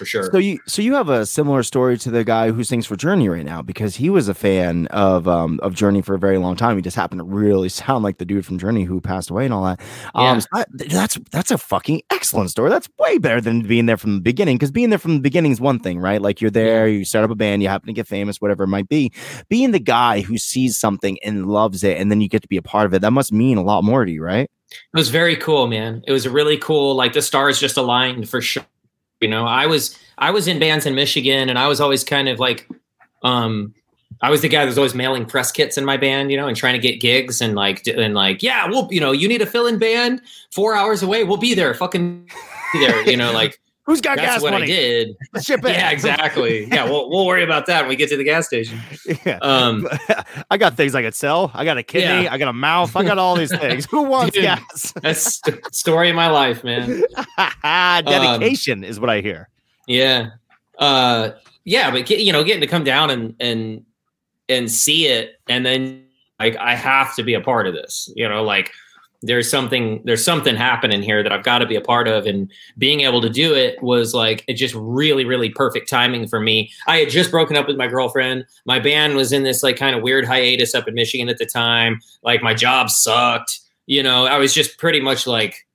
for 0.00 0.06
sure. 0.06 0.30
So 0.32 0.38
you 0.38 0.58
so 0.66 0.80
you 0.80 0.94
have 0.94 1.10
a 1.10 1.26
similar 1.26 1.62
story 1.62 1.98
to 1.98 2.10
the 2.10 2.24
guy 2.24 2.52
who 2.52 2.64
sings 2.64 2.86
for 2.86 2.96
Journey 2.96 3.28
right 3.28 3.44
now 3.44 3.60
because 3.60 3.96
he 3.96 4.08
was 4.08 4.28
a 4.28 4.34
fan 4.34 4.86
of 4.86 5.28
um 5.28 5.60
of 5.62 5.74
Journey 5.74 6.00
for 6.00 6.14
a 6.14 6.18
very 6.18 6.38
long 6.38 6.56
time. 6.56 6.74
He 6.76 6.80
just 6.80 6.96
happened 6.96 7.18
to 7.18 7.24
really 7.24 7.68
sound 7.80 8.02
like 8.02 8.16
the 8.16 8.24
dude 8.24 8.46
from 8.46 8.58
Journey 8.58 8.84
who 8.84 9.02
passed 9.02 9.28
away 9.28 9.44
and 9.44 9.52
all 9.52 9.62
that. 9.64 9.78
Um, 10.14 10.40
so 10.40 10.46
I, 10.54 10.64
that's 10.70 11.18
that's 11.30 11.50
a 11.50 11.58
fucking 11.58 12.00
excellent 12.10 12.48
story. 12.48 12.70
That's 12.70 12.88
way 12.98 13.18
better 13.18 13.42
than 13.42 13.60
being 13.60 13.84
there 13.84 13.98
from 13.98 14.14
the 14.14 14.22
beginning 14.22 14.56
because 14.56 14.70
being 14.70 14.88
there 14.88 14.98
from 14.98 15.16
the 15.16 15.20
beginning 15.20 15.52
is 15.52 15.60
one 15.60 15.78
thing, 15.78 15.98
right? 15.98 16.22
Like 16.22 16.40
you're 16.40 16.50
there, 16.50 16.88
you 16.88 17.04
start 17.04 17.26
up 17.26 17.30
a 17.30 17.34
band, 17.34 17.62
you 17.62 17.68
happen 17.68 17.88
to 17.88 17.92
get 17.92 18.08
famous, 18.08 18.40
whatever 18.40 18.64
it 18.64 18.68
might 18.68 18.88
be. 18.88 19.12
Being 19.50 19.72
the 19.72 19.78
guy 19.78 20.22
who 20.22 20.38
sees 20.38 20.78
something 20.78 21.18
and 21.22 21.46
loves 21.46 21.84
it, 21.84 21.98
and 21.98 22.10
then 22.10 22.22
you 22.22 22.28
get 22.28 22.40
to 22.40 22.48
be 22.48 22.56
a 22.56 22.62
part 22.62 22.86
of 22.86 22.94
it, 22.94 23.02
that 23.02 23.12
must 23.12 23.34
mean 23.34 23.58
a 23.58 23.62
lot 23.62 23.84
more 23.84 24.06
to 24.06 24.10
you, 24.10 24.22
right? 24.22 24.50
It 24.70 24.96
was 24.96 25.10
very 25.10 25.36
cool, 25.36 25.66
man. 25.66 26.02
It 26.06 26.12
was 26.12 26.26
really 26.26 26.56
cool. 26.56 26.94
Like 26.94 27.12
the 27.12 27.22
stars 27.22 27.58
just 27.60 27.76
aligned 27.76 28.28
for 28.30 28.40
sure. 28.40 28.64
You 29.20 29.28
know, 29.28 29.46
I 29.46 29.66
was 29.66 29.98
I 30.18 30.30
was 30.30 30.48
in 30.48 30.58
bands 30.58 30.86
in 30.86 30.94
Michigan, 30.94 31.48
and 31.48 31.58
I 31.58 31.68
was 31.68 31.80
always 31.80 32.04
kind 32.04 32.28
of 32.28 32.38
like, 32.38 32.68
um, 33.22 33.74
I 34.22 34.30
was 34.30 34.42
the 34.42 34.48
guy 34.48 34.60
that 34.60 34.66
was 34.66 34.78
always 34.78 34.94
mailing 34.94 35.26
press 35.26 35.52
kits 35.52 35.78
in 35.78 35.84
my 35.84 35.96
band, 35.96 36.30
you 36.30 36.36
know, 36.36 36.48
and 36.48 36.56
trying 36.56 36.74
to 36.74 36.78
get 36.78 37.00
gigs 37.00 37.40
and 37.40 37.54
like 37.54 37.86
and 37.86 38.14
like, 38.14 38.42
yeah, 38.42 38.66
we'll 38.66 38.88
you 38.90 39.00
know, 39.00 39.12
you 39.12 39.28
need 39.28 39.42
a 39.42 39.46
fill 39.46 39.66
in 39.66 39.78
band 39.78 40.20
four 40.50 40.74
hours 40.74 41.02
away, 41.02 41.24
we'll 41.24 41.36
be 41.36 41.54
there, 41.54 41.72
fucking 41.74 42.28
be 42.72 42.86
there, 42.86 43.08
you 43.08 43.16
know, 43.16 43.32
like. 43.32 43.60
Who's 43.90 44.00
got 44.00 44.18
That's 44.18 44.34
gas 44.34 44.42
what 44.42 44.52
money? 44.52 44.62
I 44.62 44.66
did. 44.66 45.16
Ship 45.42 45.64
it. 45.64 45.72
Yeah, 45.72 45.90
exactly. 45.90 46.66
Yeah, 46.66 46.84
we'll 46.84 47.10
we'll 47.10 47.26
worry 47.26 47.42
about 47.42 47.66
that 47.66 47.80
when 47.80 47.88
we 47.88 47.96
get 47.96 48.08
to 48.10 48.16
the 48.16 48.22
gas 48.22 48.46
station. 48.46 48.78
Yeah. 49.26 49.38
Um, 49.42 49.88
I 50.50 50.56
got 50.56 50.76
things 50.76 50.94
I 50.94 51.02
could 51.02 51.16
sell. 51.16 51.50
I 51.54 51.64
got 51.64 51.76
a 51.76 51.82
kidney. 51.82 52.24
Yeah. 52.24 52.32
I 52.32 52.38
got 52.38 52.46
a 52.46 52.52
mouth. 52.52 52.94
I 52.94 53.02
got 53.02 53.18
all 53.18 53.34
these 53.34 53.50
things. 53.50 53.86
Who 53.86 54.02
wants 54.04 54.34
Dude. 54.34 54.44
gas? 54.44 54.92
that's 55.02 55.40
the 55.40 55.60
story 55.72 56.08
of 56.08 56.14
my 56.14 56.28
life, 56.28 56.62
man. 56.62 57.02
Dedication 57.64 58.84
is 58.84 59.00
what 59.00 59.10
I 59.10 59.22
hear. 59.22 59.48
Yeah. 59.88 60.28
Uh 60.78 61.30
yeah, 61.64 61.90
but 61.90 62.06
get, 62.06 62.20
you 62.20 62.32
know, 62.32 62.44
getting 62.44 62.60
to 62.60 62.68
come 62.68 62.84
down 62.84 63.10
and 63.10 63.34
and 63.40 63.84
and 64.48 64.70
see 64.70 65.08
it 65.08 65.40
and 65.48 65.66
then 65.66 66.04
like 66.38 66.56
I 66.58 66.76
have 66.76 67.16
to 67.16 67.24
be 67.24 67.34
a 67.34 67.40
part 67.40 67.66
of 67.66 67.74
this. 67.74 68.08
You 68.14 68.28
know, 68.28 68.44
like 68.44 68.70
there's 69.22 69.50
something 69.50 70.00
there's 70.04 70.24
something 70.24 70.56
happening 70.56 71.02
here 71.02 71.22
that 71.22 71.30
I've 71.32 71.42
got 71.44 71.58
to 71.58 71.66
be 71.66 71.76
a 71.76 71.80
part 71.80 72.08
of 72.08 72.24
and 72.26 72.50
being 72.78 73.00
able 73.00 73.20
to 73.20 73.28
do 73.28 73.54
it 73.54 73.82
was 73.82 74.14
like 74.14 74.44
it 74.48 74.54
just 74.54 74.74
really 74.74 75.24
really 75.24 75.50
perfect 75.50 75.88
timing 75.90 76.26
for 76.26 76.40
me. 76.40 76.72
I 76.86 76.98
had 76.98 77.10
just 77.10 77.30
broken 77.30 77.56
up 77.56 77.66
with 77.68 77.76
my 77.76 77.86
girlfriend. 77.86 78.46
My 78.64 78.78
band 78.78 79.16
was 79.16 79.32
in 79.32 79.42
this 79.42 79.62
like 79.62 79.76
kind 79.76 79.94
of 79.94 80.02
weird 80.02 80.24
hiatus 80.24 80.74
up 80.74 80.88
in 80.88 80.94
Michigan 80.94 81.28
at 81.28 81.38
the 81.38 81.46
time. 81.46 82.00
Like 82.22 82.42
my 82.42 82.54
job 82.54 82.88
sucked. 82.90 83.60
You 83.86 84.02
know, 84.02 84.24
I 84.26 84.38
was 84.38 84.54
just 84.54 84.78
pretty 84.78 85.00
much 85.00 85.26
like 85.26 85.66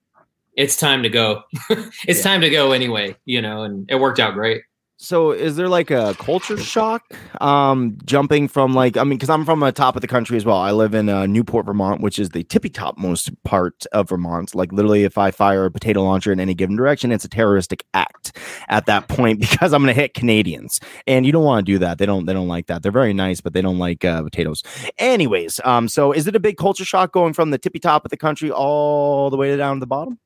it's 0.56 0.76
time 0.76 1.02
to 1.02 1.08
go. 1.10 1.42
it's 1.70 2.18
Yeah. 2.18 2.22
time 2.22 2.40
to 2.40 2.50
go 2.50 2.72
anyway, 2.72 3.14
you 3.26 3.42
know, 3.42 3.62
and 3.62 3.88
it 3.90 4.00
worked 4.00 4.18
out 4.18 4.34
great. 4.34 4.62
So 4.98 5.30
is 5.30 5.56
there 5.56 5.68
like 5.68 5.90
a 5.90 6.14
culture 6.18 6.56
shock 6.56 7.02
um 7.42 7.98
jumping 8.06 8.48
from 8.48 8.72
like 8.72 8.96
I 8.96 9.04
mean 9.04 9.18
cuz 9.18 9.28
I'm 9.28 9.44
from 9.44 9.60
the 9.60 9.70
top 9.70 9.94
of 9.94 10.00
the 10.00 10.08
country 10.08 10.38
as 10.38 10.46
well. 10.46 10.56
I 10.56 10.70
live 10.70 10.94
in 10.94 11.10
uh, 11.10 11.26
Newport, 11.26 11.66
Vermont, 11.66 12.00
which 12.00 12.18
is 12.18 12.30
the 12.30 12.44
tippy 12.44 12.70
top 12.70 12.96
most 12.96 13.30
part 13.44 13.84
of 13.92 14.08
Vermont. 14.08 14.54
Like 14.54 14.72
literally 14.72 15.04
if 15.04 15.18
I 15.18 15.30
fire 15.30 15.66
a 15.66 15.70
potato 15.70 16.02
launcher 16.02 16.32
in 16.32 16.40
any 16.40 16.54
given 16.54 16.76
direction, 16.76 17.12
it's 17.12 17.26
a 17.26 17.28
terroristic 17.28 17.84
act 17.92 18.38
at 18.68 18.86
that 18.86 19.08
point 19.16 19.40
because 19.40 19.74
I'm 19.74 19.82
going 19.82 19.94
to 19.94 20.00
hit 20.00 20.14
Canadians. 20.14 20.80
And 21.06 21.26
you 21.26 21.32
don't 21.32 21.44
want 21.44 21.66
to 21.66 21.72
do 21.72 21.78
that. 21.78 21.98
They 21.98 22.06
don't 22.06 22.24
they 22.24 22.32
don't 22.32 22.48
like 22.48 22.66
that. 22.68 22.82
They're 22.82 22.90
very 22.90 23.12
nice, 23.12 23.42
but 23.42 23.52
they 23.52 23.60
don't 23.60 23.78
like 23.78 24.02
uh, 24.02 24.22
potatoes. 24.22 24.62
Anyways, 24.96 25.60
um 25.64 25.88
so 25.88 26.12
is 26.12 26.26
it 26.26 26.34
a 26.34 26.40
big 26.40 26.56
culture 26.56 26.86
shock 26.86 27.12
going 27.12 27.34
from 27.34 27.50
the 27.50 27.58
tippy 27.58 27.80
top 27.80 28.06
of 28.06 28.10
the 28.10 28.16
country 28.16 28.50
all 28.50 29.28
the 29.28 29.36
way 29.36 29.54
down 29.58 29.76
to 29.76 29.80
the 29.80 29.86
bottom? 29.86 30.18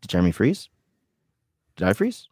Did 0.00 0.10
Jeremy 0.10 0.30
freeze? 0.30 0.68
Did 1.80 1.88
I 1.88 1.94
freeze? 1.94 2.28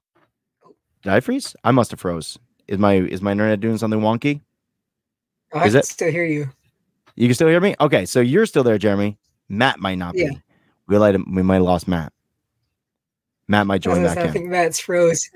Did 1.03 1.13
I 1.15 1.21
freeze? 1.21 1.57
I 1.65 1.71
must 1.71 1.91
have 1.91 2.01
froze. 2.01 2.39
Is 2.69 2.77
my 2.79 2.97
is 2.97 3.23
my 3.23 3.33
internet 3.33 3.61
doing 3.61 3.79
something 3.79 4.01
wonky? 4.01 4.43
I 5.55 5.65
Is 5.65 5.73
can 5.73 5.79
it? 5.81 5.87
still 5.87 6.11
hear 6.11 6.27
you. 6.27 6.51
You 7.17 7.29
can 7.29 7.35
still 7.35 7.49
hear 7.49 7.59
me? 7.61 7.75
Okay, 7.81 8.05
so 8.05 8.21
you're 8.21 8.45
still 8.45 8.63
there, 8.63 8.77
Jeremy. 8.77 9.17
Matt 9.49 9.81
might 9.81 9.95
not 9.97 10.15
Yeah. 10.15 10.29
be. 10.29 10.43
We 10.87 10.99
might 10.99 11.17
we 11.17 11.43
might 11.43 11.55
have 11.55 11.63
lost 11.63 11.89
Matt. 11.89 12.13
Matt 13.49 13.67
might 13.67 13.81
join 13.81 14.03
back 14.05 14.19
I 14.19 14.27
in. 14.27 14.33
think 14.35 14.51
Matt's 14.51 14.79
froze. 14.79 15.31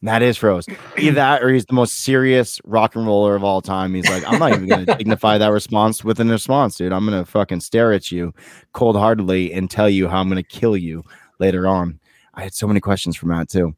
Matt 0.00 0.22
is 0.22 0.36
froze. 0.36 0.66
Either 0.96 1.14
that 1.14 1.42
or 1.44 1.50
he's 1.50 1.64
the 1.66 1.74
most 1.74 2.00
serious 2.00 2.60
rock 2.64 2.96
and 2.96 3.06
roller 3.06 3.36
of 3.36 3.44
all 3.44 3.62
time. 3.62 3.94
He's 3.94 4.08
like, 4.10 4.24
I'm 4.26 4.40
not 4.40 4.50
even 4.52 4.66
gonna 4.68 4.86
dignify 4.98 5.38
that 5.38 5.52
response 5.52 6.02
with 6.02 6.18
an 6.18 6.28
response, 6.28 6.74
dude. 6.76 6.92
I'm 6.92 7.04
gonna 7.04 7.24
fucking 7.24 7.60
stare 7.60 7.92
at 7.92 8.10
you 8.10 8.34
cold 8.72 8.96
heartedly 8.96 9.52
and 9.52 9.70
tell 9.70 9.88
you 9.88 10.08
how 10.08 10.18
I'm 10.20 10.28
gonna 10.28 10.42
kill 10.42 10.76
you 10.76 11.04
later 11.38 11.68
on. 11.68 12.00
I 12.38 12.42
had 12.42 12.54
so 12.54 12.68
many 12.68 12.78
questions 12.78 13.16
for 13.16 13.26
Matt 13.26 13.48
too. 13.48 13.74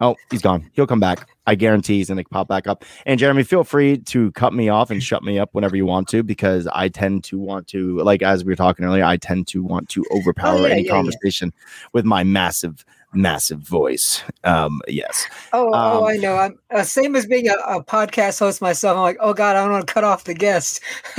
Oh, 0.00 0.14
he's 0.30 0.42
gone. 0.42 0.70
He'll 0.74 0.86
come 0.86 1.00
back. 1.00 1.28
I 1.46 1.56
guarantee 1.56 1.96
he's 1.96 2.08
gonna 2.08 2.22
pop 2.22 2.46
back 2.46 2.68
up. 2.68 2.84
And 3.04 3.18
Jeremy, 3.18 3.42
feel 3.42 3.64
free 3.64 3.98
to 3.98 4.30
cut 4.32 4.52
me 4.54 4.68
off 4.68 4.90
and 4.90 5.02
shut 5.02 5.24
me 5.24 5.40
up 5.40 5.50
whenever 5.52 5.74
you 5.74 5.86
want 5.86 6.06
to, 6.08 6.22
because 6.22 6.68
I 6.68 6.88
tend 6.88 7.24
to 7.24 7.38
want 7.38 7.66
to, 7.68 7.98
like 8.00 8.22
as 8.22 8.44
we 8.44 8.52
were 8.52 8.56
talking 8.56 8.84
earlier, 8.84 9.04
I 9.04 9.16
tend 9.16 9.48
to 9.48 9.62
want 9.62 9.88
to 9.88 10.04
overpower 10.12 10.60
yeah, 10.60 10.74
any 10.74 10.82
yeah, 10.82 10.86
yeah. 10.86 10.90
conversation 10.92 11.52
with 11.94 12.04
my 12.04 12.22
massive, 12.22 12.84
massive 13.12 13.58
voice. 13.58 14.22
Um, 14.44 14.82
yes. 14.86 15.26
Oh, 15.52 15.72
Um, 15.72 15.96
oh, 15.96 16.06
I 16.06 16.16
know. 16.18 16.36
I'm 16.36 16.58
uh, 16.70 16.84
same 16.84 17.16
as 17.16 17.26
being 17.26 17.48
a, 17.48 17.54
a 17.66 17.82
podcast 17.82 18.38
host 18.38 18.62
myself. 18.62 18.96
I'm 18.96 19.02
like, 19.02 19.18
oh 19.18 19.34
god, 19.34 19.56
I 19.56 19.64
don't 19.64 19.72
want 19.72 19.86
to 19.88 19.92
cut 19.92 20.04
off 20.04 20.24
the 20.24 20.34
guest 20.34 20.80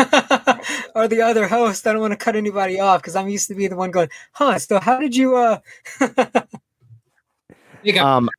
or 0.95 1.09
the 1.09 1.21
other 1.21 1.47
host. 1.49 1.85
I 1.85 1.91
don't 1.91 2.01
want 2.01 2.13
to 2.13 2.17
cut 2.17 2.37
anybody 2.37 2.79
off 2.79 3.01
because 3.01 3.17
I'm 3.17 3.27
used 3.27 3.49
to 3.49 3.55
be 3.55 3.67
the 3.67 3.75
one 3.75 3.91
going, 3.91 4.09
huh? 4.31 4.57
So 4.59 4.79
how 4.79 4.99
did 4.99 5.15
you? 5.15 5.35
uh 5.35 5.59
Um, 7.99 8.29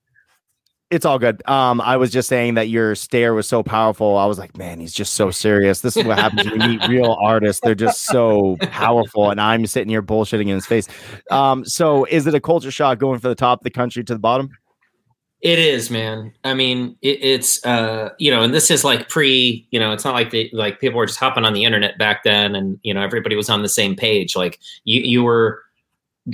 it's 0.91 1.05
all 1.05 1.19
good. 1.19 1.47
Um, 1.47 1.81
I 1.83 1.99
was 1.99 2.11
just 2.11 2.29
saying 2.29 2.55
that 2.55 2.69
your 2.69 2.95
stare 2.95 3.35
was 3.35 3.47
so 3.47 3.63
powerful. 3.63 4.17
I 4.17 4.25
was 4.25 4.39
like, 4.39 4.57
man, 4.57 4.81
he's 4.81 4.95
just 4.95 5.15
so 5.15 5.31
serious. 5.31 5.83
This 5.83 5.97
is 5.99 6.05
what 6.05 6.19
happens 6.19 6.51
when 6.51 6.61
you 6.63 6.69
meet 6.69 6.89
real 6.89 7.17
artists. 7.23 7.61
They're 7.63 7.75
just 7.75 8.07
so 8.07 8.57
powerful, 8.61 9.31
and 9.31 9.41
I'm 9.41 9.67
sitting 9.67 9.91
here 9.91 10.03
bullshitting 10.03 10.43
in 10.43 10.49
his 10.49 10.67
face. 10.67 10.89
Um, 11.31 11.65
so 11.65 12.05
is 12.07 12.27
it 12.27 12.35
a 12.35 12.41
culture 12.41 12.71
shock 12.71 12.99
going 12.99 13.19
from 13.21 13.29
the 13.29 13.35
top 13.35 13.61
of 13.61 13.65
the 13.65 13.71
country 13.71 14.03
to 14.05 14.15
the 14.15 14.19
bottom? 14.19 14.51
It 15.41 15.61
is, 15.61 15.89
man. 15.89 16.33
I 16.43 16.55
mean, 16.55 16.97
it, 17.01 17.23
it's 17.23 17.65
uh, 17.65 18.11
you 18.19 18.31
know, 18.31 18.43
and 18.43 18.53
this 18.53 18.71
is 18.71 18.83
like 18.83 19.09
pre, 19.09 19.69
you 19.71 19.79
know, 19.79 19.93
it's 19.93 20.05
not 20.05 20.15
like 20.15 20.31
the 20.31 20.51
like 20.53 20.81
people 20.81 20.99
were 20.99 21.07
just 21.07 21.21
hopping 21.21 21.45
on 21.45 21.53
the 21.53 21.65
internet 21.65 21.99
back 21.99 22.25
then, 22.25 22.55
and 22.55 22.81
you 22.83 22.95
know, 22.95 23.03
everybody 23.03 23.37
was 23.37 23.51
on 23.51 23.63
the 23.63 23.69
same 23.69 23.95
page. 23.95 24.35
Like 24.35 24.59
you, 24.85 25.01
you 25.03 25.23
were. 25.23 25.63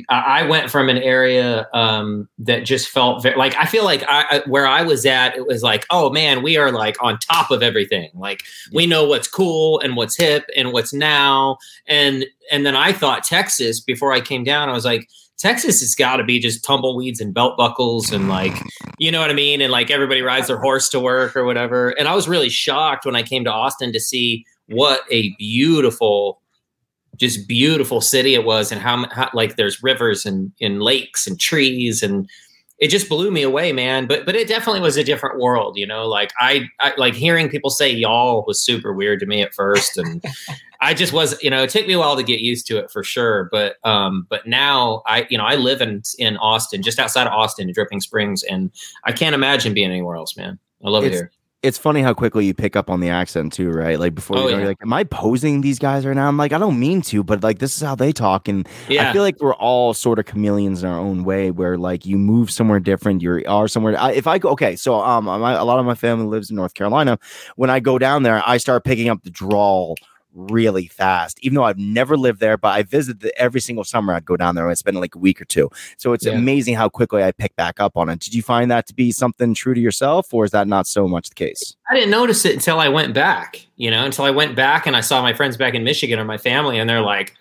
I 0.08 0.44
went 0.44 0.70
from 0.70 0.88
an 0.88 0.98
area 0.98 1.68
um, 1.72 2.28
that 2.38 2.64
just 2.64 2.88
felt 2.88 3.22
very, 3.22 3.36
like 3.36 3.54
I 3.56 3.66
feel 3.66 3.84
like 3.84 4.02
I, 4.04 4.24
I 4.30 4.42
where 4.46 4.66
I 4.66 4.82
was 4.82 5.06
at, 5.06 5.36
it 5.36 5.46
was 5.46 5.62
like, 5.62 5.86
oh 5.90 6.10
man, 6.10 6.42
we 6.42 6.56
are 6.56 6.72
like 6.72 7.02
on 7.02 7.18
top 7.18 7.50
of 7.50 7.62
everything. 7.62 8.10
Like 8.14 8.42
we 8.72 8.86
know 8.86 9.04
what's 9.04 9.28
cool 9.28 9.80
and 9.80 9.96
what's 9.96 10.16
hip 10.16 10.44
and 10.56 10.72
what's 10.72 10.92
now. 10.92 11.58
And 11.86 12.26
and 12.50 12.66
then 12.66 12.76
I 12.76 12.92
thought 12.92 13.24
Texas 13.24 13.80
before 13.80 14.12
I 14.12 14.20
came 14.20 14.44
down. 14.44 14.68
I 14.68 14.72
was 14.72 14.84
like, 14.84 15.08
Texas 15.38 15.80
has 15.80 15.94
got 15.94 16.16
to 16.16 16.24
be 16.24 16.38
just 16.38 16.64
tumbleweeds 16.64 17.20
and 17.20 17.34
belt 17.34 17.56
buckles 17.56 18.12
and 18.12 18.28
like, 18.28 18.54
you 18.98 19.10
know 19.10 19.20
what 19.20 19.30
I 19.30 19.34
mean? 19.34 19.60
And 19.60 19.72
like 19.72 19.90
everybody 19.90 20.22
rides 20.22 20.46
their 20.46 20.60
horse 20.60 20.88
to 20.90 21.00
work 21.00 21.36
or 21.36 21.44
whatever. 21.44 21.90
And 21.90 22.08
I 22.08 22.14
was 22.14 22.28
really 22.28 22.48
shocked 22.48 23.04
when 23.04 23.16
I 23.16 23.22
came 23.22 23.44
to 23.44 23.52
Austin 23.52 23.92
to 23.92 24.00
see 24.00 24.44
what 24.68 25.02
a 25.10 25.34
beautiful, 25.36 26.40
just 27.16 27.46
beautiful 27.48 28.00
city 28.00 28.34
it 28.34 28.44
was 28.44 28.72
and 28.72 28.80
how, 28.80 29.08
how 29.10 29.30
like 29.34 29.56
there's 29.56 29.82
rivers 29.82 30.26
and, 30.26 30.52
and 30.60 30.82
lakes 30.82 31.26
and 31.26 31.38
trees 31.40 32.02
and 32.02 32.28
it 32.78 32.88
just 32.88 33.08
blew 33.08 33.30
me 33.30 33.42
away, 33.42 33.72
man. 33.72 34.06
But 34.06 34.26
but 34.26 34.34
it 34.34 34.48
definitely 34.48 34.80
was 34.80 34.96
a 34.96 35.04
different 35.04 35.38
world, 35.38 35.78
you 35.78 35.86
know. 35.86 36.08
Like 36.08 36.32
I, 36.40 36.68
I 36.80 36.92
like 36.96 37.14
hearing 37.14 37.48
people 37.48 37.70
say 37.70 37.88
y'all 37.90 38.44
was 38.48 38.60
super 38.60 38.92
weird 38.92 39.20
to 39.20 39.26
me 39.26 39.42
at 39.42 39.54
first, 39.54 39.96
and 39.96 40.22
I 40.80 40.92
just 40.92 41.12
was, 41.12 41.40
you 41.40 41.50
know, 41.50 41.62
it 41.62 41.70
took 41.70 41.86
me 41.86 41.92
a 41.92 41.98
while 42.00 42.16
to 42.16 42.24
get 42.24 42.40
used 42.40 42.66
to 42.66 42.78
it 42.78 42.90
for 42.90 43.04
sure. 43.04 43.48
But 43.52 43.76
um, 43.84 44.26
but 44.28 44.48
now 44.48 45.02
I, 45.06 45.24
you 45.30 45.38
know, 45.38 45.44
I 45.44 45.54
live 45.54 45.80
in 45.82 46.02
in 46.18 46.36
Austin, 46.38 46.82
just 46.82 46.98
outside 46.98 47.28
of 47.28 47.32
Austin, 47.32 47.68
in 47.68 47.74
Dripping 47.74 48.00
Springs, 48.00 48.42
and 48.42 48.72
I 49.04 49.12
can't 49.12 49.36
imagine 49.36 49.72
being 49.72 49.90
anywhere 49.90 50.16
else, 50.16 50.36
man. 50.36 50.58
I 50.84 50.90
love 50.90 51.04
It's- 51.04 51.20
it 51.20 51.22
here. 51.22 51.30
It's 51.64 51.78
funny 51.78 52.02
how 52.02 52.14
quickly 52.14 52.44
you 52.46 52.54
pick 52.54 52.76
up 52.76 52.90
on 52.90 53.00
the 53.00 53.08
accent 53.10 53.52
too, 53.52 53.70
right? 53.70 53.98
Like 53.98 54.14
before 54.14 54.36
Oh, 54.36 54.42
you 54.42 54.48
go, 54.48 54.56
yeah. 54.56 54.58
you're 54.58 54.68
like, 54.68 54.78
"Am 54.82 54.92
I 54.92 55.04
posing 55.04 55.60
these 55.62 55.78
guys 55.78 56.06
right 56.06 56.14
now?" 56.14 56.28
I'm 56.28 56.36
like, 56.36 56.52
I 56.52 56.58
don't 56.58 56.78
mean 56.78 57.02
to, 57.02 57.24
but 57.24 57.42
like 57.42 57.58
this 57.58 57.76
is 57.76 57.82
how 57.82 57.94
they 57.94 58.12
talk, 58.12 58.48
and 58.48 58.68
Yeah, 58.88 59.02
I 59.02 59.12
feel 59.12 59.22
like 59.22 59.40
we're 59.40 59.54
all 59.54 59.94
sort 59.94 60.18
of 60.18 60.26
chameleons 60.26 60.82
in 60.82 60.88
our 60.88 60.98
own 60.98 61.24
way, 61.24 61.50
where 61.50 61.76
like 61.78 62.06
you 62.06 62.18
move 62.18 62.50
somewhere 62.50 62.80
different, 62.80 63.22
you 63.22 63.42
are 63.48 63.68
somewhere. 63.68 63.98
I, 63.98 64.12
if 64.12 64.26
I 64.26 64.38
go, 64.38 64.50
okay, 64.50 64.76
so 64.76 65.00
um, 65.00 65.24
my, 65.24 65.52
a 65.54 65.64
lot 65.64 65.78
of 65.78 65.86
my 65.86 65.94
family 65.94 66.26
lives 66.26 66.50
in 66.50 66.56
North 66.56 66.74
Carolina. 66.74 67.18
When 67.56 67.70
I 67.70 67.80
go 67.80 67.98
down 67.98 68.22
there, 68.24 68.42
I 68.46 68.58
start 68.58 68.84
picking 68.84 69.08
up 69.08 69.22
the 69.22 69.30
drawl 69.30 69.96
really 70.34 70.86
fast, 70.88 71.38
even 71.42 71.54
though 71.54 71.64
I've 71.64 71.78
never 71.78 72.16
lived 72.16 72.40
there, 72.40 72.56
but 72.56 72.68
I 72.68 72.82
visit 72.82 73.20
the, 73.20 73.36
every 73.40 73.60
single 73.60 73.84
summer. 73.84 74.12
I'd 74.14 74.24
go 74.24 74.36
down 74.36 74.54
there 74.54 74.68
and 74.68 74.76
spend 74.76 74.98
like 74.98 75.14
a 75.14 75.18
week 75.18 75.40
or 75.40 75.44
two. 75.44 75.70
So 75.96 76.12
it's 76.12 76.26
Yeah. 76.26 76.32
amazing 76.32 76.74
how 76.74 76.88
quickly 76.88 77.22
I 77.22 77.32
pick 77.32 77.54
back 77.56 77.80
up 77.80 77.96
on 77.96 78.08
it. 78.08 78.20
Did 78.20 78.34
you 78.34 78.42
find 78.42 78.70
that 78.70 78.86
to 78.88 78.94
be 78.94 79.12
something 79.12 79.54
true 79.54 79.74
to 79.74 79.80
yourself, 79.80 80.32
or 80.34 80.44
is 80.44 80.50
that 80.50 80.66
not 80.68 80.86
so 80.86 81.06
much 81.08 81.28
the 81.28 81.34
case? 81.34 81.76
I 81.90 81.94
didn't 81.94 82.10
notice 82.10 82.44
it 82.44 82.54
until 82.54 82.80
I 82.80 82.88
went 82.88 83.14
back. 83.14 83.66
You 83.76 83.90
know, 83.90 84.04
until 84.04 84.24
I 84.24 84.30
went 84.30 84.54
back 84.56 84.86
and 84.86 84.96
I 84.96 85.00
saw 85.00 85.22
my 85.22 85.32
friends 85.32 85.56
back 85.56 85.74
in 85.74 85.84
Michigan 85.84 86.18
or 86.18 86.24
my 86.24 86.38
family, 86.38 86.78
and 86.78 86.88
they're 86.90 87.00
like, 87.00 87.34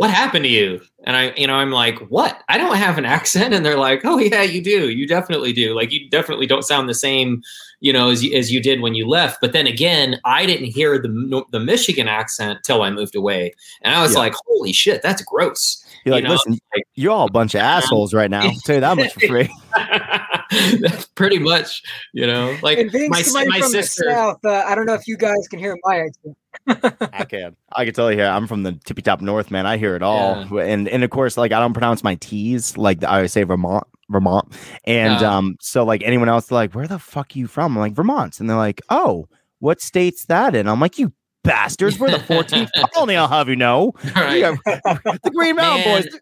"What 0.00 0.10
happened 0.10 0.44
to 0.46 0.50
you?" 0.50 0.80
And 1.04 1.14
I, 1.14 1.32
you 1.36 1.46
know, 1.46 1.54
I'm 1.56 1.70
like, 1.72 1.98
"What? 2.08 2.42
I 2.48 2.56
don't 2.56 2.76
have 2.76 2.96
an 2.96 3.04
accent." 3.04 3.52
And 3.52 3.66
they're 3.66 3.76
like, 3.76 4.00
"Oh 4.04 4.18
yeah, 4.18 4.40
you 4.42 4.62
do. 4.62 4.88
You 4.88 5.06
definitely 5.06 5.52
do. 5.52 5.74
Like 5.74 5.92
you 5.92 6.08
definitely 6.08 6.46
don't 6.46 6.62
sound 6.64 6.88
the 6.88 6.94
same, 6.94 7.42
you 7.80 7.92
know, 7.92 8.08
as 8.08 8.24
you, 8.24 8.34
as 8.34 8.50
you 8.50 8.62
did 8.62 8.80
when 8.80 8.94
you 8.94 9.06
left." 9.06 9.42
But 9.42 9.52
then 9.52 9.66
again, 9.66 10.18
I 10.24 10.46
didn't 10.46 10.66
hear 10.72 10.98
the 10.98 11.42
the 11.52 11.60
Michigan 11.60 12.08
accent 12.08 12.60
till 12.64 12.80
I 12.80 12.90
moved 12.90 13.14
away, 13.14 13.52
and 13.82 13.94
I 13.94 14.00
was 14.02 14.12
Yeah. 14.14 14.20
like, 14.20 14.34
"Holy 14.48 14.72
shit, 14.72 15.02
that's 15.02 15.20
gross." 15.22 15.84
You're 16.06 16.14
like, 16.14 16.22
You 16.22 16.28
know, 16.28 16.34
listen, 16.34 16.52
like- 16.74 16.84
you're 16.94 17.12
all 17.12 17.26
a 17.26 17.30
bunch 17.30 17.54
of 17.54 17.60
assholes 17.74 18.14
right 18.14 18.30
now. 18.30 18.40
I'll 18.40 18.54
tell 18.64 18.76
you 18.76 18.80
that 18.80 18.96
much 18.96 19.12
for 19.12 19.20
free. 19.26 19.50
That's 20.80 21.06
pretty 21.06 21.38
much, 21.38 21.82
you 22.12 22.26
know, 22.26 22.56
like 22.62 22.78
And 22.78 22.90
being 22.90 23.10
my, 23.10 23.22
somebody 23.22 23.48
my 23.50 23.60
from 23.60 23.70
sister. 23.70 24.04
the 24.06 24.10
south, 24.12 24.44
uh, 24.44 24.64
I 24.66 24.74
don't 24.74 24.86
know 24.86 24.94
if 24.94 25.06
you 25.06 25.16
guys 25.16 25.46
can 25.48 25.58
hear 25.58 25.76
my 25.84 26.00
accent. 26.00 26.36
I 27.14 27.24
can. 27.24 27.56
I 27.74 27.84
can 27.84 27.94
tell 27.94 28.10
you 28.10 28.18
here. 28.18 28.26
I'm 28.26 28.46
from 28.46 28.62
the 28.64 28.72
tippy 28.84 29.02
top 29.02 29.20
north, 29.20 29.50
man. 29.50 29.66
I 29.66 29.76
hear 29.76 29.94
it 29.96 30.02
all. 30.02 30.58
And 30.58 30.88
and 30.88 31.04
of 31.04 31.10
course, 31.10 31.36
like 31.36 31.52
I 31.52 31.60
don't 31.60 31.72
pronounce 31.72 32.02
my 32.02 32.16
T's 32.16 32.76
like 32.76 33.00
the 33.00 33.08
I 33.08 33.16
always 33.16 33.32
say 33.32 33.44
Vermont, 33.44 33.84
Vermont. 34.10 34.52
And 34.84 35.20
Yeah. 35.20 35.36
um, 35.36 35.56
so 35.60 35.84
like 35.84 36.02
anyone 36.04 36.28
else, 36.28 36.50
like, 36.50 36.74
where 36.74 36.88
the 36.88 36.98
fuck 36.98 37.28
are 37.34 37.38
you 37.38 37.46
from? 37.46 37.72
I'm 37.76 37.78
like, 37.80 37.92
Vermont. 37.92 38.40
And 38.40 38.50
they're 38.50 38.56
like, 38.56 38.82
oh, 38.90 39.28
what 39.60 39.80
state's 39.80 40.24
that 40.26 40.54
in? 40.56 40.66
I'm 40.68 40.80
like, 40.80 40.98
you 40.98 41.12
bastards, 41.44 41.98
we're 41.98 42.10
the 42.10 42.18
14th 42.18 42.68
colony, 42.94 43.16
I'll 43.16 43.28
have 43.28 43.48
you 43.48 43.56
know. 43.56 43.92
Right. 44.16 44.42
The 44.64 45.30
Green 45.34 45.56
Mountain 45.56 45.84
Man, 45.84 46.02
Boys. 46.02 46.20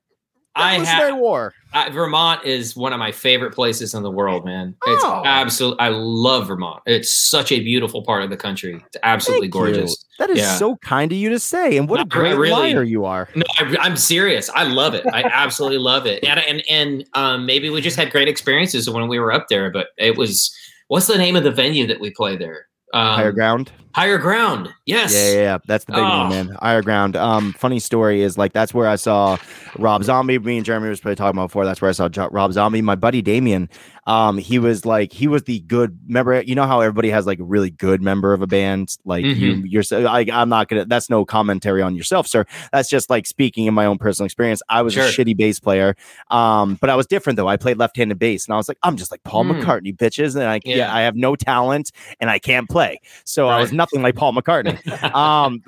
I 0.58 0.84
have 0.84 1.16
War. 1.16 1.54
I, 1.72 1.90
Vermont 1.90 2.44
is 2.44 2.74
one 2.76 2.92
of 2.92 2.98
my 2.98 3.12
favorite 3.12 3.54
places 3.54 3.92
in 3.94 4.02
the 4.02 4.10
world, 4.10 4.44
man. 4.44 4.74
It's 4.86 5.02
Oh. 5.04 5.22
absolute. 5.24 5.76
I 5.78 5.88
love 5.88 6.46
Vermont. 6.48 6.82
It's 6.86 7.28
such 7.30 7.52
a 7.52 7.60
beautiful 7.60 8.02
part 8.02 8.22
of 8.22 8.30
the 8.30 8.36
country. 8.36 8.82
It's 8.86 8.96
absolutely 9.02 9.48
Thank 9.48 9.54
you. 9.68 9.72
gorgeous. 9.74 10.04
That 10.18 10.30
is 10.30 10.38
Yeah. 10.38 10.56
so 10.56 10.76
kind 10.76 11.12
of 11.12 11.18
you 11.18 11.28
to 11.30 11.38
say. 11.38 11.76
And 11.76 11.88
what 11.88 12.00
a 12.00 12.04
great 12.04 12.36
really- 12.36 12.72
liar 12.74 12.82
you 12.82 13.04
are. 13.04 13.28
No, 13.34 13.44
I, 13.58 13.76
I'm 13.80 13.96
serious. 13.96 14.48
I 14.54 14.64
love 14.64 14.94
it. 14.94 15.04
I 15.12 15.22
absolutely 15.32 15.78
love 15.78 16.06
it. 16.06 16.24
And 16.24 16.40
and 16.40 16.62
and 16.70 17.04
um, 17.14 17.44
maybe 17.46 17.68
we 17.70 17.80
just 17.80 17.96
had 17.96 18.10
great 18.10 18.28
experiences 18.28 18.88
when 18.88 19.06
we 19.08 19.18
were 19.18 19.32
up 19.32 19.48
there. 19.48 19.70
But 19.70 19.88
it 19.98 20.16
was 20.16 20.50
what's 20.88 21.06
the 21.06 21.18
name 21.18 21.36
of 21.36 21.44
the 21.44 21.50
venue 21.52 21.86
that 21.86 22.00
we 22.00 22.10
play 22.10 22.36
there? 22.36 22.66
Um, 22.94 23.16
Higher 23.16 23.32
ground. 23.32 23.70
Higher 23.98 24.18
ground. 24.18 24.68
Yes. 24.86 25.12
Yeah, 25.12 25.32
yeah, 25.32 25.40
yeah. 25.40 25.58
That's 25.66 25.84
the 25.84 25.92
big 25.92 26.02
Oh. 26.02 26.18
one, 26.18 26.28
man. 26.30 26.56
Higher 26.62 26.82
ground. 26.82 27.16
Um, 27.16 27.52
funny 27.54 27.78
story 27.80 28.22
is 28.22 28.38
like 28.38 28.52
that's 28.52 28.72
where 28.72 28.86
I 28.88 28.96
saw 28.96 29.36
Rob 29.78 30.04
Zombie. 30.04 30.38
Me 30.38 30.56
and 30.56 30.64
Jeremy 30.64 30.88
was 30.88 31.00
probably 31.00 31.16
talking 31.16 31.36
about 31.36 31.48
before. 31.48 31.64
That's 31.64 31.80
where 31.82 31.88
I 31.88 31.92
saw 31.92 32.08
Jo- 32.08 32.28
Rob 32.30 32.52
Zombie. 32.52 32.80
My 32.82 32.94
buddy 32.94 33.22
Damien. 33.22 33.68
Um, 34.06 34.38
he 34.38 34.58
was 34.58 34.86
like 34.86 35.12
he 35.12 35.26
was 35.26 35.42
the 35.42 35.60
good. 35.60 35.98
member. 36.06 36.40
you 36.40 36.54
know 36.54 36.66
how 36.66 36.80
everybody 36.80 37.10
has 37.10 37.26
like 37.26 37.40
a 37.40 37.44
really 37.44 37.70
good 37.70 38.00
member 38.00 38.32
of 38.32 38.40
a 38.40 38.46
band. 38.46 38.96
Like 39.04 39.24
you, 39.24 39.34
Mm-hmm. 39.34 39.66
you're. 39.66 39.82
so- 39.82 40.06
I, 40.06 40.24
I'm 40.32 40.48
not 40.48 40.68
gonna. 40.68 40.84
That's 40.86 41.10
no 41.10 41.24
commentary 41.26 41.82
on 41.82 41.94
yourself, 41.94 42.26
sir. 42.26 42.46
That's 42.72 42.88
just 42.88 43.10
like 43.10 43.26
speaking 43.26 43.66
in 43.66 43.74
my 43.74 43.84
own 43.84 43.98
personal 43.98 44.24
experience. 44.26 44.62
I 44.68 44.80
was 44.82 44.96
a 44.96 45.00
shitty 45.00 45.36
bass 45.36 45.60
player. 45.60 45.94
Um, 46.30 46.76
but 46.80 46.88
I 46.88 46.94
was 46.94 47.06
different 47.06 47.36
though. 47.36 47.48
I 47.48 47.56
played 47.56 47.78
left-handed 47.78 48.18
bass, 48.18 48.46
and 48.46 48.54
I 48.54 48.56
was 48.56 48.68
like, 48.68 48.78
I'm 48.82 48.96
just 48.96 49.10
like 49.10 49.22
Paul 49.24 49.44
Mm. 49.44 49.60
McCartney, 49.62 49.94
bitches, 49.96 50.34
and 50.36 50.44
I 50.44 50.60
yeah. 50.64 50.76
Yeah. 50.76 50.94
I 50.94 51.00
have 51.02 51.16
no 51.16 51.34
talent 51.36 51.90
and 52.20 52.30
I 52.30 52.38
can't 52.38 52.68
play. 52.68 53.00
So 53.24 53.48
I 53.48 53.58
was 53.60 53.70
Right. 53.70 53.76
Nothing 53.92 54.02
like 54.02 54.14
Paul 54.16 54.32
McCartney. 54.32 54.78
Um 55.14 55.62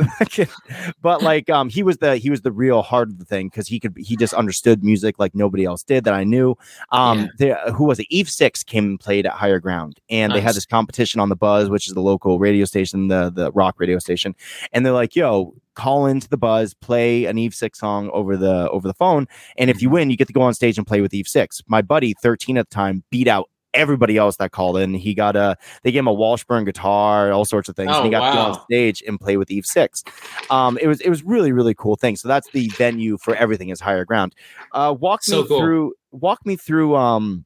but 1.03 1.23
like 1.23 1.49
um 1.51 1.69
he 1.69 1.83
was 1.83 1.99
the 1.99 2.17
he 2.17 2.31
was 2.31 2.43
the 2.43 2.53
real 2.53 2.83
heart 2.83 3.09
of 3.09 3.19
the 3.19 3.25
thing 3.25 3.49
because 3.49 3.67
he 3.67 3.81
could 3.81 3.95
he 3.99 4.17
just 4.17 4.35
understood 4.35 4.85
music 4.85 5.19
like 5.19 5.35
nobody 5.35 5.65
else 5.65 5.83
did 5.83 6.05
that 6.05 6.15
i 6.15 6.25
knew. 6.25 6.57
Um 6.91 7.29
there 7.39 7.59
who 7.75 7.85
was 7.85 7.99
it? 7.99 8.07
Eve 8.11 8.31
six 8.31 8.63
came 8.63 8.85
and 8.85 9.01
played 9.01 9.27
at 9.27 9.33
higher 9.33 9.61
ground 9.61 9.99
and 10.09 10.33
they 10.33 10.41
had 10.41 10.55
this 10.55 10.67
competition 10.67 11.21
on 11.21 11.29
the 11.29 11.37
buzz 11.37 11.69
which 11.69 11.89
is 11.89 11.95
the 11.95 12.01
local 12.01 12.39
radio 12.39 12.65
station 12.65 13.09
the 13.09 13.31
the 13.31 13.51
rock 13.53 13.77
radio 13.79 13.99
station 13.99 14.35
and 14.73 14.85
they're 14.85 14.93
like 14.93 15.17
yo 15.17 15.55
call 15.75 16.07
into 16.07 16.29
the 16.29 16.37
buzz 16.37 16.75
play 16.75 17.25
an 17.25 17.39
eve 17.39 17.55
six 17.55 17.79
song 17.79 18.11
over 18.13 18.37
the 18.37 18.69
over 18.71 18.87
the 18.87 18.95
phone 18.95 19.27
and 19.57 19.71
if 19.71 19.81
you 19.81 19.89
win 19.89 20.11
you 20.11 20.17
get 20.17 20.27
to 20.27 20.33
go 20.33 20.43
on 20.43 20.53
stage 20.53 20.77
and 20.77 20.87
play 20.87 21.01
with 21.01 21.15
eve 21.15 21.29
six. 21.29 21.63
My 21.67 21.83
buddy 21.83 22.15
13 22.23 22.59
at 22.59 22.69
the 22.69 22.75
time 22.75 23.05
beat 23.11 23.29
out 23.29 23.49
everybody 23.75 24.17
else 24.17 24.37
that 24.37 24.53
called 24.53 24.77
in 24.79 24.95
he 24.95 25.15
got 25.15 25.37
a 25.37 25.57
they 25.83 25.93
gave 25.93 26.01
him 26.01 26.07
a 26.09 26.13
Washburn 26.13 26.65
guitar, 26.65 27.33
all 27.33 27.45
sorts 27.45 27.69
of 27.69 27.77
things. 27.77 27.89
and 27.89 27.97
Oh, 27.97 28.05
he 28.05 28.11
got 28.11 28.31
to 28.31 28.37
go 28.37 28.43
on 28.43 28.61
stage 28.63 29.03
and 29.07 29.19
play 29.21 29.37
with 29.37 29.51
Eve 29.51 29.67
Six. 29.67 30.03
Um, 30.51 30.79
it 30.79 30.87
was 30.87 31.01
it 31.01 31.09
was 31.09 31.23
really 31.23 31.53
really 31.53 31.75
cool 31.75 31.97
thing. 31.97 32.17
So 32.17 32.29
that's 32.29 32.49
the 32.53 32.69
venue 32.71 33.19
for 33.19 33.35
everything 33.37 33.69
is 33.69 33.81
higher 33.81 34.05
ground. 34.05 34.35
Uh, 34.73 34.95
walk 34.99 35.23
So 35.23 35.43
me 35.43 35.49
cool. 35.49 35.59
through. 35.61 35.95
Walk 36.13 36.45
me 36.45 36.57
through. 36.57 36.97
Um, 36.97 37.45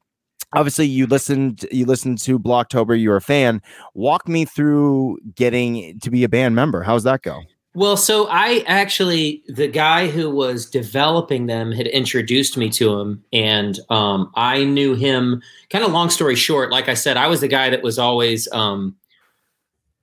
obviously 0.53 0.87
you 0.87 1.05
listened 1.05 1.65
you 1.71 1.85
listened 1.85 2.17
to 2.19 2.39
Blue 2.39 2.53
October. 2.53 2.95
You're 2.95 3.17
a 3.17 3.21
fan. 3.21 3.61
Walk 3.93 4.27
me 4.27 4.45
through 4.45 5.19
getting 5.35 5.99
to 5.99 6.09
be 6.09 6.23
a 6.23 6.29
band 6.29 6.55
member. 6.55 6.83
How's 6.83 7.03
that 7.03 7.21
go? 7.21 7.43
Well, 7.75 7.97
so 7.97 8.27
I 8.29 8.63
actually, 8.67 9.43
the 9.47 9.67
guy 9.67 10.07
who 10.07 10.29
was 10.29 10.65
developing 10.69 11.45
them 11.47 11.71
had 11.73 11.87
introduced 11.87 12.55
me 12.57 12.69
to 12.71 12.97
him, 12.99 13.23
and 13.33 13.77
um, 13.89 14.31
I 14.35 14.63
knew 14.63 14.95
him. 14.95 15.41
Kind 15.69 15.83
of 15.83 15.91
long 15.91 16.09
story 16.09 16.35
short, 16.35 16.71
like 16.71 16.87
I 16.87 16.93
said, 16.93 17.17
I 17.17 17.27
was 17.27 17.41
the 17.41 17.49
guy 17.49 17.69
that 17.69 17.83
was 17.83 17.99
always 17.99 18.47
um, 18.53 18.95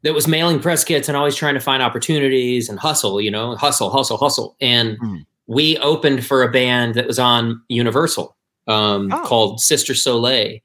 that 0.02 0.12
was 0.12 0.28
mailing 0.28 0.60
press 0.60 0.84
kits 0.84 1.08
and 1.08 1.16
always 1.16 1.34
trying 1.36 1.54
to 1.54 1.60
find 1.60 1.82
opportunities 1.82 2.68
and 2.68 2.78
hustle. 2.78 3.20
You 3.20 3.30
know, 3.30 3.56
hustle, 3.56 3.88
hustle, 3.90 4.18
hustle. 4.18 4.56
And 4.60 4.98
Mhm. 5.00 5.24
we 5.46 5.78
opened 5.78 6.26
for 6.26 6.42
a 6.42 6.50
band 6.50 6.94
that 6.96 7.06
was 7.06 7.18
on 7.18 7.62
Universal 7.68 8.36
um, 8.68 9.10
Oh. 9.12 9.24
called 9.24 9.60
Sister 9.60 9.94
Soleil. 9.94 10.58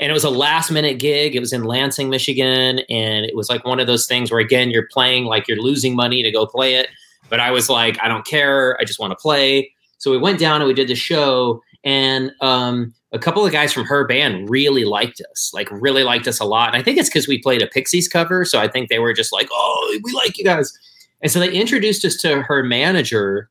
And 0.00 0.10
it 0.10 0.14
was 0.14 0.24
a 0.24 0.30
last 0.30 0.70
minute 0.70 0.98
gig. 0.98 1.36
It 1.36 1.40
was 1.40 1.52
in 1.52 1.64
Lansing, 1.64 2.08
Michigan. 2.08 2.80
And 2.88 3.26
it 3.26 3.36
was 3.36 3.50
like 3.50 3.66
one 3.66 3.78
of 3.78 3.86
those 3.86 4.06
things 4.06 4.30
where, 4.30 4.40
again, 4.40 4.70
you're 4.70 4.88
playing 4.90 5.26
like 5.26 5.46
you're 5.46 5.60
losing 5.60 5.94
money 5.94 6.22
to 6.22 6.30
go 6.30 6.46
play 6.46 6.74
it. 6.74 6.88
But 7.28 7.38
I 7.38 7.50
was 7.50 7.68
like, 7.68 8.00
I 8.02 8.08
don't 8.08 8.26
care. 8.26 8.80
I 8.80 8.84
just 8.84 8.98
want 8.98 9.10
to 9.10 9.16
play. 9.16 9.70
So 9.98 10.10
we 10.10 10.16
went 10.16 10.40
down 10.40 10.62
and 10.62 10.66
we 10.66 10.72
did 10.72 10.88
the 10.88 10.94
show. 10.94 11.62
And 11.84 12.32
um, 12.40 12.94
a 13.12 13.18
couple 13.18 13.44
of 13.44 13.52
guys 13.52 13.74
from 13.74 13.84
her 13.84 14.06
band 14.06 14.48
really 14.48 14.86
liked 14.86 15.20
us, 15.30 15.52
like, 15.52 15.68
really 15.70 16.02
liked 16.02 16.26
us 16.26 16.40
a 16.40 16.46
lot. 16.46 16.68
And 16.68 16.80
I 16.80 16.82
think 16.82 16.96
it's 16.96 17.10
because 17.10 17.28
we 17.28 17.38
played 17.38 17.60
a 17.60 17.66
Pixies 17.66 18.08
cover. 18.08 18.46
So 18.46 18.58
I 18.58 18.68
think 18.68 18.88
they 18.88 19.00
were 19.00 19.12
just 19.12 19.34
like, 19.34 19.48
oh, 19.52 19.98
we 20.02 20.12
like 20.12 20.38
you 20.38 20.44
guys. 20.44 20.72
And 21.20 21.30
so 21.30 21.40
they 21.40 21.52
introduced 21.52 22.06
us 22.06 22.16
to 22.22 22.40
her 22.40 22.62
manager. 22.62 23.50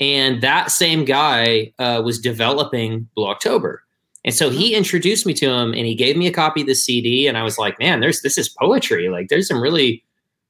And 0.00 0.42
that 0.42 0.72
same 0.72 1.04
guy 1.04 1.72
uh, 1.78 2.02
was 2.04 2.18
developing 2.18 3.08
Blue 3.14 3.28
October. 3.28 3.83
And 4.24 4.34
so 4.34 4.48
he 4.50 4.74
introduced 4.74 5.26
me 5.26 5.34
to 5.34 5.46
him 5.50 5.72
and 5.74 5.84
he 5.86 5.94
gave 5.94 6.16
me 6.16 6.26
a 6.26 6.32
copy 6.32 6.62
of 6.62 6.66
the 6.66 6.74
CD. 6.74 7.26
And 7.26 7.36
I 7.36 7.42
was 7.42 7.58
like, 7.58 7.78
man, 7.78 8.00
there's 8.00 8.22
this 8.22 8.38
is 8.38 8.48
poetry. 8.48 9.08
Like 9.08 9.28
there's 9.28 9.48
some 9.48 9.60
really 9.60 10.02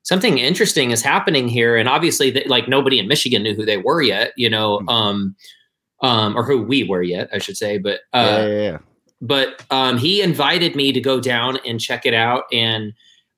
something 0.03 0.39
interesting 0.39 0.91
is 0.91 1.03
happening 1.03 1.49
here. 1.49 1.77
And 1.77 1.89
obviously 1.89 2.31
that 2.31 2.47
like 2.49 2.69
nobody 2.69 2.99
in 2.99 3.09
Michigan 3.09 3.43
knew 3.43 3.55
who 3.55 3.65
they 3.65 3.79
were 3.79 4.03
yet, 4.03 4.33
you 4.37 4.49
know, 4.51 4.79
Mhm. 4.81 4.91
um, 4.91 5.37
um, 6.03 6.37
or 6.37 6.43
who 6.45 6.63
we 6.63 6.85
were 6.85 7.03
yet, 7.03 7.29
I 7.33 7.39
should 7.39 7.57
say. 7.57 7.79
But 7.79 8.01
uh 8.13 8.27
yeah, 8.43 8.47
yeah, 8.47 8.63
yeah. 8.63 8.79
but 9.23 9.65
um, 9.71 9.97
he 9.99 10.21
invited 10.23 10.77
me 10.77 10.93
to 10.93 11.01
go 11.01 11.19
down 11.21 11.59
and 11.67 11.81
check 11.81 12.05
it 12.07 12.15
out 12.15 12.45
and 12.53 12.93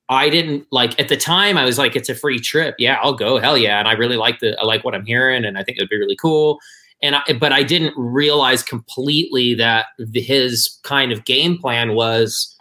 i 0.09 0.29
didn't 0.29 0.65
like 0.71 0.97
at 1.01 1.09
the 1.09 1.17
time 1.17 1.57
i 1.57 1.65
was 1.65 1.77
like 1.77 1.93
it's 1.93 2.07
a 2.07 2.15
free 2.15 2.39
trip 2.39 2.75
yeah 2.79 2.97
i'll 3.03 3.13
go 3.13 3.39
hell 3.39 3.57
yeah 3.57 3.77
and 3.77 3.89
i 3.89 3.91
really 3.91 4.15
like 4.15 4.39
the 4.39 4.57
i 4.61 4.63
like 4.65 4.85
what 4.85 4.95
i'm 4.95 5.05
hearing 5.05 5.43
and 5.43 5.57
i 5.57 5.63
think 5.63 5.77
it 5.77 5.81
would 5.81 5.89
be 5.89 5.97
really 5.97 6.15
cool 6.15 6.59
and 7.01 7.15
I, 7.15 7.33
but 7.39 7.53
I 7.53 7.63
didn't 7.63 7.93
realize 7.95 8.63
completely 8.63 9.53
that 9.55 9.87
the, 9.99 10.21
his 10.21 10.79
kind 10.83 11.11
of 11.11 11.25
game 11.25 11.57
plan 11.57 11.93
was 11.93 12.55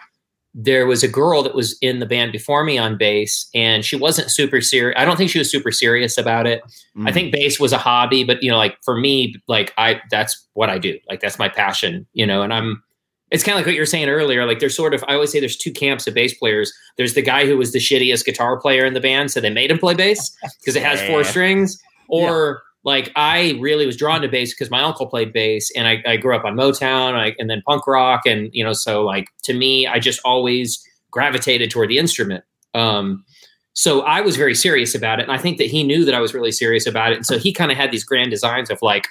there 0.59 0.87
was 0.87 1.03
a 1.03 1.09
girl 1.09 1.43
that 1.43 1.55
was 1.55 1.77
in 1.83 1.99
the 1.99 2.07
band 2.07 2.33
before 2.33 2.65
me 2.65 2.79
on 2.79 2.97
bass 2.97 3.47
and 3.55 3.85
she 3.85 3.95
wasn't 3.95 4.31
super 4.31 4.63
serious 4.63 4.99
i 4.99 5.05
don't 5.05 5.19
think 5.19 5.29
she 5.29 5.39
was 5.39 5.51
super 5.51 5.71
serious 5.71 6.17
about 6.17 6.47
it. 6.47 6.63
Mm. 6.97 7.07
i 7.07 7.13
think 7.13 7.31
bass 7.31 7.61
was 7.61 7.73
a 7.73 7.79
hobby 7.79 8.25
but 8.25 8.43
you 8.43 8.51
know 8.51 8.57
like 8.57 8.79
for 8.83 8.97
me 8.97 9.37
like 9.49 9.75
i 9.77 10.01
that's 10.11 10.47
what 10.55 10.71
i 10.71 10.79
do. 10.79 10.99
Like 11.11 11.21
that's 11.21 11.39
my 11.39 11.51
passion 11.51 12.07
you 12.15 12.27
know 12.27 12.41
and 12.41 12.55
i'm 12.55 12.83
it's 13.31 13.45
kind 13.45 13.55
of 13.55 13.59
like 13.59 13.67
what 13.67 13.75
you 13.75 13.83
were 13.83 13.87
saying 13.87 14.09
earlier 14.09 14.47
like 14.47 14.59
there's 14.59 14.75
sort 14.75 14.95
of 14.95 15.05
i 15.09 15.15
always 15.15 15.31
say 15.31 15.41
there's 15.41 15.59
two 15.59 15.73
camps 15.73 16.07
of 16.07 16.15
bass 16.15 16.33
players. 16.33 16.73
There's 16.97 17.13
the 17.13 17.23
guy 17.23 17.47
who 17.47 17.59
was 17.59 17.73
the 17.73 17.79
shittiest 17.79 18.25
guitar 18.25 18.59
player 18.59 18.87
in 18.87 18.95
the 18.95 19.01
band 19.01 19.31
so 19.31 19.43
they 19.43 19.51
made 19.51 19.71
him 19.71 19.79
play 19.79 19.93
bass 19.93 20.35
because 20.61 20.75
it 20.75 20.83
has 20.83 21.03
four 21.03 21.23
strings 21.23 21.79
or 22.09 22.63
like 22.87 23.11
I 23.17 23.59
really 23.61 23.85
was 23.85 23.97
drawn 23.97 24.23
to 24.23 24.29
bass 24.29 24.55
because 24.55 24.71
my 24.71 24.81
uncle 24.81 25.09
played 25.09 25.33
bass, 25.33 25.73
and 25.73 25.89
I, 25.89 26.03
I 26.07 26.17
grew 26.17 26.37
up 26.37 26.45
on 26.45 26.55
Motown, 26.55 27.15
I, 27.15 27.35
and 27.37 27.51
then 27.51 27.61
punk 27.67 27.85
rock, 27.89 28.23
and 28.25 28.49
you 28.53 28.63
know, 28.63 28.73
so 28.73 29.05
like 29.05 29.27
to 29.43 29.53
me, 29.53 29.89
I 29.89 29.99
just 29.99 30.21
always 30.25 30.83
gravitated 31.11 31.69
toward 31.69 31.91
the 31.91 31.99
instrument. 31.99 32.45
Um, 32.75 33.25
so 33.73 34.03
I 34.03 34.21
was 34.21 34.37
very 34.37 34.55
serious 34.55 34.95
about 34.95 35.19
it, 35.19 35.25
and 35.25 35.33
I 35.33 35.37
think 35.37 35.59
that 35.59 35.67
he 35.67 35.83
knew 35.83 36.05
that 36.05 36.15
I 36.15 36.21
was 36.21 36.33
really 36.33 36.53
serious 36.53 36.87
about 36.87 37.11
it, 37.11 37.17
and 37.17 37.27
so 37.27 37.39
he 37.39 37.53
kind 37.53 37.73
of 37.73 37.77
had 37.77 37.91
these 37.91 38.05
grand 38.05 38.31
designs 38.31 38.71
of 38.71 38.79
like 38.83 39.09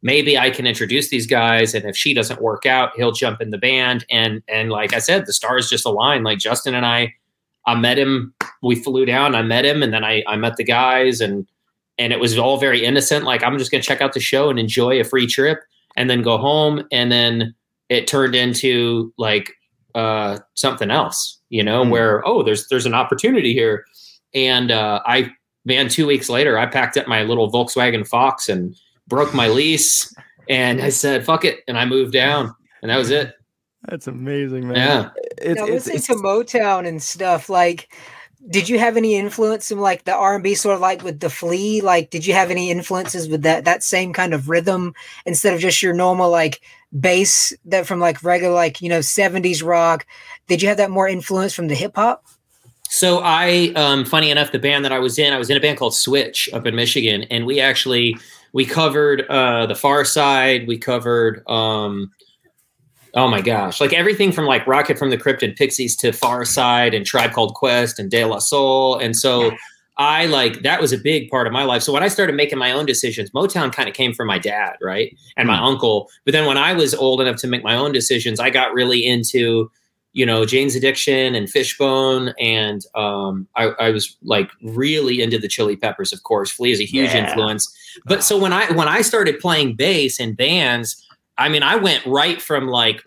maybe 0.00 0.38
I 0.38 0.50
can 0.50 0.64
introduce 0.64 1.10
these 1.10 1.26
guys, 1.26 1.74
and 1.74 1.84
if 1.86 1.96
she 1.96 2.14
doesn't 2.14 2.40
work 2.40 2.66
out, 2.66 2.92
he'll 2.94 3.10
jump 3.10 3.40
in 3.40 3.50
the 3.50 3.58
band, 3.58 4.06
and 4.12 4.44
and 4.46 4.70
like 4.70 4.94
I 4.94 5.00
said, 5.00 5.26
the 5.26 5.32
stars 5.32 5.68
just 5.68 5.84
aligned. 5.84 6.22
Like 6.22 6.38
Justin 6.38 6.72
and 6.72 6.86
I, 6.86 7.14
I 7.66 7.74
met 7.74 7.98
him, 7.98 8.32
we 8.62 8.76
flew 8.76 9.04
down, 9.04 9.34
I 9.34 9.42
met 9.42 9.64
him, 9.64 9.82
and 9.82 9.92
then 9.92 10.04
I 10.04 10.22
I 10.28 10.36
met 10.36 10.56
the 10.56 10.62
guys, 10.62 11.20
and 11.20 11.48
and 11.98 12.12
it 12.12 12.20
was 12.20 12.38
all 12.38 12.58
very 12.58 12.84
innocent. 12.84 13.24
Like 13.24 13.42
I'm 13.42 13.58
just 13.58 13.70
going 13.70 13.82
to 13.82 13.86
check 13.86 14.00
out 14.00 14.12
the 14.12 14.20
show 14.20 14.50
and 14.50 14.58
enjoy 14.58 15.00
a 15.00 15.04
free 15.04 15.26
trip, 15.26 15.60
and 15.96 16.08
then 16.08 16.22
go 16.22 16.38
home. 16.38 16.86
And 16.92 17.10
then 17.10 17.54
it 17.88 18.06
turned 18.06 18.34
into 18.34 19.12
like 19.18 19.54
uh, 19.94 20.38
something 20.54 20.90
else, 20.90 21.40
you 21.48 21.62
know, 21.62 21.84
mm. 21.84 21.90
where 21.90 22.26
oh, 22.26 22.42
there's 22.42 22.68
there's 22.68 22.86
an 22.86 22.94
opportunity 22.94 23.52
here, 23.52 23.84
and 24.34 24.70
uh, 24.70 25.00
I 25.04 25.30
man, 25.64 25.88
two 25.88 26.06
weeks 26.06 26.28
later, 26.28 26.58
I 26.58 26.66
packed 26.66 26.96
up 26.96 27.08
my 27.08 27.22
little 27.22 27.50
Volkswagen 27.50 28.06
Fox 28.06 28.48
and 28.48 28.76
broke 29.06 29.34
my 29.34 29.48
lease, 29.48 30.14
and 30.48 30.80
I 30.80 30.90
said 30.90 31.24
fuck 31.24 31.44
it, 31.44 31.60
and 31.66 31.78
I 31.78 31.84
moved 31.84 32.12
down, 32.12 32.54
and 32.82 32.90
that 32.90 32.96
was 32.96 33.10
it. 33.10 33.34
That's 33.88 34.06
amazing, 34.06 34.68
man. 34.68 34.76
Yeah, 34.76 35.10
it's, 35.38 35.60
now, 35.60 35.66
it's, 35.66 35.86
listening 35.86 35.96
it's, 35.96 36.06
to 36.08 36.14
Motown 36.14 36.86
and 36.86 37.02
stuff 37.02 37.48
like 37.48 37.92
did 38.48 38.68
you 38.68 38.78
have 38.78 38.96
any 38.96 39.14
influence 39.14 39.70
in 39.70 39.78
like 39.78 40.04
the 40.04 40.14
r&b 40.14 40.54
sort 40.54 40.74
of 40.74 40.80
like 40.80 41.02
with 41.02 41.20
the 41.20 41.30
flea? 41.30 41.80
Like 41.80 42.10
did 42.10 42.26
you 42.26 42.34
have 42.34 42.50
any 42.50 42.70
influences 42.70 43.28
with 43.28 43.42
that 43.42 43.64
that 43.64 43.82
same 43.82 44.12
kind 44.12 44.34
of 44.34 44.48
rhythm 44.48 44.94
instead 45.26 45.54
of 45.54 45.60
just 45.60 45.82
your 45.82 45.94
normal 45.94 46.30
like 46.30 46.60
bass 46.98 47.52
that 47.66 47.86
from 47.86 48.00
like 48.00 48.22
regular 48.22 48.54
like 48.54 48.80
you 48.80 48.88
know 48.88 49.00
70s 49.00 49.64
rock? 49.64 50.06
Did 50.46 50.62
you 50.62 50.68
have 50.68 50.78
that 50.78 50.90
more 50.90 51.08
influence 51.08 51.54
from 51.54 51.68
the 51.68 51.74
hip-hop 51.74 52.24
so 52.88 53.20
i 53.22 53.70
um 53.76 54.04
funny 54.04 54.30
enough 54.30 54.50
the 54.50 54.58
band 54.58 54.82
that 54.82 54.92
i 54.92 54.98
was 54.98 55.18
in 55.18 55.34
i 55.34 55.38
was 55.38 55.50
in 55.50 55.56
a 55.58 55.60
band 55.60 55.78
called 55.78 55.94
switch 55.94 56.48
up 56.54 56.66
in 56.66 56.74
michigan 56.74 57.24
and 57.24 57.44
we 57.44 57.60
actually 57.60 58.16
we 58.54 58.64
covered 58.64 59.26
uh 59.28 59.66
the 59.66 59.74
Pharcyde 59.74 60.66
we 60.66 60.78
covered 60.78 61.46
um 61.48 62.10
Oh 63.14 63.28
my 63.28 63.40
gosh. 63.40 63.80
Like 63.80 63.92
everything 63.92 64.32
from 64.32 64.44
like 64.44 64.66
Rocket 64.66 64.98
from 64.98 65.10
the 65.10 65.18
Crypt 65.18 65.42
and 65.42 65.54
Pixies 65.56 65.96
to 65.96 66.10
Pharcyde 66.10 66.94
and 66.94 67.06
Tribe 67.06 67.32
Called 67.32 67.54
Quest 67.54 67.98
and 67.98 68.10
De 68.10 68.24
La 68.24 68.38
Soul. 68.38 68.96
And 68.98 69.16
so 69.16 69.50
I 69.98 70.26
like 70.26 70.62
that 70.62 70.80
was 70.80 70.92
a 70.92 70.98
big 70.98 71.28
part 71.28 71.48
of 71.48 71.52
my 71.52 71.64
life. 71.64 71.82
So 71.82 71.92
when 71.92 72.04
I 72.04 72.08
started 72.08 72.36
making 72.36 72.58
my 72.58 72.70
own 72.70 72.86
decisions, 72.86 73.30
Motown 73.32 73.72
kind 73.72 73.88
of 73.88 73.94
came 73.94 74.14
from 74.14 74.28
my 74.28 74.38
dad, 74.38 74.76
right? 74.80 75.16
And 75.36 75.48
my 75.48 75.56
mm. 75.58 75.62
uncle. 75.62 76.08
But 76.24 76.32
then 76.32 76.46
when 76.46 76.56
I 76.56 76.72
was 76.72 76.94
old 76.94 77.20
enough 77.20 77.36
to 77.38 77.48
make 77.48 77.64
my 77.64 77.74
own 77.74 77.90
decisions, 77.90 78.38
I 78.38 78.50
got 78.50 78.72
really 78.72 79.04
into, 79.04 79.72
you 80.12 80.24
know, 80.24 80.44
Jane's 80.44 80.76
Addiction 80.76 81.34
and 81.34 81.50
Fishbone. 81.50 82.32
And 82.38 82.84
um, 82.94 83.48
I, 83.56 83.70
I, 83.80 83.90
was 83.90 84.16
like 84.22 84.50
really 84.62 85.20
into 85.20 85.36
the 85.36 85.48
Chili 85.48 85.74
Peppers, 85.74 86.12
of 86.12 86.22
course. 86.22 86.52
Flea 86.52 86.70
is 86.70 86.80
a 86.80 86.84
huge 86.84 87.12
yeah. 87.12 87.28
influence. 87.28 87.68
But 88.04 88.22
so 88.22 88.38
when 88.38 88.52
I 88.52 88.70
when 88.72 88.86
I 88.86 89.02
started 89.02 89.40
playing 89.40 89.74
bass 89.74 90.20
in 90.20 90.34
bands, 90.34 91.04
I 91.38 91.48
mean, 91.48 91.62
I 91.62 91.76
went 91.76 92.04
right 92.04 92.42
from 92.42 92.66
like 92.66 93.02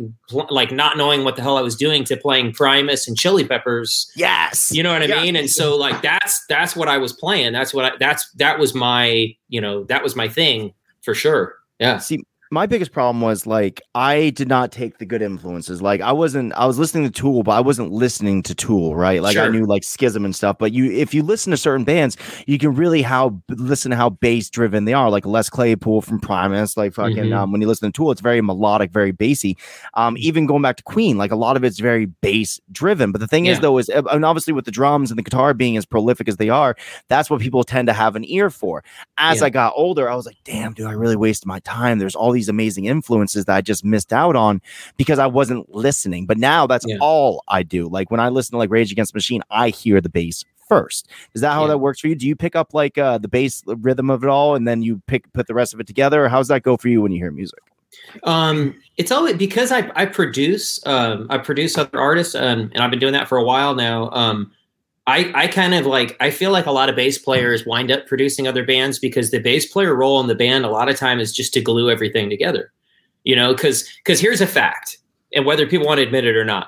like 0.50 0.72
not 0.72 0.98
knowing 0.98 1.26
what 1.26 1.36
the 1.36 1.42
hell 1.42 1.58
I 1.58 1.62
was 1.62 1.76
doing 1.76 2.06
to 2.06 2.16
playing 2.16 2.54
Primus 2.54 3.08
and 3.08 3.18
Chili 3.18 3.46
Peppers. 3.46 4.10
Yes, 4.16 4.72
you 4.72 4.82
know 4.82 4.94
what 4.94 5.04
I 5.04 5.08
mean. 5.08 5.36
And 5.36 5.50
so 5.50 5.76
like 5.76 6.02
that's 6.02 6.44
that's 6.48 6.76
what 6.76 6.88
I 6.88 6.98
was 6.98 7.12
playing. 7.12 7.52
That's 7.52 7.74
what 7.74 7.86
I, 7.86 7.92
that's 8.00 8.32
that 8.34 8.58
was 8.58 8.74
my 8.74 9.36
you 9.50 9.60
know 9.60 9.84
that 9.86 10.02
was 10.02 10.16
my 10.16 10.30
thing 10.30 10.74
for 11.02 11.14
sure. 11.14 11.56
Yeah. 11.80 11.98
See, 11.98 12.24
my 12.54 12.66
biggest 12.66 12.92
problem 12.92 13.22
was 13.22 13.48
like 13.48 13.82
I 13.96 14.32
did 14.32 14.50
not 14.50 14.74
take 14.74 14.98
the 14.98 15.06
good 15.06 15.22
influences. 15.22 15.82
Like 15.82 16.02
I 16.02 16.12
wasn't 16.12 16.52
I 16.54 16.66
was 16.66 16.78
listening 16.78 17.06
to 17.06 17.10
Tool, 17.10 17.44
but 17.44 17.54
I 17.54 17.62
wasn't 17.62 17.94
listening 17.94 18.44
to 18.44 18.54
Tool, 18.54 18.94
right? 18.94 19.22
Like 19.22 19.36
sure. 19.36 19.46
I 19.46 19.48
knew 19.48 19.66
like 19.66 19.86
Schism 19.86 20.26
and 20.26 20.36
stuff. 20.36 20.58
But 20.60 20.74
you 20.74 20.92
if 20.92 21.14
you 21.14 21.24
listen 21.24 21.52
to 21.52 21.58
certain 21.58 21.86
bands, 21.86 22.18
you 22.48 22.58
can 22.58 22.76
really 22.76 23.04
how 23.04 23.42
listen 23.48 23.92
to 23.92 23.98
how 23.98 24.10
bass 24.10 24.50
driven 24.50 24.84
they 24.84 24.94
are. 24.94 25.10
Like 25.10 25.26
Les 25.26 25.50
Claypool 25.50 26.02
from 26.02 26.20
Primus, 26.20 26.76
like 26.76 26.94
fucking 26.94 27.16
mm-hmm. 27.16 27.34
um, 27.34 27.54
when 27.54 27.62
you 27.62 27.68
listen 27.70 27.90
to 27.90 27.96
Tool, 27.96 28.12
it's 28.12 28.20
very 28.20 28.42
melodic, 28.42 28.92
very 28.92 29.14
bassy. 29.14 29.58
Um, 29.94 30.18
even 30.18 30.46
going 30.46 30.62
back 30.62 30.76
to 30.76 30.84
Queen, 30.84 31.18
like 31.18 31.32
a 31.32 31.38
lot 31.38 31.56
of 31.56 31.64
it's 31.64 31.80
very 31.80 32.06
bass 32.06 32.60
driven. 32.70 33.14
But 33.14 33.22
the 33.22 33.28
thing 33.28 33.46
yeah. 33.46 33.54
is 33.54 33.60
though, 33.62 33.78
is 33.78 33.88
and 33.88 34.26
obviously 34.26 34.52
with 34.52 34.66
the 34.66 34.72
drums 34.72 35.10
and 35.10 35.18
the 35.18 35.24
guitar 35.24 35.54
being 35.54 35.78
as 35.78 35.86
prolific 35.86 36.28
as 36.28 36.36
they 36.36 36.50
are, 36.50 36.76
that's 37.08 37.30
what 37.30 37.40
people 37.40 37.64
tend 37.64 37.88
to 37.88 37.94
have 37.94 38.18
an 38.18 38.26
ear 38.26 38.50
for. 38.50 38.84
As 39.18 39.40
yeah. 39.40 39.46
I 39.46 39.50
got 39.52 39.72
older, 39.78 40.10
I 40.10 40.16
was 40.16 40.26
like, 40.26 40.38
damn, 40.44 40.74
dude, 40.74 40.88
I 40.88 40.92
really 40.92 41.16
wasted 41.16 41.48
my 41.48 41.60
time. 41.60 41.98
There's 41.98 42.16
all 42.16 42.34
these 42.34 42.41
these 42.42 42.50
amazing 42.50 42.86
influences 42.86 43.46
that 43.46 43.56
I 43.56 43.62
just 43.62 43.86
missed 43.86 44.12
out 44.12 44.36
on 44.36 44.62
because 44.98 45.20
I 45.20 45.28
wasn't 45.28 45.74
listening. 45.74 46.26
But 46.26 46.40
now 46.40 46.66
that's 46.66 46.86
yeah. 46.88 46.98
all 47.00 47.44
I 47.48 47.62
do. 47.62 47.88
Like 47.88 48.10
when 48.10 48.20
I 48.20 48.30
listen 48.30 48.54
to 48.54 48.58
like 48.58 48.72
Rage 48.72 48.92
Against 48.92 49.14
Machine, 49.14 49.44
I 49.52 49.70
hear 49.70 50.02
the 50.02 50.10
bass 50.10 50.44
first. 50.68 51.08
Is 51.36 51.42
that 51.42 51.54
how 51.54 51.64
yeah. 51.64 51.68
that 51.68 51.78
works 51.78 52.00
for 52.00 52.08
you? 52.08 52.16
Do 52.16 52.28
you 52.28 52.36
pick 52.36 52.56
up 52.56 52.74
like 52.74 52.98
uh, 52.98 53.20
the 53.20 53.28
bass 53.28 53.64
rhythm 53.68 54.10
of 54.10 54.24
it 54.24 54.30
all 54.30 54.56
and 54.56 54.68
then 54.68 54.82
you 54.82 55.02
pick 55.06 55.32
put 55.34 55.46
the 55.46 55.54
rest 55.54 55.74
of 55.74 55.80
it 55.80 55.86
together? 55.86 56.26
Or 56.26 56.30
how's 56.30 56.48
that 56.48 56.64
go 56.64 56.78
for 56.78 56.88
you 56.88 57.02
when 57.02 57.12
you 57.12 57.20
hear 57.20 57.32
music? 57.32 57.60
Um, 58.24 58.76
it's 58.98 59.12
always 59.12 59.36
because 59.36 59.72
I, 59.72 59.92
I 59.96 60.06
produce 60.06 60.86
um, 60.88 61.28
I 61.30 61.38
produce 61.38 61.78
other 61.78 62.00
artists 62.00 62.34
um, 62.34 62.72
and 62.74 62.80
I've 62.80 62.90
been 62.90 63.00
doing 63.00 63.14
that 63.14 63.28
for 63.28 63.38
a 63.38 63.44
while 63.44 63.76
now. 63.76 64.10
Um, 64.12 64.52
I, 65.08 65.32
I 65.34 65.48
kind 65.48 65.74
of 65.74 65.86
like 65.86 66.16
I 66.20 66.30
feel 66.30 66.52
like 66.52 66.68
a 66.68 66.72
lot 66.72 66.90
of 66.90 66.96
bass 66.96 67.18
players 67.18 67.66
wind 67.66 67.92
up 67.92 68.06
producing 68.08 68.48
other 68.48 68.66
bands 68.66 69.00
because 69.00 69.32
the 69.32 69.40
bass 69.40 69.66
player 69.66 69.96
role 69.96 70.20
in 70.20 70.28
the 70.28 70.36
band 70.36 70.64
a 70.64 70.70
lot 70.70 70.90
of 70.90 70.96
time 70.96 71.20
is 71.20 71.34
just 71.34 71.54
to 71.56 71.62
glue 71.62 71.90
everything 71.90 72.30
together. 72.30 72.72
You 73.24 73.36
know, 73.36 73.54
because 73.54 73.90
because 74.04 74.20
here's 74.20 74.42
a 74.42 74.48
fact, 74.48 74.98
and 75.34 75.46
whether 75.46 75.66
people 75.66 75.88
want 75.88 76.00
to 76.00 76.06
admit 76.06 76.26
it 76.26 76.36
or 76.36 76.46
not, 76.46 76.68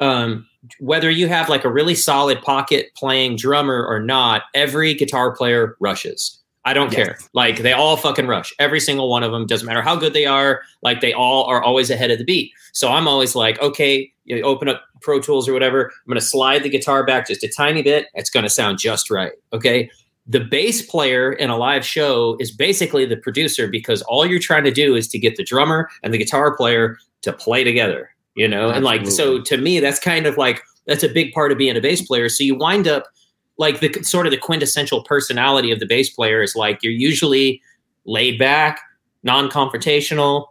um, 0.00 0.46
whether 0.78 1.10
you 1.10 1.28
have 1.28 1.48
like 1.48 1.64
a 1.64 1.70
really 1.70 1.94
solid 1.94 2.42
pocket 2.42 2.90
playing 2.96 3.36
drummer 3.36 3.84
or 3.86 4.00
not, 4.00 4.42
every 4.54 4.94
guitar 4.94 5.34
player 5.34 5.76
rushes. 5.80 6.39
I 6.64 6.74
don't 6.74 6.92
yes. 6.92 7.06
care. 7.06 7.18
Like 7.32 7.58
they 7.58 7.72
all 7.72 7.96
fucking 7.96 8.26
rush. 8.26 8.52
Every 8.58 8.80
single 8.80 9.08
one 9.08 9.22
of 9.22 9.32
them 9.32 9.46
doesn't 9.46 9.66
matter 9.66 9.82
how 9.82 9.96
good 9.96 10.12
they 10.12 10.26
are. 10.26 10.60
Like 10.82 11.00
they 11.00 11.12
all 11.12 11.44
are 11.44 11.62
always 11.62 11.90
ahead 11.90 12.10
of 12.10 12.18
the 12.18 12.24
beat. 12.24 12.52
So 12.72 12.88
I'm 12.88 13.08
always 13.08 13.34
like, 13.34 13.60
okay, 13.62 14.12
you 14.24 14.42
open 14.42 14.68
up 14.68 14.82
Pro 15.00 15.20
Tools 15.20 15.48
or 15.48 15.54
whatever. 15.54 15.86
I'm 15.86 16.06
going 16.06 16.20
to 16.20 16.24
slide 16.24 16.62
the 16.62 16.68
guitar 16.68 17.04
back 17.04 17.28
just 17.28 17.42
a 17.42 17.48
tiny 17.48 17.82
bit. 17.82 18.06
It's 18.14 18.30
going 18.30 18.44
to 18.44 18.50
sound 18.50 18.78
just 18.78 19.10
right. 19.10 19.32
Okay. 19.52 19.90
The 20.26 20.40
bass 20.40 20.82
player 20.82 21.32
in 21.32 21.48
a 21.50 21.56
live 21.56 21.84
show 21.84 22.36
is 22.38 22.50
basically 22.50 23.06
the 23.06 23.16
producer 23.16 23.66
because 23.66 24.02
all 24.02 24.26
you're 24.26 24.38
trying 24.38 24.64
to 24.64 24.70
do 24.70 24.94
is 24.94 25.08
to 25.08 25.18
get 25.18 25.36
the 25.36 25.44
drummer 25.44 25.88
and 26.02 26.12
the 26.12 26.18
guitar 26.18 26.54
player 26.54 26.98
to 27.22 27.32
play 27.32 27.64
together, 27.64 28.10
you 28.34 28.46
know? 28.46 28.68
Absolutely. 28.68 28.76
And 28.76 29.06
like, 29.06 29.12
so 29.12 29.40
to 29.40 29.56
me, 29.56 29.80
that's 29.80 29.98
kind 29.98 30.26
of 30.26 30.36
like, 30.36 30.62
that's 30.86 31.02
a 31.02 31.08
big 31.08 31.32
part 31.32 31.52
of 31.52 31.58
being 31.58 31.76
a 31.76 31.80
bass 31.80 32.02
player. 32.02 32.28
So 32.28 32.44
you 32.44 32.54
wind 32.54 32.86
up 32.86 33.06
like 33.60 33.80
the 33.80 33.92
sort 34.02 34.26
of 34.26 34.30
the 34.32 34.38
quintessential 34.38 35.04
personality 35.04 35.70
of 35.70 35.80
the 35.80 35.86
bass 35.86 36.08
player 36.08 36.42
is 36.42 36.56
like 36.56 36.82
you're 36.82 36.90
usually 36.90 37.60
laid 38.06 38.38
back, 38.38 38.80
non-confrontational, 39.22 40.46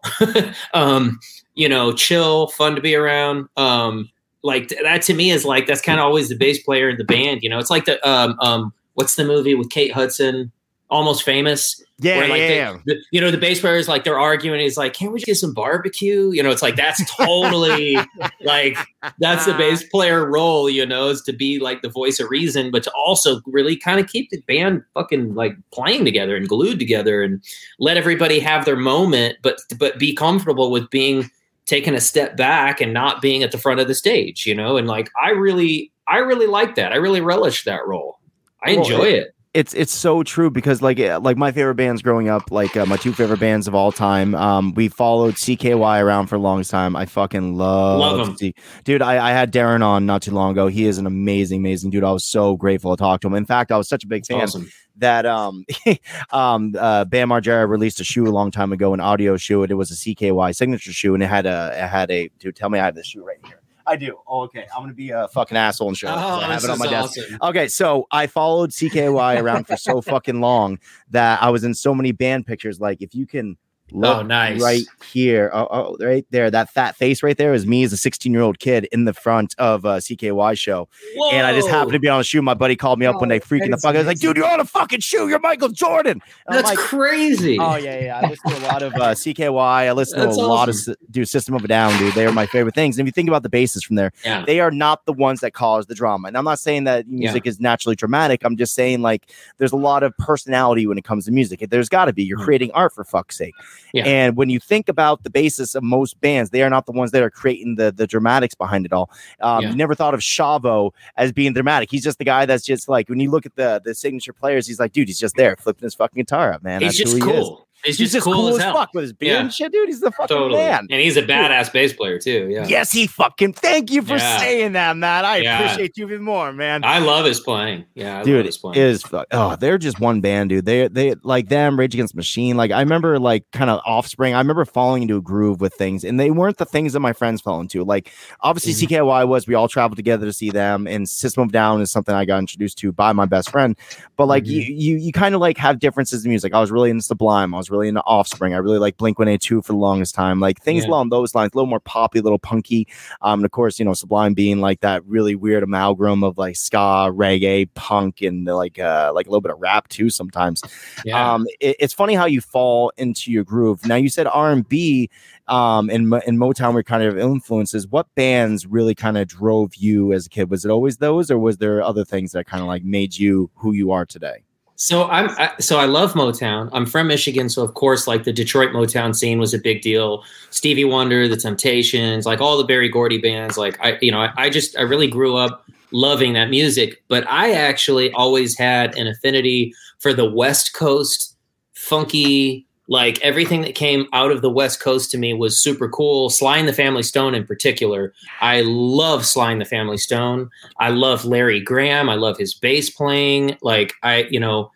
um, 0.75 1.19
you 1.55 1.67
know, 1.67 1.91
chill, 1.91 2.49
fun 2.49 2.75
to 2.75 2.81
be 2.81 2.93
around. 2.93 3.49
Um, 3.57 4.11
like 4.43 4.69
that 4.83 5.01
to 5.01 5.15
me 5.15 5.31
is 5.31 5.43
like 5.43 5.65
that's 5.65 5.81
kind 5.81 5.99
of 5.99 6.05
always 6.05 6.29
the 6.29 6.35
bass 6.35 6.61
player 6.61 6.87
in 6.87 6.97
the 6.97 7.03
band. 7.03 7.41
You 7.41 7.49
know, 7.49 7.57
it's 7.57 7.71
like 7.71 7.85
the 7.85 8.07
um, 8.07 8.37
um, 8.41 8.73
what's 8.93 9.15
the 9.15 9.25
movie 9.25 9.55
with 9.55 9.71
Kate 9.71 9.91
Hudson? 9.91 10.51
Almost 10.91 11.23
famous. 11.23 11.83
Yeah, 12.01 12.17
where, 12.17 12.27
like, 12.29 12.39
yeah, 12.39 12.77
the, 12.85 12.93
the, 12.93 13.03
you 13.11 13.19
know, 13.19 13.29
the 13.29 13.37
bass 13.37 13.59
player 13.59 13.75
is 13.75 13.89
like 13.89 14.05
they're 14.05 14.19
arguing. 14.19 14.61
He's 14.61 14.77
like, 14.77 14.93
"Can't 14.93 15.11
we 15.11 15.19
just 15.19 15.25
get 15.25 15.35
some 15.35 15.53
barbecue?" 15.53 16.31
You 16.31 16.41
know, 16.41 16.49
it's 16.49 16.61
like 16.61 16.77
that's 16.77 17.03
totally 17.13 17.97
like 18.41 18.77
that's 19.19 19.45
the 19.45 19.53
bass 19.53 19.83
player 19.83 20.25
role. 20.25 20.69
You 20.69 20.85
know, 20.85 21.09
is 21.09 21.21
to 21.23 21.33
be 21.33 21.59
like 21.59 21.81
the 21.81 21.89
voice 21.89 22.21
of 22.21 22.29
reason, 22.29 22.71
but 22.71 22.83
to 22.83 22.91
also 22.91 23.41
really 23.45 23.75
kind 23.75 23.99
of 23.99 24.07
keep 24.07 24.29
the 24.29 24.39
band 24.41 24.81
fucking 24.93 25.35
like 25.35 25.55
playing 25.73 26.05
together 26.05 26.37
and 26.37 26.47
glued 26.47 26.79
together, 26.79 27.21
and 27.21 27.43
let 27.79 27.97
everybody 27.97 28.39
have 28.39 28.63
their 28.63 28.77
moment, 28.77 29.37
but 29.41 29.59
but 29.77 29.99
be 29.99 30.15
comfortable 30.15 30.71
with 30.71 30.89
being 30.89 31.29
taken 31.65 31.95
a 31.95 32.01
step 32.01 32.37
back 32.37 32.79
and 32.79 32.93
not 32.93 33.21
being 33.21 33.43
at 33.43 33.51
the 33.51 33.57
front 33.57 33.81
of 33.81 33.89
the 33.89 33.95
stage. 33.95 34.45
You 34.45 34.55
know, 34.55 34.77
and 34.77 34.87
like 34.87 35.09
I 35.21 35.31
really, 35.31 35.91
I 36.07 36.19
really 36.19 36.47
like 36.47 36.75
that. 36.75 36.93
I 36.93 36.95
really 36.95 37.21
relish 37.21 37.65
that 37.65 37.85
role. 37.85 38.19
I 38.63 38.71
enjoy 38.71 38.99
well, 38.99 39.03
it 39.03 39.35
it's 39.55 39.73
it's 39.73 39.91
so 39.91 40.21
true 40.21 40.51
because 40.51 40.81
like 40.81 40.99
like 40.99 41.35
my 41.35 41.51
favorite 41.51 41.73
bands 41.75 42.01
growing 42.03 42.29
up, 42.29 42.51
like 42.51 42.77
uh, 42.77 42.85
my 42.85 42.97
two 42.97 43.13
favorite 43.13 43.39
bands 43.39 43.67
of 43.67 43.73
all 43.73 43.91
time. 43.91 44.35
Um, 44.35 44.73
we 44.75 44.89
followed 44.89 45.35
CKY 45.35 46.01
around 46.03 46.27
for 46.27 46.35
a 46.35 46.39
long 46.39 46.61
time. 46.63 46.95
I 46.95 47.05
fucking 47.07 47.55
love, 47.55 47.99
Love 47.99 48.29
'em. 48.29 48.37
C- 48.37 48.53
dude. 48.83 49.01
I, 49.01 49.29
I 49.29 49.31
had 49.31 49.51
Darren 49.51 49.83
on 49.83 50.05
not 50.05 50.21
too 50.21 50.31
long 50.31 50.51
ago. 50.51 50.67
He 50.67 50.85
is 50.85 50.99
an 50.99 51.07
amazing, 51.07 51.61
amazing 51.61 51.89
dude. 51.89 52.03
I 52.03 52.11
was 52.11 52.23
so 52.25 52.55
grateful 52.57 52.95
to 52.95 52.99
talk 53.01 53.21
to 53.21 53.27
him. 53.27 53.33
In 53.33 53.45
fact, 53.45 53.71
I 53.71 53.77
was 53.77 53.89
such 53.89 54.03
a 54.03 54.07
big 54.07 54.23
fan 54.25 54.41
Awesome. 54.41 54.69
that 54.97 55.25
um 55.25 55.65
um 56.31 56.75
uh 56.77 57.05
Bam 57.05 57.29
Margera 57.29 57.67
released 57.67 57.99
a 57.99 58.03
shoe 58.03 58.27
a 58.27 58.29
long 58.29 58.51
time 58.51 58.71
ago, 58.71 58.93
an 58.93 58.99
Adio 58.99 59.35
shoe, 59.37 59.63
and 59.63 59.71
it 59.71 59.75
was 59.75 59.89
a 59.89 59.95
CKY 59.95 60.55
signature 60.55 60.91
shoe, 60.93 61.15
and 61.15 61.23
it 61.23 61.27
had 61.27 61.47
a 61.47 61.71
it 61.73 61.87
had 61.87 62.11
a 62.11 62.29
dude. 62.39 62.55
Tell 62.55 62.69
me 62.69 62.77
I 62.77 62.85
have 62.85 62.95
this 62.95 63.07
shoe 63.07 63.25
right 63.25 63.37
here. 63.45 63.58
I 63.89 63.95
do. 63.95 64.19
Oh, 64.27 64.41
okay. 64.41 64.67
I'm 64.75 64.83
gonna 64.83 64.93
be 64.93 65.09
a 65.09 65.27
fucking 65.29 65.57
asshole 65.57 65.87
and 65.89 65.97
show 65.97 66.07
it 66.09 66.11
Oh, 66.11 66.39
I 66.41 66.53
have 66.53 66.63
it 66.63 66.69
on 66.69 66.77
my 66.77 66.87
desk. 66.87 67.17
awesome. 67.17 67.37
Okay, 67.41 67.67
so 67.67 68.07
I 68.11 68.27
followed 68.27 68.69
CKY 68.69 69.41
around 69.41 69.65
for 69.65 69.75
so 69.77 69.99
fucking 70.13 70.39
long 70.41 70.77
that 71.09 71.41
I 71.41 71.49
was 71.49 71.63
in 71.63 71.73
so 71.73 71.95
many 71.95 72.11
band 72.11 72.45
pictures. 72.45 72.79
Like, 72.79 73.01
if 73.01 73.15
you 73.15 73.25
can 73.25 73.57
look 73.91 74.17
Oh, 74.17 74.21
nice. 74.21 74.61
right 74.61 74.81
here, 75.05 75.49
oh, 75.53 75.67
oh, 75.69 75.97
right 76.05 76.25
there, 76.31 76.49
that 76.51 76.69
fat 76.69 76.95
face 76.95 77.23
right 77.23 77.37
there 77.37 77.53
is 77.53 77.65
me 77.65 77.83
as 77.83 77.93
a 77.93 77.97
16 77.97 78.31
year 78.31 78.41
old 78.41 78.59
kid 78.59 78.87
in 78.91 79.05
the 79.05 79.13
front 79.13 79.55
of 79.57 79.85
a 79.85 79.97
CKY 79.97 80.57
show. 80.57 80.87
And 81.31 81.45
I 81.45 81.53
just 81.53 81.67
happened 81.69 81.93
to 81.93 81.99
be 81.99 82.07
on 82.09 82.19
a 82.19 82.23
shoe. 82.23 82.41
My 82.41 82.53
buddy 82.53 82.75
called 82.75 82.99
me 82.99 83.05
up 83.05 83.19
when 83.21 83.31
Oh, 83.31 83.35
they 83.35 83.39
freaking 83.39 83.65
the 83.65 83.69
that's 83.71 83.83
fuck. 83.83 83.95
I 83.95 83.99
was 83.99 84.07
like, 84.07 84.19
dude, 84.19 84.37
you're 84.37 84.49
on 84.51 84.59
a 84.59 84.65
fucking 84.65 84.99
shoe. 85.01 85.27
You're 85.29 85.39
Michael 85.39 85.69
Jordan. 85.69 86.21
And 86.47 86.57
That's 86.57 86.69
like, 86.69 86.77
crazy. 86.77 87.57
Oh 87.59 87.75
yeah, 87.75 87.99
yeah. 87.99 88.19
I 88.23 88.29
listen 88.29 88.51
to 88.51 88.57
a 88.59 88.65
lot 88.67 88.81
of 88.83 88.93
uh, 88.95 88.97
CKY. 89.13 89.57
I 89.59 89.91
listen 89.91 90.19
That's 90.19 90.37
to 90.37 90.43
a 90.43 90.45
lot 90.45 90.69
of 90.69 90.75
awesome. 90.75 90.91
s- 90.93 90.97
do 91.11 91.25
System 91.25 91.55
of 91.55 91.63
a 91.63 91.67
Down, 91.67 91.97
dude. 91.99 92.13
They 92.13 92.25
are 92.25 92.31
my 92.31 92.45
favorite 92.45 92.75
things. 92.75 92.97
And 92.97 93.07
if 93.07 93.11
you 93.11 93.13
think 93.13 93.27
about 93.29 93.43
the 93.43 93.49
bases 93.49 93.83
from 93.83 93.95
there, 93.95 94.11
yeah. 94.23 94.43
they 94.45 94.59
are 94.59 94.71
not 94.71 95.05
the 95.05 95.13
ones 95.13 95.39
that 95.41 95.51
cause 95.53 95.85
the 95.87 95.95
drama. 95.95 96.27
And 96.27 96.37
I'm 96.37 96.45
not 96.45 96.59
saying 96.59 96.83
that 96.85 97.07
music 97.07 97.45
is 97.45 97.59
naturally 97.59 97.95
dramatic. 97.95 98.43
I'm 98.43 98.57
just 98.57 98.73
saying 98.73 99.01
like 99.01 99.31
there's 99.57 99.71
a 99.71 99.77
lot 99.77 100.03
of 100.03 100.15
personality 100.17 100.87
when 100.87 100.97
it 100.97 101.03
comes 101.03 101.25
to 101.25 101.31
music. 101.31 101.63
There's 101.69 101.89
got 101.89 102.05
to 102.05 102.13
be. 102.13 102.23
You're 102.23 102.37
Mhm. 102.39 102.43
creating 102.45 102.71
art 102.71 102.93
for 102.93 103.03
fuck's 103.03 103.37
sake. 103.37 103.53
Yeah. 103.93 104.03
And 104.05 104.35
when 104.35 104.49
you 104.49 104.59
think 104.59 104.89
about 104.89 105.23
the 105.23 105.29
basis 105.29 105.75
of 105.75 105.83
most 105.83 106.19
bands, 106.21 106.49
they 106.51 106.61
are 106.63 106.69
not 106.69 106.85
the 106.85 106.91
ones 106.91 107.11
that 107.11 107.23
are 107.23 107.29
creating 107.29 107.75
the 107.75 107.91
the 107.91 108.07
dramatics 108.07 108.55
behind 108.55 108.85
it 108.85 108.93
all. 108.93 109.09
Um, 109.41 109.63
Yeah. 109.63 109.69
You 109.69 109.75
never 109.75 109.95
thought 109.95 110.13
of 110.13 110.19
Shavo 110.19 110.91
as 111.17 111.31
being 111.31 111.53
dramatic. 111.53 111.89
He's 111.91 112.03
just 112.03 112.17
the 112.17 112.25
guy 112.25 112.45
that's 112.45 112.65
just 112.65 112.89
like 112.89 113.09
when 113.09 113.19
you 113.19 113.31
look 113.31 113.45
at 113.45 113.55
the 113.55 113.81
the 113.83 113.95
signature 113.95 114.33
players, 114.33 114.67
he's 114.67 114.79
like, 114.79 114.91
dude, 114.91 115.07
he's 115.07 115.19
just 115.19 115.35
there 115.35 115.55
flipping 115.55 115.85
his 115.85 115.95
fucking 115.95 116.21
guitar 116.21 116.53
up, 116.53 116.63
man. 116.63 116.81
He's 116.81 116.97
That's 116.97 117.11
just 117.11 117.17
who 117.17 117.25
he 117.25 117.37
is. 117.37 117.47
cool. 117.47 117.67
He's 117.85 117.97
He's 117.97 118.11
just, 118.11 118.23
cool, 118.25 118.49
as 118.49 118.57
hell. 118.61 118.73
fuck 118.73 118.93
with 118.93 119.03
his 119.03 119.13
beard 119.13 119.31
Yeah. 119.33 119.39
and 119.41 119.53
shit, 119.53 119.71
dude. 119.71 119.87
He's 119.87 119.99
the 120.01 120.11
fucking 120.11 120.35
Totally. 120.35 120.59
man. 120.61 120.87
And 120.89 121.01
he's 121.01 121.15
a 121.17 121.21
badass 121.23 121.71
bass 121.71 121.93
player 121.93 122.19
too. 122.19 122.49
Yeah. 122.51 122.65
Yes, 122.67 122.91
he 122.91 123.07
fucking. 123.07 123.53
Thank 123.53 123.91
you 123.91 124.01
for 124.01 124.15
Yeah. 124.17 124.37
saying 124.39 124.71
that, 124.73 124.97
Matt. 124.97 125.23
I 125.25 125.37
Yeah. 125.37 125.59
appreciate 125.59 125.97
you 125.97 126.05
even 126.07 126.21
more, 126.23 126.51
man. 126.51 126.83
I 126.83 126.99
love 126.99 127.25
his 127.25 127.39
playing. 127.39 127.85
Yeah. 127.95 128.15
I 128.15 128.17
love 128.17 128.25
dude 128.25 128.45
his 128.45 128.57
playing. 128.57 128.77
is 128.81 129.03
oh 129.31 129.55
they're 129.55 129.77
just 129.77 129.99
one 129.99 130.21
band 130.21 130.49
dude 130.49 130.65
they 130.65 130.87
they 130.87 131.15
like 131.23 131.49
them 131.49 131.77
rage 131.79 131.93
against 131.93 132.15
machine 132.15 132.55
like 132.57 132.71
i 132.71 132.79
remember 132.79 133.17
like 133.19 133.43
kind 133.51 133.69
of 133.69 133.79
offspring 133.85 134.33
i 134.33 134.37
remember 134.39 134.65
falling 134.65 135.01
into 135.03 135.15
a 135.17 135.21
groove 135.21 135.61
with 135.61 135.73
things 135.73 136.03
and 136.03 136.19
they 136.19 136.31
weren't 136.31 136.57
the 136.57 136.65
things 136.65 136.93
that 136.93 136.99
my 136.99 137.13
friends 137.13 137.41
fell 137.41 137.59
into 137.59 137.83
like 137.83 138.11
obviously 138.41 138.73
Mhm. 138.73 138.89
cky 138.89 139.25
was 139.25 139.47
we 139.47 139.55
all 139.55 139.67
traveled 139.67 139.97
together 139.97 140.25
to 140.25 140.33
see 140.33 140.49
them 140.49 140.87
and 140.87 141.07
system 141.09 141.43
of 141.43 141.51
down 141.51 141.81
is 141.81 141.91
something 141.91 142.13
i 142.15 142.25
got 142.25 142.39
introduced 142.39 142.77
to 142.79 142.91
by 142.91 143.11
my 143.13 143.25
best 143.25 143.49
friend 143.51 143.75
but 144.17 144.27
like 144.27 144.45
you 144.45 144.61
you 144.61 144.97
you 144.97 145.11
kind 145.11 145.33
of 145.35 145.41
like 145.41 145.57
have 145.57 145.79
differences 145.79 146.23
in 146.25 146.29
music 146.29 146.53
i 146.53 146.59
was 146.59 146.71
really 146.71 146.89
into 146.89 147.03
sublime 147.03 147.53
i 147.53 147.57
was 147.57 147.68
really 147.69 147.87
into 147.87 148.01
offspring 148.01 148.53
i 148.53 148.57
really 148.57 148.79
like 148.79 148.97
blink 148.97 149.17
182 149.19 149.61
for 149.61 149.73
the 149.73 149.77
longest 149.77 150.15
time 150.15 150.39
like 150.39 150.61
things 150.61 150.83
Yeah. 150.83 150.89
along 150.89 151.09
those 151.09 151.35
lines 151.35 151.51
a 151.53 151.57
little 151.57 151.67
more 151.69 151.79
poppy 151.79 152.19
a 152.19 152.21
little 152.21 152.39
punky 152.39 152.87
um, 153.21 153.39
and 153.39 153.45
of 153.45 153.51
course, 153.51 153.79
you 153.79 153.85
know, 153.85 153.93
Sublime 153.93 154.33
being 154.33 154.59
like 154.59 154.79
that 154.81 155.05
really 155.05 155.35
weird 155.35 155.63
amalgam 155.63 156.23
of 156.23 156.37
like 156.37 156.55
ska, 156.55 157.09
reggae, 157.11 157.67
punk, 157.73 158.21
and 158.21 158.45
like 158.45 158.79
uh, 158.79 159.11
like 159.13 159.27
a 159.27 159.29
little 159.29 159.41
bit 159.41 159.51
of 159.51 159.59
rap 159.59 159.87
too. 159.89 160.09
Sometimes, 160.09 160.61
yeah. 161.05 161.33
um, 161.33 161.45
it- 161.59 161.75
it's 161.79 161.93
funny 161.93 162.13
how 162.15 162.25
you 162.25 162.41
fall 162.41 162.91
into 162.97 163.31
your 163.31 163.43
groove. 163.43 163.85
Now, 163.85 163.95
you 163.95 164.09
said 164.09 164.27
R 164.27 164.51
and 164.51 164.67
B, 164.67 165.09
um, 165.47 165.89
and 165.89 166.13
and 166.13 166.37
Motown 166.37 166.73
were 166.73 166.83
kind 166.83 167.03
of 167.03 167.17
influences. 167.17 167.87
What 167.87 168.07
bands 168.15 168.65
really 168.65 168.95
kind 168.95 169.17
of 169.17 169.27
drove 169.27 169.75
you 169.75 170.13
as 170.13 170.25
a 170.27 170.29
kid? 170.29 170.49
Was 170.49 170.63
it 170.65 170.71
always 170.71 170.97
those, 170.97 171.29
or 171.31 171.37
was 171.39 171.57
there 171.57 171.81
other 171.81 172.05
things 172.05 172.31
that 172.33 172.45
kind 172.45 172.61
of 172.61 172.67
like 172.67 172.83
made 172.83 173.17
you 173.17 173.49
who 173.55 173.73
you 173.73 173.91
are 173.91 174.05
today? 174.05 174.43
So 174.81 175.09
I'm 175.09 175.29
I, 175.31 175.51
so 175.59 175.77
I 175.77 175.83
love 175.83 176.13
Motown. 176.13 176.69
I'm 176.71 176.85
from 176.85 177.07
Michigan, 177.07 177.49
so 177.49 177.61
of 177.63 177.73
course, 177.73 178.07
like 178.07 178.23
the 178.23 178.31
Detroit 178.31 178.69
Motown 178.69 179.13
scene 179.13 179.37
was 179.37 179.53
a 179.53 179.59
big 179.59 179.81
deal. 179.81 180.23
Stevie 180.51 180.85
Wonder, 180.85 181.27
The 181.27 181.35
Temptations, 181.35 182.25
like 182.25 182.39
all 182.39 182.57
the 182.57 182.63
Berry 182.63 182.87
Gordy 182.87 183.17
bands. 183.17 183.57
Like 183.57 183.77
I, 183.81 183.97
you 184.01 184.09
know, 184.09 184.21
I, 184.21 184.31
I 184.37 184.49
just 184.49 184.77
I 184.77 184.83
really 184.83 185.07
grew 185.07 185.35
up 185.35 185.69
loving 185.91 186.31
that 186.33 186.49
music. 186.49 187.03
But 187.09 187.27
I 187.27 187.51
actually 187.51 188.13
always 188.13 188.57
had 188.57 188.97
an 188.97 189.05
affinity 189.07 189.73
for 189.99 190.13
the 190.13 190.31
West 190.31 190.73
Coast 190.73 191.35
funky. 191.73 192.65
Like 192.89 193.21
everything 193.21 193.61
that 193.61 193.75
came 193.75 194.07
out 194.13 194.31
of 194.31 194.41
the 194.41 194.49
West 194.49 194.79
Coast 194.79 195.11
to 195.11 195.17
me 195.17 195.33
was 195.33 195.61
super 195.61 195.87
cool. 195.87 196.29
Sly 196.31 196.57
and 196.57 196.67
the 196.67 196.73
Family 196.73 197.03
Stone, 197.03 197.35
in 197.35 197.45
particular, 197.45 198.13
I 198.41 198.61
love 198.61 199.27
Sly 199.27 199.51
and 199.51 199.61
the 199.61 199.65
Family 199.65 199.97
Stone. 199.97 200.49
I 200.79 200.89
love 200.89 201.23
Larry 201.23 201.61
Graham. 201.61 202.09
I 202.09 202.15
love 202.15 202.37
his 202.37 202.55
bass 202.55 202.89
playing. 202.89 203.57
Like 203.61 203.93
I, 204.01 204.23
you 204.31 204.39
know, 204.39 204.71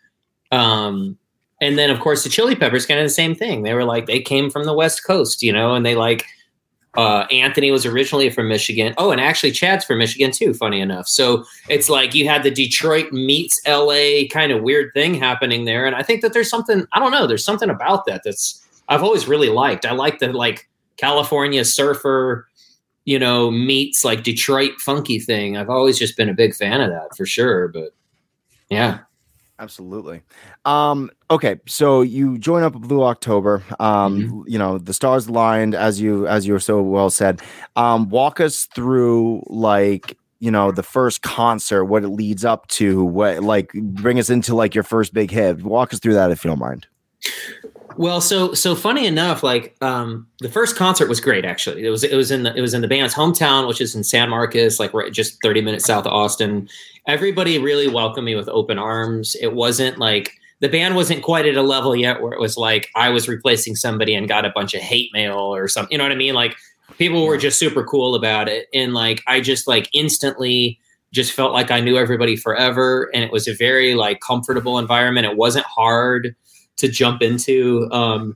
um, 0.52 1.18
and 1.60 1.76
then 1.76 1.90
of 1.90 1.98
course 1.98 2.22
the 2.22 2.30
Chili 2.30 2.54
Peppers 2.54 2.86
kind 2.86 3.00
of 3.00 3.04
the 3.04 3.10
same 3.10 3.34
thing. 3.34 3.64
They 3.64 3.74
were 3.74 3.84
like 3.84 4.06
they 4.06 4.20
came 4.20 4.48
from 4.48 4.64
the 4.64 4.74
West 4.74 5.04
Coast, 5.04 5.42
you 5.42 5.52
know, 5.52 5.74
and 5.74 5.84
they 5.84 5.96
like 5.96 6.24
uh, 6.96 7.26
Anthony 7.30 7.70
was 7.70 7.84
originally 7.86 8.30
from 8.30 8.48
Michigan. 8.48 8.94
Oh, 8.98 9.10
and 9.10 9.20
actually 9.20 9.52
Chad's 9.52 9.84
from 9.84 9.98
Michigan 9.98 10.30
too. 10.30 10.54
Funny 10.54 10.80
enough, 10.80 11.08
so 11.08 11.44
it's 11.68 11.88
like 11.88 12.14
you 12.14 12.28
had 12.28 12.42
the 12.42 12.50
Detroit 12.50 13.12
meets 13.12 13.60
LA 13.66 14.26
kind 14.30 14.52
of 14.52 14.62
weird 14.62 14.92
thing 14.94 15.14
happening 15.14 15.64
there, 15.64 15.86
and 15.86 15.96
I 15.96 16.02
think 16.02 16.22
that 16.22 16.32
there's 16.32 16.50
something 16.50 16.86
I 16.92 16.98
don't 16.98 17.12
know. 17.12 17.26
There's 17.26 17.44
something 17.44 17.70
about 17.70 18.06
that 18.06 18.22
that's 18.24 18.64
I've 18.88 19.02
always 19.02 19.26
really 19.26 19.48
liked. 19.48 19.86
I 19.86 19.92
like 19.92 20.18
the 20.18 20.32
like 20.32 20.68
California 20.96 21.64
surfer 21.64 22.46
you 23.04 23.18
know, 23.18 23.50
meets 23.50 24.04
like 24.04 24.22
Detroit 24.22 24.80
funky 24.80 25.18
thing. 25.18 25.56
I've 25.56 25.70
always 25.70 25.98
just 25.98 26.16
been 26.16 26.28
a 26.28 26.34
big 26.34 26.54
fan 26.54 26.80
of 26.80 26.90
that 26.90 27.16
for 27.16 27.26
sure. 27.26 27.68
But 27.68 27.94
yeah. 28.70 29.00
Absolutely. 29.58 30.22
Um, 30.64 31.10
okay, 31.34 31.60
so 31.66 32.00
you 32.02 32.38
join 32.38 32.62
up 32.62 32.72
Blue 32.74 33.02
October. 33.02 33.62
Um, 33.78 34.14
Mm-hmm. 34.22 34.42
you 34.46 34.58
know, 34.58 34.78
the 34.78 34.94
stars 34.94 35.26
aligned 35.26 35.74
as 35.74 36.00
you 36.00 36.26
as 36.26 36.46
you 36.46 36.52
were 36.52 36.60
so 36.60 36.80
well 36.82 37.10
said. 37.10 37.42
Um, 37.76 38.08
walk 38.08 38.40
us 38.40 38.66
through 38.66 39.42
like 39.46 40.16
you 40.40 40.50
know 40.50 40.72
the 40.72 40.82
first 40.82 41.22
concert, 41.22 41.84
what 41.86 42.04
it 42.04 42.08
leads 42.08 42.44
up 42.44 42.66
to, 42.68 43.04
what 43.04 43.42
like 43.42 43.72
bring 43.74 44.18
us 44.18 44.30
into 44.30 44.54
like 44.54 44.74
your 44.74 44.84
first 44.84 45.12
big 45.14 45.30
hit. 45.30 45.62
Walk 45.62 45.92
us 45.92 46.00
through 46.00 46.14
that 46.14 46.30
if 46.30 46.44
you 46.44 46.50
don't 46.50 46.58
mind. 46.58 46.86
Well, 47.96 48.20
so 48.20 48.54
so 48.54 48.74
funny 48.74 49.06
enough, 49.06 49.42
like 49.44 49.76
um, 49.80 50.26
the 50.40 50.48
first 50.48 50.74
concert 50.76 51.08
was 51.08 51.20
great. 51.20 51.44
Actually, 51.44 51.86
it 51.86 51.90
was 51.90 52.02
it 52.02 52.16
was 52.16 52.30
in 52.32 52.42
the 52.42 52.54
it 52.54 52.60
was 52.60 52.74
in 52.74 52.80
the 52.82 52.88
band's 52.88 53.14
hometown, 53.14 53.68
which 53.68 53.80
is 53.80 53.94
in 53.94 54.02
San 54.02 54.30
Marcos, 54.30 54.80
like 54.80 54.92
right, 54.92 55.12
just 55.12 55.40
thirty 55.42 55.60
minutes 55.60 55.84
south 55.84 56.04
of 56.04 56.12
Austin. 56.12 56.68
Everybody 57.06 57.58
really 57.58 57.86
welcomed 57.86 58.24
me 58.24 58.34
with 58.34 58.48
open 58.48 58.78
arms. 58.78 59.36
It 59.40 59.54
wasn't 59.54 59.98
like 59.98 60.32
the 60.64 60.70
band 60.70 60.96
wasn't 60.96 61.22
quite 61.22 61.44
at 61.44 61.56
a 61.56 61.62
level 61.62 61.94
yet 61.94 62.22
where 62.22 62.32
it 62.32 62.40
was 62.40 62.56
like 62.56 62.90
I 62.96 63.10
was 63.10 63.28
replacing 63.28 63.76
somebody 63.76 64.14
and 64.14 64.26
got 64.26 64.46
a 64.46 64.50
bunch 64.54 64.72
of 64.72 64.80
hate 64.80 65.10
mail 65.12 65.36
or 65.36 65.68
something. 65.68 65.92
You 65.92 65.98
know 65.98 66.04
what 66.04 66.12
I 66.12 66.16
mean? 66.16 66.32
Like 66.32 66.56
people 66.96 67.26
were 67.26 67.36
just 67.36 67.58
super 67.58 67.84
cool 67.84 68.14
about 68.14 68.48
it, 68.48 68.68
and 68.72 68.94
like 68.94 69.22
I 69.26 69.42
just 69.42 69.68
like 69.68 69.90
instantly 69.92 70.80
just 71.12 71.32
felt 71.32 71.52
like 71.52 71.70
I 71.70 71.80
knew 71.80 71.98
everybody 71.98 72.34
forever, 72.34 73.10
and 73.12 73.22
it 73.22 73.30
was 73.30 73.46
a 73.46 73.52
very 73.54 73.94
like 73.94 74.20
comfortable 74.20 74.78
environment. 74.78 75.26
It 75.26 75.36
wasn't 75.36 75.66
hard 75.66 76.34
to 76.78 76.88
jump 76.88 77.20
into. 77.20 77.86
Um, 77.92 78.34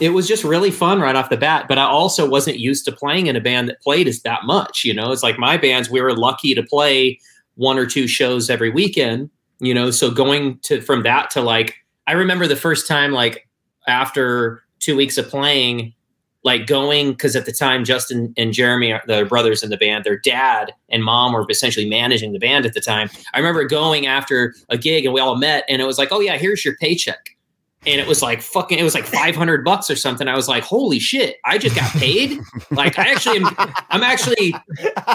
it 0.00 0.14
was 0.14 0.26
just 0.26 0.44
really 0.44 0.70
fun 0.70 1.02
right 1.02 1.14
off 1.14 1.28
the 1.28 1.36
bat. 1.36 1.66
But 1.68 1.76
I 1.76 1.84
also 1.84 2.26
wasn't 2.26 2.58
used 2.58 2.86
to 2.86 2.92
playing 2.92 3.26
in 3.26 3.36
a 3.36 3.42
band 3.42 3.68
that 3.68 3.82
played 3.82 4.08
as 4.08 4.22
that 4.22 4.44
much. 4.44 4.84
You 4.84 4.94
know, 4.94 5.12
it's 5.12 5.22
like 5.22 5.38
my 5.38 5.58
bands, 5.58 5.90
we 5.90 6.00
were 6.00 6.16
lucky 6.16 6.54
to 6.54 6.62
play 6.62 7.20
one 7.56 7.76
or 7.76 7.84
two 7.84 8.08
shows 8.08 8.48
every 8.48 8.70
weekend, 8.70 9.28
you 9.62 9.72
know, 9.72 9.90
so 9.92 10.10
going 10.10 10.58
to 10.64 10.80
from 10.80 11.04
that 11.04 11.30
to 11.30 11.40
like, 11.40 11.76
I 12.08 12.12
remember 12.12 12.46
the 12.48 12.56
first 12.56 12.88
time, 12.88 13.12
like 13.12 13.48
after 13.86 14.64
two 14.80 14.96
weeks 14.96 15.16
of 15.16 15.28
playing, 15.28 15.94
like 16.42 16.66
going 16.66 17.12
because 17.12 17.36
at 17.36 17.46
the 17.46 17.52
time 17.52 17.84
Justin 17.84 18.34
and 18.36 18.52
Jeremy, 18.52 18.98
the 19.06 19.24
brothers 19.24 19.62
in 19.62 19.70
the 19.70 19.76
band, 19.76 20.02
their 20.02 20.18
dad 20.18 20.74
and 20.90 21.04
mom 21.04 21.32
were 21.32 21.46
essentially 21.48 21.88
managing 21.88 22.32
the 22.32 22.40
band 22.40 22.66
at 22.66 22.74
the 22.74 22.80
time. 22.80 23.08
I 23.32 23.38
remember 23.38 23.64
going 23.64 24.06
after 24.06 24.52
a 24.68 24.76
gig 24.76 25.04
and 25.04 25.14
we 25.14 25.20
all 25.20 25.36
met, 25.36 25.64
and 25.68 25.80
it 25.80 25.84
was 25.84 25.98
like, 25.98 26.08
"Oh 26.10 26.18
yeah, 26.18 26.36
here's 26.36 26.64
your 26.64 26.76
paycheck," 26.78 27.36
and 27.84 28.00
it 28.00 28.06
was 28.06 28.22
like 28.22 28.40
fucking, 28.42 28.78
it 28.78 28.82
was 28.84 28.94
like 28.94 29.06
five 29.06 29.34
hundred 29.34 29.64
bucks 29.64 29.90
or 29.90 29.96
something. 29.96 30.28
I 30.28 30.36
was 30.36 30.48
like, 30.48 30.62
"Holy 30.62 30.98
shit, 30.98 31.36
I 31.44 31.58
just 31.58 31.74
got 31.76 31.90
paid!" 31.92 32.38
like 32.70 32.98
I 32.98 33.08
actually, 33.10 33.38
am, 33.38 33.46
I'm 33.90 34.02
actually 34.02 34.54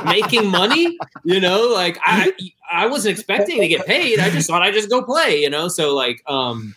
making 0.06 0.48
money. 0.48 0.98
You 1.24 1.40
know, 1.40 1.68
like 1.74 1.98
I, 2.04 2.34
I 2.72 2.88
wasn't 2.88 3.14
expecting 3.18 3.60
to 3.62 3.68
get 3.68 3.86
paid. 3.86 4.20
I 4.20 4.30
just 4.30 4.48
thought 4.48 4.62
I'd 4.62 4.74
just 4.74 4.90
go 4.90 5.02
play. 5.04 5.42
You 5.42 5.50
know, 5.50 5.68
so 5.68 5.96
like, 5.96 6.22
um 6.28 6.74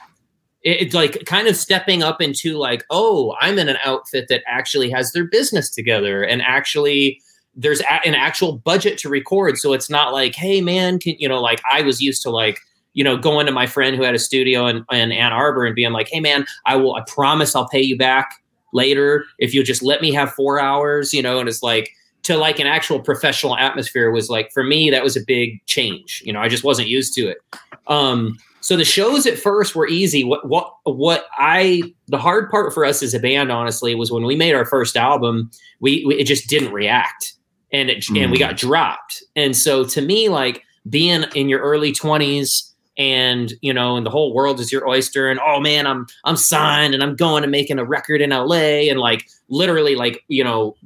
it- 0.63 0.83
it's 0.83 0.95
like 0.95 1.25
kind 1.27 1.49
of 1.49 1.57
stepping 1.57 2.03
up 2.03 2.21
into 2.21 2.59
like 2.59 2.85
oh 2.91 3.35
i'm 3.41 3.59
in 3.59 3.69
an 3.71 3.79
outfit 3.83 4.27
that 4.29 4.43
actually 4.47 4.91
has 4.91 5.11
their 5.13 5.25
business 5.25 5.71
together 5.71 6.23
and 6.23 6.43
actually 6.43 7.19
there's 7.55 7.81
a- 7.81 8.07
an 8.07 8.15
actual 8.15 8.59
budget 8.59 8.99
to 8.99 9.09
record 9.09 9.57
so 9.57 9.73
it's 9.73 9.89
not 9.89 10.13
like 10.13 10.35
hey 10.35 10.61
man 10.61 10.99
can 10.99 11.15
you 11.19 11.27
know 11.27 11.41
like 11.41 11.63
i 11.73 11.81
was 11.81 12.03
used 12.03 12.21
to 12.21 12.29
like 12.29 12.61
you 12.95 13.05
know, 13.05 13.17
going 13.17 13.47
to 13.47 13.53
my 13.53 13.67
friend 13.67 13.97
who 13.97 14.03
had 14.03 14.15
a 14.15 14.19
studio 14.19 14.67
in, 14.67 14.85
in 14.91 15.13
Ann 15.13 15.33
Arbor 15.33 15.65
and 15.65 15.75
being 15.75 15.93
like, 15.93 16.09
"Hey, 16.09 16.21
man, 16.21 16.47
I 16.67 16.77
will. 16.77 16.95
I 16.95 17.03
promise 17.03 17.55
I'll 17.55 17.69
pay 17.69 17.83
you 17.83 17.97
back 17.97 18.43
later 18.73 19.25
if 19.39 19.55
you'll 19.55 19.65
just 19.65 19.83
let 19.83 20.01
me 20.01 20.13
have 20.13 20.33
four 20.33 20.61
hours." 20.61 21.15
You 21.15 21.23
know, 21.23 21.39
and 21.39 21.49
it's 21.49 21.63
like 21.63 21.93
to 22.23 22.37
like 22.37 22.59
an 22.59 22.67
actual 22.67 23.01
professional 23.01 23.57
atmosphere 23.57 24.11
was 24.11 24.29
like 24.29 24.53
for 24.53 24.63
me 24.63 24.91
that 24.91 25.03
was 25.03 25.17
a 25.17 25.21
big 25.27 25.65
change. 25.67 26.23
You 26.25 26.33
know, 26.33 26.41
I 26.41 26.49
just 26.49 26.65
wasn't 26.65 26.89
used 26.89 27.15
to 27.15 27.29
it. 27.29 27.39
Um, 27.87 28.37
so 28.61 28.77
the 28.77 28.85
shows 28.85 29.27
at 29.27 29.39
first 29.39 29.75
were 29.75 29.89
easy. 29.89 30.23
What 30.25 30.47
what 30.47 30.75
what 30.85 31.27
I 31.39 31.83
the 32.09 32.19
hard 32.19 32.51
part 32.51 32.75
for 32.75 32.85
us 32.85 33.03
as 33.03 33.15
a 33.15 33.19
band, 33.19 33.51
honestly, 33.51 33.95
was 33.95 34.11
when 34.11 34.25
we 34.25 34.37
made 34.37 34.55
our 34.55 34.67
first 34.67 34.97
album. 34.97 35.51
We, 35.81 36.05
we 36.05 36.17
it 36.17 36.25
just 36.25 36.49
didn't 36.49 36.73
react, 36.73 37.35
and 37.73 37.89
it 37.89 38.03
mm. 38.05 38.23
and 38.23 38.31
we 38.31 38.39
got 38.39 38.57
dropped. 38.57 39.23
And 39.35 39.57
so 39.57 39.85
to 39.85 40.03
me, 40.03 40.29
like 40.29 40.63
being 40.89 41.25
in 41.35 41.49
your 41.49 41.61
early 41.61 41.93
twenties 41.93 42.70
and 43.01 43.55
you 43.63 43.73
know 43.73 43.97
and 43.97 44.05
the 44.05 44.11
whole 44.11 44.35
world 44.35 44.61
is 44.61 44.71
your 44.71 44.87
oyster 44.87 45.29
and 45.29 45.41
oh 45.41 45.59
man 45.59 45.87
i'm 45.87 46.07
i'm 46.25 46.37
signed 46.37 46.93
and 46.93 47.03
i'm 47.03 47.17
going 47.17 47.43
and 47.43 47.51
making 47.51 47.79
a 47.79 47.85
record 47.85 48.21
in 48.21 48.31
la 48.31 48.55
and 48.55 49.01
like 49.01 49.27
literally 49.49 49.95
like 49.95 50.23
you 50.29 50.45
know 50.45 50.77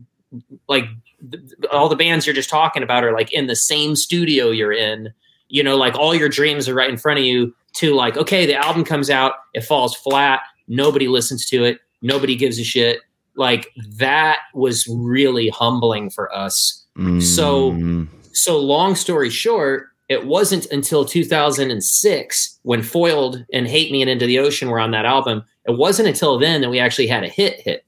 like 0.69 0.85
th- 1.31 1.45
all 1.71 1.89
the 1.89 1.97
bands 1.97 2.27
you're 2.27 2.35
just 2.35 2.51
talking 2.51 2.83
about 2.83 3.05
are 3.05 3.13
like 3.13 3.33
in 3.33 3.47
the 3.47 3.57
same 3.57 3.97
studio 3.97 4.51
you're 4.51 4.73
in. 4.73 5.13
You 5.49 5.63
know 5.63 5.77
like 5.77 5.95
all 5.95 6.15
your 6.15 6.29
dreams 6.29 6.69
are 6.69 6.75
right 6.75 6.91
in 6.91 6.97
front 6.97 7.19
of 7.19 7.25
you 7.25 7.55
to 7.75 7.95
like 7.95 8.17
okay 8.17 8.47
the 8.47 8.57
album 8.57 8.85
comes 8.85 9.11
out 9.11 9.35
it 9.53 9.63
falls 9.63 9.95
flat 9.95 10.41
nobody 10.69 11.07
listens 11.07 11.47
to 11.47 11.65
it 11.65 11.81
nobody 12.03 12.35
gives 12.35 12.59
a 12.59 12.65
shit. 12.65 13.01
Like 13.37 13.71
that 13.99 14.39
was 14.55 14.87
really 14.89 15.49
humbling 15.49 16.11
for 16.11 16.35
us. 16.35 16.81
Mm. 16.97 17.21
so 17.21 18.07
so 18.33 18.61
long 18.61 18.95
story 18.95 19.29
short 19.29 19.89
it 20.09 20.27
wasn't 20.27 20.67
until 20.67 21.05
2006 21.05 22.59
when 22.63 22.83
Foiled 22.83 23.45
and 23.53 23.67
Hate 23.67 23.91
Me 23.91 24.03
and 24.03 24.11
Into 24.11 24.27
the 24.27 24.39
Ocean 24.39 24.69
were 24.69 24.81
on 24.81 24.91
that 24.91 25.07
album. 25.07 25.43
It 25.67 25.79
wasn't 25.79 26.09
until 26.09 26.39
then 26.39 26.61
that 26.61 26.71
we 26.71 26.79
actually 26.79 27.07
had 27.07 27.25
a 27.25 27.29
hit 27.29 27.61
hit. 27.61 27.85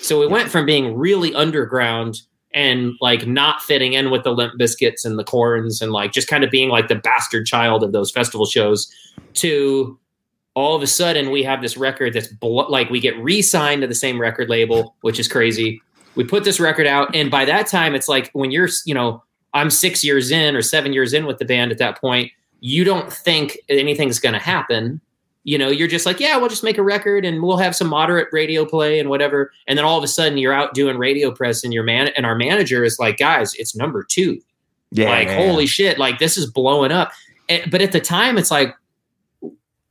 So 0.00 0.18
we 0.18 0.26
went 0.26 0.48
from 0.48 0.64
being 0.64 0.96
really 0.96 1.34
underground 1.34 2.22
and 2.54 2.92
like 3.00 3.26
not 3.26 3.60
fitting 3.62 3.92
in 3.92 4.10
with 4.10 4.24
the 4.24 4.30
Limp 4.30 4.54
Bizkits 4.58 5.04
and 5.04 5.18
the 5.18 5.24
Korns 5.24 5.82
and 5.82 5.92
like 5.92 6.12
just 6.12 6.28
kind 6.28 6.44
of 6.44 6.50
being 6.50 6.70
like 6.70 6.88
the 6.88 6.94
bastard 6.94 7.46
child 7.46 7.82
of 7.82 7.92
those 7.92 8.10
festival 8.10 8.46
shows 8.46 8.90
to 9.34 9.98
all 10.54 10.74
of 10.74 10.82
a 10.82 10.86
sudden 10.86 11.30
we 11.30 11.42
have 11.42 11.60
this 11.60 11.76
record 11.76 12.14
that's 12.14 12.28
bl- 12.28 12.70
like 12.70 12.88
we 12.90 13.00
get 13.00 13.16
re-signed 13.18 13.82
to 13.82 13.86
the 13.86 13.94
same 13.94 14.20
record 14.20 14.48
label, 14.48 14.96
which 15.02 15.20
is 15.20 15.28
crazy. 15.28 15.82
We 16.14 16.24
put 16.24 16.44
this 16.44 16.58
record 16.58 16.86
out 16.86 17.14
and 17.14 17.30
by 17.30 17.44
that 17.44 17.66
time 17.66 17.94
it's 17.94 18.08
like 18.08 18.30
when 18.32 18.50
you're, 18.50 18.68
you 18.86 18.94
know, 18.94 19.22
I'm 19.54 19.70
six 19.70 20.04
years 20.04 20.30
in 20.30 20.54
or 20.54 20.62
seven 20.62 20.92
years 20.92 21.12
in 21.12 21.26
with 21.26 21.38
the 21.38 21.44
band 21.44 21.72
at 21.72 21.78
that 21.78 22.00
point, 22.00 22.30
you 22.60 22.84
don't 22.84 23.12
think 23.12 23.58
anything's 23.68 24.18
going 24.18 24.34
to 24.34 24.38
happen. 24.38 25.00
You 25.44 25.56
know, 25.56 25.68
you're 25.68 25.88
just 25.88 26.04
like, 26.04 26.20
yeah, 26.20 26.36
we'll 26.36 26.48
just 26.48 26.64
make 26.64 26.76
a 26.76 26.82
record 26.82 27.24
and 27.24 27.42
we'll 27.42 27.56
have 27.56 27.74
some 27.74 27.88
moderate 27.88 28.28
radio 28.32 28.66
play 28.66 29.00
and 29.00 29.08
whatever. 29.08 29.50
And 29.66 29.78
then 29.78 29.84
all 29.84 29.96
of 29.96 30.04
a 30.04 30.08
sudden 30.08 30.36
you're 30.36 30.52
out 30.52 30.74
doing 30.74 30.98
radio 30.98 31.30
press 31.30 31.64
and 31.64 31.72
your 31.72 31.84
man 31.84 32.08
and 32.16 32.26
our 32.26 32.34
manager 32.34 32.84
is 32.84 32.98
like, 32.98 33.16
guys, 33.16 33.54
it's 33.54 33.74
number 33.74 34.04
two. 34.04 34.40
Yeah. 34.90 35.08
Like, 35.08 35.30
holy 35.30 35.66
shit, 35.66 35.98
like 35.98 36.18
this 36.18 36.36
is 36.36 36.50
blowing 36.50 36.92
up. 36.92 37.12
But 37.70 37.80
at 37.80 37.92
the 37.92 38.00
time, 38.00 38.36
it's 38.36 38.50
like, 38.50 38.74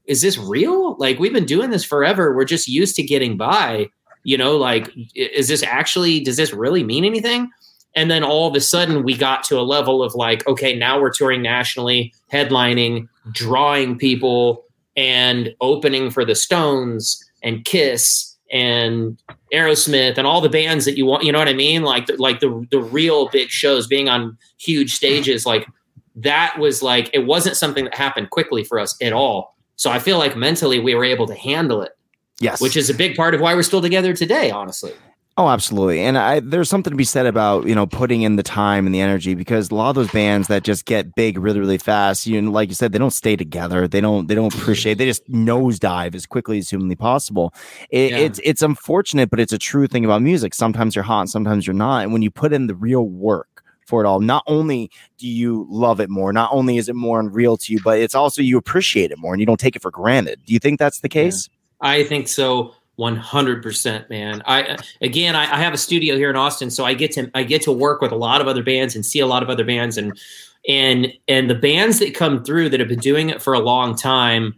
is 0.05 0.21
this 0.21 0.37
real? 0.37 0.95
Like, 0.97 1.17
we've 1.17 1.33
been 1.33 1.45
doing 1.45 1.71
this 1.71 1.83
forever. 1.83 2.35
We're 2.35 2.45
just 2.45 2.67
used 2.67 2.95
to 2.97 3.03
getting 3.03 3.35
by. 3.35 3.89
You 4.23 4.37
know, 4.37 4.57
like, 4.57 4.91
is 5.15 5.47
this 5.47 5.63
actually, 5.63 6.19
does 6.19 6.37
this 6.37 6.53
really 6.53 6.83
mean 6.83 7.03
anything? 7.05 7.49
And 7.97 8.11
then 8.11 8.23
all 8.23 8.47
of 8.47 8.53
a 8.53 8.61
sudden, 8.61 9.01
we 9.01 9.17
got 9.17 9.43
to 9.45 9.59
a 9.59 9.65
level 9.65 10.03
of 10.03 10.13
like, 10.13 10.45
okay, 10.45 10.75
now 10.75 11.01
we're 11.01 11.11
touring 11.11 11.41
nationally, 11.41 12.13
headlining, 12.31 13.09
drawing 13.31 13.97
people, 13.97 14.63
and 14.95 15.55
opening 15.61 16.11
for 16.11 16.23
the 16.23 16.35
Stones 16.35 17.19
and 17.41 17.65
Kiss 17.65 18.37
and 18.51 19.17
Aerosmith 19.51 20.19
and 20.19 20.27
all 20.27 20.41
the 20.41 20.47
bands 20.47 20.85
that 20.85 20.95
you 20.95 21.07
want. 21.07 21.23
You 21.23 21.31
know 21.31 21.39
what 21.39 21.47
I 21.47 21.55
mean? 21.55 21.81
Like, 21.81 22.07
like 22.19 22.39
the 22.39 22.67
the 22.69 22.79
real 22.79 23.29
big 23.29 23.49
shows, 23.49 23.87
being 23.87 24.09
on 24.09 24.37
huge 24.59 24.93
stages, 24.93 25.47
like 25.47 25.67
that 26.15 26.59
was 26.59 26.83
like 26.83 27.09
it 27.13 27.25
wasn't 27.25 27.57
something 27.57 27.85
that 27.85 27.95
happened 27.95 28.29
quickly 28.29 28.63
for 28.63 28.77
us 28.77 28.95
at 29.01 29.11
all. 29.11 29.55
So 29.75 29.89
I 29.89 29.97
feel 29.97 30.19
like 30.19 30.37
mentally 30.37 30.79
we 30.79 30.93
were 30.93 31.03
able 31.03 31.25
to 31.25 31.35
handle 31.35 31.81
it. 31.81 31.97
Yes, 32.39 32.61
which 32.61 32.77
is 32.77 32.91
a 32.91 32.93
big 32.93 33.15
part 33.15 33.33
of 33.33 33.41
why 33.41 33.55
we're 33.55 33.63
still 33.63 33.81
together 33.81 34.13
today. 34.13 34.51
Honestly. 34.51 34.93
Oh, 35.39 35.49
absolutely. 35.49 35.99
And 36.01 36.17
I, 36.17 36.39
there's 36.39 36.67
something 36.67 36.89
to 36.89 36.97
be 36.97 37.03
said 37.03 37.27
about, 37.27 37.67
you 37.67 37.75
know, 37.75 37.85
putting 37.85 38.23
in 38.23 38.37
the 38.37 38.43
time 38.43 38.87
and 38.87 38.95
the 38.95 39.01
energy 39.01 39.35
because 39.35 39.69
a 39.69 39.75
lot 39.75 39.89
of 39.89 39.95
those 39.95 40.09
bands 40.09 40.47
that 40.47 40.63
just 40.63 40.85
get 40.85 41.13
big 41.13 41.37
really, 41.37 41.59
really 41.59 41.77
fast, 41.77 42.25
you 42.25 42.41
know, 42.41 42.49
like 42.49 42.69
you 42.69 42.75
said, 42.75 42.91
they 42.91 42.97
don't 42.97 43.11
stay 43.11 43.35
together. 43.35 43.87
They 43.87 44.01
don't, 44.01 44.27
they 44.27 44.33
don't 44.33 44.51
mm-hmm. 44.51 44.59
appreciate, 44.59 44.97
they 44.97 45.05
just 45.05 45.29
nosedive 45.29 46.15
as 46.15 46.25
quickly 46.25 46.57
as 46.57 46.71
humanly 46.71 46.95
possible. 46.95 47.53
It, 47.91 48.11
yeah. 48.11 48.17
It's, 48.17 48.39
it's 48.43 48.63
unfortunate, 48.63 49.29
but 49.29 49.39
it's 49.39 49.53
a 49.53 49.59
true 49.59 49.85
thing 49.85 50.05
about 50.05 50.23
music. 50.23 50.55
Sometimes 50.55 50.95
you're 50.95 51.03
hot, 51.03 51.29
sometimes 51.29 51.67
you're 51.67 51.75
not. 51.75 52.01
And 52.01 52.13
when 52.13 52.23
you 52.23 52.31
put 52.31 52.51
in 52.51 52.65
the 52.65 52.75
real 52.75 53.07
work, 53.07 53.47
for 53.85 54.03
it 54.03 54.05
all. 54.05 54.19
Not 54.19 54.43
only 54.47 54.91
do 55.17 55.27
you 55.27 55.65
love 55.69 56.01
it 56.01 56.09
more, 56.09 56.33
not 56.33 56.49
only 56.51 56.75
is 56.75 56.89
it 56.89 56.95
more 56.95 57.21
unreal 57.21 57.55
to 57.55 57.71
you, 57.71 57.79
but 57.81 57.99
it's 57.99 58.15
also 58.15 58.41
you 58.41 58.57
appreciate 58.57 59.11
it 59.11 59.17
more 59.17 59.33
and 59.33 59.39
you 59.39 59.45
don't 59.45 59.61
take 59.61 59.77
it 59.77 59.81
for 59.81 59.91
granted. 59.91 60.41
Do 60.45 60.51
you 60.51 60.59
think 60.59 60.77
that's 60.77 60.99
the 60.99 61.07
case? 61.07 61.47
Yeah. 61.49 61.89
I 61.89 62.03
think 62.03 62.27
so. 62.27 62.73
100% 62.99 64.09
man. 64.09 64.41
I 64.45 64.63
uh, 64.63 64.77
again 65.01 65.35
I, 65.35 65.43
I, 65.43 65.57
have 65.57 65.73
a 65.73 65.77
studio 65.77 66.15
here 66.15 66.31
in 66.31 66.35
austin 66.35 66.71
so 66.71 66.83
i 66.83 66.95
get 66.95 67.11
to 67.11 67.29
i 67.35 67.43
get 67.43 67.61
to 67.63 67.71
work 67.71 68.01
with 68.01 68.11
a 68.11 68.15
lot 68.15 68.41
of 68.41 68.47
other 68.47 68.63
bands 68.63 68.95
and 68.95 69.05
see 69.05 69.19
a 69.19 69.27
lot 69.27 69.43
of 69.43 69.49
other 69.49 69.63
bands 69.63 69.97
and 69.97 70.19
and 70.67 71.13
and 71.27 71.49
the 71.49 71.55
bands 71.55 71.99
that 71.99 72.15
come 72.15 72.43
through 72.43 72.69
that 72.69 72.79
have 72.79 72.89
been 72.89 72.99
doing 72.99 73.29
it 73.29 73.41
for 73.41 73.53
a 73.53 73.59
long 73.59 73.95
time 73.95 74.55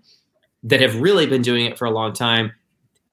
that 0.64 0.82
have 0.82 1.00
really 1.02 1.26
been 1.26 1.42
doing 1.42 1.66
it 1.66 1.78
for 1.78 1.86
a 1.86 1.92
long 1.92 2.14
time 2.14 2.52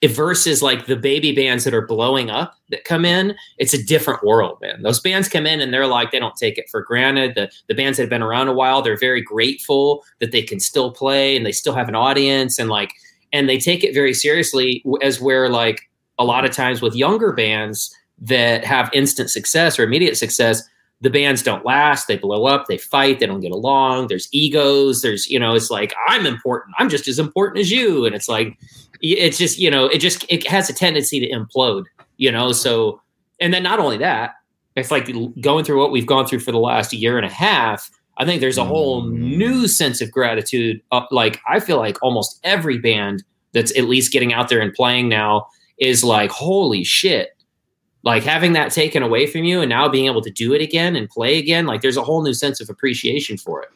versus 0.04 0.62
like 0.62 0.86
the 0.86 0.94
baby 0.94 1.32
bands 1.32 1.64
that 1.64 1.74
are 1.74 1.86
blowing 1.86 2.30
up 2.30 2.54
that 2.68 2.84
come 2.84 3.04
in 3.04 3.34
it's 3.58 3.74
a 3.74 3.82
different 3.82 4.22
world 4.22 4.58
man. 4.60 4.82
Those 4.82 5.00
bands 5.00 5.28
come 5.28 5.46
in 5.46 5.60
and 5.60 5.72
they're 5.72 5.86
like 5.86 6.12
they 6.12 6.20
don't 6.20 6.36
take 6.36 6.58
it 6.58 6.68
for 6.70 6.82
granted. 6.82 7.34
The, 7.34 7.50
the 7.66 7.74
bands 7.74 7.96
that 7.96 8.04
have 8.04 8.10
been 8.10 8.22
around 8.22 8.48
a 8.48 8.52
while 8.52 8.82
they're 8.82 8.96
very 8.96 9.22
grateful 9.22 10.04
that 10.20 10.32
they 10.32 10.42
can 10.42 10.60
still 10.60 10.92
play 10.92 11.36
and 11.36 11.44
they 11.44 11.52
still 11.52 11.74
have 11.74 11.88
an 11.88 11.94
audience 11.96 12.58
and 12.58 12.68
like 12.68 12.92
and 13.36 13.48
they 13.48 13.58
take 13.58 13.84
it 13.84 13.94
very 13.94 14.14
seriously 14.14 14.82
as 15.02 15.20
where 15.20 15.48
like 15.48 15.88
a 16.18 16.24
lot 16.24 16.44
of 16.44 16.50
times 16.50 16.80
with 16.80 16.94
younger 16.94 17.32
bands 17.32 17.94
that 18.18 18.64
have 18.64 18.90
instant 18.92 19.30
success 19.30 19.78
or 19.78 19.82
immediate 19.82 20.16
success 20.16 20.62
the 21.02 21.10
bands 21.10 21.42
don't 21.42 21.66
last 21.66 22.08
they 22.08 22.16
blow 22.16 22.46
up 22.46 22.66
they 22.66 22.78
fight 22.78 23.20
they 23.20 23.26
don't 23.26 23.40
get 23.40 23.52
along 23.52 24.08
there's 24.08 24.28
egos 24.32 25.02
there's 25.02 25.26
you 25.28 25.38
know 25.38 25.54
it's 25.54 25.70
like 25.70 25.94
i'm 26.08 26.24
important 26.24 26.74
i'm 26.78 26.88
just 26.88 27.06
as 27.06 27.18
important 27.18 27.58
as 27.60 27.70
you. 27.70 28.06
And 28.06 28.14
it's 28.14 28.28
like 28.28 28.56
it's 29.02 29.36
just 29.36 29.58
you 29.58 29.70
know 29.70 29.86
it 29.86 29.98
just 29.98 30.24
it 30.30 30.46
has 30.46 30.70
a 30.70 30.72
tendency 30.72 31.20
to 31.20 31.28
implode 31.28 31.84
you 32.16 32.32
know? 32.32 32.52
So 32.52 33.00
and 33.40 33.52
then 33.52 33.62
not 33.62 33.78
only 33.78 33.98
that 33.98 34.34
it's 34.74 34.90
like 34.90 35.10
going 35.40 35.64
through 35.64 35.78
what 35.78 35.90
we've 35.90 36.06
gone 36.06 36.26
through 36.26 36.40
for 36.40 36.52
the 36.52 36.58
last 36.58 36.92
year 36.92 37.16
and 37.16 37.26
a 37.26 37.30
half 37.30 37.90
I 38.18 38.24
think 38.24 38.40
there's 38.40 38.58
a 38.58 38.64
whole 38.64 39.02
mm. 39.04 39.36
new 39.36 39.68
sense 39.68 40.00
of 40.00 40.10
gratitude. 40.10 40.80
Up, 40.92 41.08
like 41.10 41.40
I 41.48 41.60
feel 41.60 41.76
like 41.76 42.02
almost 42.02 42.40
every 42.44 42.78
band 42.78 43.22
that's 43.52 43.76
at 43.76 43.84
least 43.84 44.12
getting 44.12 44.32
out 44.32 44.48
there 44.48 44.60
and 44.60 44.72
playing 44.72 45.08
now 45.08 45.46
is 45.78 46.02
like, 46.02 46.30
holy 46.30 46.84
shit! 46.84 47.36
Like 48.02 48.22
having 48.22 48.52
that 48.54 48.72
taken 48.72 49.02
away 49.02 49.26
from 49.26 49.44
you 49.44 49.60
and 49.60 49.68
now 49.68 49.88
being 49.88 50.06
able 50.06 50.22
to 50.22 50.30
do 50.30 50.54
it 50.54 50.60
again 50.60 50.96
and 50.96 51.08
play 51.08 51.38
again. 51.38 51.66
Like 51.66 51.82
there's 51.82 51.96
a 51.96 52.02
whole 52.02 52.22
new 52.22 52.34
sense 52.34 52.60
of 52.60 52.70
appreciation 52.70 53.36
for 53.36 53.62
it 53.62 53.68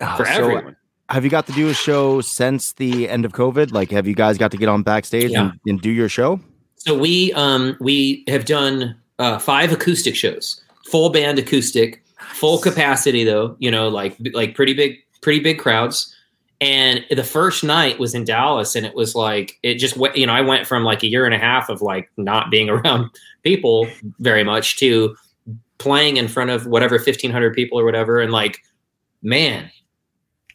oh, 0.00 0.16
for 0.16 0.26
so 0.26 0.32
everyone. 0.32 0.76
Have 1.08 1.24
you 1.24 1.30
got 1.30 1.46
to 1.46 1.52
do 1.52 1.68
a 1.68 1.74
show 1.74 2.20
since 2.22 2.72
the 2.72 3.08
end 3.08 3.24
of 3.24 3.32
COVID? 3.32 3.70
Like, 3.70 3.90
have 3.90 4.06
you 4.06 4.14
guys 4.14 4.38
got 4.38 4.50
to 4.52 4.56
get 4.56 4.68
on 4.68 4.82
backstage 4.82 5.30
yeah. 5.30 5.50
and, 5.50 5.60
and, 5.66 5.80
do 5.80 5.90
your 5.90 6.08
show? 6.08 6.40
So 6.76 6.96
we 6.96 7.32
um 7.34 7.76
we 7.80 8.24
have 8.28 8.44
done 8.44 8.96
uh, 9.18 9.38
five 9.38 9.72
acoustic 9.72 10.16
shows, 10.16 10.60
full 10.90 11.10
band 11.10 11.38
acoustic 11.38 12.01
full 12.34 12.58
capacity 12.58 13.24
though, 13.24 13.56
you 13.58 13.70
know, 13.70 13.88
like 13.88 14.16
like 14.32 14.54
pretty 14.54 14.74
big 14.74 14.96
pretty 15.20 15.40
big 15.40 15.58
crowds. 15.58 16.14
And 16.60 17.04
the 17.10 17.24
first 17.24 17.64
night 17.64 17.98
was 17.98 18.14
in 18.14 18.24
Dallas, 18.24 18.76
and 18.76 18.86
it 18.86 18.94
was 18.94 19.16
like 19.16 19.58
it 19.64 19.78
just 19.78 19.96
went. 19.96 20.16
You 20.16 20.26
know, 20.26 20.32
I 20.32 20.42
went 20.42 20.66
from 20.66 20.84
like 20.84 21.02
a 21.02 21.08
year 21.08 21.24
and 21.24 21.34
a 21.34 21.38
half 21.38 21.68
of 21.68 21.82
like 21.82 22.08
not 22.16 22.50
being 22.50 22.70
around 22.70 23.10
people 23.42 23.88
very 24.20 24.44
much 24.44 24.76
to 24.78 25.16
playing 25.78 26.18
in 26.18 26.28
front 26.28 26.50
of 26.50 26.66
whatever 26.66 27.00
fifteen 27.00 27.32
hundred 27.32 27.54
people 27.54 27.80
or 27.80 27.84
whatever, 27.84 28.20
and 28.20 28.32
like, 28.32 28.62
man, 29.22 29.70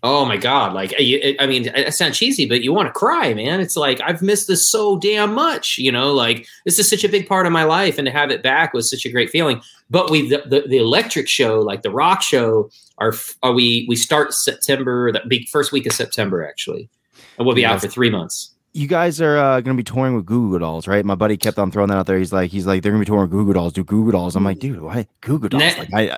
Oh 0.03 0.26
my 0.26 0.38
god! 0.38 0.74
Like, 0.74 0.94
eh, 0.94 1.19
eh, 1.22 1.34
I 1.40 1.48
mean, 1.48 1.69
eh, 1.69 1.86
it 1.88 1.94
sounds 1.94 2.18
cheesy, 2.18 2.45
but 2.45 2.61
you 2.61 2.72
want 2.72 2.88
to 2.88 2.94
cry, 2.94 3.34
man. 3.34 3.60
It's 3.60 3.76
like 3.76 3.99
I've 4.02 4.22
missed 4.22 4.48
this 4.48 4.69
so 4.69 4.98
damn 4.98 5.34
much. 5.34 5.78
You 5.78 5.91
know, 5.91 6.14
like 6.14 6.48
this 6.65 6.78
is 6.78 6.90
such 6.90 7.03
a 7.03 7.10
big 7.10 7.28
part 7.28 7.45
of 7.45 7.52
my 7.52 7.64
life, 7.64 7.98
and 7.98 8.06
to 8.06 8.11
have 8.11 8.30
it 8.30 8.44
back 8.44 8.74
was 8.74 8.90
such 8.90 9.06
a 9.06 9.11
great 9.11 9.30
feeling. 9.30 9.61
But 9.90 10.11
we, 10.11 10.30
the, 10.30 10.44
the, 10.45 10.68
the 10.68 10.78
electric 10.78 11.28
show, 11.28 11.61
like 11.61 11.82
the 11.82 11.91
rock 11.91 12.22
show, 12.22 12.69
are, 12.98 13.14
are 13.41 13.52
uh, 13.52 13.53
we 13.53 13.86
we 13.90 13.95
start 13.95 14.34
September, 14.34 15.11
the 15.11 15.48
first 15.52 15.72
week 15.72 15.86
of 15.88 15.94
September 15.94 16.48
actually, 16.48 16.90
and 17.38 17.45
we'll 17.48 17.56
be 17.56 17.65
out 17.65 17.82
for 17.82 17.88
three 17.88 18.10
months 18.10 18.52
you 18.78 18.88
guys 18.88 19.20
are 19.20 19.38
uh, 19.38 19.60
going 19.62 19.76
to 19.76 19.82
be 19.82 19.84
touring 19.84 20.16
with 20.16 20.26
Goo 20.26 20.52
Goo 20.52 20.60
Dolls, 20.60 20.88
right? 20.88 21.04
My 21.04 21.16
buddy 21.16 21.36
kept 21.36 21.58
on 21.58 21.72
throwing 21.72 21.90
that 21.90 21.98
out 21.98 22.06
there. 22.06 22.20
He's 22.20 22.32
like, 22.32 22.52
he's 22.52 22.68
like, 22.68 22.84
they're 22.84 22.91
going 22.91 23.02
to 23.02 23.06
be 23.06 23.10
touring 23.10 23.24
with 23.24 23.32
Goo 23.32 23.45
Goo 23.45 23.54
Dolls. 23.54 23.74
Do 23.74 23.84
Goo 23.84 24.06
Goo 24.06 24.12
Dolls? 24.12 24.36
I'm 24.36 24.44
like, 24.44 24.60
dude, 24.60 24.82
why 24.82 25.08
Goo 25.22 25.40
Goo 25.40 25.49
Dolls? 25.49 25.62
Ne- 25.62 25.88
like, 25.91 25.94
I, 25.94 26.18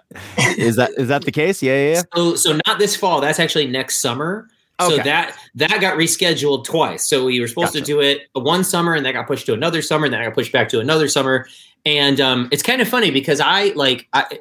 is 0.57 0.75
that 0.75 0.91
is 0.97 1.07
that 1.07 1.23
the 1.23 1.31
case? 1.31 1.63
Yeah, 1.63 1.93
yeah. 1.93 2.01
So, 2.13 2.35
so 2.35 2.59
not 2.67 2.77
this 2.77 2.97
fall. 2.97 3.21
That's 3.21 3.39
actually 3.39 3.67
next 3.67 4.01
summer. 4.01 4.49
So 4.81 4.95
that 4.97 5.35
that 5.55 5.81
got 5.81 5.97
rescheduled 5.97 6.63
twice. 6.63 7.05
So 7.05 7.25
we 7.25 7.39
were 7.41 7.47
supposed 7.47 7.73
Gotcha. 7.73 7.79
to 7.79 7.85
do 7.85 7.99
it 7.99 8.29
one 8.33 8.63
summer, 8.63 8.93
and 8.93 9.05
that 9.05 9.11
got 9.11 9.27
pushed 9.27 9.45
to 9.47 9.53
another 9.53 9.81
summer, 9.81 10.05
and 10.05 10.13
then 10.13 10.21
I 10.21 10.25
got 10.25 10.35
pushed 10.35 10.53
back 10.53 10.69
to 10.69 10.79
another 10.79 11.09
summer. 11.09 11.47
And 11.85 12.21
um, 12.21 12.47
it's 12.51 12.63
kind 12.63 12.81
of 12.81 12.87
funny 12.87 13.11
because 13.11 13.41
I 13.41 13.73
like 13.75 14.07
I, 14.13 14.39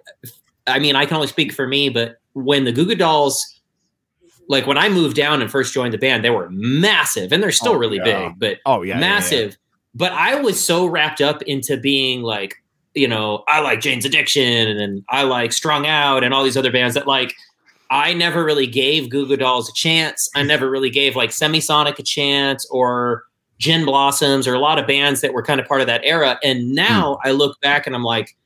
I 0.68 0.78
mean 0.78 0.94
I 0.94 1.06
can 1.06 1.16
only 1.16 1.26
speak 1.26 1.52
for 1.52 1.66
me, 1.66 1.88
but 1.88 2.20
when 2.34 2.64
the 2.64 2.72
Goo 2.72 2.86
Goo 2.86 2.94
Dolls, 2.94 3.57
like 4.48 4.66
when 4.66 4.78
I 4.78 4.88
moved 4.88 5.16
down 5.16 5.40
and 5.42 5.50
first 5.50 5.72
joined 5.72 5.94
the 5.94 5.98
band, 5.98 6.24
they 6.24 6.30
were 6.30 6.48
massive, 6.50 7.32
and 7.32 7.42
they're 7.42 7.52
still 7.52 7.72
Oh, 7.72 7.76
really 7.76 7.98
yeah. 7.98 8.28
big, 8.28 8.38
but 8.38 8.58
Oh 8.66 8.82
yeah, 8.82 8.94
yeah, 8.94 8.94
yeah. 8.94 9.00
massive. 9.00 9.58
But 9.94 10.12
I 10.12 10.36
was 10.36 10.62
so 10.62 10.86
wrapped 10.86 11.20
up 11.20 11.42
into 11.42 11.76
being 11.76 12.22
like, 12.22 12.54
you 12.94 13.08
know, 13.08 13.44
I 13.48 13.60
like 13.60 13.80
Jane's 13.80 14.04
Addiction 14.04 14.68
and 14.68 15.04
I 15.08 15.22
like 15.22 15.52
Strung 15.52 15.86
Out 15.86 16.24
and 16.24 16.32
all 16.32 16.44
these 16.44 16.56
other 16.56 16.72
bands 16.72 16.94
that 16.94 17.06
like 17.06 17.34
I 17.90 18.12
never 18.12 18.44
really 18.44 18.66
gave 18.66 19.10
Goo 19.10 19.26
Goo 19.26 19.36
Dolls 19.36 19.68
a 19.68 19.72
chance. 19.72 20.28
I 20.34 20.42
never 20.42 20.70
really 20.70 20.90
gave 20.90 21.16
like 21.16 21.30
Semisonic 21.30 21.98
a 21.98 22.02
chance 22.02 22.66
or 22.70 23.24
Gin 23.58 23.84
Blossoms 23.84 24.46
or 24.46 24.54
a 24.54 24.58
lot 24.58 24.78
of 24.78 24.86
bands 24.86 25.20
that 25.20 25.32
were 25.32 25.42
kind 25.42 25.60
of 25.60 25.66
part 25.66 25.80
of 25.80 25.86
that 25.86 26.02
era. 26.04 26.38
And 26.42 26.60
hmm. 26.60 26.74
now 26.74 27.18
I 27.24 27.32
look 27.32 27.60
back 27.60 27.86
and 27.86 27.94
I'm 27.94 28.04
like, 28.04 28.36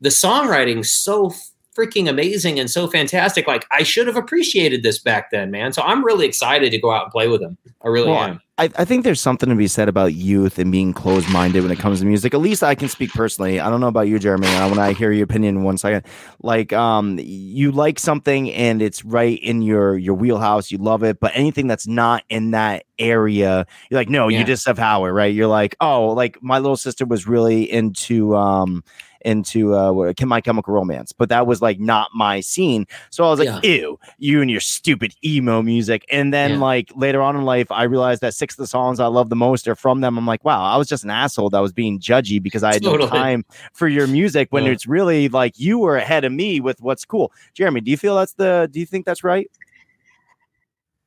the 0.00 0.08
songwriting's 0.08 0.92
so 0.92 1.32
freaking 1.76 2.08
amazing 2.08 2.58
and 2.58 2.68
so 2.70 2.86
fantastic. 2.88 3.46
Like 3.46 3.66
I 3.70 3.82
should 3.82 4.06
have 4.06 4.16
appreciated 4.16 4.82
this 4.82 4.98
back 4.98 5.30
then, 5.30 5.50
man. 5.50 5.72
So 5.72 5.82
I'm 5.82 6.04
really 6.04 6.26
excited 6.26 6.70
to 6.72 6.78
go 6.78 6.90
out 6.90 7.04
and 7.04 7.12
play 7.12 7.28
with 7.28 7.40
them. 7.40 7.56
I 7.82 7.88
really 7.88 8.10
Well, 8.10 8.18
am. 8.22 8.40
I, 8.58 8.64
I 8.76 8.84
think 8.84 9.04
there's 9.04 9.22
something 9.22 9.48
to 9.48 9.54
be 9.54 9.68
said 9.68 9.88
about 9.88 10.12
youth 10.12 10.58
and 10.58 10.70
being 10.70 10.92
closed 10.92 11.30
minded 11.30 11.62
when 11.62 11.70
it 11.72 11.78
comes 11.78 12.00
to 12.00 12.06
music. 12.06 12.34
At 12.34 12.40
least 12.40 12.62
I 12.62 12.74
can 12.74 12.88
speak 12.88 13.10
personally. 13.12 13.58
I 13.58 13.70
don't 13.70 13.80
know 13.80 13.88
about 13.88 14.08
you, 14.08 14.18
Jeremy. 14.18 14.48
When 14.68 14.78
I 14.78 14.92
hear 14.92 15.12
your 15.12 15.24
opinion 15.24 15.56
in 15.56 15.62
one 15.62 15.78
second, 15.78 16.04
like 16.42 16.70
um, 16.74 17.18
you 17.22 17.72
like 17.72 17.98
something 17.98 18.52
and 18.52 18.82
it's 18.82 19.02
right 19.02 19.38
in 19.42 19.62
your 19.62 19.96
your 19.96 20.14
wheelhouse, 20.14 20.70
you 20.70 20.76
love 20.76 21.02
it. 21.04 21.20
But 21.20 21.32
anything 21.34 21.68
that's 21.68 21.86
not 21.86 22.22
in 22.28 22.50
that 22.50 22.84
area, 22.98 23.64
you're 23.90 24.00
like, 24.00 24.10
no, 24.10 24.28
Yeah. 24.28 24.40
you 24.40 24.44
just 24.44 24.66
have 24.66 24.76
Howard, 24.76 25.14
right? 25.14 25.32
You're 25.34 25.46
like, 25.46 25.74
oh, 25.80 26.08
like 26.08 26.36
my 26.42 26.58
little 26.58 26.76
sister 26.76 27.06
was 27.06 27.26
really 27.26 27.62
into 27.70 28.36
um 28.36 28.84
into 29.22 29.74
uh 29.74 30.12
my 30.24 30.40
chemical 30.40 30.72
romance 30.74 31.12
but 31.12 31.28
that 31.28 31.46
was 31.46 31.60
like 31.60 31.78
not 31.80 32.08
my 32.14 32.40
scene. 32.40 32.86
So 33.10 33.24
i 33.24 33.30
was 33.30 33.38
like 33.40 33.64
ew 33.64 33.98
you 34.18 34.40
and 34.40 34.50
your 34.50 34.60
stupid 34.60 35.14
emo 35.24 35.62
music. 35.62 36.04
And 36.10 36.32
then 36.32 36.52
Yeah. 36.52 36.58
like 36.58 36.90
later 36.96 37.20
on 37.22 37.36
in 37.36 37.44
life 37.44 37.70
i 37.70 37.82
realized 37.84 38.20
that 38.22 38.34
six 38.34 38.54
of 38.54 38.58
the 38.58 38.66
songs 38.66 39.00
i 39.00 39.06
love 39.06 39.28
the 39.28 39.36
most 39.36 39.66
are 39.68 39.74
from 39.74 40.00
them. 40.00 40.16
I'm 40.18 40.26
like 40.26 40.44
wow 40.44 40.62
i 40.62 40.76
was 40.76 40.88
just 40.88 41.04
an 41.04 41.10
asshole 41.10 41.50
that 41.50 41.60
was 41.60 41.72
being 41.72 41.98
judgy 41.98 42.42
because 42.42 42.62
i 42.62 42.72
had 42.72 42.82
no 42.82 42.96
time 43.08 43.44
for 43.72 43.88
your 43.88 44.06
music 44.06 44.48
when 44.50 44.64
Yeah. 44.64 44.72
it's 44.72 44.86
really 44.86 45.28
like 45.28 45.58
you 45.58 45.78
were 45.78 45.96
ahead 45.96 46.24
of 46.24 46.32
me 46.32 46.60
with 46.60 46.80
what's 46.80 47.04
cool. 47.04 47.32
Jeremy 47.54 47.80
do 47.80 47.90
you 47.90 47.96
feel 47.96 48.16
that's 48.16 48.34
the 48.34 48.68
do 48.72 48.80
you 48.80 48.86
think 48.86 49.06
that's 49.06 49.24
right 49.24 49.50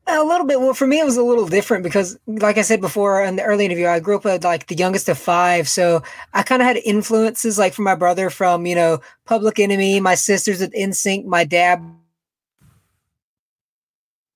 A 0.05 0.21
little 0.21 0.45
bit. 0.45 0.59
Well, 0.59 0.73
for 0.73 0.85
me, 0.85 0.99
it 0.99 1.05
was 1.05 1.15
a 1.15 1.23
little 1.23 1.47
different 1.47 1.83
because, 1.83 2.19
like 2.27 2.57
I 2.57 2.61
said 2.61 2.81
before 2.81 3.23
in 3.23 3.37
the 3.37 3.43
early 3.43 3.63
interview, 3.63 3.87
I 3.87 4.01
grew 4.01 4.17
up 4.17 4.25
as 4.25 4.43
like 4.43 4.67
the 4.67 4.75
youngest 4.75 5.07
of 5.07 5.17
five. 5.17 5.69
So 5.69 6.03
I 6.33 6.43
kind 6.43 6.61
of 6.61 6.67
had 6.67 6.75
influences 6.77 7.57
like 7.57 7.73
from 7.73 7.85
my 7.85 7.95
brother 7.95 8.29
from, 8.29 8.65
you 8.65 8.75
know, 8.75 8.99
Public 9.25 9.59
Enemy, 9.59 10.01
my 10.01 10.15
sisters 10.15 10.59
with 10.59 10.73
NSYNC, 10.73 11.23
my 11.25 11.45
dad 11.45 11.81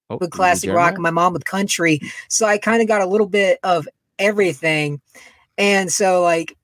oh, 0.09 0.17
with 0.21 0.31
classic 0.31 0.71
rock, 0.71 0.93
and 0.93 1.03
my 1.03 1.11
mom 1.11 1.33
with 1.33 1.43
country. 1.43 1.99
So 2.29 2.45
I 2.45 2.57
kind 2.57 2.81
of 2.81 2.87
got 2.87 3.01
a 3.01 3.05
little 3.05 3.27
bit 3.27 3.59
of 3.63 3.89
everything. 4.17 5.01
And 5.57 5.91
so, 5.91 6.21
like, 6.21 6.55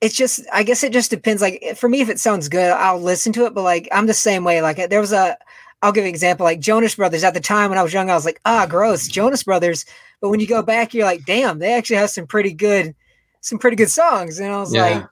it's 0.00 0.14
just, 0.14 0.46
I 0.50 0.62
guess 0.62 0.82
it 0.82 0.94
just 0.94 1.10
depends. 1.10 1.42
Like, 1.42 1.74
for 1.76 1.90
me, 1.90 2.00
if 2.00 2.08
it 2.08 2.20
sounds 2.20 2.48
good, 2.48 2.70
I'll 2.70 3.00
listen 3.00 3.34
to 3.34 3.44
it. 3.44 3.52
But, 3.52 3.64
like, 3.64 3.86
I'm 3.92 4.06
the 4.06 4.14
same 4.14 4.44
way. 4.44 4.62
Like, 4.62 4.88
there 4.88 5.00
was 5.00 5.12
a, 5.12 5.36
I'll 5.82 5.92
give 5.92 6.04
an 6.04 6.10
example, 6.10 6.44
like 6.44 6.60
Jonas 6.60 6.96
Brothers. 6.96 7.22
At 7.24 7.34
the 7.34 7.40
time 7.40 7.70
when 7.70 7.78
I 7.78 7.82
was 7.82 7.92
young, 7.92 8.10
I 8.10 8.14
was 8.14 8.24
like, 8.24 8.40
ah, 8.44 8.66
gross, 8.66 9.06
Jonas 9.06 9.44
Brothers. 9.44 9.84
But 10.20 10.30
when 10.30 10.40
you 10.40 10.46
go 10.46 10.62
back, 10.62 10.92
you're 10.92 11.04
like, 11.04 11.24
damn, 11.24 11.58
they 11.60 11.72
actually 11.74 11.96
have 11.96 12.10
some 12.10 12.26
pretty 12.26 12.52
good, 12.52 12.94
some 13.40 13.58
pretty 13.58 13.76
good 13.76 13.90
songs. 13.90 14.40
And 14.40 14.52
I 14.52 14.58
was 14.58 14.74
Yeah. 14.74 14.82
like, 14.82 15.06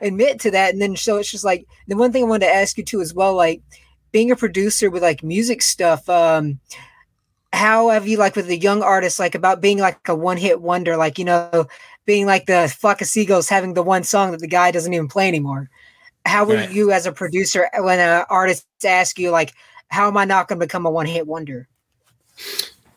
admit 0.00 0.40
to 0.40 0.50
that. 0.50 0.72
And 0.72 0.82
then 0.82 0.96
so 0.96 1.16
it's 1.16 1.30
just 1.30 1.44
like 1.44 1.66
the 1.88 1.96
one 1.96 2.12
thing 2.12 2.24
I 2.24 2.28
wanted 2.28 2.46
to 2.46 2.54
ask 2.54 2.76
you 2.76 2.84
too 2.84 3.00
as 3.00 3.14
well, 3.14 3.34
like 3.34 3.62
being 4.12 4.30
a 4.30 4.36
producer 4.36 4.90
with 4.90 5.02
like 5.02 5.22
music 5.22 5.62
stuff. 5.62 6.08
Um, 6.08 6.60
how 7.52 7.88
have 7.88 8.06
you 8.08 8.18
like 8.18 8.36
with 8.36 8.48
the 8.48 8.58
young 8.58 8.82
artists 8.82 9.18
like 9.18 9.34
about 9.34 9.60
being 9.60 9.78
like 9.78 10.08
a 10.08 10.14
one 10.14 10.36
hit 10.36 10.60
wonder, 10.60 10.96
like 10.96 11.18
you 11.18 11.24
know, 11.24 11.66
being 12.04 12.26
like 12.26 12.46
the 12.46 12.74
flock 12.78 13.00
of 13.00 13.06
seagulls 13.06 13.48
having 13.48 13.74
the 13.74 13.82
one 13.82 14.02
song 14.02 14.32
that 14.32 14.40
the 14.40 14.46
guy 14.48 14.70
doesn't 14.70 14.92
even 14.92 15.08
play 15.08 15.28
anymore? 15.28 15.70
How 16.26 16.44
were 16.44 16.54
Right. 16.54 16.70
you 16.72 16.90
as 16.90 17.06
a 17.06 17.12
producer 17.12 17.68
when 17.78 17.98
an 17.98 18.24
artist 18.30 18.66
asks 18.84 19.18
you 19.18 19.30
like, 19.30 19.52
how 19.88 20.08
am 20.08 20.16
I 20.16 20.24
not 20.24 20.48
going 20.48 20.58
to 20.58 20.66
become 20.66 20.86
a 20.86 20.90
one 20.90 21.06
hit 21.06 21.26
wonder? 21.26 21.68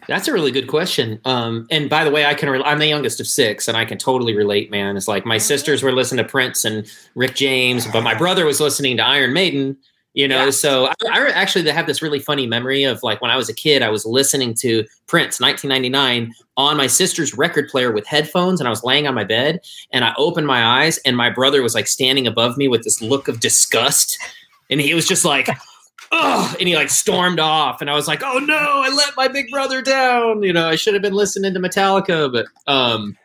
That's 0.07 0.27
a 0.29 0.33
really 0.33 0.51
good 0.51 0.67
question. 0.67 1.19
Um, 1.25 1.67
and 1.69 1.89
by 1.89 2.05
the 2.05 2.11
way, 2.11 2.25
I 2.25 2.33
can. 2.33 2.49
Re- 2.49 2.63
I'm 2.63 2.79
the 2.79 2.87
youngest 2.87 3.19
of 3.19 3.27
six, 3.27 3.67
and 3.67 3.75
I 3.75 3.83
can 3.83 3.97
totally 3.97 4.33
relate, 4.33 4.71
man. 4.71 4.95
It's 4.95 5.07
like 5.07 5.25
my 5.25 5.37
sisters 5.37 5.83
were 5.83 5.91
listening 5.91 6.23
to 6.23 6.29
Prince 6.29 6.63
and 6.63 6.89
Rick 7.15 7.35
James, 7.35 7.85
but 7.87 8.01
my 8.03 8.15
brother 8.15 8.45
was 8.45 8.61
listening 8.61 8.95
to 8.97 9.03
Iron 9.05 9.33
Maiden. 9.33 9.75
You 10.17 10.27
know, 10.27 10.45
Yeah. 10.45 10.49
so 10.49 10.87
I, 10.87 10.93
I 11.11 11.27
actually 11.29 11.69
have 11.69 11.85
this 11.85 12.01
really 12.01 12.17
funny 12.17 12.47
memory 12.47 12.83
of 12.83 13.03
like 13.03 13.21
when 13.21 13.29
I 13.29 13.37
was 13.37 13.49
a 13.49 13.53
kid, 13.53 13.83
I 13.83 13.89
was 13.89 14.03
listening 14.03 14.55
to 14.55 14.83
Prince, 15.05 15.39
1999, 15.39 16.33
on 16.57 16.75
my 16.75 16.87
sister's 16.87 17.35
record 17.37 17.69
player 17.69 17.91
with 17.91 18.07
headphones, 18.07 18.59
and 18.59 18.67
I 18.67 18.71
was 18.71 18.83
laying 18.83 19.05
on 19.05 19.13
my 19.13 19.23
bed, 19.23 19.59
and 19.93 20.03
I 20.03 20.15
opened 20.17 20.47
my 20.47 20.65
eyes, 20.65 20.97
and 21.05 21.15
my 21.15 21.29
brother 21.29 21.61
was 21.61 21.75
like 21.75 21.85
standing 21.85 22.25
above 22.25 22.57
me 22.57 22.67
with 22.67 22.81
this 22.83 22.99
look 22.99 23.27
of 23.27 23.39
disgust, 23.39 24.17
and 24.71 24.81
he 24.81 24.95
was 24.95 25.07
just 25.07 25.23
like. 25.23 25.49
oh, 26.11 26.55
and 26.57 26.67
he 26.69 26.75
like 26.75 26.89
stormed 26.89 27.39
off, 27.39 27.81
and 27.81 27.89
I 27.89 27.93
was 27.93 28.07
like, 28.07 28.23
oh 28.23 28.39
no, 28.39 28.55
I 28.57 28.89
let 28.89 29.15
my 29.17 29.27
big 29.27 29.51
brother 29.51 29.81
down. 29.83 30.41
You 30.41 30.53
know, 30.53 30.67
I 30.67 30.77
should 30.77 30.93
have 30.95 31.03
been 31.03 31.13
listening 31.13 31.53
to 31.53 31.59
Metallica, 31.59 32.31
but 32.31 32.45
um, 32.65 33.17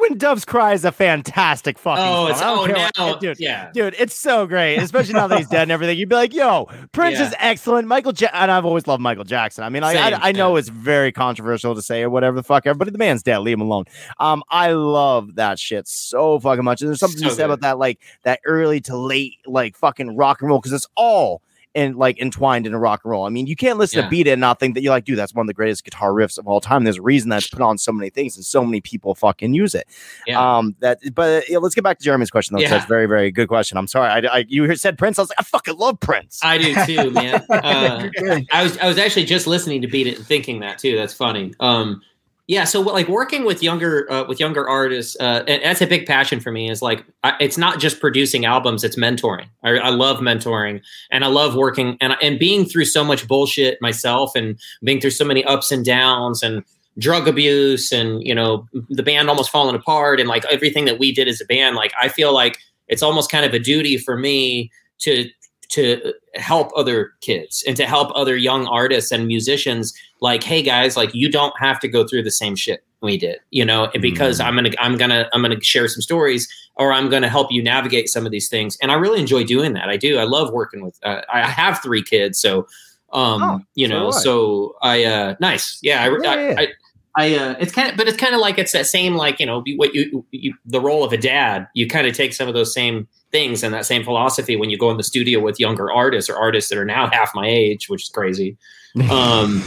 when 0.00 0.18
doves 0.18 0.44
cry 0.44 0.72
is 0.72 0.84
a 0.84 0.92
fantastic 0.92 1.78
fucking 1.78 2.04
oh, 2.04 2.28
song. 2.28 2.30
it's 2.30 2.42
I 2.42 2.90
oh 2.98 3.12
now, 3.12 3.14
dude 3.18 3.38
yeah, 3.38 3.70
Dude, 3.72 3.94
it's 3.98 4.18
so 4.18 4.46
great, 4.46 4.76
especially 4.76 5.14
now 5.14 5.26
that 5.28 5.38
he's 5.38 5.48
dead 5.48 5.62
and 5.62 5.72
everything. 5.72 5.98
You'd 5.98 6.08
be 6.08 6.14
like, 6.14 6.34
"Yo, 6.34 6.68
Prince 6.92 7.18
Yeah. 7.18 7.28
is 7.28 7.34
excellent." 7.38 7.86
Michael, 7.88 8.12
ja- 8.16 8.30
and 8.32 8.50
I've 8.50 8.64
always 8.64 8.86
loved 8.86 9.02
Michael 9.02 9.24
Jackson. 9.24 9.64
I 9.64 9.68
mean, 9.68 9.82
I, 9.82 9.94
Same, 9.94 10.14
I, 10.14 10.28
I 10.28 10.32
know 10.32 10.54
yeah. 10.54 10.60
it's 10.60 10.68
very 10.68 11.12
controversial 11.12 11.74
to 11.74 11.82
say 11.82 12.02
or 12.02 12.10
whatever 12.10 12.36
the 12.36 12.42
fuck, 12.42 12.64
but 12.64 12.92
the 12.92 12.98
man's 12.98 13.22
dead. 13.22 13.38
Leave 13.38 13.54
him 13.54 13.62
alone. 13.62 13.84
Um, 14.18 14.42
I 14.50 14.72
love 14.72 15.36
that 15.36 15.58
shit 15.58 15.86
so 15.88 16.38
fucking 16.40 16.64
much. 16.64 16.80
And 16.80 16.88
there's 16.88 17.00
something 17.00 17.22
to 17.22 17.30
So 17.30 17.34
say 17.36 17.44
about 17.44 17.60
that, 17.60 17.78
like 17.78 18.00
that 18.24 18.40
early 18.44 18.80
to 18.82 18.96
late, 18.96 19.34
like 19.46 19.76
fucking 19.76 20.16
rock 20.16 20.40
and 20.40 20.48
roll, 20.48 20.58
because 20.58 20.72
it's 20.72 20.88
all 20.96 21.42
and 21.74 21.96
like 21.96 22.20
entwined 22.20 22.66
in 22.66 22.74
a 22.74 22.78
rock 22.78 23.02
and 23.04 23.10
roll. 23.12 23.24
I 23.24 23.28
mean, 23.28 23.46
you 23.46 23.54
can't 23.54 23.78
listen 23.78 23.98
Yeah. 23.98 24.04
to 24.06 24.10
Beat 24.10 24.26
It 24.26 24.32
and 24.32 24.40
not 24.40 24.58
think 24.58 24.74
that 24.74 24.82
you're 24.82 24.92
like, 24.92 25.04
dude, 25.04 25.18
that's 25.18 25.32
one 25.32 25.44
of 25.44 25.46
the 25.46 25.54
greatest 25.54 25.84
guitar 25.84 26.10
riffs 26.10 26.36
of 26.36 26.48
all 26.48 26.60
time. 26.60 26.82
There's 26.84 26.96
a 26.98 27.02
reason 27.02 27.30
that's 27.30 27.48
put 27.48 27.60
on 27.60 27.78
so 27.78 27.92
many 27.92 28.10
things 28.10 28.36
and 28.36 28.44
so 28.44 28.64
many 28.64 28.80
people 28.80 29.14
fucking 29.14 29.54
use 29.54 29.74
it. 29.74 29.86
Yeah. 30.26 30.56
Um, 30.58 30.74
that, 30.80 30.98
but 31.14 31.48
yeah, 31.48 31.58
let's 31.58 31.74
get 31.76 31.84
back 31.84 31.98
to 31.98 32.04
Jeremy's 32.04 32.30
question. 32.30 32.56
Though. 32.56 32.62
Yeah. 32.62 32.70
That's 32.70 32.86
very, 32.86 33.06
very 33.06 33.30
good 33.30 33.46
question. 33.48 33.78
I'm 33.78 33.86
sorry. 33.86 34.08
I, 34.08 34.38
I 34.38 34.44
you 34.48 34.74
said 34.74 34.98
Prince. 34.98 35.18
I 35.18 35.22
was 35.22 35.28
like, 35.30 35.40
I 35.40 35.44
fucking 35.44 35.76
love 35.76 36.00
Prince. 36.00 36.40
I 36.42 36.58
do 36.58 36.74
too, 36.86 37.10
man. 37.10 37.44
Uh, 37.50 38.08
I 38.52 38.62
was 38.62 38.78
I 38.78 38.88
was 38.88 38.98
actually 38.98 39.24
just 39.26 39.46
listening 39.46 39.82
to 39.82 39.86
Beat 39.88 40.06
It 40.06 40.16
and 40.18 40.26
thinking 40.26 40.60
that 40.60 40.78
too. 40.78 40.96
That's 40.96 41.12
funny. 41.14 41.52
Um, 41.60 42.02
yeah. 42.50 42.64
So 42.64 42.80
like 42.80 43.06
working 43.06 43.44
with 43.44 43.62
younger 43.62 44.10
uh, 44.10 44.24
with 44.26 44.40
younger 44.40 44.68
artists, 44.68 45.16
uh, 45.20 45.44
and 45.46 45.62
that's 45.62 45.80
a 45.80 45.86
big 45.86 46.04
passion 46.04 46.40
for 46.40 46.50
me. 46.50 46.68
Is 46.68 46.82
like 46.82 47.04
I, 47.22 47.34
it's 47.38 47.56
not 47.56 47.78
just 47.78 48.00
producing 48.00 48.44
albums; 48.44 48.82
it's 48.82 48.96
mentoring. 48.96 49.46
I, 49.62 49.78
I 49.78 49.90
love 49.90 50.18
mentoring, 50.18 50.80
and 51.12 51.24
I 51.24 51.28
love 51.28 51.54
working 51.54 51.96
and 52.00 52.16
and 52.20 52.40
being 52.40 52.64
through 52.64 52.86
so 52.86 53.04
much 53.04 53.28
bullshit 53.28 53.80
myself, 53.80 54.32
and 54.34 54.58
being 54.82 55.00
through 55.00 55.12
so 55.12 55.24
many 55.24 55.44
ups 55.44 55.70
and 55.70 55.84
downs, 55.84 56.42
and 56.42 56.64
drug 56.98 57.28
abuse, 57.28 57.92
and 57.92 58.20
you 58.26 58.34
know 58.34 58.66
the 58.88 59.04
band 59.04 59.28
almost 59.28 59.50
falling 59.50 59.76
apart, 59.76 60.18
and 60.18 60.28
like 60.28 60.44
everything 60.46 60.86
that 60.86 60.98
we 60.98 61.12
did 61.12 61.28
as 61.28 61.40
a 61.40 61.44
band. 61.44 61.76
Like 61.76 61.92
I 62.02 62.08
feel 62.08 62.34
like 62.34 62.58
it's 62.88 63.02
almost 63.02 63.30
kind 63.30 63.44
of 63.44 63.54
a 63.54 63.60
duty 63.60 63.96
for 63.96 64.16
me 64.16 64.72
to 65.02 65.30
to 65.70 66.12
help 66.34 66.70
other 66.76 67.12
kids 67.20 67.62
and 67.66 67.76
to 67.76 67.86
help 67.86 68.10
other 68.14 68.36
young 68.36 68.66
artists 68.66 69.10
and 69.12 69.26
musicians 69.26 69.94
like 70.20 70.42
hey 70.42 70.62
guys 70.62 70.96
like 70.96 71.10
you 71.14 71.30
don't 71.30 71.54
have 71.58 71.78
to 71.80 71.88
go 71.88 72.06
through 72.06 72.22
the 72.22 72.30
same 72.30 72.54
shit 72.56 72.84
we 73.02 73.16
did 73.16 73.38
you 73.50 73.64
know 73.64 73.88
and 73.94 74.02
because 74.02 74.38
Mm. 74.40 74.44
i'm 74.46 74.54
gonna 74.56 74.70
i'm 74.78 74.96
gonna 74.98 75.28
i'm 75.32 75.42
gonna 75.42 75.60
share 75.62 75.86
some 75.88 76.02
stories 76.02 76.48
or 76.76 76.92
i'm 76.92 77.08
gonna 77.08 77.28
help 77.28 77.50
you 77.52 77.62
navigate 77.62 78.08
some 78.08 78.26
of 78.26 78.32
these 78.32 78.48
things 78.48 78.76
and 78.82 78.90
i 78.90 78.94
really 78.94 79.20
enjoy 79.20 79.44
doing 79.44 79.72
that 79.74 79.88
i 79.88 79.96
do 79.96 80.18
i 80.18 80.24
love 80.24 80.52
working 80.52 80.82
with 80.84 80.98
uh, 81.04 81.20
i 81.32 81.42
have 81.48 81.80
three 81.82 82.02
kids 82.02 82.38
so 82.40 82.66
um 83.12 83.42
Oh, 83.42 83.60
you 83.74 83.88
know 83.88 84.10
do 84.10 84.16
I. 84.16 84.20
so 84.20 84.76
i 84.82 85.04
uh 85.04 85.34
nice 85.40 85.78
yeah 85.82 86.02
i 86.04 86.08
Yeah, 86.22 86.30
I. 86.58 86.62
I 86.62 86.68
I, 87.16 87.34
uh, 87.34 87.54
it's 87.58 87.72
kind 87.72 87.90
of, 87.90 87.96
but 87.96 88.06
it's 88.06 88.16
kind 88.16 88.36
of 88.36 88.40
like 88.40 88.56
it's 88.56 88.70
that 88.70 88.86
same, 88.86 89.16
like 89.16 89.40
you 89.40 89.46
know, 89.46 89.64
what 89.78 89.92
you, 89.96 90.24
you 90.30 90.54
the 90.64 90.80
role 90.80 91.02
of 91.02 91.12
a 91.12 91.16
dad. 91.16 91.66
You 91.74 91.88
kind 91.88 92.06
of 92.06 92.14
take 92.14 92.32
some 92.32 92.46
of 92.46 92.54
those 92.54 92.72
same 92.72 93.08
things 93.32 93.62
and 93.62 93.72
that 93.74 93.86
same 93.86 94.04
philosophy 94.04 94.56
when 94.56 94.70
you 94.70 94.78
go 94.78 94.90
in 94.90 94.96
the 94.96 95.02
studio 95.02 95.40
with 95.40 95.60
younger 95.60 95.90
artists 95.92 96.28
or 96.28 96.36
artists 96.36 96.70
that 96.70 96.78
are 96.78 96.84
now 96.84 97.08
half 97.10 97.30
my 97.34 97.46
age, 97.46 97.88
which 97.88 98.04
is 98.04 98.08
crazy. 98.08 98.56
Um, 99.08 99.62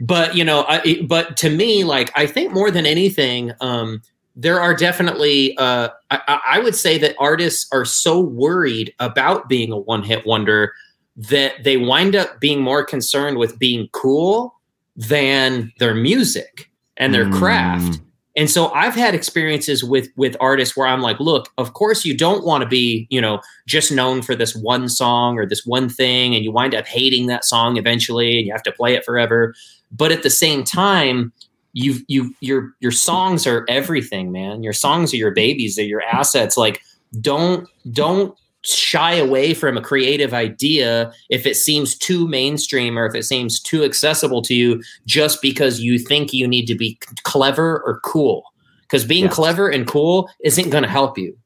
but 0.00 0.34
you 0.34 0.44
know, 0.44 0.64
I, 0.66 1.02
but 1.06 1.36
to 1.38 1.50
me, 1.50 1.84
like 1.84 2.10
I 2.16 2.26
think 2.26 2.52
more 2.52 2.70
than 2.70 2.86
anything, 2.86 3.52
um, 3.60 4.02
there 4.34 4.60
are 4.60 4.74
definitely. 4.74 5.56
Uh, 5.58 5.88
I, 6.10 6.20
I 6.26 6.40
I 6.52 6.58
would 6.60 6.74
say 6.74 6.98
that 6.98 7.16
artists 7.18 7.66
are 7.72 7.84
so 7.84 8.20
worried 8.20 8.94
about 8.98 9.48
being 9.48 9.72
a 9.72 9.78
one-hit 9.78 10.26
wonder 10.26 10.72
that 11.16 11.64
they 11.64 11.76
wind 11.76 12.14
up 12.14 12.40
being 12.40 12.60
more 12.60 12.84
concerned 12.84 13.38
with 13.38 13.58
being 13.58 13.88
cool 13.92 14.54
than 14.96 15.72
their 15.78 15.94
music 15.94 16.70
and 16.96 17.12
their 17.12 17.30
craft. 17.30 18.00
And 18.36 18.50
so 18.50 18.70
I've 18.72 18.94
had 18.94 19.14
experiences 19.14 19.82
with 19.82 20.08
with 20.16 20.36
artists 20.40 20.76
where 20.76 20.86
I'm 20.86 21.00
like, 21.00 21.18
look, 21.18 21.50
of 21.56 21.72
course 21.72 22.04
you 22.04 22.14
don't 22.14 22.44
want 22.44 22.62
to 22.62 22.68
be, 22.68 23.06
you 23.10 23.20
know, 23.20 23.40
just 23.66 23.90
known 23.90 24.20
for 24.20 24.36
this 24.36 24.54
one 24.54 24.88
song 24.88 25.38
or 25.38 25.46
this 25.46 25.64
one 25.64 25.88
thing 25.88 26.34
and 26.34 26.44
you 26.44 26.52
wind 26.52 26.74
up 26.74 26.86
hating 26.86 27.26
that 27.28 27.44
song 27.44 27.78
eventually 27.78 28.36
and 28.38 28.46
you 28.46 28.52
have 28.52 28.62
to 28.64 28.72
play 28.72 28.94
it 28.94 29.04
forever. 29.04 29.54
But 29.90 30.12
at 30.12 30.22
the 30.22 30.30
same 30.30 30.64
time, 30.64 31.32
you 31.72 31.96
you 32.08 32.34
your 32.40 32.72
your 32.80 32.92
songs 32.92 33.46
are 33.46 33.64
everything, 33.68 34.32
man. 34.32 34.62
Your 34.62 34.72
songs 34.74 35.14
are 35.14 35.18
your 35.18 35.30
babies, 35.30 35.76
they're 35.76 35.86
your 35.86 36.02
assets. 36.02 36.56
Like 36.56 36.82
don't 37.20 37.68
don't 37.90 38.36
shy 38.66 39.14
away 39.14 39.54
from 39.54 39.76
a 39.76 39.80
creative 39.80 40.34
idea 40.34 41.12
if 41.30 41.46
it 41.46 41.56
seems 41.56 41.96
too 41.96 42.26
mainstream 42.28 42.98
or 42.98 43.06
if 43.06 43.14
it 43.14 43.24
seems 43.24 43.60
too 43.60 43.84
accessible 43.84 44.42
to 44.42 44.54
you 44.54 44.82
just 45.06 45.40
because 45.40 45.80
you 45.80 45.98
think 45.98 46.32
you 46.32 46.46
need 46.46 46.66
to 46.66 46.74
be 46.74 46.98
clever 47.22 47.82
or 47.84 48.00
cool. 48.04 48.44
Because 48.82 49.04
being 49.04 49.24
Yes. 49.24 49.34
clever 49.34 49.68
and 49.68 49.86
cool 49.86 50.28
isn't 50.44 50.70
going 50.70 50.84
to 50.84 50.90
help 50.90 51.18
you. 51.18 51.36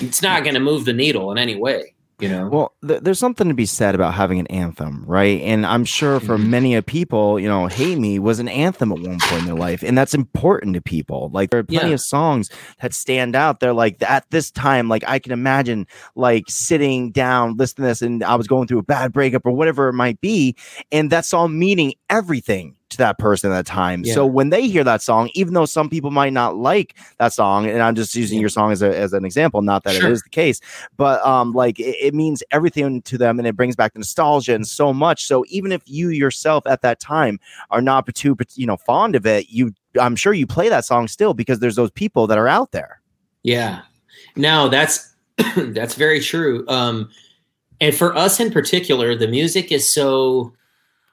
It's 0.00 0.22
not 0.22 0.42
going 0.44 0.54
to 0.54 0.60
move 0.60 0.84
the 0.84 0.92
needle 0.92 1.30
in 1.32 1.38
any 1.38 1.56
way 1.56 1.94
you 2.20 2.28
know 2.28 2.48
Well, 2.48 2.72
th- 2.86 3.00
there's 3.02 3.18
something 3.18 3.48
to 3.48 3.54
be 3.54 3.66
said 3.66 3.94
about 3.94 4.14
having 4.14 4.38
an 4.38 4.46
anthem, 4.48 5.04
right? 5.06 5.40
And 5.42 5.64
I'm 5.66 5.84
sure 5.84 6.20
for 6.20 6.38
Mhm. 6.38 6.44
many 6.44 6.74
of 6.74 6.86
people, 6.86 7.40
you 7.40 7.48
know, 7.48 7.66
"Hate 7.66 7.96
Me" 7.98 8.18
was 8.18 8.38
an 8.38 8.48
anthem 8.48 8.92
at 8.92 8.98
one 8.98 9.20
point 9.22 9.40
in 9.40 9.44
their 9.46 9.54
life, 9.54 9.82
and 9.82 9.96
that's 9.96 10.14
important 10.14 10.74
to 10.74 10.80
people. 10.82 11.30
Like 11.32 11.50
there 11.50 11.60
are 11.60 11.64
plenty 11.64 11.88
Yeah. 11.88 11.94
of 11.94 12.00
songs 12.00 12.50
that 12.82 12.92
stand 12.94 13.34
out. 13.36 13.60
They're 13.60 13.72
like 13.72 13.96
at 14.02 14.24
this 14.30 14.50
time, 14.50 14.88
like 14.88 15.04
I 15.06 15.18
can 15.18 15.32
imagine, 15.32 15.86
like 16.16 16.44
sitting 16.48 17.10
down, 17.12 17.56
listening 17.56 17.84
to 17.84 17.88
this, 17.88 18.02
and 18.02 18.22
I 18.22 18.34
was 18.36 18.46
going 18.46 18.66
through 18.68 18.78
a 18.80 18.82
bad 18.84 19.12
breakup 19.12 19.46
or 19.46 19.52
whatever 19.52 19.88
it 19.88 19.94
might 19.94 20.20
be, 20.20 20.54
and 20.92 21.10
that 21.10 21.24
song 21.24 21.58
meaning 21.58 21.94
everything 22.08 22.74
to 22.90 22.96
that 22.98 23.18
person 23.18 23.50
at 23.50 23.54
that 23.54 23.66
time. 23.66 24.02
Yeah. 24.04 24.14
So 24.14 24.26
when 24.26 24.50
they 24.50 24.68
hear 24.68 24.84
that 24.84 25.02
song, 25.02 25.30
even 25.34 25.54
though 25.54 25.64
some 25.66 25.88
people 25.88 26.10
might 26.10 26.32
not 26.32 26.56
like 26.56 26.96
that 27.18 27.32
song, 27.32 27.66
and 27.66 27.80
I'm 27.82 27.94
just 27.94 28.14
using 28.14 28.38
Yeah. 28.38 28.42
your 28.42 28.48
song 28.50 28.72
as 28.72 28.82
a 28.82 28.96
as 28.96 29.12
an 29.12 29.24
example, 29.24 29.62
not 29.62 29.84
that 29.84 29.94
Sure. 29.94 30.08
it 30.08 30.12
is 30.12 30.22
the 30.22 30.28
case, 30.30 30.60
but 30.96 31.24
um 31.24 31.52
like 31.52 31.80
it, 31.80 31.96
it 32.00 32.14
means 32.14 32.42
everything 32.50 33.02
to 33.02 33.16
them 33.18 33.38
and 33.38 33.48
it 33.48 33.56
brings 33.56 33.74
back 33.76 33.92
the 33.94 33.98
nostalgia 34.00 34.54
and 34.54 34.66
so 34.66 34.92
much 34.92 35.24
so 35.26 35.44
even 35.48 35.72
if 35.72 35.82
you 35.86 36.10
yourself 36.10 36.66
at 36.66 36.82
that 36.82 37.00
time 37.00 37.38
are 37.70 37.80
not 37.80 38.06
too 38.14 38.36
you 38.54 38.66
know 38.66 38.76
fond 38.76 39.14
of 39.14 39.24
it 39.26 39.48
you 39.50 39.72
i'm 40.00 40.16
sure 40.16 40.32
you 40.32 40.46
play 40.46 40.68
that 40.68 40.84
song 40.84 41.06
still 41.08 41.34
because 41.34 41.58
there's 41.60 41.76
those 41.76 41.90
people 41.92 42.26
that 42.26 42.38
are 42.38 42.48
out 42.48 42.72
there 42.72 43.00
Yeah. 43.42 43.80
No, 44.36 44.68
that's 44.68 45.14
that's 45.56 45.94
very 45.94 46.20
true. 46.20 46.64
Um 46.68 47.08
and 47.80 47.94
for 47.94 48.14
us 48.14 48.40
in 48.40 48.50
particular, 48.50 49.16
the 49.16 49.28
music 49.28 49.72
is 49.72 49.88
so 49.88 50.52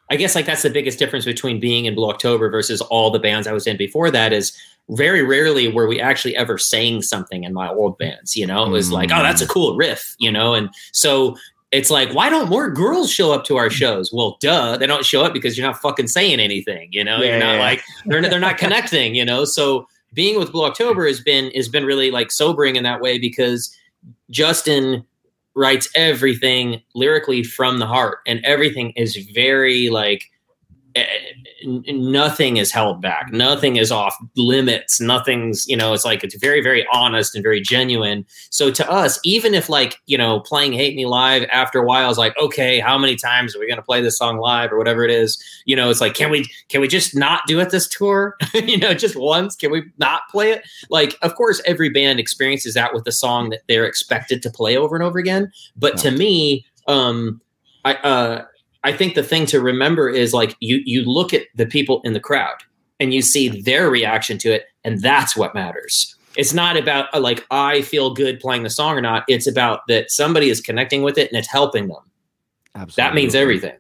I 0.10 0.16
guess 0.16 0.36
like 0.36 0.46
that's 0.46 0.62
the 0.62 0.70
biggest 0.70 1.00
difference 1.00 1.26
between 1.26 1.60
being 1.60 1.86
in 1.86 1.96
Blue 1.96 2.10
October 2.10 2.50
versus 2.50 2.82
all 2.82 3.12
the 3.12 3.20
bands 3.20 3.48
I 3.48 3.52
was 3.54 3.68
in 3.68 3.78
before 3.78 4.10
that 4.12 4.32
is 4.32 4.58
very 4.90 5.22
rarely 5.22 5.68
were 5.68 5.88
we 5.88 6.00
actually 6.00 6.36
ever 6.36 6.58
saying 6.58 7.02
something 7.02 7.44
in 7.44 7.54
my 7.54 7.70
old 7.70 7.98
bands, 7.98 8.36
you 8.38 8.48
know? 8.48 8.66
It 8.66 8.70
was 8.70 8.92
like, 8.92 9.12
oh, 9.12 9.22
that's 9.22 9.42
a 9.42 9.46
mm. 9.46 9.50
cool 9.50 9.76
riff, 9.76 10.16
you 10.18 10.32
know? 10.32 10.54
And 10.54 10.70
so 10.94 11.36
it's 11.72 11.90
like, 11.90 12.14
why 12.14 12.30
don't 12.30 12.50
more 12.50 12.70
girls 12.70 13.12
show 13.12 13.34
up 13.34 13.44
to 13.46 13.58
our 13.58 13.68
mm. 13.68 13.74
shows? 13.74 14.14
Well, 14.14 14.38
duh, 14.40 14.78
they 14.78 14.88
don't 14.88 15.06
show 15.06 15.26
up 15.26 15.34
because 15.34 15.58
you're 15.58 15.68
not 15.68 15.82
fucking 15.82 16.08
saying 16.08 16.40
anything, 16.40 16.88
you 16.92 17.04
know? 17.04 17.18
Yeah, 17.18 17.32
you're 17.32 17.40
not 17.40 17.56
yeah. 17.56 17.60
like 17.60 17.84
they're 18.06 18.22
they're 18.22 18.40
not 18.40 18.58
connecting, 18.64 19.14
you 19.14 19.26
know? 19.26 19.44
So 19.44 19.88
being 20.14 20.40
with 20.40 20.54
Blue 20.54 20.64
October 20.64 21.06
has 21.06 21.20
been 21.20 21.52
has 21.52 21.68
been 21.68 21.86
really 21.86 22.12
like 22.12 22.32
sobering 22.32 22.78
in 22.78 22.84
that 22.84 23.02
way 23.02 23.20
because 23.20 23.76
Justin 24.30 25.06
writes 25.58 25.90
everything 25.96 26.82
lyrically 26.94 27.44
from 27.44 27.80
the 27.80 27.88
heart 27.88 28.20
and 28.28 28.40
everything 28.46 28.92
is 28.92 29.18
very 29.34 29.90
like 29.90 30.30
nothing 31.64 32.58
is 32.58 32.72
held 32.72 33.02
back. 33.02 33.32
Nothing 33.32 33.78
is 33.78 33.92
off 33.92 34.16
limits. 34.36 35.00
Nothing's 35.02 35.68
you 35.68 35.76
know 35.76 35.94
it's 35.94 36.06
like 36.06 36.24
it's 36.24 36.36
very 36.38 36.62
very 36.62 36.86
honest 36.92 37.36
and 37.36 37.44
very 37.44 37.62
genuine. 37.62 38.26
So 38.50 38.72
to 38.72 38.90
us 38.90 39.20
even 39.24 39.54
if 39.54 39.70
like 39.70 40.00
you 40.06 40.18
know 40.18 40.40
playing 40.42 40.74
hate 40.74 40.96
me 40.96 41.06
live 41.06 41.48
after 41.52 41.80
a 41.80 41.86
while 41.86 42.10
is 42.10 42.18
like 42.18 42.38
okay 42.38 42.80
how 42.80 42.98
many 42.98 43.16
times 43.16 43.56
are 43.56 43.60
we 43.60 43.68
going 43.68 43.78
to 43.78 43.84
play 43.84 44.02
this 44.02 44.18
song 44.18 44.38
live 44.38 44.72
or 44.72 44.78
whatever 44.78 45.04
it 45.04 45.12
is? 45.12 45.42
You 45.66 45.76
know 45.76 45.90
it's 45.90 46.02
like 46.02 46.14
can 46.14 46.30
we 46.30 46.50
can 46.70 46.82
we 46.82 46.88
just 46.88 47.16
not 47.16 47.42
do 47.48 47.60
it 47.60 47.70
this 47.70 47.88
tour? 47.88 48.36
You 48.68 48.78
know 48.78 48.94
just 48.94 49.16
once? 49.16 49.56
Can 49.56 49.72
we 49.72 49.84
not 49.98 50.24
play 50.30 50.52
it? 50.52 50.68
Like 50.90 51.18
of 51.22 51.36
course 51.36 51.62
every 51.66 51.90
band 51.90 52.20
experiences 52.20 52.74
that 52.74 52.94
with 52.94 53.06
the 53.06 53.12
song 53.12 53.50
that 53.52 53.62
they're 53.68 53.86
expected 53.86 54.42
to 54.42 54.50
play 54.50 54.76
over 54.76 54.96
and 54.96 55.04
over 55.04 55.20
again. 55.20 55.52
But 55.76 55.98
to 56.00 56.12
me 56.12 56.66
um 56.88 57.42
i 57.86 57.96
uh 57.96 58.46
i 58.84 58.92
think 58.92 59.16
the 59.16 59.24
thing 59.24 59.46
to 59.46 59.62
remember 59.62 60.10
is 60.10 60.34
like 60.34 60.56
you 60.60 60.82
you 60.86 61.04
look 61.04 61.34
at 61.34 61.44
the 61.56 61.66
people 61.66 62.02
in 62.04 62.14
the 62.14 62.20
crowd 62.20 62.58
and 63.00 63.14
you 63.14 63.22
see 63.22 63.62
their 63.62 63.90
reaction 63.90 64.38
to 64.38 64.50
it 64.50 64.66
and 64.84 65.02
that's 65.02 65.36
what 65.36 65.54
matters 65.54 66.16
it's 66.36 66.54
not 66.54 66.78
about 66.78 67.14
uh, 67.14 67.20
like 67.20 67.46
i 67.52 67.82
feel 67.82 68.14
good 68.14 68.40
playing 68.40 68.64
the 68.64 68.70
song 68.70 68.98
or 68.98 69.02
not 69.02 69.24
it's 69.28 69.48
about 69.48 69.82
that 69.88 70.12
somebody 70.12 70.50
is 70.50 70.62
connecting 70.62 71.02
with 71.02 71.18
it 71.18 71.30
and 71.30 71.38
it's 71.38 71.52
helping 71.52 71.88
them 71.88 72.12
Absolutely. 72.76 72.96
that 73.04 73.16
means 73.16 73.36
everything 73.36 73.78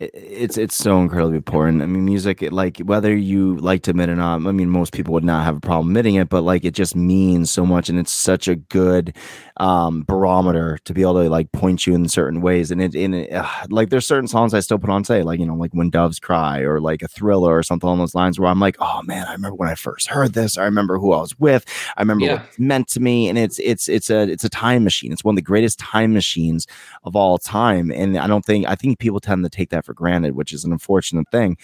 it's 0.00 0.56
it's 0.56 0.76
so 0.76 1.00
incredibly 1.00 1.36
important. 1.36 1.82
I 1.82 1.86
mean, 1.86 2.04
music, 2.04 2.42
it, 2.42 2.52
like 2.52 2.78
whether 2.78 3.16
you 3.16 3.56
like 3.56 3.82
to 3.82 3.90
admit 3.90 4.08
it 4.08 4.12
or 4.12 4.16
not, 4.16 4.46
I 4.46 4.52
mean, 4.52 4.70
most 4.70 4.92
people 4.92 5.12
would 5.14 5.24
not 5.24 5.44
have 5.44 5.56
a 5.56 5.60
problem 5.60 5.88
admitting 5.88 6.14
it, 6.14 6.28
but 6.28 6.42
like 6.42 6.64
it 6.64 6.74
just 6.74 6.94
means 6.94 7.50
so 7.50 7.66
much, 7.66 7.88
and 7.88 7.98
it's 7.98 8.12
such 8.12 8.46
a 8.46 8.54
good 8.54 9.16
um, 9.58 10.02
barometer 10.02 10.78
to 10.84 10.92
be 10.94 11.02
able 11.02 11.22
to 11.22 11.28
like 11.28 11.50
point 11.52 11.86
you 11.86 11.94
in 11.94 12.08
certain 12.08 12.40
ways. 12.40 12.70
And 12.70 12.80
it, 12.82 12.94
in 12.94 13.14
uh, 13.32 13.48
like 13.70 13.90
there's 13.90 14.06
certain 14.06 14.28
songs 14.28 14.54
I 14.54 14.60
still 14.60 14.78
put 14.78 14.90
on, 14.90 15.04
say, 15.04 15.22
like 15.22 15.40
you 15.40 15.46
know, 15.46 15.54
like 15.54 15.72
when 15.72 15.90
doves 15.90 16.18
cry 16.20 16.60
or 16.60 16.80
like 16.80 17.02
a 17.02 17.08
thriller 17.08 17.56
or 17.56 17.62
something 17.62 17.86
along 17.86 17.98
those 17.98 18.14
lines, 18.14 18.38
where 18.38 18.48
I'm 18.50 18.60
like, 18.60 18.76
oh 18.80 19.02
man, 19.02 19.26
I 19.26 19.32
remember 19.32 19.56
when 19.56 19.68
I 19.68 19.74
first 19.74 20.08
heard 20.08 20.32
this. 20.34 20.56
I 20.58 20.64
remember 20.64 20.98
who 20.98 21.12
I 21.12 21.20
was 21.20 21.38
with. 21.38 21.64
I 21.96 22.02
remember 22.02 22.24
Yeah. 22.26 22.32
what 22.34 22.42
it 22.52 22.58
meant 22.58 22.88
to 22.88 23.00
me, 23.00 23.28
and 23.28 23.38
it's 23.38 23.58
it's 23.58 23.88
it's 23.88 24.10
a 24.10 24.20
it's 24.30 24.44
a 24.44 24.48
time 24.48 24.84
machine. 24.84 25.12
It's 25.12 25.24
one 25.24 25.32
of 25.34 25.36
the 25.36 25.42
greatest 25.42 25.78
time 25.78 26.12
machines 26.12 26.66
of 27.04 27.16
all 27.16 27.38
time. 27.38 27.90
And 27.90 28.16
I 28.18 28.26
don't 28.26 28.44
think 28.44 28.66
I 28.66 28.74
think 28.74 28.98
people 28.98 29.20
tend 29.20 29.44
to 29.44 29.50
take 29.50 29.70
that 29.70 29.84
for 29.84 29.92
granted, 29.94 30.34
which 30.36 30.52
is 30.52 30.64
an 30.64 30.72
unfortunate 30.72 31.28
thing. 31.30 31.56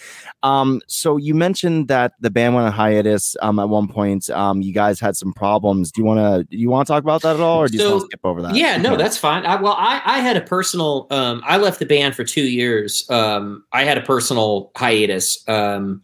Um, 0.43 0.81
so 0.87 1.17
you 1.17 1.33
mentioned 1.33 1.87
that 1.87 2.13
the 2.19 2.29
band 2.29 2.55
went 2.55 2.67
on 2.67 2.73
hiatus 2.73 3.35
um, 3.41 3.59
at 3.59 3.69
one 3.69 3.87
point. 3.87 4.29
Um, 4.29 4.61
you 4.61 4.73
guys 4.73 4.99
had 4.99 5.15
some 5.15 5.33
problems. 5.33 5.91
Do 5.91 6.01
you 6.01 6.05
want 6.05 6.19
to 6.19 6.43
do 6.49 6.57
you 6.57 6.69
want 6.69 6.87
to 6.87 6.93
talk 6.93 7.03
about 7.03 7.21
that 7.21 7.35
at 7.35 7.41
all, 7.41 7.59
or 7.59 7.67
do 7.67 7.77
you 7.77 7.84
want 7.89 8.01
So, 8.01 8.05
to 8.05 8.05
skip 8.11 8.19
over 8.23 8.41
that? 8.41 8.55
Yeah, 8.55 8.77
no, 8.77 8.95
that's 8.97 9.17
fine. 9.17 9.45
I, 9.45 9.55
well, 9.61 9.75
I, 9.77 10.01
I 10.05 10.19
had 10.19 10.37
a 10.37 10.41
personal. 10.41 11.07
Um, 11.11 11.41
I 11.45 11.57
left 11.57 11.79
the 11.79 11.85
band 11.85 12.15
for 12.15 12.23
two 12.23 12.43
years. 12.47 13.09
Um, 13.09 13.63
I 13.73 13.83
had 13.83 13.97
a 13.97 14.01
personal 14.01 14.71
hiatus. 14.75 15.47
Um, 15.47 16.03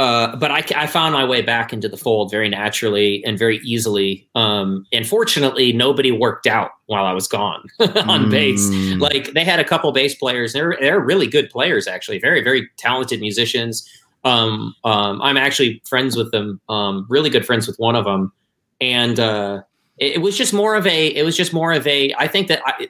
uh, 0.00 0.34
but 0.36 0.50
I, 0.50 0.64
I 0.74 0.86
found 0.88 1.14
my 1.14 1.24
way 1.24 1.40
back 1.40 1.72
into 1.72 1.88
the 1.88 1.96
fold 1.96 2.28
very 2.30 2.48
naturally 2.48 3.24
and 3.24 3.38
very 3.38 3.58
easily. 3.58 4.28
Um, 4.34 4.86
and 4.92 5.06
fortunately, 5.06 5.72
nobody 5.72 6.10
worked 6.10 6.48
out 6.48 6.72
while 6.86 7.06
I 7.06 7.12
was 7.12 7.28
gone 7.28 7.64
on 7.78 8.28
bass. 8.28 8.60
Mm, 8.70 9.00
Like 9.00 9.32
they 9.34 9.44
had 9.44 9.60
a 9.60 9.64
couple 9.64 9.90
bass 9.92 10.16
players. 10.16 10.52
They're 10.52 10.76
they're 10.80 10.98
really 11.00 11.28
good 11.28 11.48
players, 11.48 11.86
actually. 11.86 12.18
Very 12.18 12.42
very 12.42 12.68
talented 12.76 13.20
musicians. 13.20 13.88
Um, 14.24 14.74
um, 14.84 15.22
I'm 15.22 15.36
actually 15.36 15.80
friends 15.84 16.16
with 16.16 16.32
them. 16.32 16.60
Um, 16.68 17.06
really 17.08 17.30
good 17.30 17.46
friends 17.46 17.68
with 17.68 17.76
one 17.76 17.94
of 17.94 18.04
them, 18.04 18.32
and 18.80 19.20
uh, 19.20 19.62
it, 19.98 20.14
it 20.14 20.18
was 20.18 20.36
just 20.36 20.52
more 20.52 20.74
of 20.74 20.86
a. 20.86 21.06
It 21.08 21.24
was 21.24 21.36
just 21.36 21.52
more 21.52 21.72
of 21.72 21.86
a. 21.86 22.14
I 22.18 22.28
think 22.28 22.48
that 22.48 22.62
I 22.64 22.88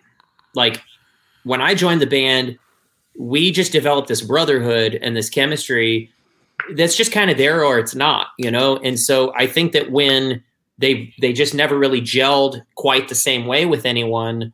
like 0.55 0.83
when 1.45 1.61
I 1.61 1.75
joined 1.75 2.01
the 2.01 2.07
band, 2.07 2.59
we 3.19 3.51
just 3.51 3.73
developed 3.73 4.09
this 4.09 4.23
brotherhood 4.23 4.99
and 5.01 5.17
this 5.17 5.31
chemistry 5.31 6.11
that's 6.77 6.97
just 6.97 7.13
kind 7.13 7.31
of 7.31 7.37
there 7.37 7.65
or 7.65 7.79
it's 7.79 7.95
not, 7.95 8.29
you 8.39 8.51
know. 8.51 8.79
And 8.79 8.99
so 8.99 9.35
I 9.37 9.47
think 9.47 9.73
that 9.73 9.91
when 9.91 10.43
they 10.79 11.13
they 11.21 11.33
just 11.33 11.55
never 11.55 11.79
really 11.79 12.01
gelled 12.01 12.63
quite 12.75 13.09
the 13.09 13.15
same 13.15 13.47
way 13.47 13.67
with 13.67 13.87
anyone 13.87 14.53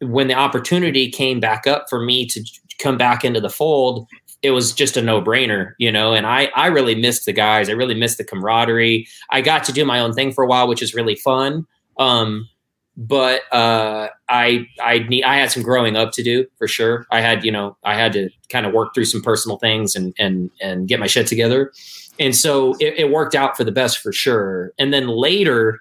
when 0.00 0.28
the 0.28 0.34
opportunity 0.34 1.10
came 1.10 1.40
back 1.40 1.66
up 1.66 1.86
for 1.88 2.00
me 2.00 2.26
to 2.26 2.42
come 2.78 2.98
back 2.98 3.24
into 3.24 3.40
the 3.40 3.50
fold 3.50 4.06
it 4.42 4.50
was 4.50 4.72
just 4.72 4.96
a 4.96 5.02
no-brainer 5.02 5.72
you 5.78 5.90
know 5.90 6.12
and 6.12 6.26
i 6.26 6.50
i 6.56 6.66
really 6.66 6.94
missed 6.94 7.24
the 7.24 7.32
guys 7.32 7.68
i 7.68 7.72
really 7.72 7.94
missed 7.94 8.18
the 8.18 8.24
camaraderie 8.24 9.06
i 9.30 9.40
got 9.40 9.64
to 9.64 9.72
do 9.72 9.84
my 9.84 10.00
own 10.00 10.12
thing 10.12 10.32
for 10.32 10.44
a 10.44 10.46
while 10.46 10.68
which 10.68 10.82
is 10.82 10.94
really 10.94 11.14
fun 11.14 11.64
um 11.98 12.48
but 12.96 13.40
uh 13.52 14.08
i 14.28 14.66
i 14.80 14.98
need 15.08 15.24
i 15.24 15.36
had 15.36 15.50
some 15.50 15.62
growing 15.62 15.96
up 15.96 16.12
to 16.12 16.22
do 16.22 16.46
for 16.58 16.68
sure. 16.68 17.06
I 17.10 17.20
had 17.20 17.44
you 17.44 17.52
know 17.52 17.76
i 17.84 17.94
had 17.94 18.12
to 18.12 18.30
kind 18.48 18.66
of 18.66 18.72
work 18.72 18.94
through 18.94 19.06
some 19.06 19.22
personal 19.22 19.58
things 19.58 19.94
and 19.94 20.14
and 20.18 20.50
and 20.60 20.86
get 20.88 21.00
my 21.00 21.06
shit 21.06 21.26
together. 21.26 21.72
And 22.20 22.36
so 22.36 22.74
it, 22.74 22.94
it 22.96 23.10
worked 23.10 23.34
out 23.34 23.56
for 23.56 23.64
the 23.64 23.72
best 23.72 23.98
for 23.98 24.12
sure. 24.12 24.72
And 24.78 24.92
then 24.92 25.08
later 25.08 25.80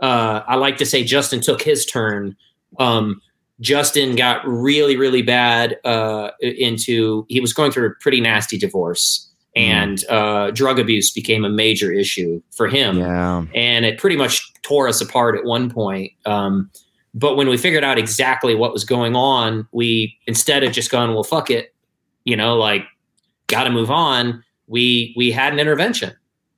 uh 0.00 0.42
i 0.46 0.54
like 0.56 0.76
to 0.78 0.86
say 0.86 1.04
justin 1.04 1.40
took 1.40 1.62
his 1.62 1.84
turn. 1.86 2.36
Um 2.78 3.20
Justin 3.60 4.16
got 4.16 4.46
really, 4.46 4.96
really 4.96 5.22
bad 5.22 5.78
uh, 5.84 6.30
into. 6.40 7.24
He 7.28 7.40
was 7.40 7.52
going 7.52 7.70
through 7.70 7.86
a 7.86 7.94
pretty 8.00 8.20
nasty 8.20 8.58
divorce, 8.58 9.30
and 9.54 10.04
uh, 10.08 10.50
drug 10.50 10.78
abuse 10.78 11.10
became 11.10 11.44
a 11.44 11.50
major 11.50 11.92
issue 11.92 12.42
for 12.50 12.68
him. 12.68 12.98
yeah. 12.98 13.44
And 13.54 13.84
it 13.84 13.98
pretty 13.98 14.16
much 14.16 14.52
tore 14.62 14.88
us 14.88 15.00
apart 15.00 15.36
at 15.36 15.44
one 15.44 15.70
point. 15.70 16.12
Um, 16.24 16.70
but 17.14 17.36
when 17.36 17.48
we 17.48 17.58
figured 17.58 17.84
out 17.84 17.98
exactly 17.98 18.54
what 18.54 18.72
was 18.72 18.84
going 18.84 19.14
on, 19.14 19.68
we 19.72 20.16
instead 20.26 20.64
of 20.64 20.72
just 20.72 20.90
going, 20.90 21.12
well, 21.12 21.24
fuck 21.24 21.50
it, 21.50 21.74
you 22.24 22.36
know, 22.36 22.56
like 22.56 22.84
got 23.48 23.64
to 23.64 23.70
move 23.70 23.90
on. 23.90 24.42
We 24.66 25.12
we 25.16 25.30
had 25.30 25.52
an 25.52 25.58
intervention. 25.58 26.14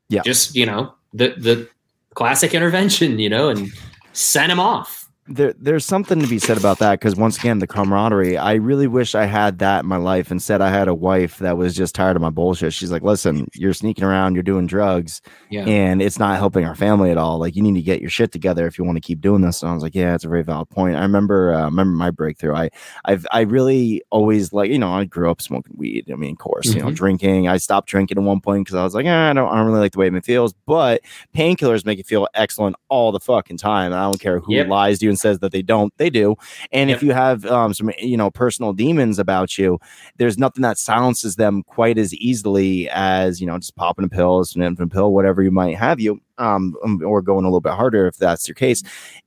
Yeah. 0.08 0.22
Just 0.22 0.54
you 0.54 0.66
know 0.66 0.94
the 1.12 1.34
the 1.36 1.68
classic 2.14 2.54
intervention, 2.54 3.18
you 3.18 3.28
know, 3.28 3.48
and 3.48 3.68
sent 4.12 4.52
him 4.52 4.60
off 4.60 5.03
there, 5.26 5.54
there's 5.58 5.84
something 5.86 6.20
to 6.20 6.26
be 6.26 6.38
said 6.38 6.58
about 6.58 6.78
that 6.80 7.00
because 7.00 7.16
once 7.16 7.38
again, 7.38 7.58
the 7.58 7.66
camaraderie. 7.66 8.36
I 8.36 8.54
really 8.54 8.86
wish 8.86 9.14
I 9.14 9.24
had 9.24 9.58
that 9.60 9.84
in 9.84 9.86
my 9.88 9.96
life. 9.96 10.30
Instead, 10.30 10.60
I 10.60 10.68
had 10.70 10.86
a 10.86 10.94
wife 10.94 11.38
that 11.38 11.56
was 11.56 11.74
just 11.74 11.94
tired 11.94 12.14
of 12.14 12.20
my 12.20 12.28
bullshit. 12.28 12.74
She's 12.74 12.90
like, 12.90 13.02
"Listen, 13.02 13.48
you're 13.54 13.72
sneaking 13.72 14.04
around, 14.04 14.34
you're 14.34 14.42
doing 14.42 14.66
drugs, 14.66 15.22
Yeah. 15.50 15.64
and 15.64 16.02
it's 16.02 16.18
not 16.18 16.36
helping 16.36 16.66
our 16.66 16.74
family 16.74 17.10
at 17.10 17.16
all. 17.16 17.38
Like, 17.38 17.56
you 17.56 17.62
need 17.62 17.74
to 17.76 17.80
get 17.82 18.00
your 18.02 18.10
shit 18.10 18.32
together 18.32 18.66
if 18.66 18.76
you 18.76 18.84
want 18.84 18.96
to 18.96 19.00
keep 19.00 19.22
doing 19.22 19.40
this." 19.40 19.62
And 19.62 19.70
I 19.70 19.74
was 19.74 19.82
like, 19.82 19.94
"Yeah, 19.94 20.14
it's 20.14 20.24
a 20.24 20.28
very 20.28 20.42
valid 20.44 20.68
point." 20.68 20.96
I 20.96 21.00
remember, 21.02 21.54
uh, 21.54 21.64
remember 21.64 21.96
my 21.96 22.10
breakthrough. 22.10 22.54
I, 22.54 22.68
I've, 23.06 23.26
I 23.32 23.40
really 23.42 24.02
always 24.10 24.52
like, 24.52 24.70
you 24.70 24.78
know, 24.78 24.92
I 24.92 25.04
grew 25.06 25.30
up 25.30 25.40
smoking 25.40 25.74
weed. 25.78 26.10
I 26.12 26.16
mean, 26.16 26.32
of 26.32 26.38
course, 26.38 26.66
you 26.74 26.80
know, 26.82 26.88
Mhm. 26.88 26.96
drinking. 26.96 27.48
I 27.48 27.56
stopped 27.56 27.88
drinking 27.88 28.18
at 28.18 28.24
one 28.24 28.40
point 28.40 28.66
because 28.66 28.76
I 28.76 28.84
was 28.84 28.94
like, 28.94 29.06
eh, 29.06 29.30
I 29.30 29.32
don't, 29.32 29.50
I 29.50 29.56
don't 29.56 29.66
really 29.68 29.80
like 29.80 29.92
the 29.92 30.00
way 30.00 30.08
it 30.08 30.24
feels. 30.24 30.52
But 30.66 31.00
painkillers 31.34 31.86
make 31.86 31.96
you 31.96 32.04
feel 32.04 32.28
excellent 32.34 32.76
all 32.90 33.10
the 33.10 33.20
fucking 33.20 33.56
time. 33.56 33.86
And 33.92 33.94
I 33.94 34.04
don't 34.04 34.20
care 34.20 34.40
who 34.40 34.52
Yep. 34.54 34.68
lies 34.68 34.98
to 34.98 35.06
you 35.06 35.13
and 35.14 35.18
says 35.20 35.38
that 35.38 35.52
they 35.52 35.62
don't. 35.62 35.96
They 35.96 36.10
do. 36.10 36.36
And 36.72 36.90
if 36.90 37.02
you 37.02 37.12
have 37.12 37.46
um, 37.46 37.72
some, 37.72 37.90
you 37.98 38.16
know, 38.16 38.30
personal 38.30 38.72
demons 38.72 39.18
about 39.18 39.56
you, 39.56 39.78
there's 40.16 40.38
nothing 40.38 40.62
that 40.62 40.78
silences 40.78 41.36
them 41.36 41.62
quite 41.62 41.98
as 41.98 42.12
easily 42.14 42.88
as 42.90 43.40
you 43.40 43.46
know, 43.46 43.58
just 43.58 43.76
popping 43.76 44.04
a 44.04 44.08
pill, 44.08 44.44
an 44.54 44.62
infant 44.62 44.92
pill, 44.92 45.12
whatever 45.12 45.42
you 45.42 45.50
might 45.50 45.76
have 45.76 46.00
you, 46.00 46.20
um, 46.38 46.74
um, 46.84 47.00
or 47.04 47.22
going 47.22 47.44
a 47.44 47.48
little 47.48 47.60
bit 47.60 47.72
harder 47.72 48.06
if 48.06 48.16
that's 48.16 48.48
your 48.48 48.54
case. 48.56 48.82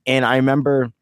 And 0.06 0.24
I 0.24 0.36
remember 0.36 0.92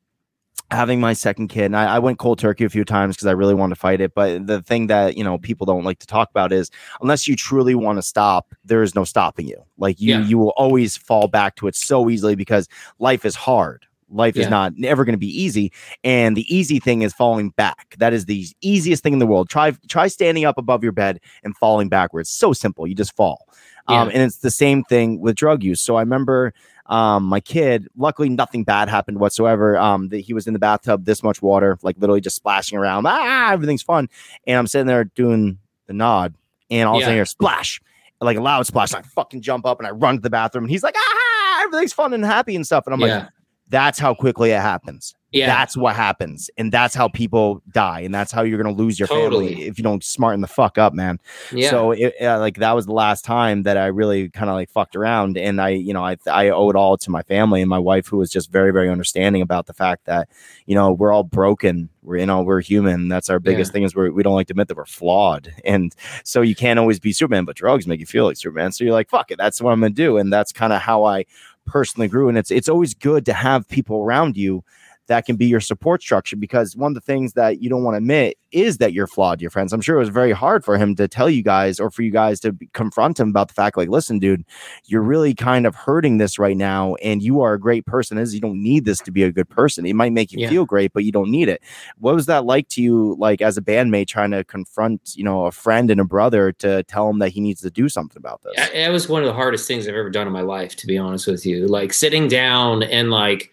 having 0.72 0.98
my 1.00 1.12
second 1.12 1.46
kid 1.46 1.66
and 1.66 1.76
I, 1.76 1.96
I 1.96 1.98
went 2.00 2.18
cold 2.18 2.40
turkey 2.40 2.64
a 2.64 2.68
few 2.68 2.84
times 2.84 3.14
because 3.14 3.28
i 3.28 3.30
really 3.30 3.54
wanted 3.54 3.76
to 3.76 3.80
fight 3.80 4.00
it 4.00 4.14
but 4.16 4.48
the 4.48 4.62
thing 4.62 4.88
that 4.88 5.16
you 5.16 5.22
know 5.22 5.38
people 5.38 5.64
don't 5.64 5.84
like 5.84 6.00
to 6.00 6.08
talk 6.08 6.28
about 6.28 6.52
is 6.52 6.72
unless 7.00 7.28
you 7.28 7.36
truly 7.36 7.76
want 7.76 7.98
to 7.98 8.02
stop 8.02 8.52
there 8.64 8.82
is 8.82 8.92
no 8.92 9.04
stopping 9.04 9.46
you 9.46 9.62
like 9.78 10.00
you 10.00 10.14
Yeah. 10.16 10.24
you 10.24 10.38
will 10.38 10.52
always 10.56 10.96
fall 10.96 11.28
back 11.28 11.54
to 11.56 11.68
it 11.68 11.76
so 11.76 12.10
easily 12.10 12.34
because 12.34 12.66
life 12.98 13.24
is 13.24 13.36
hard 13.36 13.86
life 14.08 14.36
is 14.36 14.48
not 14.48 14.76
never 14.76 15.04
going 15.04 15.14
to 15.14 15.18
be 15.18 15.42
easy 15.42 15.72
and 16.04 16.36
the 16.36 16.54
easy 16.54 16.78
thing 16.78 17.02
is 17.02 17.12
falling 17.12 17.50
back 17.50 17.96
that 17.98 18.12
is 18.12 18.26
the 18.26 18.46
easiest 18.60 19.02
thing 19.02 19.12
in 19.12 19.18
the 19.18 19.26
world 19.26 19.48
try 19.48 19.72
try 19.88 20.06
standing 20.06 20.44
up 20.44 20.58
above 20.58 20.82
your 20.82 20.92
bed 20.92 21.20
and 21.42 21.56
falling 21.56 21.88
backwards 21.88 22.30
so 22.30 22.52
simple 22.52 22.86
you 22.86 22.94
just 22.94 23.14
fall 23.16 23.46
um, 23.88 24.08
and 24.08 24.22
it's 24.22 24.38
the 24.38 24.50
same 24.50 24.82
thing 24.84 25.20
with 25.20 25.34
drug 25.34 25.62
use 25.62 25.80
so 25.80 25.96
i 25.96 26.00
remember 26.00 26.52
um, 26.88 27.24
my 27.24 27.40
kid, 27.40 27.88
luckily 27.96 28.28
nothing 28.28 28.64
bad 28.64 28.88
happened 28.88 29.18
whatsoever. 29.18 29.76
Um, 29.76 30.08
that 30.08 30.18
he 30.18 30.32
was 30.34 30.46
in 30.46 30.52
the 30.52 30.58
bathtub, 30.58 31.04
this 31.04 31.22
much 31.22 31.42
water, 31.42 31.78
like 31.82 31.96
literally 31.98 32.20
just 32.20 32.36
splashing 32.36 32.78
around. 32.78 33.06
Ah, 33.06 33.52
everything's 33.52 33.82
fun. 33.82 34.08
And 34.46 34.58
I'm 34.58 34.66
sitting 34.66 34.86
there 34.86 35.04
doing 35.04 35.58
the 35.86 35.92
nod, 35.92 36.34
and 36.70 36.88
all 36.88 36.96
of 36.96 37.00
a 37.00 37.02
sudden, 37.02 37.14
I 37.14 37.16
hear 37.16 37.24
splash, 37.24 37.80
like 38.20 38.36
a 38.36 38.40
loud 38.40 38.66
splash. 38.66 38.92
And 38.92 39.04
I 39.04 39.08
fucking 39.08 39.42
jump 39.42 39.66
up 39.66 39.78
and 39.78 39.86
I 39.86 39.90
run 39.90 40.16
to 40.16 40.22
the 40.22 40.30
bathroom, 40.30 40.64
and 40.64 40.70
he's 40.70 40.82
like, 40.82 40.94
ah, 40.96 41.62
everything's 41.64 41.92
fun 41.92 42.12
and 42.12 42.24
happy 42.24 42.54
and 42.54 42.64
stuff. 42.64 42.86
And 42.86 42.94
I'm 42.94 43.00
yeah. 43.00 43.18
like, 43.18 43.28
that's 43.68 43.98
how 43.98 44.14
quickly 44.14 44.50
it 44.52 44.60
happens. 44.60 45.14
yeah. 45.32 45.46
That's 45.46 45.76
what 45.76 45.96
happens, 45.96 46.48
and 46.56 46.70
that's 46.70 46.94
how 46.94 47.08
people 47.08 47.60
die, 47.72 48.00
and 48.00 48.14
that's 48.14 48.30
how 48.32 48.42
you're 48.42 48.62
gonna 48.62 48.74
lose 48.74 48.98
your 48.98 49.08
Totally. 49.08 49.48
family 49.48 49.66
if 49.66 49.76
you 49.76 49.82
don't 49.82 50.02
smarten 50.04 50.40
the 50.40 50.46
fuck 50.46 50.78
up, 50.78 50.94
man. 50.94 51.18
yeah. 51.52 51.68
So 51.70 51.90
it, 51.90 52.14
uh, 52.22 52.38
like 52.38 52.58
that 52.58 52.74
was 52.76 52.86
the 52.86 52.92
last 52.92 53.24
time 53.24 53.64
that 53.64 53.76
I 53.76 53.86
really 53.86 54.30
kind 54.30 54.48
of 54.48 54.54
like 54.54 54.70
fucked 54.70 54.94
around, 54.96 55.36
and 55.36 55.60
I, 55.60 55.70
you 55.70 55.92
know, 55.92 56.04
I 56.04 56.16
I 56.30 56.50
owe 56.50 56.70
it 56.70 56.76
all 56.76 56.96
to 56.98 57.10
my 57.10 57.22
family 57.22 57.60
and 57.60 57.68
my 57.68 57.78
wife, 57.78 58.06
who 58.06 58.18
was 58.18 58.30
just 58.30 58.50
very 58.52 58.72
very 58.72 58.88
understanding 58.88 59.42
about 59.42 59.66
the 59.66 59.74
fact 59.74 60.06
that 60.06 60.28
you 60.66 60.74
know 60.74 60.92
we're 60.92 61.12
all 61.12 61.24
broken. 61.24 61.90
We're 62.02 62.18
you 62.18 62.26
know 62.26 62.42
we're 62.42 62.60
human. 62.60 63.08
That's 63.08 63.28
our 63.28 63.40
biggest 63.40 63.72
thing 63.72 63.82
is 63.82 63.96
we 63.96 64.08
we 64.10 64.22
don't 64.22 64.34
like 64.36 64.46
to 64.46 64.52
admit 64.52 64.68
that 64.68 64.76
we're 64.76 64.86
flawed, 64.86 65.52
and 65.64 65.94
so 66.22 66.40
you 66.40 66.54
can't 66.54 66.78
always 66.78 67.00
be 67.00 67.12
Superman, 67.12 67.44
but 67.44 67.56
drugs 67.56 67.86
make 67.88 67.98
you 68.00 68.06
feel 68.06 68.26
like 68.26 68.36
Superman. 68.36 68.70
So 68.70 68.84
you're 68.84 68.92
like 68.92 69.10
fuck 69.10 69.32
it, 69.32 69.38
that's 69.38 69.60
what 69.60 69.72
I'm 69.72 69.80
gonna 69.80 69.90
do, 69.90 70.16
and 70.18 70.32
that's 70.32 70.52
kind 70.52 70.72
of 70.72 70.80
how 70.80 71.02
I 71.04 71.24
personally 71.66 72.08
grew. 72.08 72.28
And 72.28 72.38
it's 72.38 72.50
it's 72.50 72.68
always 72.68 72.94
good 72.94 73.26
to 73.26 73.32
have 73.32 73.68
people 73.68 73.98
around 73.98 74.36
you 74.36 74.64
that 75.06 75.24
can 75.24 75.36
be 75.36 75.46
your 75.46 75.60
support 75.60 76.02
structure 76.02 76.36
because 76.36 76.76
one 76.76 76.90
of 76.90 76.94
the 76.94 77.00
things 77.00 77.34
that 77.34 77.62
you 77.62 77.68
don't 77.70 77.84
want 77.84 77.94
to 77.94 77.98
admit 77.98 78.36
is 78.52 78.78
that 78.78 78.92
you're 78.92 79.06
flawed, 79.06 79.40
your 79.40 79.50
friends. 79.50 79.72
I'm 79.72 79.80
sure 79.80 79.96
it 79.96 80.00
was 80.00 80.08
very 80.08 80.32
hard 80.32 80.64
for 80.64 80.78
him 80.78 80.94
to 80.96 81.06
tell 81.08 81.28
you 81.28 81.42
guys 81.42 81.78
or 81.78 81.90
for 81.90 82.02
you 82.02 82.10
guys 82.10 82.40
to 82.40 82.56
confront 82.72 83.20
him 83.20 83.28
about 83.28 83.48
the 83.48 83.54
fact, 83.54 83.76
like, 83.76 83.88
listen, 83.88 84.18
dude, 84.18 84.44
you're 84.86 85.02
really 85.02 85.34
kind 85.34 85.66
of 85.66 85.74
hurting 85.74 86.18
this 86.18 86.38
right 86.38 86.56
now, 86.56 86.94
and 86.96 87.22
you 87.22 87.40
are 87.40 87.54
a 87.54 87.60
great 87.60 87.84
person. 87.86 88.18
Is 88.18 88.34
you 88.34 88.40
don't 88.40 88.62
need 88.62 88.84
this 88.84 88.98
to 89.00 89.10
be 89.10 89.22
a 89.24 89.32
good 89.32 89.48
person. 89.48 89.84
It 89.86 89.94
might 89.94 90.12
make 90.12 90.32
you 90.32 90.38
Yeah. 90.40 90.48
feel 90.48 90.64
great, 90.64 90.92
but 90.92 91.04
you 91.04 91.12
don't 91.12 91.30
need 91.30 91.48
it. 91.48 91.62
What 91.98 92.14
was 92.14 92.26
that 92.26 92.44
like 92.44 92.68
to 92.70 92.82
you, 92.82 93.16
like 93.18 93.42
as 93.42 93.56
a 93.56 93.62
bandmate, 93.62 94.08
trying 94.08 94.30
to 94.30 94.44
confront, 94.44 95.12
you 95.16 95.24
know, 95.24 95.46
a 95.46 95.52
friend 95.52 95.90
and 95.90 96.00
a 96.00 96.04
brother 96.04 96.52
to 96.52 96.82
tell 96.84 97.08
him 97.10 97.18
that 97.18 97.30
he 97.30 97.40
needs 97.40 97.60
to 97.62 97.70
do 97.70 97.88
something 97.88 98.18
about 98.18 98.42
this? 98.42 98.70
It 98.72 98.90
was 98.90 99.08
one 99.08 99.22
of 99.22 99.26
the 99.26 99.34
hardest 99.34 99.66
things 99.68 99.86
I've 99.88 99.94
ever 99.94 100.10
done 100.10 100.26
in 100.26 100.32
my 100.32 100.40
life, 100.42 100.76
to 100.76 100.86
be 100.86 100.96
honest 100.98 101.26
with 101.26 101.44
you. 101.44 101.66
Like 101.66 101.92
sitting 101.92 102.28
down 102.28 102.82
and 102.84 103.10
like 103.10 103.52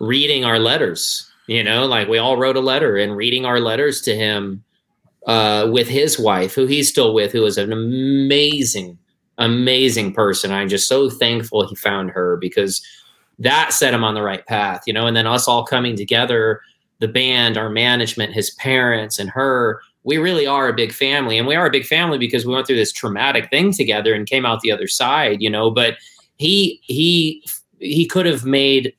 reading 0.00 0.44
our 0.44 0.58
letters, 0.58 1.30
you 1.46 1.62
know, 1.62 1.86
like 1.86 2.08
we 2.08 2.18
all 2.18 2.36
wrote 2.36 2.56
a 2.56 2.60
letter 2.60 2.96
and 2.96 3.16
reading 3.16 3.44
our 3.44 3.60
letters 3.60 4.00
to 4.02 4.14
him 4.14 4.62
uh, 5.26 5.68
with 5.70 5.88
his 5.88 6.18
wife, 6.18 6.54
who 6.54 6.66
he's 6.66 6.88
still 6.88 7.14
with, 7.14 7.32
who 7.32 7.44
is 7.44 7.58
an 7.58 7.72
amazing, 7.72 8.98
amazing 9.38 10.12
person. 10.12 10.52
I'm 10.52 10.68
just 10.68 10.88
so 10.88 11.10
thankful 11.10 11.66
he 11.66 11.74
found 11.74 12.10
her 12.10 12.36
because 12.36 12.84
that 13.38 13.72
set 13.72 13.94
him 13.94 14.04
on 14.04 14.14
the 14.14 14.22
right 14.22 14.46
path, 14.46 14.82
you 14.86 14.92
know, 14.92 15.06
and 15.06 15.16
then 15.16 15.26
us 15.26 15.46
all 15.48 15.64
coming 15.64 15.96
together, 15.96 16.60
the 17.00 17.08
band, 17.08 17.58
our 17.58 17.68
management, 17.68 18.32
his 18.32 18.50
parents, 18.52 19.18
and 19.18 19.30
her. 19.30 19.80
We 20.04 20.18
really 20.18 20.46
are 20.46 20.68
a 20.68 20.72
big 20.72 20.92
family, 20.92 21.36
and 21.36 21.48
we 21.48 21.56
are 21.56 21.66
a 21.66 21.70
big 21.70 21.84
family 21.84 22.16
because 22.16 22.46
we 22.46 22.54
went 22.54 22.66
through 22.66 22.76
this 22.76 22.92
traumatic 22.92 23.50
thing 23.50 23.72
together 23.72 24.14
and 24.14 24.26
came 24.26 24.46
out 24.46 24.60
the 24.60 24.70
other 24.70 24.86
side, 24.86 25.42
you 25.42 25.50
know. 25.50 25.70
But 25.70 25.96
he 26.36 26.80
he 26.84 27.44
he 27.92 28.06
could 28.06 28.26
have 28.26 28.44
made 28.44 28.94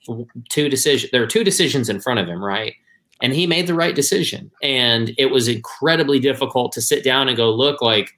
two 0.49 0.69
decisions. 0.69 1.11
There 1.11 1.21
were 1.21 1.27
two 1.27 1.43
decisions 1.43 1.89
in 1.89 1.99
front 1.99 2.19
of 2.19 2.27
him, 2.27 2.43
right? 2.43 2.73
And 3.21 3.33
he 3.33 3.47
made 3.47 3.67
the 3.67 3.73
right 3.73 3.95
decision. 3.95 4.51
And 4.61 5.13
it 5.17 5.27
was 5.27 5.47
incredibly 5.47 6.19
difficult 6.19 6.71
to 6.73 6.81
sit 6.81 7.03
down 7.03 7.27
and 7.27 7.37
go, 7.37 7.51
look, 7.51 7.81
like 7.81 8.11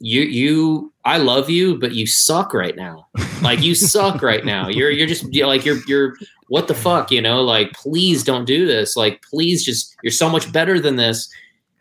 you 0.00 0.22
you 0.22 0.92
I 1.04 1.18
love 1.18 1.50
you, 1.50 1.78
but 1.78 1.92
you 1.92 2.06
suck 2.06 2.54
right 2.54 2.76
now. 2.76 3.06
Like 3.42 3.62
you 3.62 3.74
suck 3.74 4.22
right 4.22 4.44
now. 4.44 4.68
You're 4.68 4.90
you're 4.90 5.06
just 5.06 5.32
you're 5.32 5.46
like 5.46 5.64
you're 5.64 5.78
you're 5.86 6.16
what 6.48 6.68
the 6.68 6.74
fuck, 6.74 7.10
you 7.10 7.20
know? 7.20 7.42
Like 7.42 7.72
please 7.72 8.24
don't 8.24 8.44
do 8.44 8.66
this. 8.66 8.96
Like 8.96 9.22
please 9.22 9.64
just 9.64 9.94
you're 10.02 10.10
so 10.10 10.28
much 10.28 10.50
better 10.52 10.80
than 10.80 10.96
this. 10.96 11.28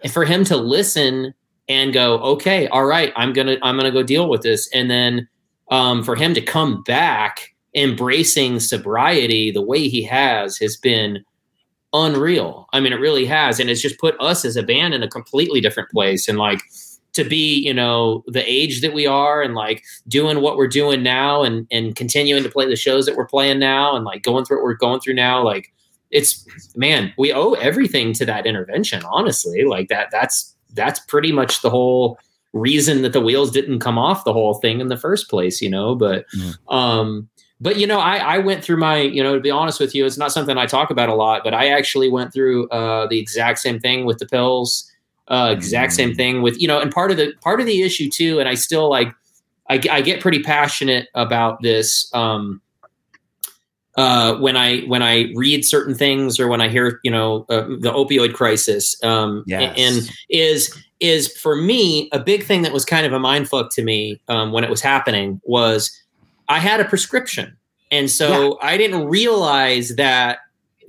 And 0.02 0.12
for 0.12 0.26
him 0.26 0.44
to 0.46 0.58
listen 0.58 1.34
and 1.70 1.94
go, 1.94 2.20
okay, 2.20 2.68
all 2.68 2.86
right, 2.86 3.14
I'm 3.16 3.34
gonna 3.34 3.58
I'm 3.62 3.78
gonna 3.78 3.92
go 3.92 4.04
deal 4.04 4.30
with 4.30 4.42
this. 4.42 4.70
And 4.74 4.90
then 4.90 5.28
um, 5.72 6.04
for 6.04 6.16
him 6.16 6.34
to 6.34 6.42
come 6.42 6.84
back 6.84 7.53
embracing 7.76 8.60
sobriety 8.60 9.52
the 9.52 9.62
way 9.62 9.88
he 9.88 10.04
has 10.04 10.58
has 10.58 10.78
been 10.78 11.24
unreal. 11.94 12.68
I 12.74 12.80
mean, 12.80 12.94
it 12.94 13.00
really 13.00 13.26
has, 13.26 13.60
and 13.60 13.70
it's 13.70 13.82
just 13.82 14.00
put 14.00 14.16
us 14.20 14.46
as 14.46 14.56
a 14.56 14.64
band 14.64 14.94
in 14.94 15.04
a 15.04 15.08
completely 15.08 15.62
different 15.62 15.90
place. 15.90 16.28
And 16.28 16.38
like 16.38 16.62
to 17.14 17.24
be, 17.24 17.56
you 17.56 17.74
know, 17.74 18.24
the 18.28 18.44
age 18.52 18.82
that 18.82 18.94
we 18.94 19.06
are, 19.06 19.42
and 19.42 19.54
like 19.54 19.84
doing 20.08 20.42
what 20.42 20.58
we're 20.58 20.68
doing 20.68 21.04
now, 21.04 21.44
and 21.44 21.68
and 21.72 21.96
continuing 21.96 22.44
to 22.44 22.50
play 22.50 22.68
the 22.68 22.76
shows 22.76 23.06
that 23.06 23.16
we're 23.16 23.28
playing 23.28 23.60
now, 23.60 23.96
and 23.96 24.06
like 24.06 24.24
going 24.24 24.46
through 24.46 24.58
what 24.58 24.64
we're 24.64 24.74
going 24.74 25.00
through 25.00 25.14
now, 25.14 25.44
like 25.44 25.72
it's 26.12 26.46
man, 26.76 27.14
we 27.18 27.32
owe 27.32 27.54
everything 27.54 28.14
to 28.14 28.26
that 28.26 28.46
intervention. 28.46 29.04
Honestly, 29.06 29.64
like 29.64 29.88
that. 29.90 30.10
That's 30.12 30.56
that's 30.74 31.00
pretty 31.02 31.32
much 31.32 31.62
the 31.62 31.70
whole 31.70 32.18
reason 32.54 33.02
that 33.02 33.14
the 33.14 33.22
wheels 33.22 33.52
didn't 33.52 33.80
come 33.80 33.98
off 33.98 34.26
the 34.26 34.34
whole 34.34 34.56
thing 34.56 34.80
in 34.80 34.88
the 34.88 34.98
first 34.98 35.30
place. 35.30 35.62
You 35.62 35.70
know, 35.70 35.96
but 35.96 36.26
um 36.70 37.30
but 37.64 37.78
you 37.80 37.88
know 37.88 38.00
I, 38.00 38.18
I 38.18 38.38
went 38.38 38.64
through 38.64 38.78
my 38.78 38.98
you 38.98 39.24
know 39.24 39.34
to 39.34 39.42
be 39.42 39.50
honest 39.50 39.80
with 39.80 39.96
you 39.96 40.06
it's 40.06 40.18
not 40.18 40.32
something 40.32 40.58
i 40.58 40.66
talk 40.66 40.92
about 40.92 41.10
a 41.10 41.16
lot 41.16 41.44
but 41.44 41.54
i 41.54 41.70
actually 41.70 42.10
went 42.10 42.34
through 42.34 42.68
uh, 42.70 43.08
the 43.08 43.18
exact 43.18 43.60
same 43.60 43.80
thing 43.80 44.06
with 44.06 44.20
the 44.20 44.28
pills 44.28 44.92
uh, 45.30 45.50
exact 45.56 45.94
same 45.94 46.14
thing 46.14 46.42
with 46.42 46.62
you 46.62 46.68
know 46.68 46.80
and 46.80 46.92
part 46.92 47.10
of 47.10 47.18
the 47.18 47.34
part 47.42 47.60
of 47.60 47.66
the 47.66 47.82
issue 47.82 48.10
too 48.10 48.40
and 48.40 48.50
i 48.50 48.54
still 48.54 48.90
like 48.90 49.08
i, 49.70 49.80
I 49.90 50.02
get 50.02 50.20
pretty 50.22 50.44
passionate 50.44 51.08
about 51.16 51.62
this 51.62 52.10
um, 52.14 52.62
uh, 53.96 54.36
when 54.38 54.58
I 54.58 54.82
when 54.82 55.04
I 55.04 55.32
read 55.36 55.64
certain 55.66 55.94
things 55.94 56.40
or 56.40 56.48
when 56.48 56.62
I 56.62 56.68
hear 56.68 57.00
you 57.04 57.12
know 57.12 57.46
uh, 57.50 57.62
the 57.62 57.92
opioid 57.92 58.34
crisis, 58.34 58.96
um, 59.04 59.44
Yes. 59.46 59.76
and 59.78 60.10
is 60.30 60.76
is 61.00 61.28
for 61.38 61.56
me 61.56 62.10
a 62.12 62.20
big 62.20 62.44
thing 62.44 62.64
that 62.64 62.74
was 62.74 62.86
kind 62.86 63.06
of 63.06 63.14
a 63.14 63.20
mind 63.20 63.50
fuck 63.50 63.70
to 63.76 63.84
me 63.84 64.20
um, 64.30 64.52
when 64.52 64.64
it 64.64 64.70
was 64.70 64.82
happening 64.82 65.40
was 65.44 65.92
I 66.48 66.60
had 66.60 66.80
a 66.80 66.86
prescription, 66.86 67.58
and 67.92 68.10
so 68.10 68.60
I 68.62 68.78
didn't 68.78 69.08
realize 69.08 69.96
that 69.96 70.40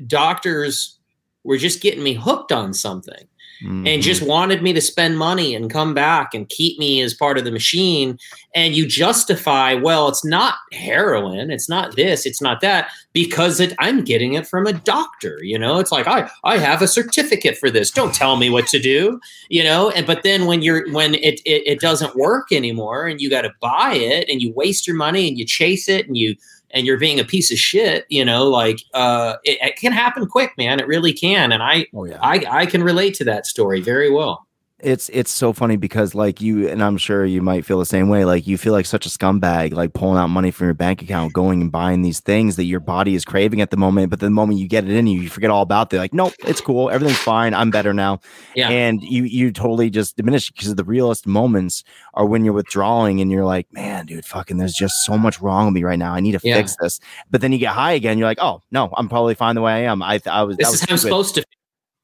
doctors 0.06 0.98
were 1.44 1.58
just 1.58 1.82
getting 1.82 2.02
me 2.02 2.14
hooked 2.14 2.52
on 2.52 2.74
something. 2.74 3.28
Mm-hmm. 3.62 3.86
and 3.86 4.02
just 4.02 4.20
wanted 4.20 4.62
me 4.62 4.72
to 4.72 4.80
spend 4.80 5.16
money 5.16 5.54
and 5.54 5.70
come 5.70 5.94
back 5.94 6.34
and 6.34 6.48
keep 6.48 6.76
me 6.76 7.00
as 7.00 7.14
part 7.14 7.38
of 7.38 7.44
the 7.44 7.52
machine. 7.52 8.18
And 8.52 8.74
you 8.74 8.84
justify, 8.84 9.74
well, 9.74 10.08
it's 10.08 10.24
not 10.24 10.56
heroin, 10.72 11.52
it's 11.52 11.68
not 11.68 11.94
this, 11.94 12.26
it's 12.26 12.42
not 12.42 12.60
that, 12.62 12.90
because 13.12 13.60
it, 13.60 13.72
I'm 13.78 14.02
getting 14.02 14.34
it 14.34 14.46
from 14.46 14.66
a 14.66 14.72
doctor. 14.72 15.38
You 15.42 15.56
know, 15.56 15.78
it's 15.78 15.92
like 15.92 16.08
I 16.08 16.28
I 16.42 16.58
have 16.58 16.82
a 16.82 16.88
certificate 16.88 17.56
for 17.56 17.70
this. 17.70 17.92
Don't 17.92 18.12
tell 18.12 18.36
me 18.36 18.50
what 18.50 18.66
to 18.68 18.80
do. 18.80 19.20
You 19.48 19.62
know, 19.62 19.90
and 19.90 20.04
but 20.04 20.24
then 20.24 20.46
when 20.46 20.60
you're 20.60 20.92
when 20.92 21.14
it 21.14 21.40
it, 21.44 21.62
it 21.64 21.80
doesn't 21.80 22.16
work 22.16 22.50
anymore, 22.50 23.06
and 23.06 23.20
you 23.20 23.30
got 23.30 23.42
to 23.42 23.54
buy 23.60 23.94
it, 23.94 24.28
and 24.28 24.42
you 24.42 24.52
waste 24.52 24.86
your 24.86 24.96
money, 24.96 25.28
and 25.28 25.38
you 25.38 25.46
chase 25.46 25.88
it, 25.88 26.08
and 26.08 26.16
you 26.16 26.34
and 26.74 26.86
you're 26.86 26.98
being 26.98 27.20
a 27.20 27.24
piece 27.24 27.50
of 27.52 27.58
shit, 27.58 28.04
you 28.08 28.24
know, 28.24 28.48
like 28.48 28.80
uh, 28.92 29.36
it, 29.44 29.58
it 29.62 29.76
can 29.76 29.92
happen 29.92 30.26
quick, 30.26 30.52
man. 30.58 30.80
It 30.80 30.86
really 30.86 31.12
can, 31.12 31.52
and 31.52 31.62
I 31.62 31.86
oh 31.94 32.04
yeah. 32.04 32.18
I, 32.20 32.44
I 32.50 32.66
can 32.66 32.82
relate 32.82 33.14
to 33.14 33.24
that 33.24 33.46
story 33.46 33.80
very 33.80 34.10
well. 34.10 34.43
It's 34.84 35.08
it's 35.08 35.32
so 35.32 35.52
funny 35.52 35.76
because 35.76 36.14
like 36.14 36.40
you 36.40 36.68
and 36.68 36.82
I'm 36.82 36.96
sure 36.96 37.24
you 37.24 37.40
might 37.42 37.64
feel 37.64 37.78
the 37.78 37.86
same 37.86 38.08
way. 38.08 38.24
Like 38.24 38.46
you 38.46 38.58
feel 38.58 38.72
like 38.72 38.86
such 38.86 39.06
a 39.06 39.08
scumbag, 39.08 39.72
like 39.72 39.92
pulling 39.94 40.18
out 40.18 40.28
money 40.28 40.50
from 40.50 40.66
your 40.66 40.74
bank 40.74 41.02
account, 41.02 41.32
going 41.32 41.60
and 41.62 41.72
buying 41.72 42.02
these 42.02 42.20
things 42.20 42.56
that 42.56 42.64
your 42.64 42.80
body 42.80 43.14
is 43.14 43.24
craving 43.24 43.60
at 43.60 43.70
the 43.70 43.76
moment. 43.76 44.10
But 44.10 44.20
the 44.20 44.30
moment 44.30 44.58
you 44.58 44.68
get 44.68 44.84
it 44.84 44.90
in 44.90 45.06
you, 45.06 45.20
you 45.20 45.28
forget 45.28 45.50
all 45.50 45.62
about 45.62 45.92
it. 45.92 45.98
Like, 45.98 46.12
nope, 46.14 46.34
it's 46.40 46.60
cool, 46.60 46.90
everything's 46.90 47.18
fine, 47.18 47.54
I'm 47.54 47.70
better 47.70 47.92
now. 47.94 48.20
Yeah. 48.54 48.68
And 48.68 49.02
you 49.02 49.24
you 49.24 49.50
totally 49.52 49.90
just 49.90 50.16
diminish 50.16 50.50
because 50.50 50.74
the 50.74 50.84
realest 50.84 51.26
moments 51.26 51.82
are 52.14 52.26
when 52.26 52.44
you're 52.44 52.54
withdrawing 52.54 53.20
and 53.20 53.30
you're 53.30 53.44
like, 53.44 53.72
man, 53.72 54.06
dude, 54.06 54.24
fucking, 54.24 54.58
there's 54.58 54.74
just 54.74 55.04
so 55.04 55.16
much 55.18 55.40
wrong 55.40 55.66
with 55.66 55.74
me 55.74 55.82
right 55.82 55.98
now. 55.98 56.14
I 56.14 56.20
need 56.20 56.32
to 56.32 56.40
Yeah. 56.42 56.56
fix 56.56 56.76
this. 56.80 57.00
But 57.30 57.40
then 57.40 57.52
you 57.52 57.58
get 57.58 57.72
high 57.72 57.92
again. 57.92 58.18
You're 58.18 58.28
like, 58.28 58.38
oh 58.40 58.60
no, 58.70 58.90
I'm 58.96 59.08
probably 59.08 59.34
fine 59.34 59.54
the 59.54 59.62
way 59.62 59.72
I 59.72 59.90
am. 59.90 60.02
I 60.02 60.20
I 60.26 60.42
was. 60.42 60.56
This 60.56 60.68
is 60.68 60.72
was 60.72 60.80
how 60.82 60.92
I'm 60.94 60.98
supposed 60.98 61.34
to. 61.36 61.44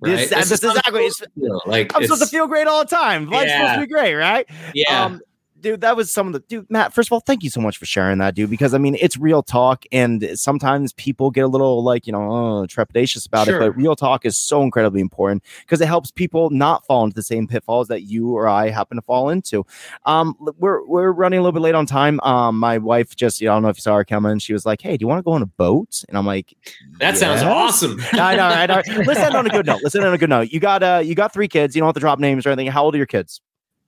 Right? 0.00 0.16
This- 0.16 0.30
that's 0.30 0.50
is 0.50 0.64
exactly- 0.64 1.10
feel. 1.38 1.60
Like 1.66 1.94
I'm 1.94 2.02
supposed 2.02 2.22
to 2.22 2.28
feel 2.28 2.46
great 2.46 2.66
all 2.66 2.80
the 2.84 2.88
time. 2.90 3.28
Life's 3.28 3.52
supposed 3.52 3.74
to 3.74 3.80
be 3.80 3.86
great, 3.86 4.14
right? 4.14 4.48
Yeah. 4.74 5.04
Um, 5.04 5.20
dude, 5.60 5.80
that 5.82 5.96
was 5.96 6.10
some 6.10 6.26
of 6.26 6.32
the 6.32 6.40
dude, 6.40 6.70
Matt. 6.70 6.92
First 6.92 7.08
of 7.08 7.12
all, 7.12 7.20
thank 7.20 7.42
you 7.42 7.50
so 7.50 7.60
much 7.60 7.76
for 7.78 7.86
sharing 7.86 8.18
that, 8.18 8.34
dude. 8.34 8.50
Because 8.50 8.74
I 8.74 8.78
mean, 8.78 8.96
it's 9.00 9.16
real 9.16 9.42
talk, 9.42 9.84
and 9.92 10.28
sometimes 10.34 10.92
people 10.94 11.30
get 11.30 11.42
a 11.44 11.48
little 11.48 11.82
like 11.84 12.06
you 12.06 12.12
know 12.12 12.30
uh, 12.62 12.66
trepidatious 12.66 13.26
about 13.26 13.46
Sure. 13.46 13.56
it. 13.56 13.60
But 13.60 13.76
real 13.76 13.94
talk 13.96 14.24
is 14.26 14.38
so 14.38 14.62
incredibly 14.62 15.00
important 15.00 15.42
because 15.60 15.80
it 15.80 15.86
helps 15.86 16.10
people 16.10 16.50
not 16.50 16.84
fall 16.86 17.04
into 17.04 17.14
the 17.14 17.22
same 17.22 17.46
pitfalls 17.46 17.88
that 17.88 18.02
you 18.02 18.30
or 18.30 18.48
I 18.48 18.70
happen 18.70 18.96
to 18.96 19.02
fall 19.02 19.28
into. 19.30 19.64
Um, 20.06 20.34
we're 20.58 20.84
we're 20.86 21.12
running 21.12 21.38
a 21.38 21.42
little 21.42 21.52
bit 21.52 21.62
late 21.62 21.74
on 21.74 21.86
time. 21.86 22.20
Um, 22.20 22.58
my 22.58 22.78
wife 22.78 23.14
just, 23.16 23.40
you 23.40 23.46
know, 23.46 23.52
I 23.52 23.54
don't 23.56 23.62
know 23.64 23.68
if 23.68 23.76
you 23.76 23.82
saw 23.82 23.96
her 23.96 24.04
coming. 24.04 24.38
She 24.38 24.52
was 24.52 24.64
like, 24.66 24.80
"Hey, 24.80 24.96
do 24.96 25.02
you 25.02 25.08
want 25.08 25.18
to 25.18 25.22
go 25.22 25.32
on 25.32 25.42
a 25.42 25.46
boat?" 25.46 26.04
And 26.08 26.16
I'm 26.18 26.26
like, 26.26 26.54
that 26.98 27.16
sounds 27.16 27.42
"Yes." 27.42 27.50
awesome. 27.50 28.00
I 28.12 28.36
know, 28.36 28.44
I 28.46 28.66
know. 28.66 28.82
Let's 29.04 29.20
end 29.20 29.34
on 29.34 29.46
a 29.46 29.50
good 29.50 29.66
note. 29.66 29.80
Let's 29.82 29.94
end 29.94 30.04
on 30.04 30.14
a 30.14 30.18
good 30.18 30.30
note. 30.30 30.50
You 30.52 30.60
got 30.60 30.82
uh, 30.82 31.02
you 31.04 31.14
got 31.14 31.32
three 31.32 31.48
kids. 31.48 31.74
You 31.76 31.80
don't 31.80 31.88
have 31.88 31.94
to 31.94 32.00
drop 32.00 32.18
names 32.18 32.46
or 32.46 32.50
anything. 32.50 32.70
How 32.70 32.84
old 32.84 32.94
are 32.94 32.98
your 32.98 33.06
kids? 33.06 33.40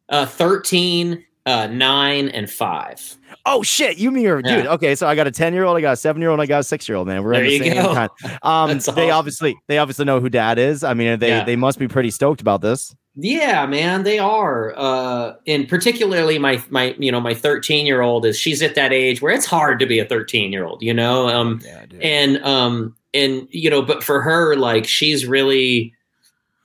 Uh, 0.09 0.27
13, 0.27 1.24
uh, 1.47 1.66
9, 1.66 2.28
and 2.28 2.48
5. 2.51 3.16
Oh 3.47 3.62
shit, 3.62 3.98
you 3.98 4.10
mean 4.10 4.23
you're 4.24 4.43
dude. 4.43 4.66
Okay, 4.66 4.94
so 4.94 5.06
I 5.09 5.14
got 5.16 5.27
a 5.27 5.31
10 5.32 5.52
year 5.55 5.64
old, 5.64 5.77
I 5.77 5.81
got 5.81 5.93
a 5.93 5.97
seven 5.97 6.23
year 6.23 6.31
old, 6.31 6.40
I 6.40 6.47
got 6.47 6.60
a 6.60 6.62
six 6.64 6.89
year 6.89 6.97
old, 6.97 7.09
man. 7.09 7.24
We're 7.24 7.32
in 7.35 7.40
There 7.40 7.59
the 7.59 7.66
you 7.66 7.73
same 7.74 7.82
go. 7.82 7.94
kind. 7.94 8.10
Um 8.43 8.69
they 8.70 8.74
awesome. 8.77 9.10
obviously 9.10 9.56
they 9.66 9.78
obviously 9.78 10.05
know 10.05 10.20
who 10.20 10.28
dad 10.28 10.59
is. 10.59 10.85
I 10.85 10.94
mean, 10.94 11.19
they 11.19 11.28
Yeah. 11.28 11.44
they 11.44 11.56
must 11.56 11.78
be 11.81 11.89
pretty 11.89 12.10
stoked 12.12 12.40
about 12.40 12.60
this. 12.60 12.94
Yeah, 13.16 13.66
man, 13.66 14.05
they 14.05 14.19
are. 14.20 14.73
Uh, 14.77 15.35
and 15.47 15.69
particularly 15.69 16.39
my 16.39 16.62
my 16.70 16.94
you 16.98 17.10
know 17.10 17.20
my 17.20 17.35
13 17.35 17.85
year 17.86 18.01
old 18.02 18.24
is 18.24 18.39
she's 18.39 18.62
at 18.62 18.74
that 18.77 18.93
age 18.93 19.20
where 19.20 19.32
it's 19.32 19.47
hard 19.47 19.81
to 19.81 19.86
be 19.86 19.98
a 19.98 20.05
13 20.05 20.52
year 20.52 20.64
old. 20.64 20.81
You 20.82 20.94
know, 20.94 21.28
um, 21.28 21.60
Yeah, 21.64 21.85
and 22.01 22.39
um 22.44 22.94
and 23.12 23.48
you 23.51 23.69
know 23.70 23.82
but 23.82 24.05
for 24.05 24.23
her 24.23 24.55
like 24.56 24.86
she's 24.86 25.27
really 25.27 25.93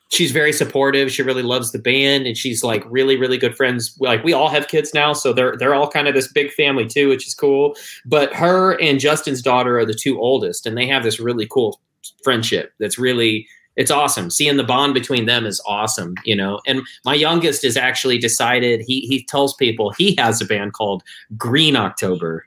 she's 0.09 0.31
very 0.31 0.53
supportive. 0.53 1.11
She 1.11 1.23
really 1.23 1.43
loves 1.43 1.71
the 1.71 1.79
band 1.79 2.27
and 2.27 2.37
she's 2.37 2.63
like 2.63 2.83
really 2.87 3.17
really 3.17 3.37
good 3.37 3.55
friends. 3.55 3.95
Like 3.99 4.23
we 4.23 4.33
all 4.33 4.49
have 4.49 4.67
kids 4.67 4.93
now 4.93 5.13
so 5.13 5.33
they're 5.33 5.55
they're 5.57 5.75
all 5.75 5.89
kind 5.89 6.07
of 6.07 6.13
this 6.13 6.31
big 6.31 6.51
family 6.51 6.87
too 6.87 7.09
which 7.09 7.27
is 7.27 7.33
cool. 7.33 7.75
But 8.05 8.33
her 8.33 8.79
and 8.81 8.99
justin's 8.99 9.41
daughter 9.41 9.77
are 9.77 9.85
the 9.85 9.93
two 9.93 10.19
oldest 10.19 10.65
and 10.65 10.77
they 10.77 10.87
have 10.87 11.03
this 11.03 11.19
really 11.19 11.47
cool 11.49 11.79
friendship 12.23 12.73
that's 12.79 12.97
really 12.97 13.47
it's 13.77 13.89
awesome 13.91 14.29
seeing 14.29 14.57
the 14.57 14.63
bond 14.63 14.93
between 14.93 15.25
them 15.25 15.45
is 15.45 15.61
awesome 15.65 16.13
you 16.25 16.35
know 16.35 16.59
and 16.67 16.81
my 17.05 17.13
youngest 17.13 17.63
has 17.63 17.77
actually 17.77 18.17
decided 18.17 18.81
he 18.81 19.01
he 19.01 19.23
tells 19.23 19.53
people 19.53 19.91
he 19.91 20.15
has 20.17 20.41
a 20.41 20.45
band 20.45 20.73
called 20.73 21.03
green 21.37 21.75
october 21.77 22.45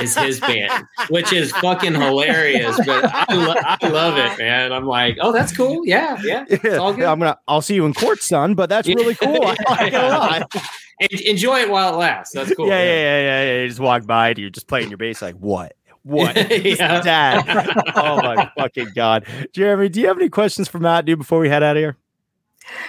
is 0.00 0.16
his 0.16 0.38
band 0.40 0.84
which 1.10 1.32
is 1.32 1.50
fucking 1.52 1.94
hilarious 1.94 2.76
but 2.86 3.04
I, 3.12 3.34
lo- 3.34 3.54
I 3.64 3.88
love 3.88 4.16
it 4.18 4.38
man 4.38 4.72
i'm 4.72 4.86
like 4.86 5.16
oh 5.20 5.32
that's 5.32 5.56
cool 5.56 5.84
yeah 5.84 6.20
yeah 6.22 6.44
Yeah, 6.62 6.76
all 6.76 6.92
good. 6.94 7.04
I'm 7.04 7.18
gonna 7.18 7.38
I'll 7.48 7.62
see 7.62 7.74
you 7.74 7.84
in 7.86 7.94
court, 7.94 8.22
son, 8.22 8.54
but 8.54 8.68
that's 8.68 8.86
really 8.88 9.14
cool. 9.14 9.44
I 9.44 9.56
like 9.70 9.92
it 9.92 9.94
a 9.94 10.08
lot. 10.08 10.54
Enjoy 11.26 11.60
it 11.60 11.70
while 11.70 11.94
it 11.94 11.96
lasts 11.98 12.34
that's 12.34 12.54
cool 12.54 12.66
yeah, 12.68 12.82
yeah, 12.82 12.94
yeah, 12.94 13.20
yeah, 13.20 13.42
yeah. 13.44 13.62
You 13.62 13.68
just 13.68 13.80
walk 13.80 14.06
by 14.06 14.34
you're 14.36 14.50
just 14.50 14.66
playing 14.66 14.88
your 14.88 14.96
bass 14.98 15.20
like 15.22 15.34
what? 15.36 15.74
What? 16.06 16.34
This 16.48 16.78
Yeah. 16.78 17.00
Dad. 17.02 17.72
Oh 17.96 18.16
my 18.22 18.50
fucking 18.56 18.90
god. 18.94 19.26
Jeremy, 19.52 19.88
do 19.88 20.00
you 20.00 20.06
have 20.08 20.16
any 20.18 20.28
questions 20.28 20.68
for 20.68 20.78
Matt, 20.78 21.04
dude, 21.04 21.18
before 21.18 21.40
we 21.40 21.48
head 21.48 21.62
out 21.62 21.76
of 21.76 21.80
here? 21.80 21.96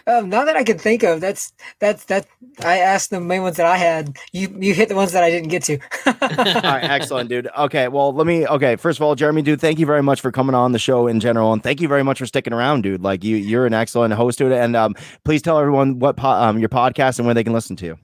Um, 0.08 0.30
not 0.30 0.46
that 0.46 0.56
I 0.56 0.64
can 0.64 0.80
think 0.80 1.04
of. 1.04 1.22
That's 1.22 1.54
that's 1.80 2.06
that. 2.06 2.26
I 2.64 2.80
asked 2.80 3.12
the 3.12 3.20
main 3.22 3.44
ones 3.44 3.58
that 3.58 3.68
I 3.68 3.78
had. 3.78 4.18
You 4.34 4.56
you 4.60 4.74
hit 4.74 4.90
the 4.90 4.96
ones 4.96 5.12
that 5.12 5.24
I 5.24 5.30
didn't 5.30 5.50
get 5.50 5.62
to. 5.66 5.78
All 6.08 6.14
right, 6.20 6.84
excellent, 6.84 7.30
dude. 7.30 7.48
Okay, 7.56 7.88
well, 7.88 8.12
let 8.12 8.26
me. 8.26 8.48
Okay, 8.48 8.76
first 8.76 8.98
of 8.98 9.04
all, 9.04 9.14
Jeremy, 9.14 9.44
dude, 9.44 9.62
thank 9.62 9.78
you 9.78 9.86
very 9.86 10.02
much 10.02 10.20
for 10.20 10.32
coming 10.32 10.56
on 10.56 10.72
the 10.72 10.80
show 10.80 11.06
in 11.06 11.20
general, 11.20 11.54
and 11.54 11.62
thank 11.62 11.80
you 11.80 11.88
very 11.88 12.04
much 12.04 12.18
for 12.18 12.26
sticking 12.26 12.54
around, 12.54 12.82
dude. 12.82 13.04
Like 13.04 13.24
you, 13.24 13.36
you're 13.36 13.68
an 13.68 13.74
excellent 13.76 14.16
host 14.16 14.40
dude. 14.40 14.52
and 14.52 14.76
um, 14.76 14.96
please 15.24 15.44
tell 15.44 15.60
everyone 15.60 16.00
what 16.00 16.18
po- 16.18 16.28
um 16.30 16.58
your 16.58 16.70
podcast 16.70 17.20
and 17.20 17.28
where 17.28 17.36
they 17.36 17.44
can 17.44 17.54
listen 17.54 17.76
to. 17.78 17.86
you. 17.86 17.98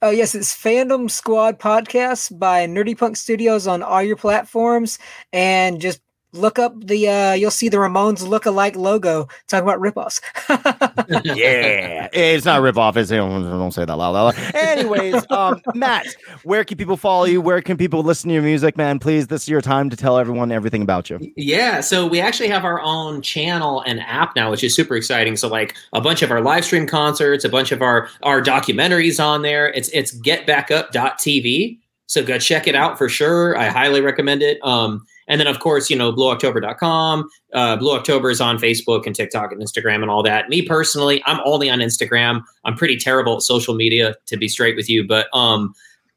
Oh 0.00 0.10
yes, 0.10 0.34
it's 0.34 0.54
Fandom 0.54 1.10
Squad 1.10 1.58
Podcast 1.58 2.38
by 2.38 2.66
Nerdy 2.66 2.96
Punk 2.96 3.16
Studios 3.16 3.66
on 3.66 3.82
all 3.82 4.02
your 4.02 4.16
platforms, 4.16 4.98
and 5.32 5.80
just 5.80 6.00
look 6.32 6.58
up 6.58 6.74
the. 6.84 7.08
uh 7.08 7.32
You'll 7.32 7.50
see 7.50 7.68
the 7.68 7.76
Ramones 7.78 8.26
look-alike 8.26 8.76
logo. 8.76 9.28
Talking 9.48 9.68
about 9.68 9.80
ripoffs. 9.80 10.20
Yeah, 11.24 12.08
it's 12.12 12.44
not 12.44 12.58
a 12.58 12.62
rip 12.62 12.76
off. 12.78 12.96
It's 12.96 13.10
don't, 13.10 13.42
don't 13.42 13.72
say 13.72 13.84
that 13.84 13.94
loud. 13.96 14.12
loud. 14.12 14.34
Anyways, 14.54 15.24
um, 15.30 15.60
Matt, 15.74 16.06
where 16.44 16.64
can 16.64 16.78
people 16.78 16.96
follow 16.96 17.24
you? 17.24 17.40
Where 17.40 17.60
can 17.60 17.76
people 17.76 18.02
listen 18.02 18.28
to 18.28 18.34
your 18.34 18.42
music, 18.42 18.76
man? 18.76 18.98
Please, 18.98 19.26
this 19.26 19.42
is 19.42 19.48
your 19.48 19.60
time 19.60 19.90
to 19.90 19.96
tell 19.96 20.18
everyone 20.18 20.52
everything 20.52 20.82
about 20.82 21.10
you. 21.10 21.18
Yeah, 21.36 21.80
so 21.80 22.06
we 22.06 22.20
actually 22.20 22.48
have 22.48 22.64
our 22.64 22.80
own 22.80 23.20
channel 23.22 23.82
and 23.86 24.00
app 24.00 24.34
now, 24.36 24.50
which 24.50 24.64
is 24.64 24.74
super 24.74 24.94
exciting. 24.96 25.36
So 25.36 25.48
like 25.48 25.74
a 25.92 26.00
bunch 26.00 26.22
of 26.22 26.30
our 26.30 26.40
live 26.40 26.64
stream 26.64 26.86
concerts, 26.86 27.44
a 27.44 27.48
bunch 27.48 27.72
of 27.72 27.82
our 27.82 28.08
our 28.22 28.40
documentaries 28.42 29.22
on 29.22 29.42
there. 29.42 29.68
It's 29.72 29.88
it's 29.90 30.14
getbackup.tv. 30.18 31.78
So 32.06 32.22
go 32.24 32.38
check 32.38 32.66
it 32.66 32.74
out 32.74 32.98
for 32.98 33.08
sure. 33.08 33.56
I 33.56 33.66
highly 33.68 34.00
recommend 34.00 34.42
it. 34.42 34.58
Um, 34.62 35.06
and 35.32 35.40
then 35.40 35.46
of 35.46 35.60
course, 35.60 35.88
you 35.88 35.96
know, 35.96 36.12
blueoctober.com. 36.12 37.26
Uh, 37.54 37.76
Blue 37.76 37.96
October 37.96 38.28
is 38.28 38.38
on 38.38 38.58
Facebook 38.58 39.06
and 39.06 39.16
TikTok 39.16 39.50
and 39.50 39.62
Instagram 39.62 40.02
and 40.02 40.10
all 40.10 40.22
that. 40.22 40.50
Me 40.50 40.60
personally, 40.60 41.22
I'm 41.24 41.40
only 41.46 41.70
on 41.70 41.78
Instagram. 41.78 42.42
I'm 42.66 42.76
pretty 42.76 42.98
terrible 42.98 43.36
at 43.36 43.42
social 43.42 43.74
media, 43.74 44.14
to 44.26 44.36
be 44.36 44.46
straight 44.46 44.76
with 44.76 44.90
you. 44.90 45.08
But 45.08 45.34
um, 45.34 45.74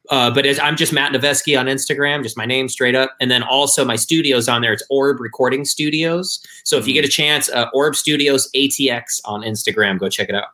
uh, 0.10 0.32
but 0.32 0.46
as 0.46 0.60
I'm 0.60 0.76
just 0.76 0.92
Matt 0.92 1.14
Noveskey 1.14 1.58
on 1.58 1.68
Instagram, 1.68 2.24
just 2.24 2.36
my 2.36 2.46
name 2.46 2.68
straight 2.68 2.94
up. 2.94 3.16
And 3.22 3.32
then 3.32 3.42
also 3.42 3.86
my 3.86 3.96
studio's 3.96 4.50
on 4.50 4.62
there. 4.62 4.74
It's 4.74 4.84
Orb 4.90 5.22
Recording 5.22 5.64
Studios. 5.64 6.46
So 6.66 6.78
if 6.78 6.86
you 6.86 6.94
get 6.94 7.06
a 7.06 7.10
chance, 7.10 7.50
uh, 7.50 7.68
Orb 7.74 7.96
Studios 7.96 8.50
ATX 8.54 9.22
on 9.24 9.44
Instagram, 9.44 9.98
go 9.98 10.10
check 10.10 10.28
it 10.28 10.36
out. 10.36 10.50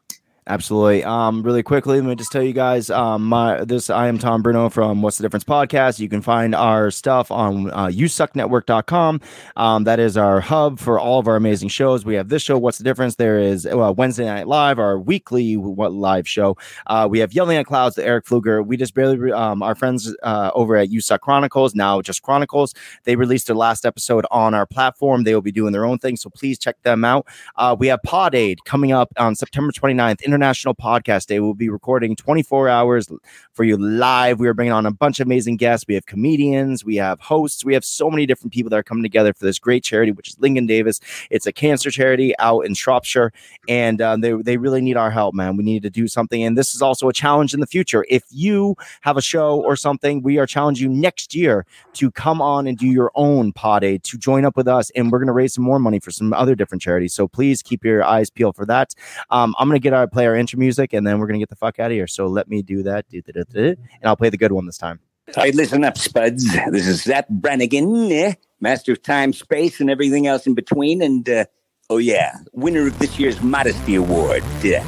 Absolutely. 0.48 1.04
Um, 1.04 1.44
really 1.44 1.62
quickly, 1.62 2.02
let 2.02 2.10
me 2.10 2.16
just 2.16 2.32
tell 2.32 2.42
you 2.42 2.52
guys, 2.52 2.90
um, 2.90 3.26
my 3.26 3.64
this 3.64 3.92
I 3.92 4.08
am 4.08 4.18
Tom 4.18 4.42
Bruno 4.42 4.70
from 4.70 5.04
What's 5.04 5.20
the 5.20 5.22
Difference 5.22 5.44
podcast. 5.44 6.00
You 6.00 6.10
can 6.10 6.24
find 6.24 6.56
our 6.56 6.90
stuff 6.90 7.30
on 7.30 7.70
uh, 7.70 7.88
yousucknetwork.com. 7.88 9.22
Um, 9.56 9.84
that 9.84 10.00
is 10.00 10.18
our 10.18 10.42
hub 10.42 10.80
for 10.80 11.00
all 11.00 11.20
of 11.20 11.28
our 11.28 11.36
amazing 11.36 11.70
shows. 11.70 12.06
We 12.06 12.16
have 12.16 12.30
this 12.30 12.42
show, 12.42 12.58
What's 12.58 12.80
the 12.80 12.84
Difference? 12.84 13.18
There 13.18 13.38
is 13.38 13.68
uh, 13.68 13.94
Wednesday 13.96 14.26
Night 14.26 14.48
Live, 14.48 14.80
our 14.80 14.98
weekly 14.98 15.58
what 15.58 15.94
live 15.94 16.28
show. 16.28 16.58
Uh, 16.88 17.08
we 17.08 17.20
have 17.20 17.34
Yelling 17.34 17.58
at 17.58 17.68
Clouds, 17.68 17.96
the 17.96 18.04
Eric 18.04 18.26
Fluger. 18.26 18.66
We 18.66 18.78
just 18.78 18.96
barely 18.96 19.18
re- 19.18 19.32
um, 19.32 19.62
our 19.62 19.76
friends 19.76 20.12
uh, 20.24 20.50
over 20.56 20.76
at 20.76 20.90
You 20.90 21.02
Suck 21.02 21.22
Chronicles, 21.22 21.76
now 21.76 22.02
just 22.02 22.24
Chronicles. 22.24 22.74
They 23.04 23.16
released 23.16 23.46
their 23.46 23.56
last 23.56 23.86
episode 23.86 24.26
on 24.32 24.56
our 24.56 24.66
platform. 24.66 25.24
They 25.24 25.36
will 25.36 25.44
be 25.44 25.52
doing 25.52 25.72
their 25.72 25.86
own 25.86 26.00
thing, 26.00 26.18
so 26.18 26.32
please 26.32 26.58
check 26.58 26.82
them 26.82 27.06
out. 27.06 27.28
Uh, 27.58 27.76
we 27.78 27.86
have 27.88 28.02
Pod 28.02 28.34
Aid 28.34 28.66
coming 28.66 28.92
up 28.92 29.14
on 29.18 29.36
September 29.36 29.72
29th 29.72 30.20
in 30.24 30.31
International 30.32 30.74
Podcast 30.74 31.26
Day. 31.26 31.42
We'll 31.42 31.54
be 31.54 31.68
recording 31.68 32.16
24 32.16 32.70
hours 32.70 33.10
for 33.52 33.66
you 33.66 33.76
live. 33.76 34.40
We 34.40 34.48
are 34.48 34.54
bringing 34.54 34.72
on 34.72 34.86
a 34.86 34.92
bunch 34.92 35.20
of 35.20 35.28
amazing 35.28 35.58
guests. 35.58 35.86
We 35.90 35.94
have 35.96 36.06
comedians, 36.06 36.86
we 36.86 36.96
have 36.96 37.20
hosts, 37.20 37.66
we 37.66 37.74
have 37.74 37.84
so 37.84 38.10
many 38.10 38.26
different 38.26 38.54
people 38.54 38.70
that 38.70 38.78
are 38.78 38.84
coming 38.84 39.04
together 39.04 39.34
for 39.34 39.44
this 39.44 39.60
great 39.60 39.84
charity, 39.84 40.14
which 40.14 40.30
is 40.30 40.40
Lincoln 40.40 40.68
Davis. 40.68 41.02
It's 41.30 41.46
a 41.46 41.52
cancer 41.52 41.92
charity 41.92 42.34
out 42.40 42.62
in 42.62 42.74
Shropshire, 42.74 43.34
and 43.68 44.02
um, 44.02 44.22
they 44.22 44.32
they 44.32 44.56
really 44.56 44.80
need 44.80 44.96
our 44.96 45.12
help, 45.12 45.36
man. 45.36 45.58
We 45.58 45.66
need 45.66 45.84
to 45.84 45.90
do 45.90 46.08
something, 46.08 46.42
and 46.42 46.58
this 46.58 46.74
is 46.74 46.82
also 46.82 47.10
a 47.10 47.14
challenge 47.14 47.54
in 47.54 47.60
the 47.60 47.68
future. 47.68 48.06
If 48.08 48.24
you 48.30 48.76
have 49.02 49.18
a 49.18 49.22
show 49.22 49.62
or 49.62 49.76
something, 49.76 50.22
we 50.22 50.38
are 50.38 50.46
challenging 50.46 50.92
you 50.92 50.98
next 50.98 51.36
year 51.36 51.66
to 51.94 52.10
come 52.10 52.42
on 52.42 52.68
and 52.68 52.78
do 52.78 52.88
your 52.88 53.12
own 53.16 53.52
pod 53.52 53.84
aid 53.84 54.04
to 54.06 54.18
join 54.18 54.46
up 54.46 54.56
with 54.56 54.70
us, 54.70 54.92
and 54.92 55.12
we're 55.12 55.20
going 55.20 55.28
to 55.28 55.34
raise 55.34 55.56
some 55.56 55.66
more 55.66 55.80
money 55.80 56.00
for 56.00 56.12
some 56.12 56.32
other 56.32 56.56
different 56.56 56.82
charities. 56.82 57.14
So 57.14 57.28
please 57.28 57.62
keep 57.62 57.84
your 57.84 58.04
eyes 58.04 58.30
peeled 58.30 58.56
for 58.56 58.66
that. 58.68 58.94
Um, 59.30 59.56
I'm 59.60 59.68
going 59.68 59.80
to 59.80 59.84
get 59.84 59.94
our 59.94 60.08
play 60.08 60.21
our 60.26 60.36
intro 60.36 60.60
music, 60.60 60.94
and 60.94 61.06
then 61.06 61.20
we're 61.20 61.28
to 61.28 61.40
get 61.40 61.50
the 61.50 61.56
fuck 61.56 61.80
out 61.80 61.92
of 61.92 61.96
here. 61.96 62.08
So 62.08 62.28
let 62.28 62.48
me 62.48 62.62
do 62.62 62.84
that, 62.84 63.06
and 63.12 63.78
I'll 64.04 64.16
play 64.16 64.30
the 64.30 64.38
good 64.38 64.52
one 64.52 64.66
this 64.66 64.78
time. 64.78 65.00
All 65.38 65.44
right, 65.44 65.56
listen 65.56 65.84
up, 65.84 65.98
Spuds. 65.98 66.46
This 66.72 66.88
is 66.88 67.04
Zapp 67.04 67.30
Brannigan, 67.30 68.12
eh? 68.12 68.34
master 68.60 68.92
of 68.92 69.02
time, 69.02 69.34
space, 69.34 69.80
and 69.80 69.90
everything 69.90 70.28
else 70.28 70.46
in 70.46 70.54
between. 70.54 71.02
And, 71.02 71.28
uh, 71.30 71.46
oh, 71.90 71.98
yeah, 71.98 72.38
winner 72.54 72.88
of 72.88 73.00
this 73.00 73.20
year's 73.20 73.42
Modesty 73.42 73.96
Award. 73.96 74.44
Uh, 74.64 74.84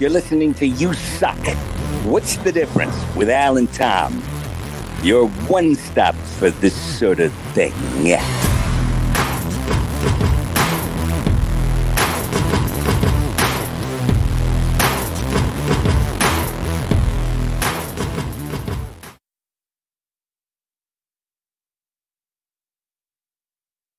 you're 0.00 0.10
listening 0.10 0.54
to 0.54 0.66
You 0.66 0.94
Suck. 0.94 1.38
What's 2.04 2.36
the 2.38 2.52
difference 2.52 2.94
with 3.14 3.28
Al 3.28 3.56
and 3.56 3.72
Tom? 3.72 4.22
Your 5.02 5.28
one 5.48 5.74
stop 5.74 6.14
for 6.14 6.50
this 6.50 6.74
sort 6.98 7.20
of 7.20 7.32
thing. 7.54 7.72
Yeah. 8.00 8.22